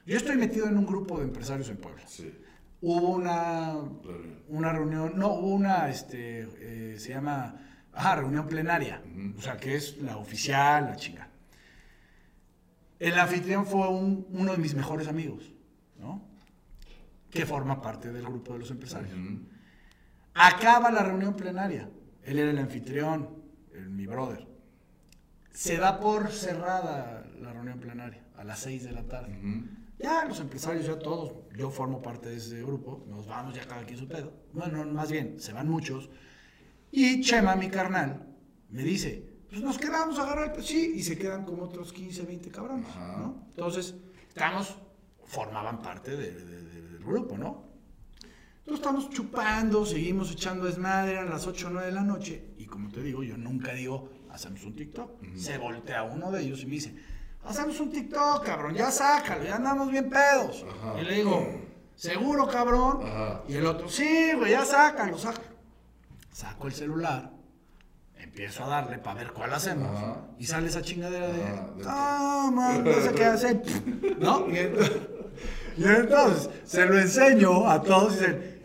Yo 0.04 0.16
estoy 0.16 0.36
metido 0.36 0.66
en 0.66 0.76
un 0.78 0.86
grupo 0.86 1.18
de 1.18 1.24
empresarios 1.24 1.68
en 1.68 1.76
Puebla. 1.76 2.02
Sí. 2.08 2.32
Hubo 2.80 3.08
una, 3.10 3.72
Reunión. 3.72 4.42
una 4.48 4.72
reunión, 4.72 5.12
no, 5.16 5.28
hubo 5.34 5.54
una, 5.54 5.88
este, 5.88 6.48
eh, 6.92 6.98
se 6.98 7.08
llama, 7.10 7.56
ajá, 7.92 8.16
reunión 8.16 8.46
plenaria, 8.46 9.02
o 9.36 9.40
sea, 9.40 9.56
que 9.56 9.74
es 9.74 9.98
la 9.98 10.16
oficial, 10.16 10.84
la 10.86 10.96
chinga. 10.96 11.28
El 13.00 13.18
anfitrión 13.18 13.66
fue 13.66 13.88
un- 13.88 14.26
uno 14.30 14.52
de 14.52 14.58
mis 14.58 14.74
mejores 14.74 15.08
amigos, 15.08 15.52
¿no? 15.98 16.22
Que 17.30 17.46
forma 17.46 17.80
parte 17.82 18.12
del 18.12 18.22
grupo 18.24 18.52
de 18.54 18.60
los 18.60 18.70
empresarios. 18.70 19.12
Acaba 20.34 20.90
la 20.90 21.02
reunión 21.02 21.34
plenaria. 21.34 21.90
Él 22.24 22.38
era 22.38 22.50
el 22.50 22.58
anfitrión, 22.58 23.28
el- 23.74 23.90
mi 23.90 24.06
brother. 24.06 24.46
Se 25.52 25.76
da 25.78 25.98
por 25.98 26.30
cerrada 26.30 27.24
la 27.40 27.52
reunión 27.52 27.80
plenaria 27.80 28.22
a 28.36 28.44
las 28.44 28.60
6 28.60 28.84
de 28.84 28.92
la 28.92 29.02
tarde. 29.02 29.36
Ya 29.98 30.24
los 30.24 30.38
empresarios, 30.40 30.86
ya 30.86 30.98
todos, 30.98 31.32
yo 31.56 31.70
formo 31.70 32.00
parte 32.00 32.28
de 32.28 32.36
ese 32.36 32.62
grupo, 32.62 33.04
nos 33.08 33.26
vamos 33.26 33.54
ya 33.54 33.66
cada 33.66 33.84
quien 33.84 33.98
su 33.98 34.06
pedo. 34.06 34.32
Bueno, 34.52 34.84
más 34.86 35.10
bien, 35.10 35.40
se 35.40 35.52
van 35.52 35.68
muchos. 35.68 36.08
Y 36.92 37.20
Chema, 37.20 37.56
mi 37.56 37.68
carnal, 37.68 38.26
me 38.70 38.82
dice, 38.84 39.24
pues 39.50 39.60
nos 39.62 39.76
quedamos 39.76 40.18
a 40.18 40.22
agarrar, 40.22 40.52
pues 40.52 40.66
sí, 40.66 40.92
y 40.94 41.02
se 41.02 41.18
quedan 41.18 41.44
como 41.44 41.64
otros 41.64 41.92
15, 41.92 42.22
20 42.22 42.50
cabrones, 42.50 42.86
Ajá. 42.90 43.16
¿no? 43.18 43.46
Entonces, 43.50 43.94
estamos, 44.28 44.76
formaban 45.24 45.82
parte 45.82 46.12
de- 46.16 46.32
de- 46.32 46.62
de- 46.62 46.82
del 46.92 47.04
grupo, 47.04 47.36
¿no? 47.36 47.66
Entonces 48.60 48.80
estamos 48.86 49.10
chupando, 49.10 49.84
seguimos 49.84 50.30
echando 50.30 50.66
desmadre, 50.66 51.12
eran 51.12 51.30
las 51.30 51.46
8 51.46 51.66
o 51.68 51.70
9 51.70 51.86
de 51.88 51.94
la 51.94 52.02
noche, 52.04 52.50
y 52.58 52.66
como 52.66 52.90
te 52.90 53.02
digo, 53.02 53.22
yo 53.24 53.36
nunca 53.36 53.72
digo, 53.72 54.10
hacemos 54.30 54.62
un 54.64 54.76
TikTok. 54.76 55.24
Se 55.34 55.58
voltea 55.58 56.02
uno 56.04 56.30
de 56.30 56.42
ellos 56.42 56.62
y 56.62 56.66
me 56.66 56.72
dice, 56.72 56.94
hacemos 57.48 57.80
un 57.80 57.90
TikTok, 57.90 58.44
cabrón, 58.44 58.74
ya 58.74 58.90
sácalo, 58.90 59.44
ya 59.44 59.56
andamos 59.56 59.90
bien 59.90 60.08
pedos. 60.10 60.64
Ajá. 60.68 61.00
Y 61.00 61.04
le 61.04 61.14
digo, 61.14 61.48
¿seguro, 61.96 62.46
cabrón? 62.48 63.00
Ajá. 63.04 63.42
Y 63.48 63.54
el 63.56 63.66
otro, 63.66 63.88
sí, 63.88 64.32
güey, 64.36 64.52
ya 64.52 64.64
sácalo, 64.64 65.18
sácalo. 65.18 65.48
Saco 66.32 66.66
el 66.68 66.72
celular, 66.72 67.30
empiezo 68.16 68.64
a 68.64 68.68
darle 68.68 68.98
para 68.98 69.20
ver 69.20 69.32
cuál 69.32 69.52
hacemos, 69.52 69.88
Ajá. 69.96 70.16
y 70.38 70.46
sale 70.46 70.68
esa 70.68 70.82
chingadera 70.82 71.28
de, 71.28 71.42
ah, 71.86 72.50
man, 72.52 72.84
no 72.84 72.92
sé 73.00 73.12
qué 73.12 73.24
hacer, 73.24 73.62
¿no? 74.18 74.46
Y 74.48 74.58
entonces, 74.58 74.96
y 75.76 75.84
entonces 75.84 76.50
se 76.64 76.84
lo 76.86 76.98
enseño 76.98 77.68
a 77.68 77.82
todos 77.82 78.14
y 78.14 78.18
dicen, 78.20 78.58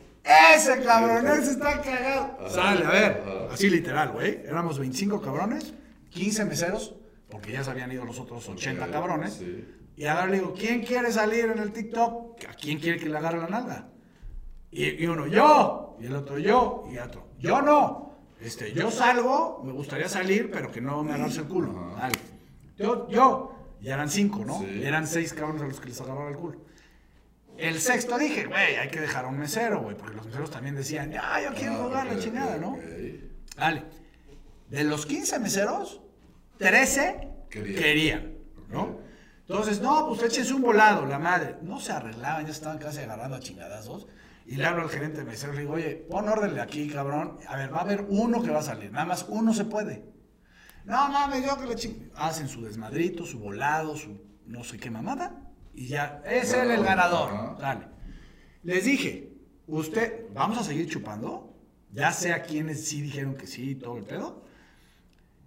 ese 0.56 0.82
cabrón, 0.84 1.28
ese 1.28 1.52
está 1.52 1.82
cagado. 1.82 2.38
Sale, 2.50 2.86
a 2.86 2.90
ver, 2.92 3.24
así 3.52 3.70
literal, 3.70 4.12
güey. 4.12 4.42
Éramos 4.46 4.80
25 4.80 5.22
cabrones, 5.22 5.74
15 6.12 6.46
meseros, 6.46 6.96
porque 7.34 7.52
ya 7.52 7.64
se 7.64 7.72
habían 7.72 7.92
ido 7.92 8.06
los 8.06 8.20
otros 8.20 8.48
80 8.48 8.86
Ok, 8.86 8.92
cabrones. 8.92 9.34
Sí. 9.34 9.66
Y 9.98 10.06
ahora 10.06 10.28
le 10.28 10.36
digo, 10.40 10.54
¿quién 10.54 10.84
quiere 10.84 11.12
salir 11.12 11.46
en 11.46 11.58
el 11.58 11.74
TikTok? 11.74 12.46
¿A 12.48 12.54
quién 12.54 12.80
quiere 12.80 13.00
que 13.00 13.10
le 13.10 13.18
agarre 13.18 13.40
la 13.40 13.48
nalga? 13.48 13.90
Y, 14.72 15.04
y 15.04 15.08
uno, 15.08 15.26
yo. 15.28 15.98
Y 16.00 16.06
el 16.06 16.16
otro, 16.16 16.38
yo. 16.38 16.86
Y 16.92 16.98
otro, 17.00 17.28
yo 17.40 17.62
no. 17.62 18.14
Este, 18.40 18.72
yo 18.74 18.92
salgo, 18.92 19.62
me 19.64 19.72
gustaría 19.72 20.08
salir, 20.08 20.52
pero 20.52 20.72
que 20.72 20.80
no 20.80 21.04
me 21.04 21.14
agarre 21.14 21.34
el 21.34 21.44
culo. 21.46 21.96
Dale. 21.98 22.20
Yo, 22.78 23.08
yo. 23.10 23.56
Y 23.82 23.90
eran 23.90 24.10
cinco, 24.10 24.46
¿no? 24.46 24.60
Sí. 24.60 24.82
Eran 24.84 25.08
seis 25.08 25.34
cabrones 25.34 25.64
a 25.64 25.68
los 25.68 25.80
que 25.80 25.88
les 25.90 26.00
agarraba 26.02 26.30
el 26.30 26.38
culo. 26.38 26.62
El 27.58 27.80
sexto 27.80 28.18
dije, 28.18 28.46
güey, 28.46 28.76
hay 28.78 28.90
que 28.90 29.00
dejar 29.02 29.26
a 29.26 29.28
un 29.28 29.38
mesero, 29.38 29.82
güey, 29.82 29.96
porque 29.98 30.16
los 30.16 30.26
meseros 30.26 30.50
también 30.52 30.76
decían, 30.76 31.12
ya, 31.12 31.42
yo 31.44 31.54
quiero 31.56 31.74
Ah, 31.74 31.84
jugar 31.84 32.08
la 32.08 32.18
chingada, 32.20 32.58
¿no? 32.58 32.78
Dale. 33.58 33.84
De 34.70 34.84
los 34.84 35.06
15 35.06 35.40
meseros, 35.40 36.02
13 36.64 37.30
Querían. 37.50 37.76
querían, 37.76 38.34
¿no? 38.70 39.00
Entonces, 39.42 39.82
no, 39.82 40.08
pues 40.08 40.24
échense 40.24 40.54
un 40.54 40.62
volado, 40.62 41.06
la 41.06 41.20
madre. 41.20 41.58
No 41.62 41.80
se 41.80 41.92
arreglaban, 41.92 42.46
ya 42.46 42.52
estaban 42.52 42.78
casi 42.78 43.00
agarrando 43.00 43.36
a 43.36 43.40
chingadazos. 43.40 44.08
Y 44.46 44.56
le 44.56 44.66
hablo 44.66 44.84
al 44.84 44.90
gerente 44.90 45.20
de 45.20 45.26
mesero, 45.26 45.54
le 45.54 45.62
digo, 45.62 45.74
oye, 45.74 46.06
pon 46.10 46.28
orden 46.28 46.54
de 46.54 46.62
aquí, 46.62 46.90
cabrón. 46.90 47.38
A 47.48 47.58
ver, 47.58 47.74
va 47.74 47.80
a 47.80 47.82
haber 47.82 48.06
uno 48.10 48.42
que 48.42 48.52
va 48.52 48.60
a 48.60 48.64
salir, 48.64 48.92
nada 48.92 49.06
más 49.06 49.26
uno 49.30 49.54
se 49.54 49.66
puede. 49.66 50.06
No 50.86 51.10
mames, 51.10 51.46
yo 51.46 51.58
que 51.58 51.68
le 51.68 51.76
ching... 51.76 52.12
Hacen 52.16 52.50
su 52.50 52.62
desmadrito, 52.62 53.26
su 53.26 53.40
volado, 53.40 53.96
su 53.96 54.22
no 54.46 54.64
sé 54.64 54.78
qué 54.78 54.90
mamada. 54.90 55.42
Y 55.74 55.88
ya, 55.88 56.22
es 56.26 56.54
él 56.54 56.72
el 56.72 56.84
ganador. 56.84 57.58
Dale. 57.58 57.88
Les 58.64 58.86
dije, 58.86 59.34
usted, 59.68 60.26
¿vamos 60.34 60.58
a 60.58 60.64
seguir 60.64 60.90
chupando? 60.90 61.56
Ya 61.92 62.12
sé 62.12 62.34
a 62.34 62.44
quienes 62.44 62.86
sí 62.86 63.02
dijeron 63.02 63.36
que 63.36 63.48
sí, 63.48 63.76
todo 63.76 63.98
el 63.98 64.04
pedo. 64.04 64.46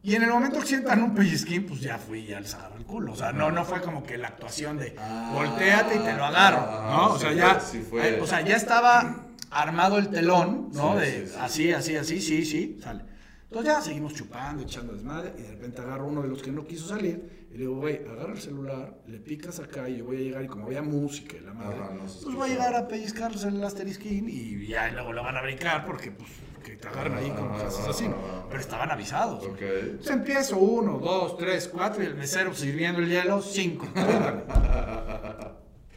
Y 0.03 0.15
en 0.15 0.23
el 0.23 0.31
momento 0.31 0.61
que 0.61 0.67
sientan 0.67 1.03
un 1.03 1.15
pellizquín, 1.15 1.67
pues 1.67 1.81
ya 1.81 1.99
fui 1.99 2.25
ya 2.27 2.39
les 2.39 2.55
agarró 2.55 2.77
el 2.77 2.85
culo. 2.85 3.13
O 3.13 3.17
sea, 3.17 3.33
no, 3.33 3.51
no 3.51 3.65
fue 3.65 3.81
como 3.81 4.05
que 4.05 4.17
la 4.17 4.29
actuación 4.29 4.79
de 4.79 4.95
Ah, 4.99 5.33
volteate 5.35 5.97
y 5.97 5.99
te 5.99 6.13
lo 6.15 6.25
agarro. 6.25 6.61
¿no? 6.91 7.13
O 7.15 7.19
sea, 7.19 7.33
ya. 7.33 7.59
eh, 8.05 8.21
o 8.23 8.27
sea, 8.27 8.41
ya 8.43 8.55
estaba 8.57 9.27
armado 9.51 9.99
el 9.99 10.09
telón, 10.09 10.71
¿no? 10.73 10.95
De 10.97 11.27
sí, 11.27 11.33
sí. 11.33 11.39
así, 11.41 11.73
así, 11.73 11.97
así, 11.97 12.21
sí, 12.21 12.45
sí, 12.45 12.79
sale. 12.83 13.03
Entonces 13.51 13.73
ya 13.73 13.81
seguimos 13.81 14.13
chupando, 14.15 14.63
echando 14.65 14.93
desmadre, 14.93 15.33
y 15.39 15.43
de 15.43 15.51
repente 15.53 15.81
agarro 15.81 16.07
uno 16.07 16.21
de 16.23 16.29
los 16.29 16.43
que 16.43 16.51
no 16.51 16.67
quiso 16.67 16.89
salir, 16.89 17.47
y 17.49 17.53
le 17.55 17.59
digo, 17.61 17.77
güey, 17.77 18.01
agarra 18.07 18.33
el 18.33 18.41
celular, 18.41 18.99
le 19.07 19.19
picas 19.19 19.61
acá, 19.61 19.89
y 19.89 19.99
yo 19.99 20.05
voy 20.05 20.17
a 20.17 20.21
llegar, 20.21 20.45
y 20.45 20.49
como 20.49 20.67
había 20.67 20.83
música 20.83 21.37
y 21.37 21.41
la 21.41 21.55
madre, 21.55 21.79
Ajá, 21.81 21.95
no 21.95 22.09
se 22.09 22.25
pues 22.25 22.35
voy 22.35 22.51
a 22.51 22.53
llegar 22.53 22.75
a 22.75 22.89
pellizcarles 22.89 23.45
el 23.45 23.63
asterisquín, 23.63 24.29
y 24.29 24.67
ya 24.67 24.91
luego 24.91 25.13
lo 25.13 25.23
van 25.23 25.37
a 25.37 25.43
brincar, 25.43 25.87
porque 25.87 26.11
pues 26.11 26.29
que 26.67 26.77
te 26.77 26.89
agarran 26.89 27.17
ahí 27.19 27.31
como 27.31 27.55
Ajá, 27.55 27.65
cosas 27.67 27.89
así, 27.89 28.09
¿no? 28.09 28.17
ajá. 28.17 28.47
Pero 28.49 28.61
estaban 28.61 28.91
avisados. 28.91 29.45
Entonces 29.45 30.11
empiezo 30.11 30.59
uno, 30.59 30.99
dos, 30.99 31.37
tres, 31.39 31.69
cuatro, 31.73 32.03
y 32.03 32.07
el 32.07 32.17
mesero 32.17 32.53
sirviendo 32.55 32.99
el 33.01 33.09
hielo, 33.09 33.41
cinco. 33.41 33.87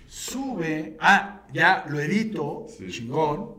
Sube, 0.07 0.95
ah, 0.99 1.41
ya 1.53 1.85
lo 1.89 1.99
edito, 1.99 2.65
Sí. 2.77 2.87
chingón. 2.89 3.57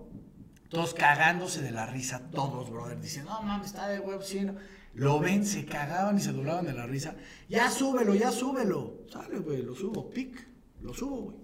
Todos 0.69 0.95
cagándose 0.95 1.63
de 1.63 1.73
la 1.73 1.87
risa, 1.87 2.31
todos, 2.31 2.71
brother, 2.71 3.01
diciendo, 3.01 3.33
no 3.33 3.43
mames, 3.43 3.67
está 3.69 3.89
de 3.89 3.99
huevo, 3.99 4.23
sí, 4.23 4.41
no. 4.43 4.55
Lo 4.95 5.19
ven, 5.21 5.45
se 5.45 5.65
cagaban 5.67 6.17
y 6.17 6.21
se 6.21 6.33
doblaban 6.33 6.67
de 6.67 6.73
la 6.73 6.87
risa. 6.87 7.17
Ya 7.49 7.71
súbelo, 7.71 8.15
ya 8.15 8.31
súbelo. 8.31 8.99
Sale, 9.11 9.39
güey, 9.39 9.63
lo 9.63 9.75
subo, 9.75 10.09
pic, 10.11 10.47
lo 10.81 10.95
subo, 10.95 11.17
güey. 11.23 11.37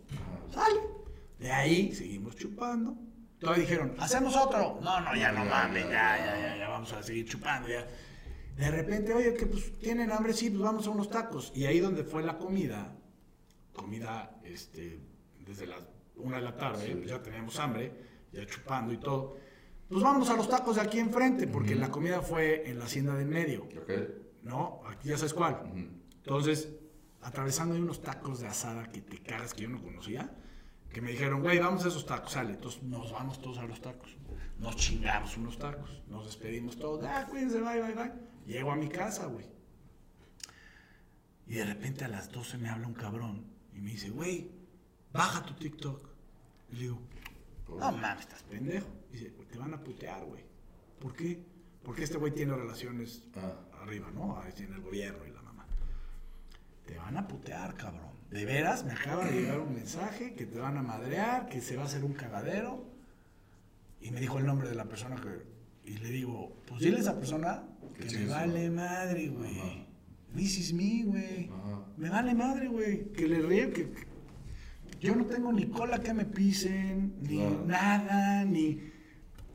Sale. 0.53 0.81
De 1.41 1.51
ahí 1.53 1.93
seguimos 1.93 2.37
chupando. 2.37 2.97
Todavía 3.39 3.63
dijeron, 3.63 3.95
hacemos 3.99 4.35
otro. 4.37 4.79
No, 4.83 5.01
no, 5.01 5.15
ya 5.15 5.33
no 5.33 5.45
mames, 5.45 5.85
ya, 5.85 6.17
ya, 6.19 6.39
ya, 6.41 6.57
ya, 6.57 6.69
vamos 6.69 6.93
a 6.93 7.03
seguir 7.03 7.27
chupando, 7.27 7.69
ya. 7.69 7.87
De 8.57 8.71
repente, 8.71 9.13
oye, 9.13 9.35
que 9.35 9.47
pues 9.47 9.79
tienen 9.79 10.11
hambre, 10.11 10.33
sí, 10.33 10.49
pues 10.49 10.63
vamos 10.63 10.87
a 10.87 10.91
unos 10.91 11.11
tacos. 11.11 11.53
Y 11.55 11.67
ahí 11.67 11.79
donde 11.79 12.05
fue 12.05 12.23
la 12.23 12.39
comida, 12.39 12.97
comida, 13.75 14.41
este, 14.43 15.01
desde 15.45 15.67
las 15.67 15.83
una 16.17 16.37
de 16.37 16.43
la 16.43 16.57
tarde, 16.57 16.97
pues 16.97 17.11
ya 17.11 17.23
teníamos 17.23 17.59
hambre, 17.59 17.93
ya 18.33 18.47
chupando 18.47 18.93
y 18.93 18.99
todo. 18.99 19.37
Pues 19.89 20.03
vámonos 20.03 20.29
a 20.31 20.37
los 20.37 20.49
tacos 20.49 20.77
de 20.77 20.83
aquí 20.83 20.99
enfrente, 20.99 21.47
porque 21.47 21.75
la 21.75 21.91
comida 21.91 22.21
fue 22.21 22.69
en 22.69 22.79
la 22.79 22.87
hacienda 22.87 23.15
de 23.15 23.23
en 23.23 23.29
medio. 23.29 23.65
Ok. 23.65 23.91
¿No? 24.43 24.81
Aquí 24.87 25.09
ya 25.09 25.17
sabes 25.17 25.35
cuál. 25.35 25.63
Entonces, 26.17 26.71
atravesando 27.23 27.75
hay 27.75 27.81
unos 27.81 28.03
tacos 28.03 28.41
de 28.41 28.47
asada 28.47 28.91
que 28.91 29.01
te 29.01 29.19
cagas 29.19 29.55
que 29.55 29.63
yo 29.63 29.69
no 29.69 29.83
conocía, 29.83 30.31
que 30.97 31.03
me 31.03 31.11
dijeron, 31.11 31.43
güey, 31.43 31.59
vamos 31.59 31.85
a 31.85 31.89
esos 31.89 32.07
tacos, 32.07 32.33
sale. 32.33 32.55
Entonces 32.55 32.83
nos 32.83 33.13
vamos 33.13 33.39
todos 33.43 33.59
a 33.59 33.67
los 33.67 33.83
tacos. 33.83 34.17
Nos 34.59 34.77
chingamos 34.77 35.37
unos 35.37 35.59
tacos, 35.59 36.03
nos 36.09 36.25
despedimos 36.25 36.79
todos, 36.79 37.05
ah, 37.05 37.27
cuídense, 37.29 37.61
bye, 37.61 37.83
bye, 37.83 37.93
bye. 37.93 38.13
Llego 38.47 38.71
a 38.73 38.77
mi 38.77 38.89
casa, 38.89 39.27
güey. 39.27 39.45
Y 41.47 41.57
de 41.57 41.67
repente 41.67 42.07
a 42.07 42.09
las 42.09 42.33
12 42.33 42.57
me 42.57 42.71
habla 42.71 42.87
un 42.87 42.95
cabrón 42.95 43.45
y 43.75 43.81
me 43.83 43.91
dice, 43.91 44.09
güey, 44.09 44.51
baja 45.13 45.45
tu 45.45 45.53
TikTok. 45.53 46.09
Y 46.71 46.77
le 46.77 46.81
digo, 46.85 46.99
no 47.69 47.93
mames, 47.93 48.21
estás 48.21 48.43
pendejo. 48.45 48.89
Dice, 49.13 49.35
te 49.53 49.59
van 49.59 49.75
a 49.75 49.85
putear, 49.85 50.25
güey. 50.25 50.45
¿Por 50.99 51.13
qué? 51.13 51.45
Porque 51.83 52.05
este 52.05 52.17
güey 52.17 52.33
tiene 52.33 52.55
relaciones 52.55 53.23
Ah. 53.37 53.53
arriba, 53.83 54.11
¿no? 54.15 54.41
Ahí 54.41 54.51
en 54.57 54.73
el 54.73 54.81
gobierno 54.81 55.27
y 55.27 55.31
la 55.31 55.43
mamá. 55.43 55.67
Te 56.87 56.97
van 56.97 57.19
a 57.19 57.29
putear, 57.29 57.75
cabrón. 57.75 58.16
De 58.31 58.45
veras, 58.45 58.85
me 58.85 58.93
acaba 58.93 59.25
de 59.25 59.33
llegar 59.41 59.61
un 59.61 59.75
mensaje 59.75 60.35
que 60.35 60.47
te 60.47 60.59
van 60.59 60.77
a 60.77 60.83
madrear, 60.83 61.49
que 61.49 61.61
se 61.61 61.77
va 61.77 61.83
a 61.83 61.87
hacer 61.87 62.05
un 62.05 62.13
cagadero. 62.13 62.85
Y 64.01 64.11
me 64.11 64.21
dijo 64.21 64.39
el 64.39 64.47
nombre 64.47 64.69
de 64.69 64.75
la 64.75 64.85
persona 64.87 65.17
que. 65.17 65.91
Y 65.91 65.99
le 65.99 66.11
digo, 66.11 66.57
pues 66.67 66.83
dile 66.83 66.97
a 66.97 67.01
esa 67.01 67.17
persona 67.19 67.63
que 67.99 68.05
me 68.19 68.27
vale 68.27 68.71
madre, 68.71 69.29
güey. 69.29 69.87
This 70.35 70.59
is 70.59 70.73
me, 70.75 71.05
güey. 71.05 71.51
Me 71.97 72.11
vale 72.11 72.35
madre, 72.35 72.69
güey. 72.69 73.13
Que 73.13 73.27
le 73.29 73.41
ríe, 73.41 73.71
que. 73.71 73.91
que- 73.91 74.07
Yo 75.01 75.15
no 75.15 75.27
tengo 75.27 75.53
ni 75.53 75.67
cola 75.69 76.01
que 76.01 76.13
me 76.13 76.25
pisen, 76.25 77.15
ni 77.23 77.37
Claro. 77.39 77.65
nada, 77.67 78.45
ni. 78.45 78.81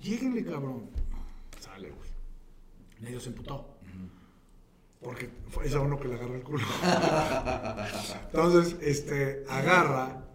Lléguenle, 0.01 0.43
cabrón. 0.45 0.89
Sale, 1.59 1.89
güey. 1.91 2.09
Medio 3.01 3.19
se 3.19 3.29
emputó. 3.29 3.70
Porque 5.01 5.29
fue 5.49 5.65
esa 5.65 5.79
uno 5.79 5.99
que 5.99 6.07
le 6.07 6.15
agarra 6.15 6.35
el 6.35 6.43
culo. 6.43 6.59
Entonces, 8.25 8.77
este, 8.81 9.43
agarra, 9.49 10.27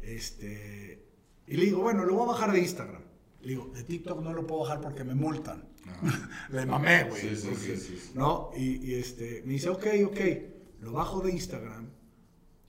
este, 0.00 1.06
y 1.46 1.56
le 1.56 1.66
digo, 1.66 1.82
bueno, 1.82 2.04
lo 2.04 2.14
voy 2.14 2.24
a 2.24 2.32
bajar 2.32 2.52
de 2.52 2.60
Instagram. 2.60 3.02
Le 3.42 3.48
digo, 3.48 3.70
de 3.74 3.82
TikTok 3.82 4.22
no 4.22 4.32
lo 4.32 4.46
puedo 4.46 4.62
bajar 4.62 4.80
porque 4.80 5.04
me 5.04 5.14
multan. 5.14 5.68
le 6.50 6.64
mamé, 6.64 7.04
güey. 7.04 7.20
Sí, 7.20 7.36
sí, 7.36 7.54
sí, 7.54 7.76
sí, 7.76 7.96
sí. 7.98 8.12
¿No? 8.14 8.50
Y, 8.56 8.92
y, 8.92 8.94
este, 8.94 9.42
me 9.44 9.52
dice, 9.52 9.68
ok, 9.68 9.86
ok, 10.06 10.20
lo 10.80 10.92
bajo 10.92 11.20
de 11.20 11.32
Instagram. 11.32 11.90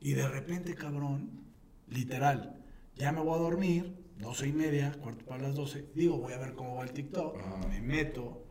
Y 0.02 0.14
de 0.14 0.28
repente, 0.28 0.76
cabrón, 0.76 1.46
literal, 1.88 2.62
ya 2.96 3.14
me 3.14 3.22
voy 3.22 3.36
a 3.36 3.42
dormir, 3.42 3.98
doce 4.18 4.48
y 4.48 4.54
media, 4.54 4.92
cuarto 5.02 5.26
para 5.26 5.44
las 5.44 5.56
doce. 5.56 5.86
Digo, 5.96 6.18
voy 6.18 6.34
a 6.34 6.38
ver 6.38 6.54
cómo 6.54 6.76
va 6.76 6.84
el 6.84 6.92
TikTok. 6.92 7.38
Ajá. 7.40 7.68
Me 7.70 7.82
meto 7.82 8.46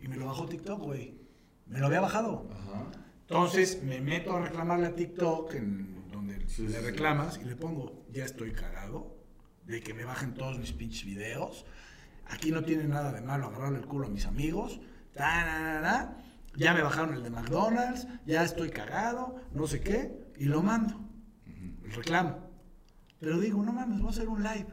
y 0.00 0.08
me 0.08 0.16
lo 0.16 0.26
bajo 0.26 0.46
TikTok, 0.46 0.80
güey. 0.80 1.20
Me 1.70 1.78
lo 1.78 1.86
había 1.86 2.00
bajado. 2.00 2.48
Ajá. 2.52 2.86
Entonces 3.22 3.82
me 3.82 4.00
meto 4.00 4.36
a 4.36 4.40
reclamarle 4.40 4.86
a 4.88 4.94
TikTok, 4.94 5.54
en 5.54 6.10
donde 6.10 6.46
Sí, 6.48 6.66
le 6.66 6.78
sí. 6.80 6.84
reclamas, 6.84 7.38
y 7.42 7.44
le 7.44 7.56
pongo, 7.56 8.04
ya 8.12 8.24
estoy 8.24 8.52
cagado 8.52 9.16
de 9.66 9.80
que 9.80 9.94
me 9.94 10.04
bajen 10.04 10.34
todos 10.34 10.58
mis 10.58 10.72
pinches 10.72 11.04
videos. 11.04 11.64
Aquí 12.26 12.50
no 12.50 12.62
tiene 12.64 12.84
nada 12.84 13.12
de 13.12 13.20
malo 13.22 13.46
agarrarle 13.46 13.78
el 13.78 13.86
culo 13.86 14.06
a 14.06 14.10
mis 14.10 14.26
amigos. 14.26 14.80
Ta, 15.14 15.44
na, 15.44 15.72
na, 15.74 15.80
na. 15.80 16.16
Ya 16.56 16.74
me 16.74 16.82
bajaron 16.82 17.14
el 17.14 17.22
de 17.22 17.30
McDonald's, 17.30 18.08
ya 18.26 18.42
estoy 18.42 18.70
cagado, 18.70 19.36
no 19.52 19.66
sé 19.68 19.80
qué, 19.80 20.32
y 20.36 20.46
lo 20.46 20.62
mando. 20.62 21.00
El 21.84 21.92
reclamo. 21.92 22.50
Pero 23.20 23.38
digo, 23.38 23.62
no 23.62 23.72
mames, 23.72 24.00
voy 24.00 24.08
a 24.08 24.10
hacer 24.10 24.28
un 24.28 24.42
live. 24.42 24.66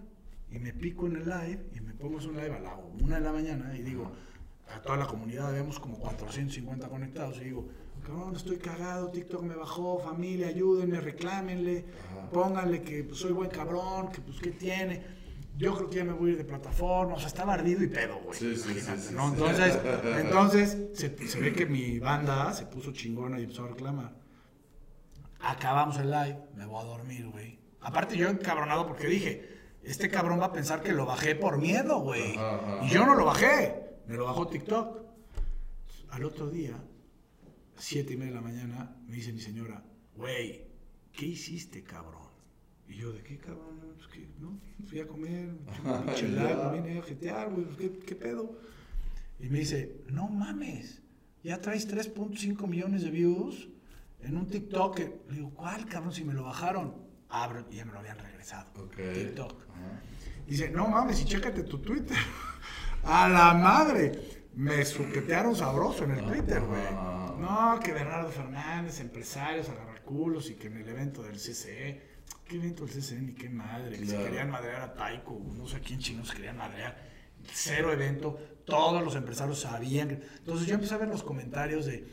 Y 0.50 0.58
me 0.60 0.74
pico 0.74 1.06
en 1.06 1.18
el 1.18 1.26
live 1.26 1.70
y 1.76 1.82
me 1.82 1.94
pongo 1.94 2.18
un 2.18 2.36
live 2.36 2.56
a 2.56 2.60
la 2.60 2.76
una 2.76 3.16
de 3.18 3.22
la 3.22 3.32
mañana 3.34 3.76
y 3.78 3.82
digo, 3.84 4.12
a 4.76 4.82
toda 4.82 4.98
la 4.98 5.08
comunidad 5.08 5.52
vemos 5.54 5.80
como 5.80 5.98
450 5.98 6.90
conectados 6.90 7.38
y 7.38 7.46
digo, 7.46 7.68
cabrón, 8.06 8.36
estoy 8.36 8.58
cagado, 8.58 9.10
TikTok 9.10 9.42
me 9.44 9.56
bajó, 9.56 10.00
familia, 10.00 10.48
ayúdenme, 10.48 11.00
reclámenle, 11.00 11.86
Ajá. 12.12 12.30
pónganle 12.30 12.82
que 12.82 13.04
pues, 13.04 13.20
soy 13.20 13.32
buen 13.32 13.50
cabrón, 13.50 14.10
que 14.12 14.22
pues 14.22 14.40
qué 14.40 14.52
tiene. 14.52 15.18
Yo 15.58 15.74
creo 15.76 15.90
que 15.90 15.96
ya 15.98 16.04
me 16.04 16.14
voy 16.14 16.30
a 16.30 16.32
ir 16.34 16.38
de 16.38 16.44
plataforma, 16.44 17.16
o 17.16 17.18
sea, 17.20 17.28
estaba 17.28 17.54
ardido 17.56 17.84
y 17.84 17.88
pedo, 17.88 18.20
güey. 18.24 18.38
Sí, 18.38 18.56
sí, 18.56 18.80
sí, 18.80 19.14
¿no? 19.16 19.30
Entonces, 19.30 19.80
entonces 20.20 20.78
se, 20.94 21.28
se 21.28 21.40
ve 21.40 21.54
que 21.54 21.66
mi 21.66 21.98
banda 21.98 22.54
se 22.54 22.68
puso 22.68 22.92
chingona 22.92 23.40
y 23.40 23.44
empezó 23.44 23.66
a 23.66 23.70
reclamar. 23.70 24.14
Acabamos 25.40 25.98
el 25.98 26.12
live, 26.12 26.40
me 26.56 26.66
voy 26.66 26.82
a 26.82 26.86
dormir, 26.86 27.28
güey. 27.30 27.60
Aparte 27.82 28.18
yo 28.18 28.28
encabronado 28.30 28.86
porque 28.88 29.08
dije, 29.08 29.58
este 29.84 30.10
cabrón 30.10 30.40
va 30.40 30.46
a 30.48 30.52
pensar 30.54 30.82
que 30.82 30.92
lo 30.92 31.06
bajé 31.06 31.36
por 31.36 31.58
miedo, 31.58 32.00
güey. 32.02 32.38
Y 32.84 32.90
yo 32.90 33.06
no 33.06 33.16
lo 33.16 33.26
bajé, 33.26 33.87
me 34.08 34.16
lo 34.16 34.26
bajó 34.26 34.48
TikTok. 34.48 35.06
Al 36.10 36.24
otro 36.24 36.50
día, 36.50 36.76
siete 37.78 38.14
y 38.14 38.18
media 38.18 38.32
de 38.32 38.36
la 38.36 38.42
mañana, 38.42 38.96
me 39.08 39.16
dice 39.16 39.34
mi 39.34 39.42
señora, 39.42 39.84
güey, 40.16 40.66
¿qué 41.12 41.26
hiciste, 41.26 41.84
cabrón? 41.84 42.28
Y 42.88 42.96
yo, 42.96 43.12
¿de 43.12 43.22
qué, 43.22 43.38
cabrón? 43.38 43.82
Pues 43.96 44.08
que, 44.08 44.30
¿no? 44.40 44.58
Fui 44.88 45.02
a 45.02 45.08
comer, 45.08 45.50
me 45.52 46.82
vine 46.82 47.00
a 47.00 47.02
jetear, 47.04 47.52
güey, 47.52 47.66
¿qué, 47.78 48.00
¿qué 48.00 48.16
pedo? 48.16 48.58
Y 49.40 49.50
me 49.50 49.60
dice, 49.60 50.02
no 50.08 50.30
mames, 50.30 51.02
ya 51.44 51.60
traes 51.60 51.88
3.5 51.88 52.66
millones 52.68 53.04
de 53.04 53.12
views 53.12 53.68
en 54.22 54.38
un 54.38 54.48
TikTok. 54.48 54.96
que-". 54.96 55.22
Le 55.30 55.36
digo, 55.36 55.52
¿cuál, 55.54 55.86
cabrón? 55.86 56.14
Si 56.14 56.24
me 56.24 56.34
lo 56.34 56.44
bajaron. 56.44 57.06
Abro 57.30 57.66
y 57.70 57.76
ya 57.76 57.86
me 57.86 57.92
lo 57.92 58.00
habían 58.00 58.18
regresado. 58.18 58.72
Ok. 58.82 58.96
TikTok. 59.14 59.70
Ajá. 59.70 60.02
Dice, 60.48 60.70
no 60.70 60.88
mames, 60.88 61.22
y 61.22 61.26
chécate 61.26 61.64
tu 61.64 61.80
Twitter. 61.80 62.18
A 63.08 63.28
la 63.30 63.54
madre. 63.54 64.40
Me 64.56 64.84
suquetearon 64.86 65.56
sabroso 65.56 66.04
en 66.04 66.12
el 66.12 66.26
Twitter, 66.26 66.62
güey. 66.62 66.82
No, 67.40 67.80
que 67.84 67.94
Bernardo 67.94 68.30
Fernández, 68.30 69.00
empresarios, 69.00 69.70
agarrar 69.70 70.02
culos 70.02 70.50
y 70.50 70.56
que 70.56 70.68
en 70.68 70.78
el 70.78 70.90
evento 70.90 71.22
del 71.22 71.36
CCE. 71.38 72.02
¿Qué 72.46 72.56
evento 72.56 72.86
del 72.86 72.96
CCE? 72.96 73.22
Ni 73.22 73.34
qué 73.34 73.50
madre. 73.50 73.92
Que 74.00 74.06
se 74.06 74.12
Claro. 74.14 74.26
querían 74.26 74.50
madrear 74.50 74.82
a 74.82 74.94
Taiko, 74.96 75.40
no 75.56 75.68
sé 75.68 75.80
quién 75.82 76.00
chinos 76.00 76.32
querían 76.32 76.58
madrear. 76.58 76.98
Cero 77.54 77.94
evento. 77.94 78.38
Todos 78.66 79.04
los 79.04 79.16
empresarios 79.16 79.62
sabían. 79.62 80.08
que- 80.10 80.16
Entonces 80.40 80.68
yo 80.68 80.74
empecé 80.76 80.96
a 80.96 80.98
ver 80.98 81.08
los 81.08 81.24
comentarios 81.24 81.86
de. 81.86 82.08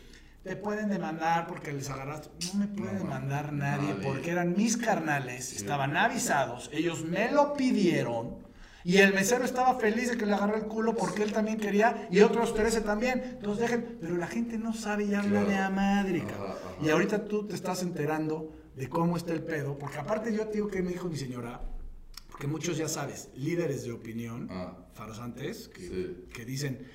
Te 0.45 0.57
pueden 0.57 0.91
demandar 0.91 1.47
porque 1.47 1.73
les 1.73 1.89
agarraste. 1.89 2.29
No 2.53 2.61
me 2.61 2.67
puede 2.69 2.93
No, 2.93 2.99
demandar 2.99 3.53
nadie. 3.55 3.95
porque 4.03 4.31
eran 4.31 4.55
mis 4.55 4.77
carnales, 4.77 5.55
estaban 5.55 5.97
avisados, 5.97 6.69
ellos 6.75 7.03
me 7.07 7.33
lo 7.33 7.55
pidieron 7.55 8.44
y 8.85 8.99
el 8.99 9.15
mesero 9.15 9.45
estaba 9.45 9.75
feliz 9.81 10.11
de 10.11 10.17
que 10.19 10.27
le 10.27 10.35
agarrara 10.35 10.59
el 10.59 10.67
culo 10.67 10.95
porque 10.95 11.23
él 11.23 11.33
también 11.33 11.59
quería 11.59 12.07
y 12.11 12.21
otros 12.21 12.55
13 12.55 12.83
también. 12.83 13.23
Entonces 13.25 13.63
dejen, 13.63 13.99
pero 14.01 14.17
la 14.17 14.27
gente 14.27 14.59
no 14.59 14.75
sabe 14.75 15.05
y 15.05 15.15
habla 15.15 15.41
Claro. 15.41 15.49
de 15.49 15.57
a 15.57 15.71
madre, 15.71 16.21
Ajá, 16.21 16.29
cabrón. 16.31 16.51
ajá. 16.53 16.87
Y 16.87 16.91
ahorita 16.91 17.25
tú 17.27 17.47
te 17.47 17.55
estás 17.55 17.83
enterando 17.83 18.53
de 18.77 18.89
cómo 18.89 19.17
está 19.17 19.33
el 19.33 19.43
pedo, 19.43 19.79
porque 19.79 19.99
aparte 19.99 20.35
yo 20.35 20.47
te 20.49 20.55
digo 20.55 20.69
que 20.69 20.83
me 20.83 20.91
dijo 20.91 21.09
mi 21.09 21.17
señora, 21.17 21.61
porque 22.31 22.47
muchos 22.47 22.77
ya 22.77 22.89
sabes, 22.89 23.31
líderes 23.37 23.85
de 23.85 23.93
opinión, 23.93 24.49
Ah. 24.51 24.77
farsantes, 24.93 25.69
que, 25.69 25.81
Sí. 25.81 26.25
que 26.35 26.45
dicen 26.45 26.87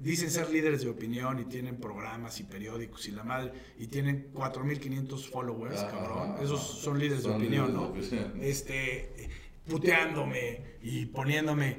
dicen 0.00 0.30
ser 0.32 0.50
líderes 0.50 0.82
de 0.82 0.88
opinión 0.90 1.38
y 1.38 1.44
tienen 1.44 1.76
programas 1.76 2.40
y 2.40 2.44
periódicos 2.44 3.06
y 3.06 3.12
la 3.12 3.22
madre 3.22 3.52
y 3.78 3.86
tienen 3.86 4.30
4500 4.32 5.28
followers, 5.30 5.78
Ajá, 5.80 5.90
cabrón. 5.92 6.34
Esos 6.42 6.60
son 6.60 6.98
líderes 6.98 7.22
de 7.22 7.30
opinión, 7.30 7.68
líderes 7.72 8.10
de 8.10 8.16
¿no? 8.16 8.22
opinión. 8.24 8.40
Este 8.42 9.12
puteándome 9.66 10.78
y 10.82 11.06
poniéndome 11.06 11.76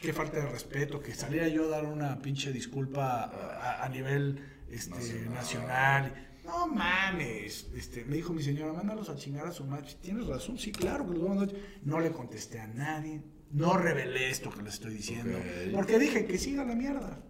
qué, 0.00 0.12
falta 0.12 0.38
de 0.38 0.46
respeto, 0.46 1.00
que 1.00 1.14
saliera 1.14 1.48
yo 1.48 1.64
a 1.64 1.68
dar 1.68 1.84
una 1.86 2.20
pinche 2.20 2.52
disculpa 2.52 3.24
a, 3.24 3.84
a 3.84 3.88
nivel 3.88 4.40
este, 4.70 4.94
Nacional. 4.94 5.34
nacional. 5.34 6.24
No 6.44 6.66
mames, 6.66 7.68
este, 7.76 8.04
me 8.06 8.16
dijo 8.16 8.32
mi 8.32 8.42
señora, 8.42 8.72
mándalos 8.72 9.10
a 9.10 9.16
chingar 9.16 9.46
a 9.46 9.52
su 9.52 9.64
madre. 9.64 9.86
Tienes 10.00 10.26
razón, 10.26 10.58
sí, 10.58 10.72
claro 10.72 11.04
que 11.04 11.12
los 11.12 11.20
voy 11.20 11.30
a 11.30 11.34
mandar. 11.34 11.56
No 11.82 12.00
le 12.00 12.10
contesté 12.10 12.58
a 12.58 12.66
nadie, 12.66 13.22
no 13.50 13.76
revelé 13.76 14.30
esto 14.30 14.50
que 14.50 14.62
les 14.62 14.74
estoy 14.74 14.94
diciendo, 14.94 15.38
porque 15.74 15.98
dije 15.98 16.24
que 16.24 16.38
siga 16.38 16.64
la 16.64 16.74
mierda. 16.74 17.22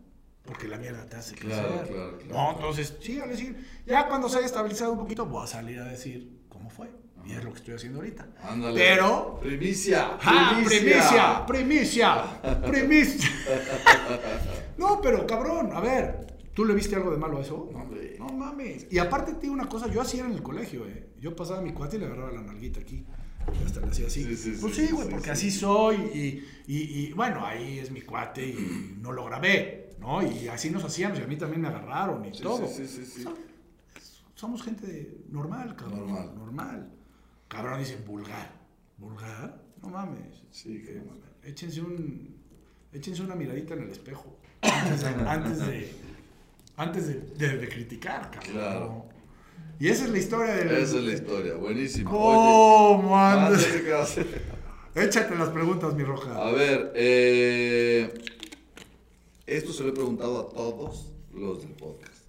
Porque 0.44 0.66
la 0.66 0.78
mierda 0.78 1.04
te 1.06 1.16
hace 1.16 1.34
crecer. 1.34 1.62
Claro, 1.62 1.86
claro, 1.88 2.18
claro. 2.18 2.32
No, 2.32 2.52
entonces, 2.52 2.96
sígale, 3.02 3.36
sígale. 3.36 3.58
Ya 3.86 4.08
cuando 4.08 4.30
se 4.30 4.38
haya 4.38 4.46
estabilizado 4.46 4.92
un 4.92 4.98
poquito, 4.98 5.26
voy 5.26 5.44
a 5.44 5.46
salir 5.46 5.78
a 5.78 5.84
decir 5.84 6.37
cómo 6.68 6.70
fue. 6.70 6.90
Y 7.26 7.32
es 7.32 7.44
lo 7.44 7.52
que 7.52 7.58
estoy 7.58 7.74
haciendo 7.74 7.98
ahorita. 7.98 8.26
Ándale. 8.42 8.78
Pero. 8.78 9.38
Primicia. 9.40 10.18
¡Ah, 10.22 10.62
primicia! 10.64 11.46
¡Primicia! 11.46 12.40
¡Primicia! 12.66 13.30
no, 14.78 15.00
pero 15.00 15.26
cabrón, 15.26 15.70
a 15.72 15.80
ver. 15.80 16.26
¿Tú 16.54 16.64
le 16.64 16.74
viste 16.74 16.96
algo 16.96 17.10
de 17.10 17.18
malo 17.18 17.38
a 17.38 17.42
eso? 17.42 17.68
No, 17.72 17.80
hombre. 17.80 18.16
No 18.18 18.28
mames. 18.28 18.86
Y 18.90 18.98
aparte, 18.98 19.34
te 19.34 19.42
digo 19.42 19.54
una 19.54 19.68
cosa, 19.68 19.88
yo 19.88 20.00
hacía 20.00 20.24
en 20.24 20.32
el 20.32 20.42
colegio, 20.42 20.86
¿eh? 20.86 21.10
Yo 21.20 21.36
pasaba 21.36 21.60
a 21.60 21.62
mi 21.62 21.72
cuate 21.72 21.96
y 21.96 22.00
le 22.00 22.06
agarraba 22.06 22.32
la 22.32 22.40
nalguita 22.40 22.80
aquí. 22.80 23.04
Y 23.60 23.64
hasta 23.64 23.80
le 23.80 23.88
hacía 23.88 24.06
así. 24.06 24.24
Sí, 24.24 24.36
sí, 24.36 24.58
pues 24.60 24.74
sí, 24.74 24.88
güey, 24.90 25.06
sí, 25.06 25.12
porque 25.12 25.26
sí. 25.26 25.30
así 25.30 25.50
soy. 25.50 25.96
Y, 25.96 26.44
y, 26.66 26.78
y, 27.00 27.12
bueno, 27.12 27.44
ahí 27.46 27.78
es 27.78 27.90
mi 27.90 28.00
cuate 28.00 28.46
y 28.46 28.96
no 29.00 29.12
lo 29.12 29.24
grabé, 29.24 29.90
¿no? 30.00 30.22
Y 30.22 30.48
así 30.48 30.70
nos 30.70 30.84
hacíamos 30.84 31.18
y 31.18 31.22
a 31.22 31.26
mí 31.26 31.36
también 31.36 31.62
me 31.62 31.68
agarraron 31.68 32.24
y 32.24 32.32
todo. 32.32 32.66
sí, 32.66 32.86
sí, 32.86 33.04
sí, 33.04 33.24
Somos 34.38 34.62
gente 34.62 35.16
normal, 35.30 35.74
cabrón. 35.74 35.98
Normal. 36.06 36.32
Normal. 36.36 36.90
Cabrón, 37.48 37.80
dicen 37.80 38.04
vulgar. 38.06 38.48
¿Vulgar? 38.96 39.60
No 39.82 39.88
mames. 39.88 40.44
Sí, 40.52 40.80
que- 40.84 41.02
Échense 41.42 41.80
un. 41.80 42.36
Échense 42.92 43.22
una 43.22 43.34
miradita 43.34 43.74
en 43.74 43.82
el 43.82 43.90
espejo. 43.90 44.38
Antes 44.62 45.00
de. 45.02 45.08
antes 45.28 45.58
de, 45.58 45.92
antes 46.76 47.06
de, 47.08 47.14
de- 47.36 47.56
de 47.58 47.68
criticar, 47.68 48.30
cabrón. 48.30 48.52
Claro. 48.52 49.04
Y 49.80 49.88
esa 49.88 50.04
es 50.04 50.10
la 50.10 50.18
historia 50.18 50.54
del. 50.54 50.68
Esa 50.70 50.98
es 50.98 51.04
la 51.04 51.12
historia, 51.14 51.54
buenísima. 51.54 52.08
¿Cómo 52.10 53.18
andas? 53.18 53.66
Échate 54.94 55.34
las 55.36 55.48
preguntas, 55.50 55.94
mi 55.94 56.04
roja. 56.04 56.36
A 56.36 56.52
ver, 56.52 56.92
eh, 56.94 58.12
esto 59.46 59.72
se 59.72 59.82
lo 59.82 59.88
he 59.88 59.92
preguntado 59.92 60.40
a 60.48 60.48
todos 60.54 61.12
los 61.34 61.60
del 61.62 61.72
podcast. 61.72 62.28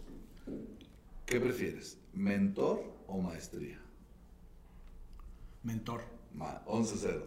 ¿Qué 1.27 1.40
prefieres, 1.40 1.98
mentor 2.19 2.83
o 3.07 3.17
maestría? 3.21 3.79
Mentor. 5.63 6.01
Ma- 6.33 6.61
11-0. 6.67 7.23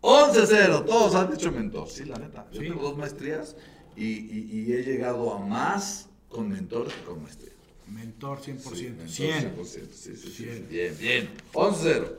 11-0, 0.00 0.84
todos 0.84 1.14
han 1.14 1.30
dicho 1.30 1.52
mentor, 1.52 1.88
sí, 1.88 2.04
la 2.06 2.18
neta. 2.18 2.48
Yo 2.50 2.60
Sí. 2.60 2.68
tengo 2.68 2.82
dos 2.82 2.96
maestrías 2.98 3.56
y, 3.94 4.04
y- 4.06 4.50
y 4.66 4.72
he 4.72 4.82
llegado 4.82 5.32
a 5.32 5.38
más 5.38 6.08
con 6.28 6.48
mentor 6.48 6.88
que 6.88 7.02
con 7.04 7.22
maestría. 7.22 7.52
Mentor 7.88 8.40
100%. 8.40 8.74
Sí, 8.76 8.84
mentor 8.88 9.08
100. 9.08 9.54
100%, 9.56 9.64
sí, 9.92 10.16
sí, 10.16 10.16
sí, 10.16 10.30
sí. 10.30 10.44
100. 10.44 10.68
Bien, 10.68 10.96
bien. 10.98 11.30
11-0. 11.52 12.16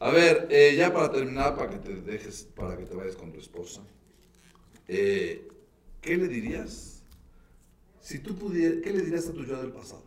A 0.00 0.10
ver, 0.10 0.46
eh, 0.50 0.74
ya 0.76 0.92
para 0.92 1.10
terminar, 1.10 1.56
para 1.56 1.70
que 1.70 1.78
te 1.78 1.94
dejes, 2.02 2.44
para 2.54 2.76
que 2.76 2.84
te 2.84 2.94
vayas 2.94 3.16
con 3.16 3.32
tu 3.32 3.40
esposa. 3.40 3.82
eh, 4.86 5.48
¿Qué 6.00 6.16
le 6.16 6.28
dirías? 6.28 7.02
Si 8.00 8.20
tú 8.20 8.36
pudieras, 8.36 8.78
¿qué 8.82 8.92
le 8.92 9.02
dirías 9.02 9.26
a 9.28 9.32
tu 9.32 9.44
yo 9.44 9.60
del 9.60 9.72
pasado? 9.72 10.02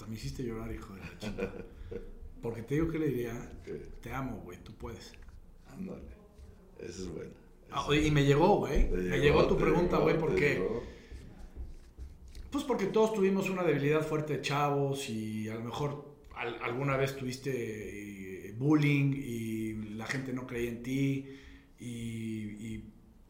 Hasta 0.00 0.08
me 0.10 0.16
hiciste 0.16 0.42
llorar, 0.42 0.72
hijo 0.72 0.94
de 0.94 1.00
la 1.00 1.18
chica. 1.18 1.52
Porque 2.40 2.62
te 2.62 2.74
digo 2.76 2.88
que 2.88 2.98
le 2.98 3.08
diría, 3.08 3.52
te 4.00 4.10
amo, 4.14 4.38
güey, 4.38 4.56
tú 4.64 4.72
puedes. 4.72 5.12
Ándale. 5.68 6.00
Esa 6.78 7.02
es 7.02 7.08
buena. 7.12 7.32
Ah, 7.70 7.86
y 7.94 8.10
me 8.10 8.24
llegó, 8.24 8.56
güey. 8.60 8.88
Me 8.88 9.18
llegó 9.20 9.46
tu 9.46 9.58
pregunta, 9.58 9.98
güey, 9.98 10.14
te 10.14 10.20
¿por 10.20 10.34
qué? 10.34 10.54
llegó. 10.54 10.82
Pues 12.50 12.64
porque 12.64 12.86
todos 12.86 13.12
tuvimos 13.12 13.50
una 13.50 13.62
debilidad 13.62 14.00
fuerte 14.00 14.38
de 14.38 14.40
chavos 14.42 15.10
y 15.10 15.50
a 15.50 15.54
lo 15.56 15.64
mejor 15.64 16.16
al- 16.34 16.62
alguna 16.62 16.96
vez 16.96 17.14
tuviste 17.14 18.48
eh, 18.48 18.54
bullying 18.56 19.12
y 19.14 19.72
la 19.96 20.06
gente 20.06 20.32
no 20.32 20.46
creía 20.46 20.70
en 20.70 20.82
ti 20.82 21.26
y, 21.78 21.86
y- 21.86 22.84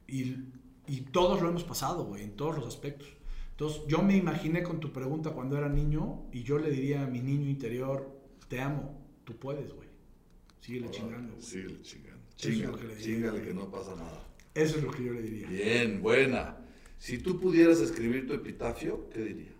y- 0.06 0.36
y 0.86 1.00
todos 1.12 1.42
lo 1.42 1.48
hemos 1.48 1.64
pasado, 1.64 2.04
güey, 2.04 2.22
en 2.22 2.36
todos 2.36 2.54
los 2.56 2.66
aspectos. 2.68 3.08
Entonces 3.60 3.82
yo 3.88 4.00
me 4.00 4.16
imaginé 4.16 4.62
con 4.62 4.80
tu 4.80 4.90
pregunta 4.90 5.32
cuando 5.32 5.58
era 5.58 5.68
niño 5.68 6.22
y 6.32 6.44
yo 6.44 6.58
le 6.58 6.70
diría 6.70 7.02
a 7.02 7.06
mi 7.06 7.20
niño 7.20 7.46
interior, 7.50 8.10
te 8.48 8.58
amo, 8.58 8.98
tú 9.24 9.36
puedes, 9.36 9.70
güey. 9.74 9.86
Síguele 10.62 10.90
chingando. 10.90 11.34
güey. 11.34 11.42
Síguele 11.44 11.82
chingando. 11.82 12.22
Eso 12.38 12.48
es 12.48 12.58
lo 12.62 12.72
que 12.78 12.96
Chingale, 12.96 13.32
le 13.32 13.38
diría. 13.40 13.48
que 13.48 13.52
no 13.54 13.70
pasa 13.70 13.94
nada. 13.96 14.26
Eso 14.54 14.78
es 14.78 14.82
lo 14.82 14.90
que 14.90 15.04
yo 15.04 15.12
le 15.12 15.20
diría. 15.20 15.46
Bien, 15.48 16.00
buena. 16.00 16.56
Si 16.96 17.18
tú 17.18 17.38
pudieras 17.38 17.80
escribir 17.80 18.26
tu 18.26 18.32
epitafio, 18.32 19.10
¿qué 19.10 19.24
diría? 19.24 19.52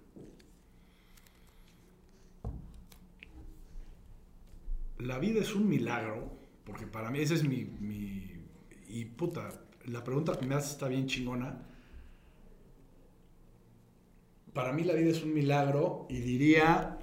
La 4.99 5.19
vida 5.19 5.41
es 5.41 5.55
un 5.55 5.69
milagro, 5.69 6.39
porque 6.65 6.87
para 6.87 7.11
mí 7.11 7.19
ese 7.21 7.35
es 7.35 7.45
mi, 7.47 7.65
mi- 7.81 8.31
Y 8.89 9.05
puta, 9.05 9.51
la 9.85 10.03
pregunta 10.03 10.39
que 10.39 10.47
me 10.47 10.55
haces 10.55 10.71
está 10.73 10.89
bien 10.89 11.07
chingona. 11.07 11.67
Para 14.55 14.73
mí 14.73 14.83
la 14.85 14.95
vida 14.95 15.11
es 15.11 15.23
un 15.23 15.33
milagro 15.33 16.07
y 16.09 16.21
diría... 16.21 16.99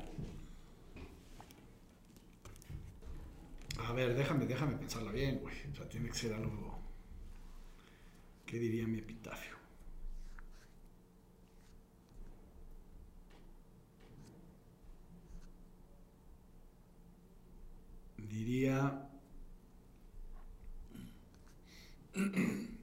A 3.80 3.94
ver, 3.94 4.16
déjame, 4.16 4.46
déjame 4.46 4.76
pensarla 4.76 5.12
bien, 5.12 5.40
güey. 5.40 5.56
O 5.72 5.76
sea, 5.76 5.88
tiene 5.88 6.10
que 6.10 6.16
ser 6.16 6.34
algo... 6.34 6.78
¿Qué 8.46 8.60
diría 8.60 8.86
mi 8.88 9.00
epitafio? 9.00 9.56
Diría... 18.18 19.10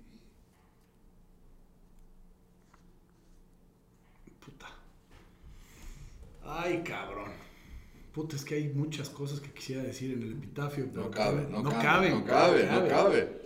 Puta. 4.41 4.69
Ay, 6.47 6.83
cabrón. 6.85 7.33
Puta, 8.13 8.37
es 8.37 8.45
que 8.45 8.55
hay 8.55 8.69
muchas 8.69 9.09
cosas 9.09 9.41
que 9.41 9.51
quisiera 9.51 9.83
decir 9.83 10.13
en 10.13 10.23
el 10.23 10.33
epitafio. 10.33 10.89
pero 10.91 11.05
No 11.07 11.11
cabe, 11.11 11.47
no, 11.51 11.63
cabe, 11.65 12.11
no 12.11 12.25
cabe, 12.25 12.67
no 12.67 12.89
cabe. 12.89 13.45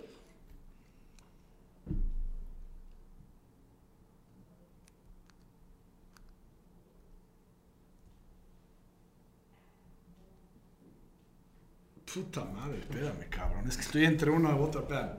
Puta 12.13 12.43
madre, 12.43 12.79
espérame, 12.79 13.29
cabrón. 13.29 13.67
Es 13.67 13.75
que 13.77 13.83
estoy 13.83 14.05
entre 14.05 14.31
una 14.31 14.55
u 14.55 14.63
otra, 14.63 14.81
espérame. 14.81 15.17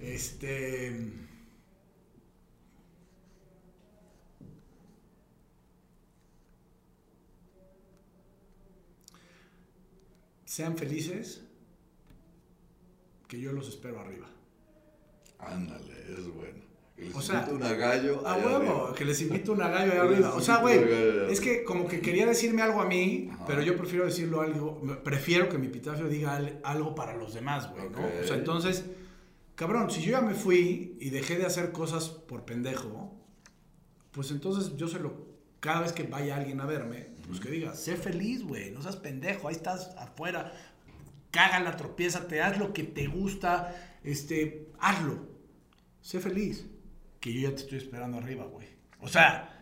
Este. 0.00 1.12
Sean 10.56 10.74
felices, 10.74 11.42
que 13.28 13.38
yo 13.38 13.52
los 13.52 13.68
espero 13.68 14.00
arriba. 14.00 14.26
Ándale, 15.38 15.92
es 16.16 16.26
bueno. 16.32 16.64
Que 16.96 17.02
les 17.04 17.14
O 17.14 17.20
sea, 17.20 17.40
invito 17.40 17.56
una 17.56 17.74
gallo. 17.74 18.26
A 18.26 18.32
allá 18.36 18.46
huevo, 18.46 18.56
arriba. 18.84 18.94
que 18.94 19.04
les 19.04 19.20
invito 19.20 19.52
una 19.52 19.68
gallo 19.68 19.92
ahí 19.92 19.98
Que 19.98 20.04
les 20.04 20.12
arriba. 20.14 20.34
O 20.34 20.40
sea, 20.40 20.56
güey, 20.62 20.78
allá 20.78 21.28
es 21.28 21.40
que 21.42 21.62
como 21.62 21.86
que 21.86 22.00
quería 22.00 22.24
decirme 22.24 22.62
algo 22.62 22.80
a 22.80 22.86
mí, 22.86 23.28
Ajá. 23.34 23.44
pero 23.46 23.60
yo 23.60 23.76
prefiero 23.76 24.06
decirlo 24.06 24.40
algo, 24.40 24.80
prefiero 25.04 25.50
que 25.50 25.58
mi 25.58 25.66
epitafio 25.66 26.08
diga 26.08 26.36
al- 26.36 26.58
algo 26.64 26.94
para 26.94 27.14
los 27.16 27.34
demás, 27.34 27.70
güey, 27.70 27.90
¿no? 27.90 27.98
Ok. 27.98 28.04
O 28.22 28.26
sea, 28.26 28.36
entonces, 28.36 28.86
cabrón, 29.56 29.90
si 29.90 30.00
yo 30.00 30.12
ya 30.12 30.22
me 30.22 30.32
fui 30.32 30.96
y 31.02 31.10
dejé 31.10 31.36
de 31.36 31.44
hacer 31.44 31.70
cosas 31.70 32.08
por 32.08 32.46
pendejo, 32.46 33.14
pues 34.10 34.30
entonces 34.30 34.74
yo 34.78 34.88
se 34.88 35.00
lo, 35.00 35.26
cada 35.60 35.82
vez 35.82 35.92
que 35.92 36.04
vaya 36.04 36.36
alguien 36.36 36.62
a 36.62 36.64
verme, 36.64 37.08
pues 37.26 37.40
que 37.40 37.50
diga, 37.50 37.74
sé 37.74 37.96
feliz, 37.96 38.42
güey, 38.42 38.70
no 38.70 38.82
seas 38.82 38.96
pendejo, 38.96 39.48
ahí 39.48 39.54
estás 39.54 39.94
afuera, 39.98 40.52
cágala, 41.30 41.76
tropiézate, 41.76 42.40
haz 42.40 42.58
lo 42.58 42.72
que 42.72 42.84
te 42.84 43.06
gusta, 43.06 43.74
este, 44.04 44.68
hazlo, 44.78 45.26
sé 46.00 46.20
feliz, 46.20 46.66
que 47.20 47.32
yo 47.32 47.48
ya 47.48 47.54
te 47.54 47.62
estoy 47.62 47.78
esperando 47.78 48.18
arriba, 48.18 48.44
güey. 48.44 48.68
O 49.00 49.08
sea, 49.08 49.56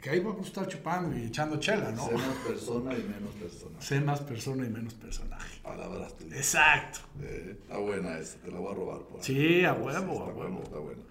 que 0.00 0.10
ahí 0.10 0.20
vamos 0.20 0.46
a 0.46 0.48
estar 0.48 0.66
chupando 0.66 1.16
y 1.16 1.24
echando 1.24 1.58
chela, 1.58 1.90
¿no? 1.92 2.06
Sé 2.06 2.14
más 2.14 2.36
persona 2.46 2.94
y 2.94 3.02
menos 3.02 3.34
persona. 3.34 3.80
Sé 3.80 4.00
más 4.00 4.20
persona 4.20 4.66
y 4.66 4.70
menos 4.70 4.94
personaje. 4.94 5.60
Palabras 5.62 6.16
tuyas. 6.16 6.38
Exacto. 6.38 7.00
Eh, 7.20 7.58
está 7.60 7.78
buena 7.78 8.18
esa, 8.18 8.38
te 8.38 8.50
la 8.50 8.58
voy 8.58 8.72
a 8.72 8.74
robar 8.74 9.02
por. 9.02 9.22
Sí, 9.22 9.64
a 9.64 9.74
huevo, 9.74 9.88
está 9.90 9.98
a 9.98 10.06
buena, 10.06 10.32
huevo. 10.32 10.62
está 10.62 10.78
buena. 10.78 11.02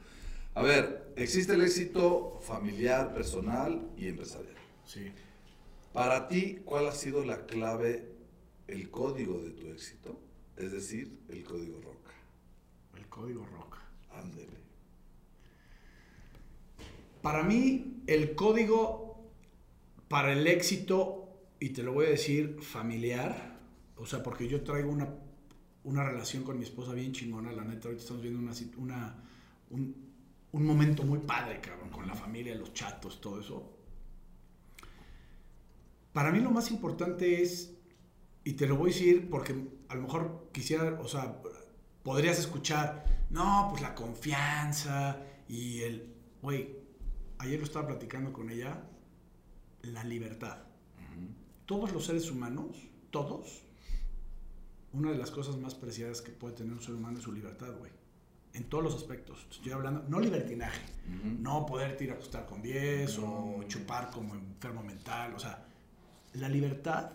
A 0.55 0.63
ver, 0.63 1.13
existe 1.15 1.53
el 1.53 1.61
éxito 1.61 2.39
familiar, 2.41 3.13
personal 3.13 3.89
y 3.95 4.07
empresarial. 4.07 4.55
Sí. 4.85 5.11
Para 5.93 6.27
ti, 6.27 6.61
¿cuál 6.65 6.87
ha 6.87 6.91
sido 6.91 7.25
la 7.25 7.45
clave, 7.45 8.11
el 8.67 8.91
código 8.91 9.39
de 9.41 9.49
tu 9.51 9.67
éxito? 9.67 10.19
Es 10.55 10.71
decir, 10.71 11.19
el 11.29 11.43
código 11.43 11.81
roca. 11.81 12.11
El 12.95 13.07
código 13.07 13.45
roca. 13.45 13.79
Ándele. 14.11 14.59
Para 17.21 17.43
mí, 17.43 18.03
el 18.07 18.35
código 18.35 19.09
para 20.07 20.33
el 20.33 20.47
éxito, 20.47 21.27
y 21.59 21.69
te 21.69 21.83
lo 21.83 21.93
voy 21.93 22.07
a 22.07 22.09
decir, 22.09 22.59
familiar, 22.61 23.59
o 23.97 24.05
sea, 24.05 24.23
porque 24.23 24.47
yo 24.47 24.63
traigo 24.63 24.89
una, 24.91 25.07
una 25.83 26.03
relación 26.03 26.43
con 26.43 26.57
mi 26.57 26.63
esposa 26.63 26.93
bien 26.93 27.11
chingona, 27.13 27.51
la 27.51 27.63
neta, 27.63 27.87
ahorita 27.87 28.01
estamos 28.01 28.21
viendo 28.21 28.39
una, 28.39 28.53
una, 28.77 29.23
un, 29.71 29.95
un 30.51 30.65
momento 30.65 31.03
muy 31.03 31.19
padre, 31.19 31.59
cabrón, 31.59 31.89
con 31.89 32.07
la 32.07 32.15
familia, 32.15 32.55
los 32.55 32.73
chatos, 32.73 33.21
todo 33.21 33.39
eso. 33.39 33.78
Para 36.13 36.31
mí 36.31 36.39
lo 36.39 36.51
más 36.51 36.71
importante 36.71 37.41
es, 37.41 37.75
y 38.43 38.53
te 38.53 38.67
lo 38.67 38.75
voy 38.75 38.91
a 38.91 38.93
decir 38.93 39.29
porque 39.29 39.55
a 39.89 39.95
lo 39.95 40.01
mejor 40.01 40.49
quisiera, 40.51 40.99
o 40.99 41.07
sea, 41.07 41.41
podrías 42.03 42.39
escuchar, 42.39 43.05
no, 43.29 43.67
pues 43.69 43.81
la 43.81 43.93
confianza 43.93 45.17
y 45.47 45.81
el, 45.81 46.13
güey, 46.41 46.75
ayer 47.37 47.59
lo 47.59 47.65
estaba 47.65 47.87
platicando 47.87 48.33
con 48.33 48.49
ella, 48.49 48.83
la 49.81 50.03
libertad. 50.03 50.63
Todos 51.65 51.91
los 51.93 52.05
seres 52.05 52.31
humanos, 52.31 52.77
todos, 53.11 53.61
una 54.91 55.11
de 55.11 55.17
las 55.17 55.29
cosas 55.29 55.57
más 55.57 55.75
preciadas 55.75 56.21
que 56.21 56.31
puede 56.31 56.55
tener 56.55 56.73
un 56.73 56.81
ser 56.81 56.95
humano 56.95 57.19
es 57.19 57.23
su 57.23 57.31
libertad, 57.31 57.77
güey. 57.77 57.91
En 58.53 58.63
todos 58.63 58.83
los 58.83 58.95
aspectos. 58.95 59.45
Estoy 59.51 59.71
hablando, 59.71 60.03
no 60.09 60.19
libertinaje, 60.19 60.81
no 61.39 61.67
poder 61.67 62.01
ir 62.01 62.09
a 62.09 62.15
acostar 62.15 62.47
con 62.47 62.63
10 62.63 63.19
o 63.19 63.63
chupar 63.67 64.09
como 64.09 64.33
enfermo 64.33 64.81
mental, 64.81 65.35
o 65.35 65.39
sea, 65.39 65.68
la 66.33 66.49
libertad 66.49 67.13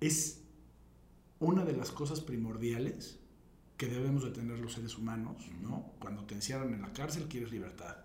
es 0.00 0.42
una 1.40 1.64
de 1.64 1.76
las 1.76 1.90
cosas 1.90 2.20
primordiales 2.20 3.18
que 3.76 3.86
debemos 3.86 4.24
de 4.24 4.30
tener 4.30 4.58
los 4.58 4.72
seres 4.72 4.98
humanos, 4.98 5.48
¿no? 5.62 5.92
Cuando 6.00 6.24
te 6.24 6.34
encierran 6.34 6.74
en 6.74 6.82
la 6.82 6.92
cárcel 6.92 7.28
quieres 7.28 7.52
libertad. 7.52 7.96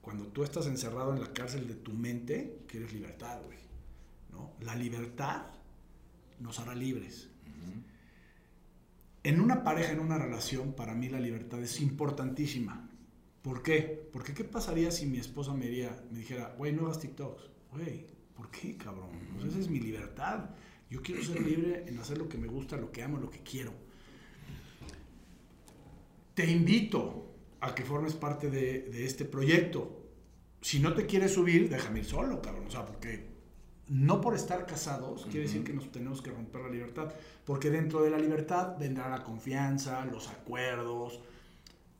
Cuando 0.00 0.28
tú 0.28 0.44
estás 0.44 0.66
encerrado 0.66 1.12
en 1.14 1.20
la 1.20 1.32
cárcel 1.32 1.66
de 1.66 1.74
tu 1.74 1.92
mente, 1.92 2.62
quieres 2.68 2.92
libertad, 2.92 3.40
güey. 3.44 3.58
¿no? 4.30 4.52
La 4.60 4.76
libertad 4.76 5.46
nos 6.38 6.60
hará 6.60 6.74
libres. 6.74 7.28
En 9.24 9.40
una 9.40 9.64
pareja, 9.64 9.90
en 9.90 9.98
una 9.98 10.18
relación, 10.18 10.74
para 10.74 10.94
mí 10.94 11.08
la 11.08 11.18
libertad 11.18 11.60
es 11.60 11.80
importantísima. 11.80 12.88
¿Por 13.42 13.64
qué? 13.64 14.08
Porque 14.12 14.32
¿qué 14.32 14.44
pasaría 14.44 14.92
si 14.92 15.06
mi 15.06 15.18
esposa 15.18 15.52
me, 15.52 15.66
me 15.66 16.18
dijera, 16.20 16.54
güey, 16.56 16.72
no 16.72 16.84
hagas 16.84 17.00
TikToks? 17.00 17.42
Güey, 17.72 18.06
¿por 18.36 18.50
qué, 18.50 18.76
cabrón? 18.76 19.10
Pues 19.34 19.46
esa 19.46 19.58
es 19.58 19.68
mi 19.68 19.80
libertad. 19.80 20.50
Yo 20.88 21.02
quiero 21.02 21.22
ser 21.22 21.40
libre 21.40 21.84
en 21.86 21.98
hacer 21.98 22.18
lo 22.18 22.28
que 22.28 22.38
me 22.38 22.46
gusta, 22.46 22.76
lo 22.76 22.92
que 22.92 23.02
amo, 23.02 23.18
lo 23.18 23.30
que 23.30 23.40
quiero. 23.40 23.72
Te 26.34 26.48
invito 26.50 27.34
a 27.60 27.74
que 27.74 27.82
formes 27.82 28.14
parte 28.14 28.50
de, 28.50 28.82
de 28.82 29.04
este 29.04 29.24
proyecto. 29.24 30.02
Si 30.60 30.78
no 30.78 30.94
te 30.94 31.06
quieres 31.06 31.32
subir, 31.32 31.68
déjame 31.68 32.00
ir 32.00 32.04
solo, 32.04 32.40
cabrón. 32.42 32.66
O 32.66 32.70
sea, 32.70 32.84
porque 32.84 33.36
no 33.88 34.20
por 34.20 34.34
estar 34.34 34.66
casados 34.66 35.26
quiere 35.26 35.46
decir 35.46 35.62
que 35.62 35.72
nos 35.72 35.90
tenemos 35.92 36.20
que 36.20 36.30
romper 36.30 36.62
la 36.62 36.70
libertad, 36.70 37.12
porque 37.44 37.70
dentro 37.70 38.02
de 38.02 38.10
la 38.10 38.18
libertad 38.18 38.76
vendrá 38.78 39.08
la 39.08 39.22
confianza, 39.22 40.04
los 40.04 40.28
acuerdos. 40.28 41.20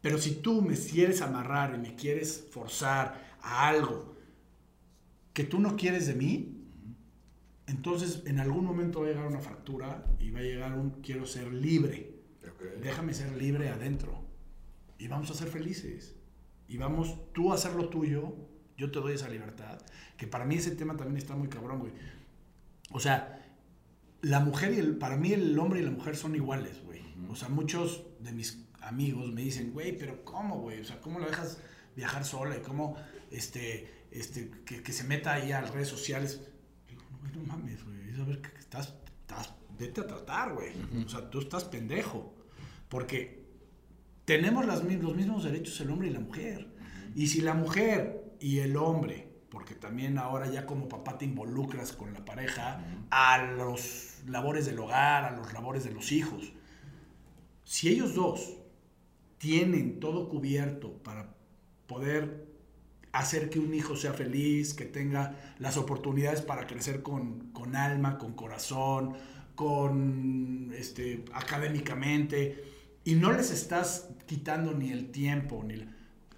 Pero 0.00 0.18
si 0.18 0.36
tú 0.36 0.62
me 0.62 0.76
quieres 0.76 1.22
amarrar 1.22 1.74
y 1.74 1.78
me 1.78 1.94
quieres 1.94 2.46
forzar 2.50 3.36
a 3.40 3.68
algo 3.68 4.15
que 5.36 5.44
tú 5.44 5.60
no 5.60 5.76
quieres 5.76 6.06
de 6.06 6.14
mí, 6.14 6.64
entonces 7.66 8.22
en 8.24 8.38
algún 8.38 8.64
momento 8.64 9.00
va 9.00 9.06
a 9.06 9.10
llegar 9.10 9.26
una 9.26 9.40
fractura 9.40 10.02
y 10.18 10.30
va 10.30 10.38
a 10.38 10.42
llegar 10.42 10.72
un 10.72 11.02
quiero 11.02 11.26
ser 11.26 11.52
libre. 11.52 12.14
Déjame 12.80 13.12
ser 13.12 13.36
libre 13.36 13.68
adentro. 13.68 14.24
Y 14.98 15.08
vamos 15.08 15.30
a 15.30 15.34
ser 15.34 15.48
felices. 15.48 16.16
Y 16.68 16.78
vamos 16.78 17.18
tú 17.34 17.52
a 17.52 17.56
hacer 17.56 17.74
lo 17.74 17.90
tuyo, 17.90 18.34
yo 18.78 18.90
te 18.90 18.98
doy 18.98 19.12
esa 19.12 19.28
libertad. 19.28 19.78
Que 20.16 20.26
para 20.26 20.46
mí 20.46 20.54
ese 20.54 20.70
tema 20.70 20.96
también 20.96 21.18
está 21.18 21.36
muy 21.36 21.48
cabrón, 21.48 21.80
güey. 21.80 21.92
O 22.92 22.98
sea, 22.98 23.46
la 24.22 24.40
mujer 24.40 24.72
y 24.72 24.78
el, 24.78 24.96
para 24.96 25.18
mí 25.18 25.34
el 25.34 25.58
hombre 25.58 25.80
y 25.80 25.82
la 25.82 25.90
mujer 25.90 26.16
son 26.16 26.34
iguales, 26.34 26.82
güey. 26.82 27.02
O 27.28 27.36
sea, 27.36 27.50
muchos 27.50 28.06
de 28.20 28.32
mis 28.32 28.64
amigos 28.80 29.30
me 29.34 29.42
dicen, 29.42 29.74
güey, 29.74 29.98
pero 29.98 30.24
¿cómo, 30.24 30.60
güey? 30.62 30.80
O 30.80 30.84
sea, 30.86 30.98
¿cómo 31.02 31.18
lo 31.18 31.26
dejas 31.26 31.60
viajar 31.94 32.24
sola? 32.24 32.56
¿Y 32.56 32.62
cómo, 32.62 32.96
este, 33.30 33.95
este, 34.10 34.50
que, 34.64 34.82
que 34.82 34.92
se 34.92 35.04
meta 35.04 35.34
ahí 35.34 35.52
a 35.52 35.60
las 35.60 35.70
redes 35.70 35.88
sociales? 35.88 36.40
no 37.36 37.42
mames, 37.44 37.84
güey. 37.84 38.10
Es 38.10 38.18
a 38.18 38.24
ver, 38.24 38.40
que 38.40 38.58
estás, 38.58 38.94
estás, 39.20 39.52
vete 39.78 40.00
a 40.00 40.06
tratar, 40.06 40.54
güey. 40.54 40.72
O 41.04 41.08
sea, 41.08 41.28
tú 41.30 41.40
estás 41.40 41.64
pendejo. 41.64 42.34
Porque 42.88 43.44
tenemos 44.24 44.66
las, 44.66 44.82
los 44.82 45.16
mismos 45.16 45.44
derechos 45.44 45.80
el 45.80 45.90
hombre 45.90 46.08
y 46.08 46.12
la 46.12 46.20
mujer. 46.20 46.68
Y 47.14 47.28
si 47.28 47.40
la 47.40 47.54
mujer 47.54 48.36
y 48.40 48.58
el 48.58 48.76
hombre, 48.76 49.28
porque 49.50 49.74
también 49.74 50.18
ahora 50.18 50.50
ya 50.50 50.66
como 50.66 50.88
papá 50.88 51.18
te 51.18 51.24
involucras 51.24 51.92
con 51.92 52.12
la 52.12 52.24
pareja, 52.24 52.84
a 53.10 53.42
los 53.42 54.22
labores 54.26 54.66
del 54.66 54.78
hogar, 54.78 55.24
a 55.24 55.30
los 55.36 55.52
labores 55.52 55.84
de 55.84 55.92
los 55.92 56.12
hijos. 56.12 56.52
Si 57.64 57.88
ellos 57.88 58.14
dos 58.14 58.58
tienen 59.38 59.98
todo 60.00 60.28
cubierto 60.28 60.92
para 61.02 61.34
poder 61.86 62.45
hacer 63.18 63.48
que 63.50 63.58
un 63.58 63.72
hijo 63.74 63.96
sea 63.96 64.12
feliz, 64.12 64.74
que 64.74 64.84
tenga 64.84 65.54
las 65.58 65.76
oportunidades 65.76 66.42
para 66.42 66.66
crecer 66.66 67.02
con, 67.02 67.50
alma, 67.74 68.18
con 68.18 68.34
corazón, 68.34 69.14
con 69.54 70.72
este, 70.76 71.24
académicamente, 71.32 72.64
y 73.04 73.14
no 73.14 73.32
les 73.32 73.50
estás 73.50 74.08
quitando 74.26 74.74
ni 74.74 74.90
el 74.90 75.10
tiempo, 75.10 75.62
ni 75.64 75.86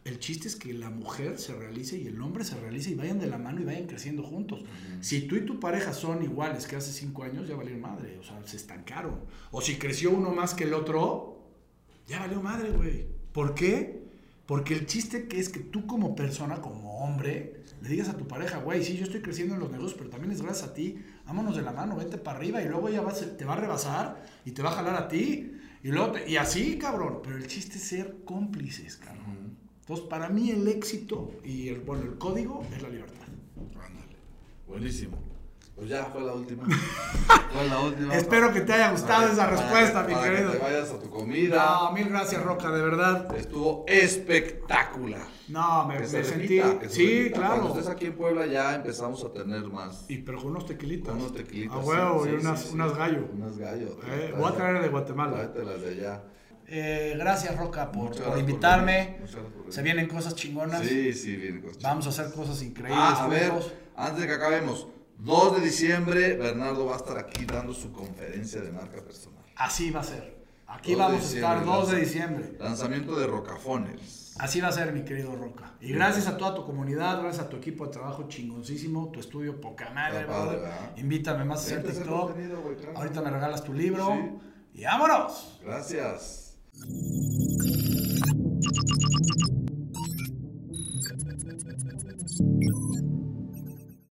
el 0.05 0.19
chiste 0.21 0.49
es 0.49 0.57
que 0.57 0.73
la 0.73 0.91
mujer 0.91 1.39
se 1.39 1.55
realice 1.55 1.99
y 1.99 2.07
el 2.07 2.21
hombre 2.23 2.45
se 2.45 2.59
realice 2.59 2.91
y 2.91 2.95
vayan 2.95 3.19
de 3.19 3.27
la 3.27 3.39
mano 3.39 3.61
y 3.61 3.65
vayan 3.65 3.87
creciendo 3.87 4.23
juntos. 4.23 4.65
Si 5.01 5.23
tú 5.23 5.37
y 5.37 5.43
tu 5.43 5.61
pareja 5.61 5.93
son 5.93 6.23
iguales 6.23 6.67
que 6.67 6.77
hace 6.77 6.93
cinco 6.93 7.25
años, 7.25 7.47
ya 7.49 7.57
valió 7.57 7.77
madre, 7.77 8.19
o 8.19 8.23
sea, 8.23 8.41
se 8.47 8.57
estancaron. 8.57 9.21
O 9.51 9.61
si 9.61 9.77
creció 9.77 10.11
uno 10.11 10.31
más 10.31 10.55
que 10.55 10.65
el 10.65 10.75
otro, 10.75 11.43
ya 12.07 12.21
valió 12.21 12.41
madre, 12.41 12.71
güey. 12.71 13.07
¿Por 13.33 13.55
qué? 13.55 13.98
Porque 14.49 14.73
el 14.73 14.87
chiste 14.87 15.29
que 15.29 15.39
es 15.39 15.51
que 15.51 15.61
tú 15.61 15.87
como 15.87 16.17
persona, 16.17 16.63
como 16.63 17.01
hombre, 17.01 17.65
le 17.83 17.89
digas 17.91 18.09
a 18.09 18.17
tu 18.17 18.27
pareja, 18.27 18.61
güey, 18.61 18.83
sí, 18.83 18.97
yo 18.97 19.05
estoy 19.05 19.21
creciendo 19.21 19.53
en 19.53 19.61
los 19.61 19.71
negocios, 19.71 19.99
pero 19.99 20.09
también 20.09 20.33
es 20.33 20.41
gracias 20.41 20.71
a 20.71 20.73
ti, 20.73 21.05
vámonos 21.27 21.55
de 21.55 21.61
la 21.61 21.71
mano, 21.71 21.97
vete 21.97 22.17
para 22.17 22.39
arriba 22.39 22.63
y 22.63 22.67
luego 22.67 22.89
ella 22.89 23.03
va, 23.03 23.13
te 23.13 23.45
va 23.45 23.53
a 23.53 23.57
rebasar 23.57 24.25
y 24.47 24.53
te 24.53 24.63
va 24.63 24.71
a 24.71 24.73
jalar 24.73 24.97
a 24.97 25.07
ti. 25.07 25.53
Y, 25.83 25.89
luego 25.89 26.15
y 26.27 26.37
así, 26.37 26.79
cabrón. 26.79 27.21
Pero 27.23 27.37
el 27.37 27.47
chiste 27.47 27.77
es 27.77 27.85
ser 27.85 28.25
cómplices, 28.25 28.97
cabrón. 28.97 29.55
Entonces, 29.81 30.07
para 30.07 30.31
mí 30.31 30.51
el 30.51 30.67
éxito 30.67 31.31
y 31.45 31.69
el, 31.69 31.81
bueno, 31.81 32.05
el 32.05 32.17
código 32.17 32.67
es 32.75 32.81
la 32.81 32.89
libertad. 32.89 33.29
Ándale. 33.59 34.17
Buenísimo. 34.67 35.19
Pues 35.79 35.91
ya 35.91 36.07
fue 36.07 36.23
la 36.23 36.33
última. 36.33 36.65
fue 37.53 37.69
la 37.69 37.81
última. 37.81 38.15
Espero 38.17 38.53
que 38.53 38.63
te 38.63 38.73
haya 38.73 38.91
gustado 38.91 39.33
esa 39.33 39.47
respuesta, 39.47 40.03
mi 40.03 40.15
querido. 40.15 40.51
Que 40.51 40.59
te 40.59 40.65
vayas 40.65 40.91
a 40.91 40.99
tu 40.99 41.09
comida. 41.09 41.65
No, 41.65 41.93
mil 41.93 42.09
gracias, 42.09 42.43
Roca, 42.43 42.71
de 42.73 42.83
verdad. 42.83 43.37
Estuvo 43.37 43.85
espectacular. 43.87 45.23
No, 45.47 45.87
me, 45.87 46.05
sentí. 46.05 46.61
sí, 46.89 47.31
claro. 47.33 47.63
Cuando 47.63 47.79
estés 47.79 47.89
aquí 47.89 48.07
en 48.07 48.17
Puebla 48.17 48.47
ya 48.47 48.75
empezamos 48.75 49.25
a 49.25 49.33
tener 49.33 49.63
más. 49.69 50.05
Y 50.09 50.19
pero 50.19 50.39
con 50.39 50.49
unos 50.49 50.67
tequilitas. 50.67 51.11
Con 51.11 51.21
unos 51.21 51.35
tequilitas. 51.35 51.77
A 51.77 51.81
huevo, 51.81 52.27
y 52.27 52.31
unas, 52.31 52.71
unas 52.73 52.97
gallo. 52.97 53.29
Unas 53.33 53.57
gallo. 53.57 54.01
Eh, 54.05 54.35
voy 54.37 54.51
a 54.51 54.57
traer 54.57 54.83
de 54.83 54.89
Guatemala. 54.89 55.53
las 55.55 55.81
de 55.81 55.91
allá. 55.91 56.25
Eh, 56.67 57.15
gracias, 57.17 57.57
Roca, 57.57 57.93
por, 57.93 58.21
por 58.21 58.37
invitarme. 58.37 59.21
Por 59.21 59.73
Se 59.73 59.83
vienen 59.83 60.09
cosas 60.09 60.35
chingonas. 60.35 60.85
Sí, 60.85 61.13
sí, 61.15 61.37
vienen 61.37 61.63
cosas 61.63 61.83
Vamos 61.83 62.07
a 62.07 62.11
hacer 62.11 62.33
cosas 62.33 62.61
increíbles. 62.63 63.01
Ah, 63.01 63.25
a 63.25 63.29
ver, 63.29 63.53
antes 63.97 64.21
de 64.21 64.27
que 64.27 64.35
acabemos. 64.35 64.89
2 65.19 65.57
de 65.57 65.61
diciembre, 65.61 66.37
Bernardo 66.37 66.87
va 66.87 66.95
a 66.95 66.99
estar 66.99 67.19
aquí 67.19 67.45
dando 67.45 67.75
su 67.75 67.93
conferencia 67.93 68.61
de 68.61 68.71
marca 68.71 69.03
personal. 69.03 69.45
Así 69.57 69.91
va 69.91 70.01
a 70.01 70.05
ser. 70.05 70.39
Aquí 70.67 70.95
vamos 70.95 71.33
a 71.33 71.35
estar 71.35 71.65
2 71.65 71.91
de 71.91 72.01
diciembre. 72.01 72.57
Lanzamiento 72.61 73.19
de 73.19 73.27
Rocafones. 73.27 74.35
Así 74.39 74.61
va 74.61 74.69
a 74.69 74.73
ser, 74.73 74.93
mi 74.93 75.03
querido 75.03 75.35
Roca. 75.35 75.75
Y 75.81 75.93
gracias 75.93 76.29
a 76.29 76.37
toda 76.37 76.55
tu 76.55 76.65
comunidad, 76.65 77.21
gracias 77.21 77.47
a 77.47 77.49
tu 77.49 77.57
equipo 77.57 77.87
de 77.87 77.93
trabajo 77.93 78.29
chingoncísimo, 78.29 79.11
tu 79.11 79.19
estudio 79.19 79.61
poca 79.61 79.91
madre, 79.91 80.27
Invítame 80.97 81.45
más 81.45 81.61
a 81.61 81.63
hacer 81.63 81.83
TikTok. 81.83 82.37
Ahorita 82.95 83.23
me 83.23 83.31
regalas 83.31 83.65
tu 83.65 83.73
libro. 83.73 84.41
Y 84.75 84.85
vámonos. 84.85 85.59
Gracias. 85.65 86.57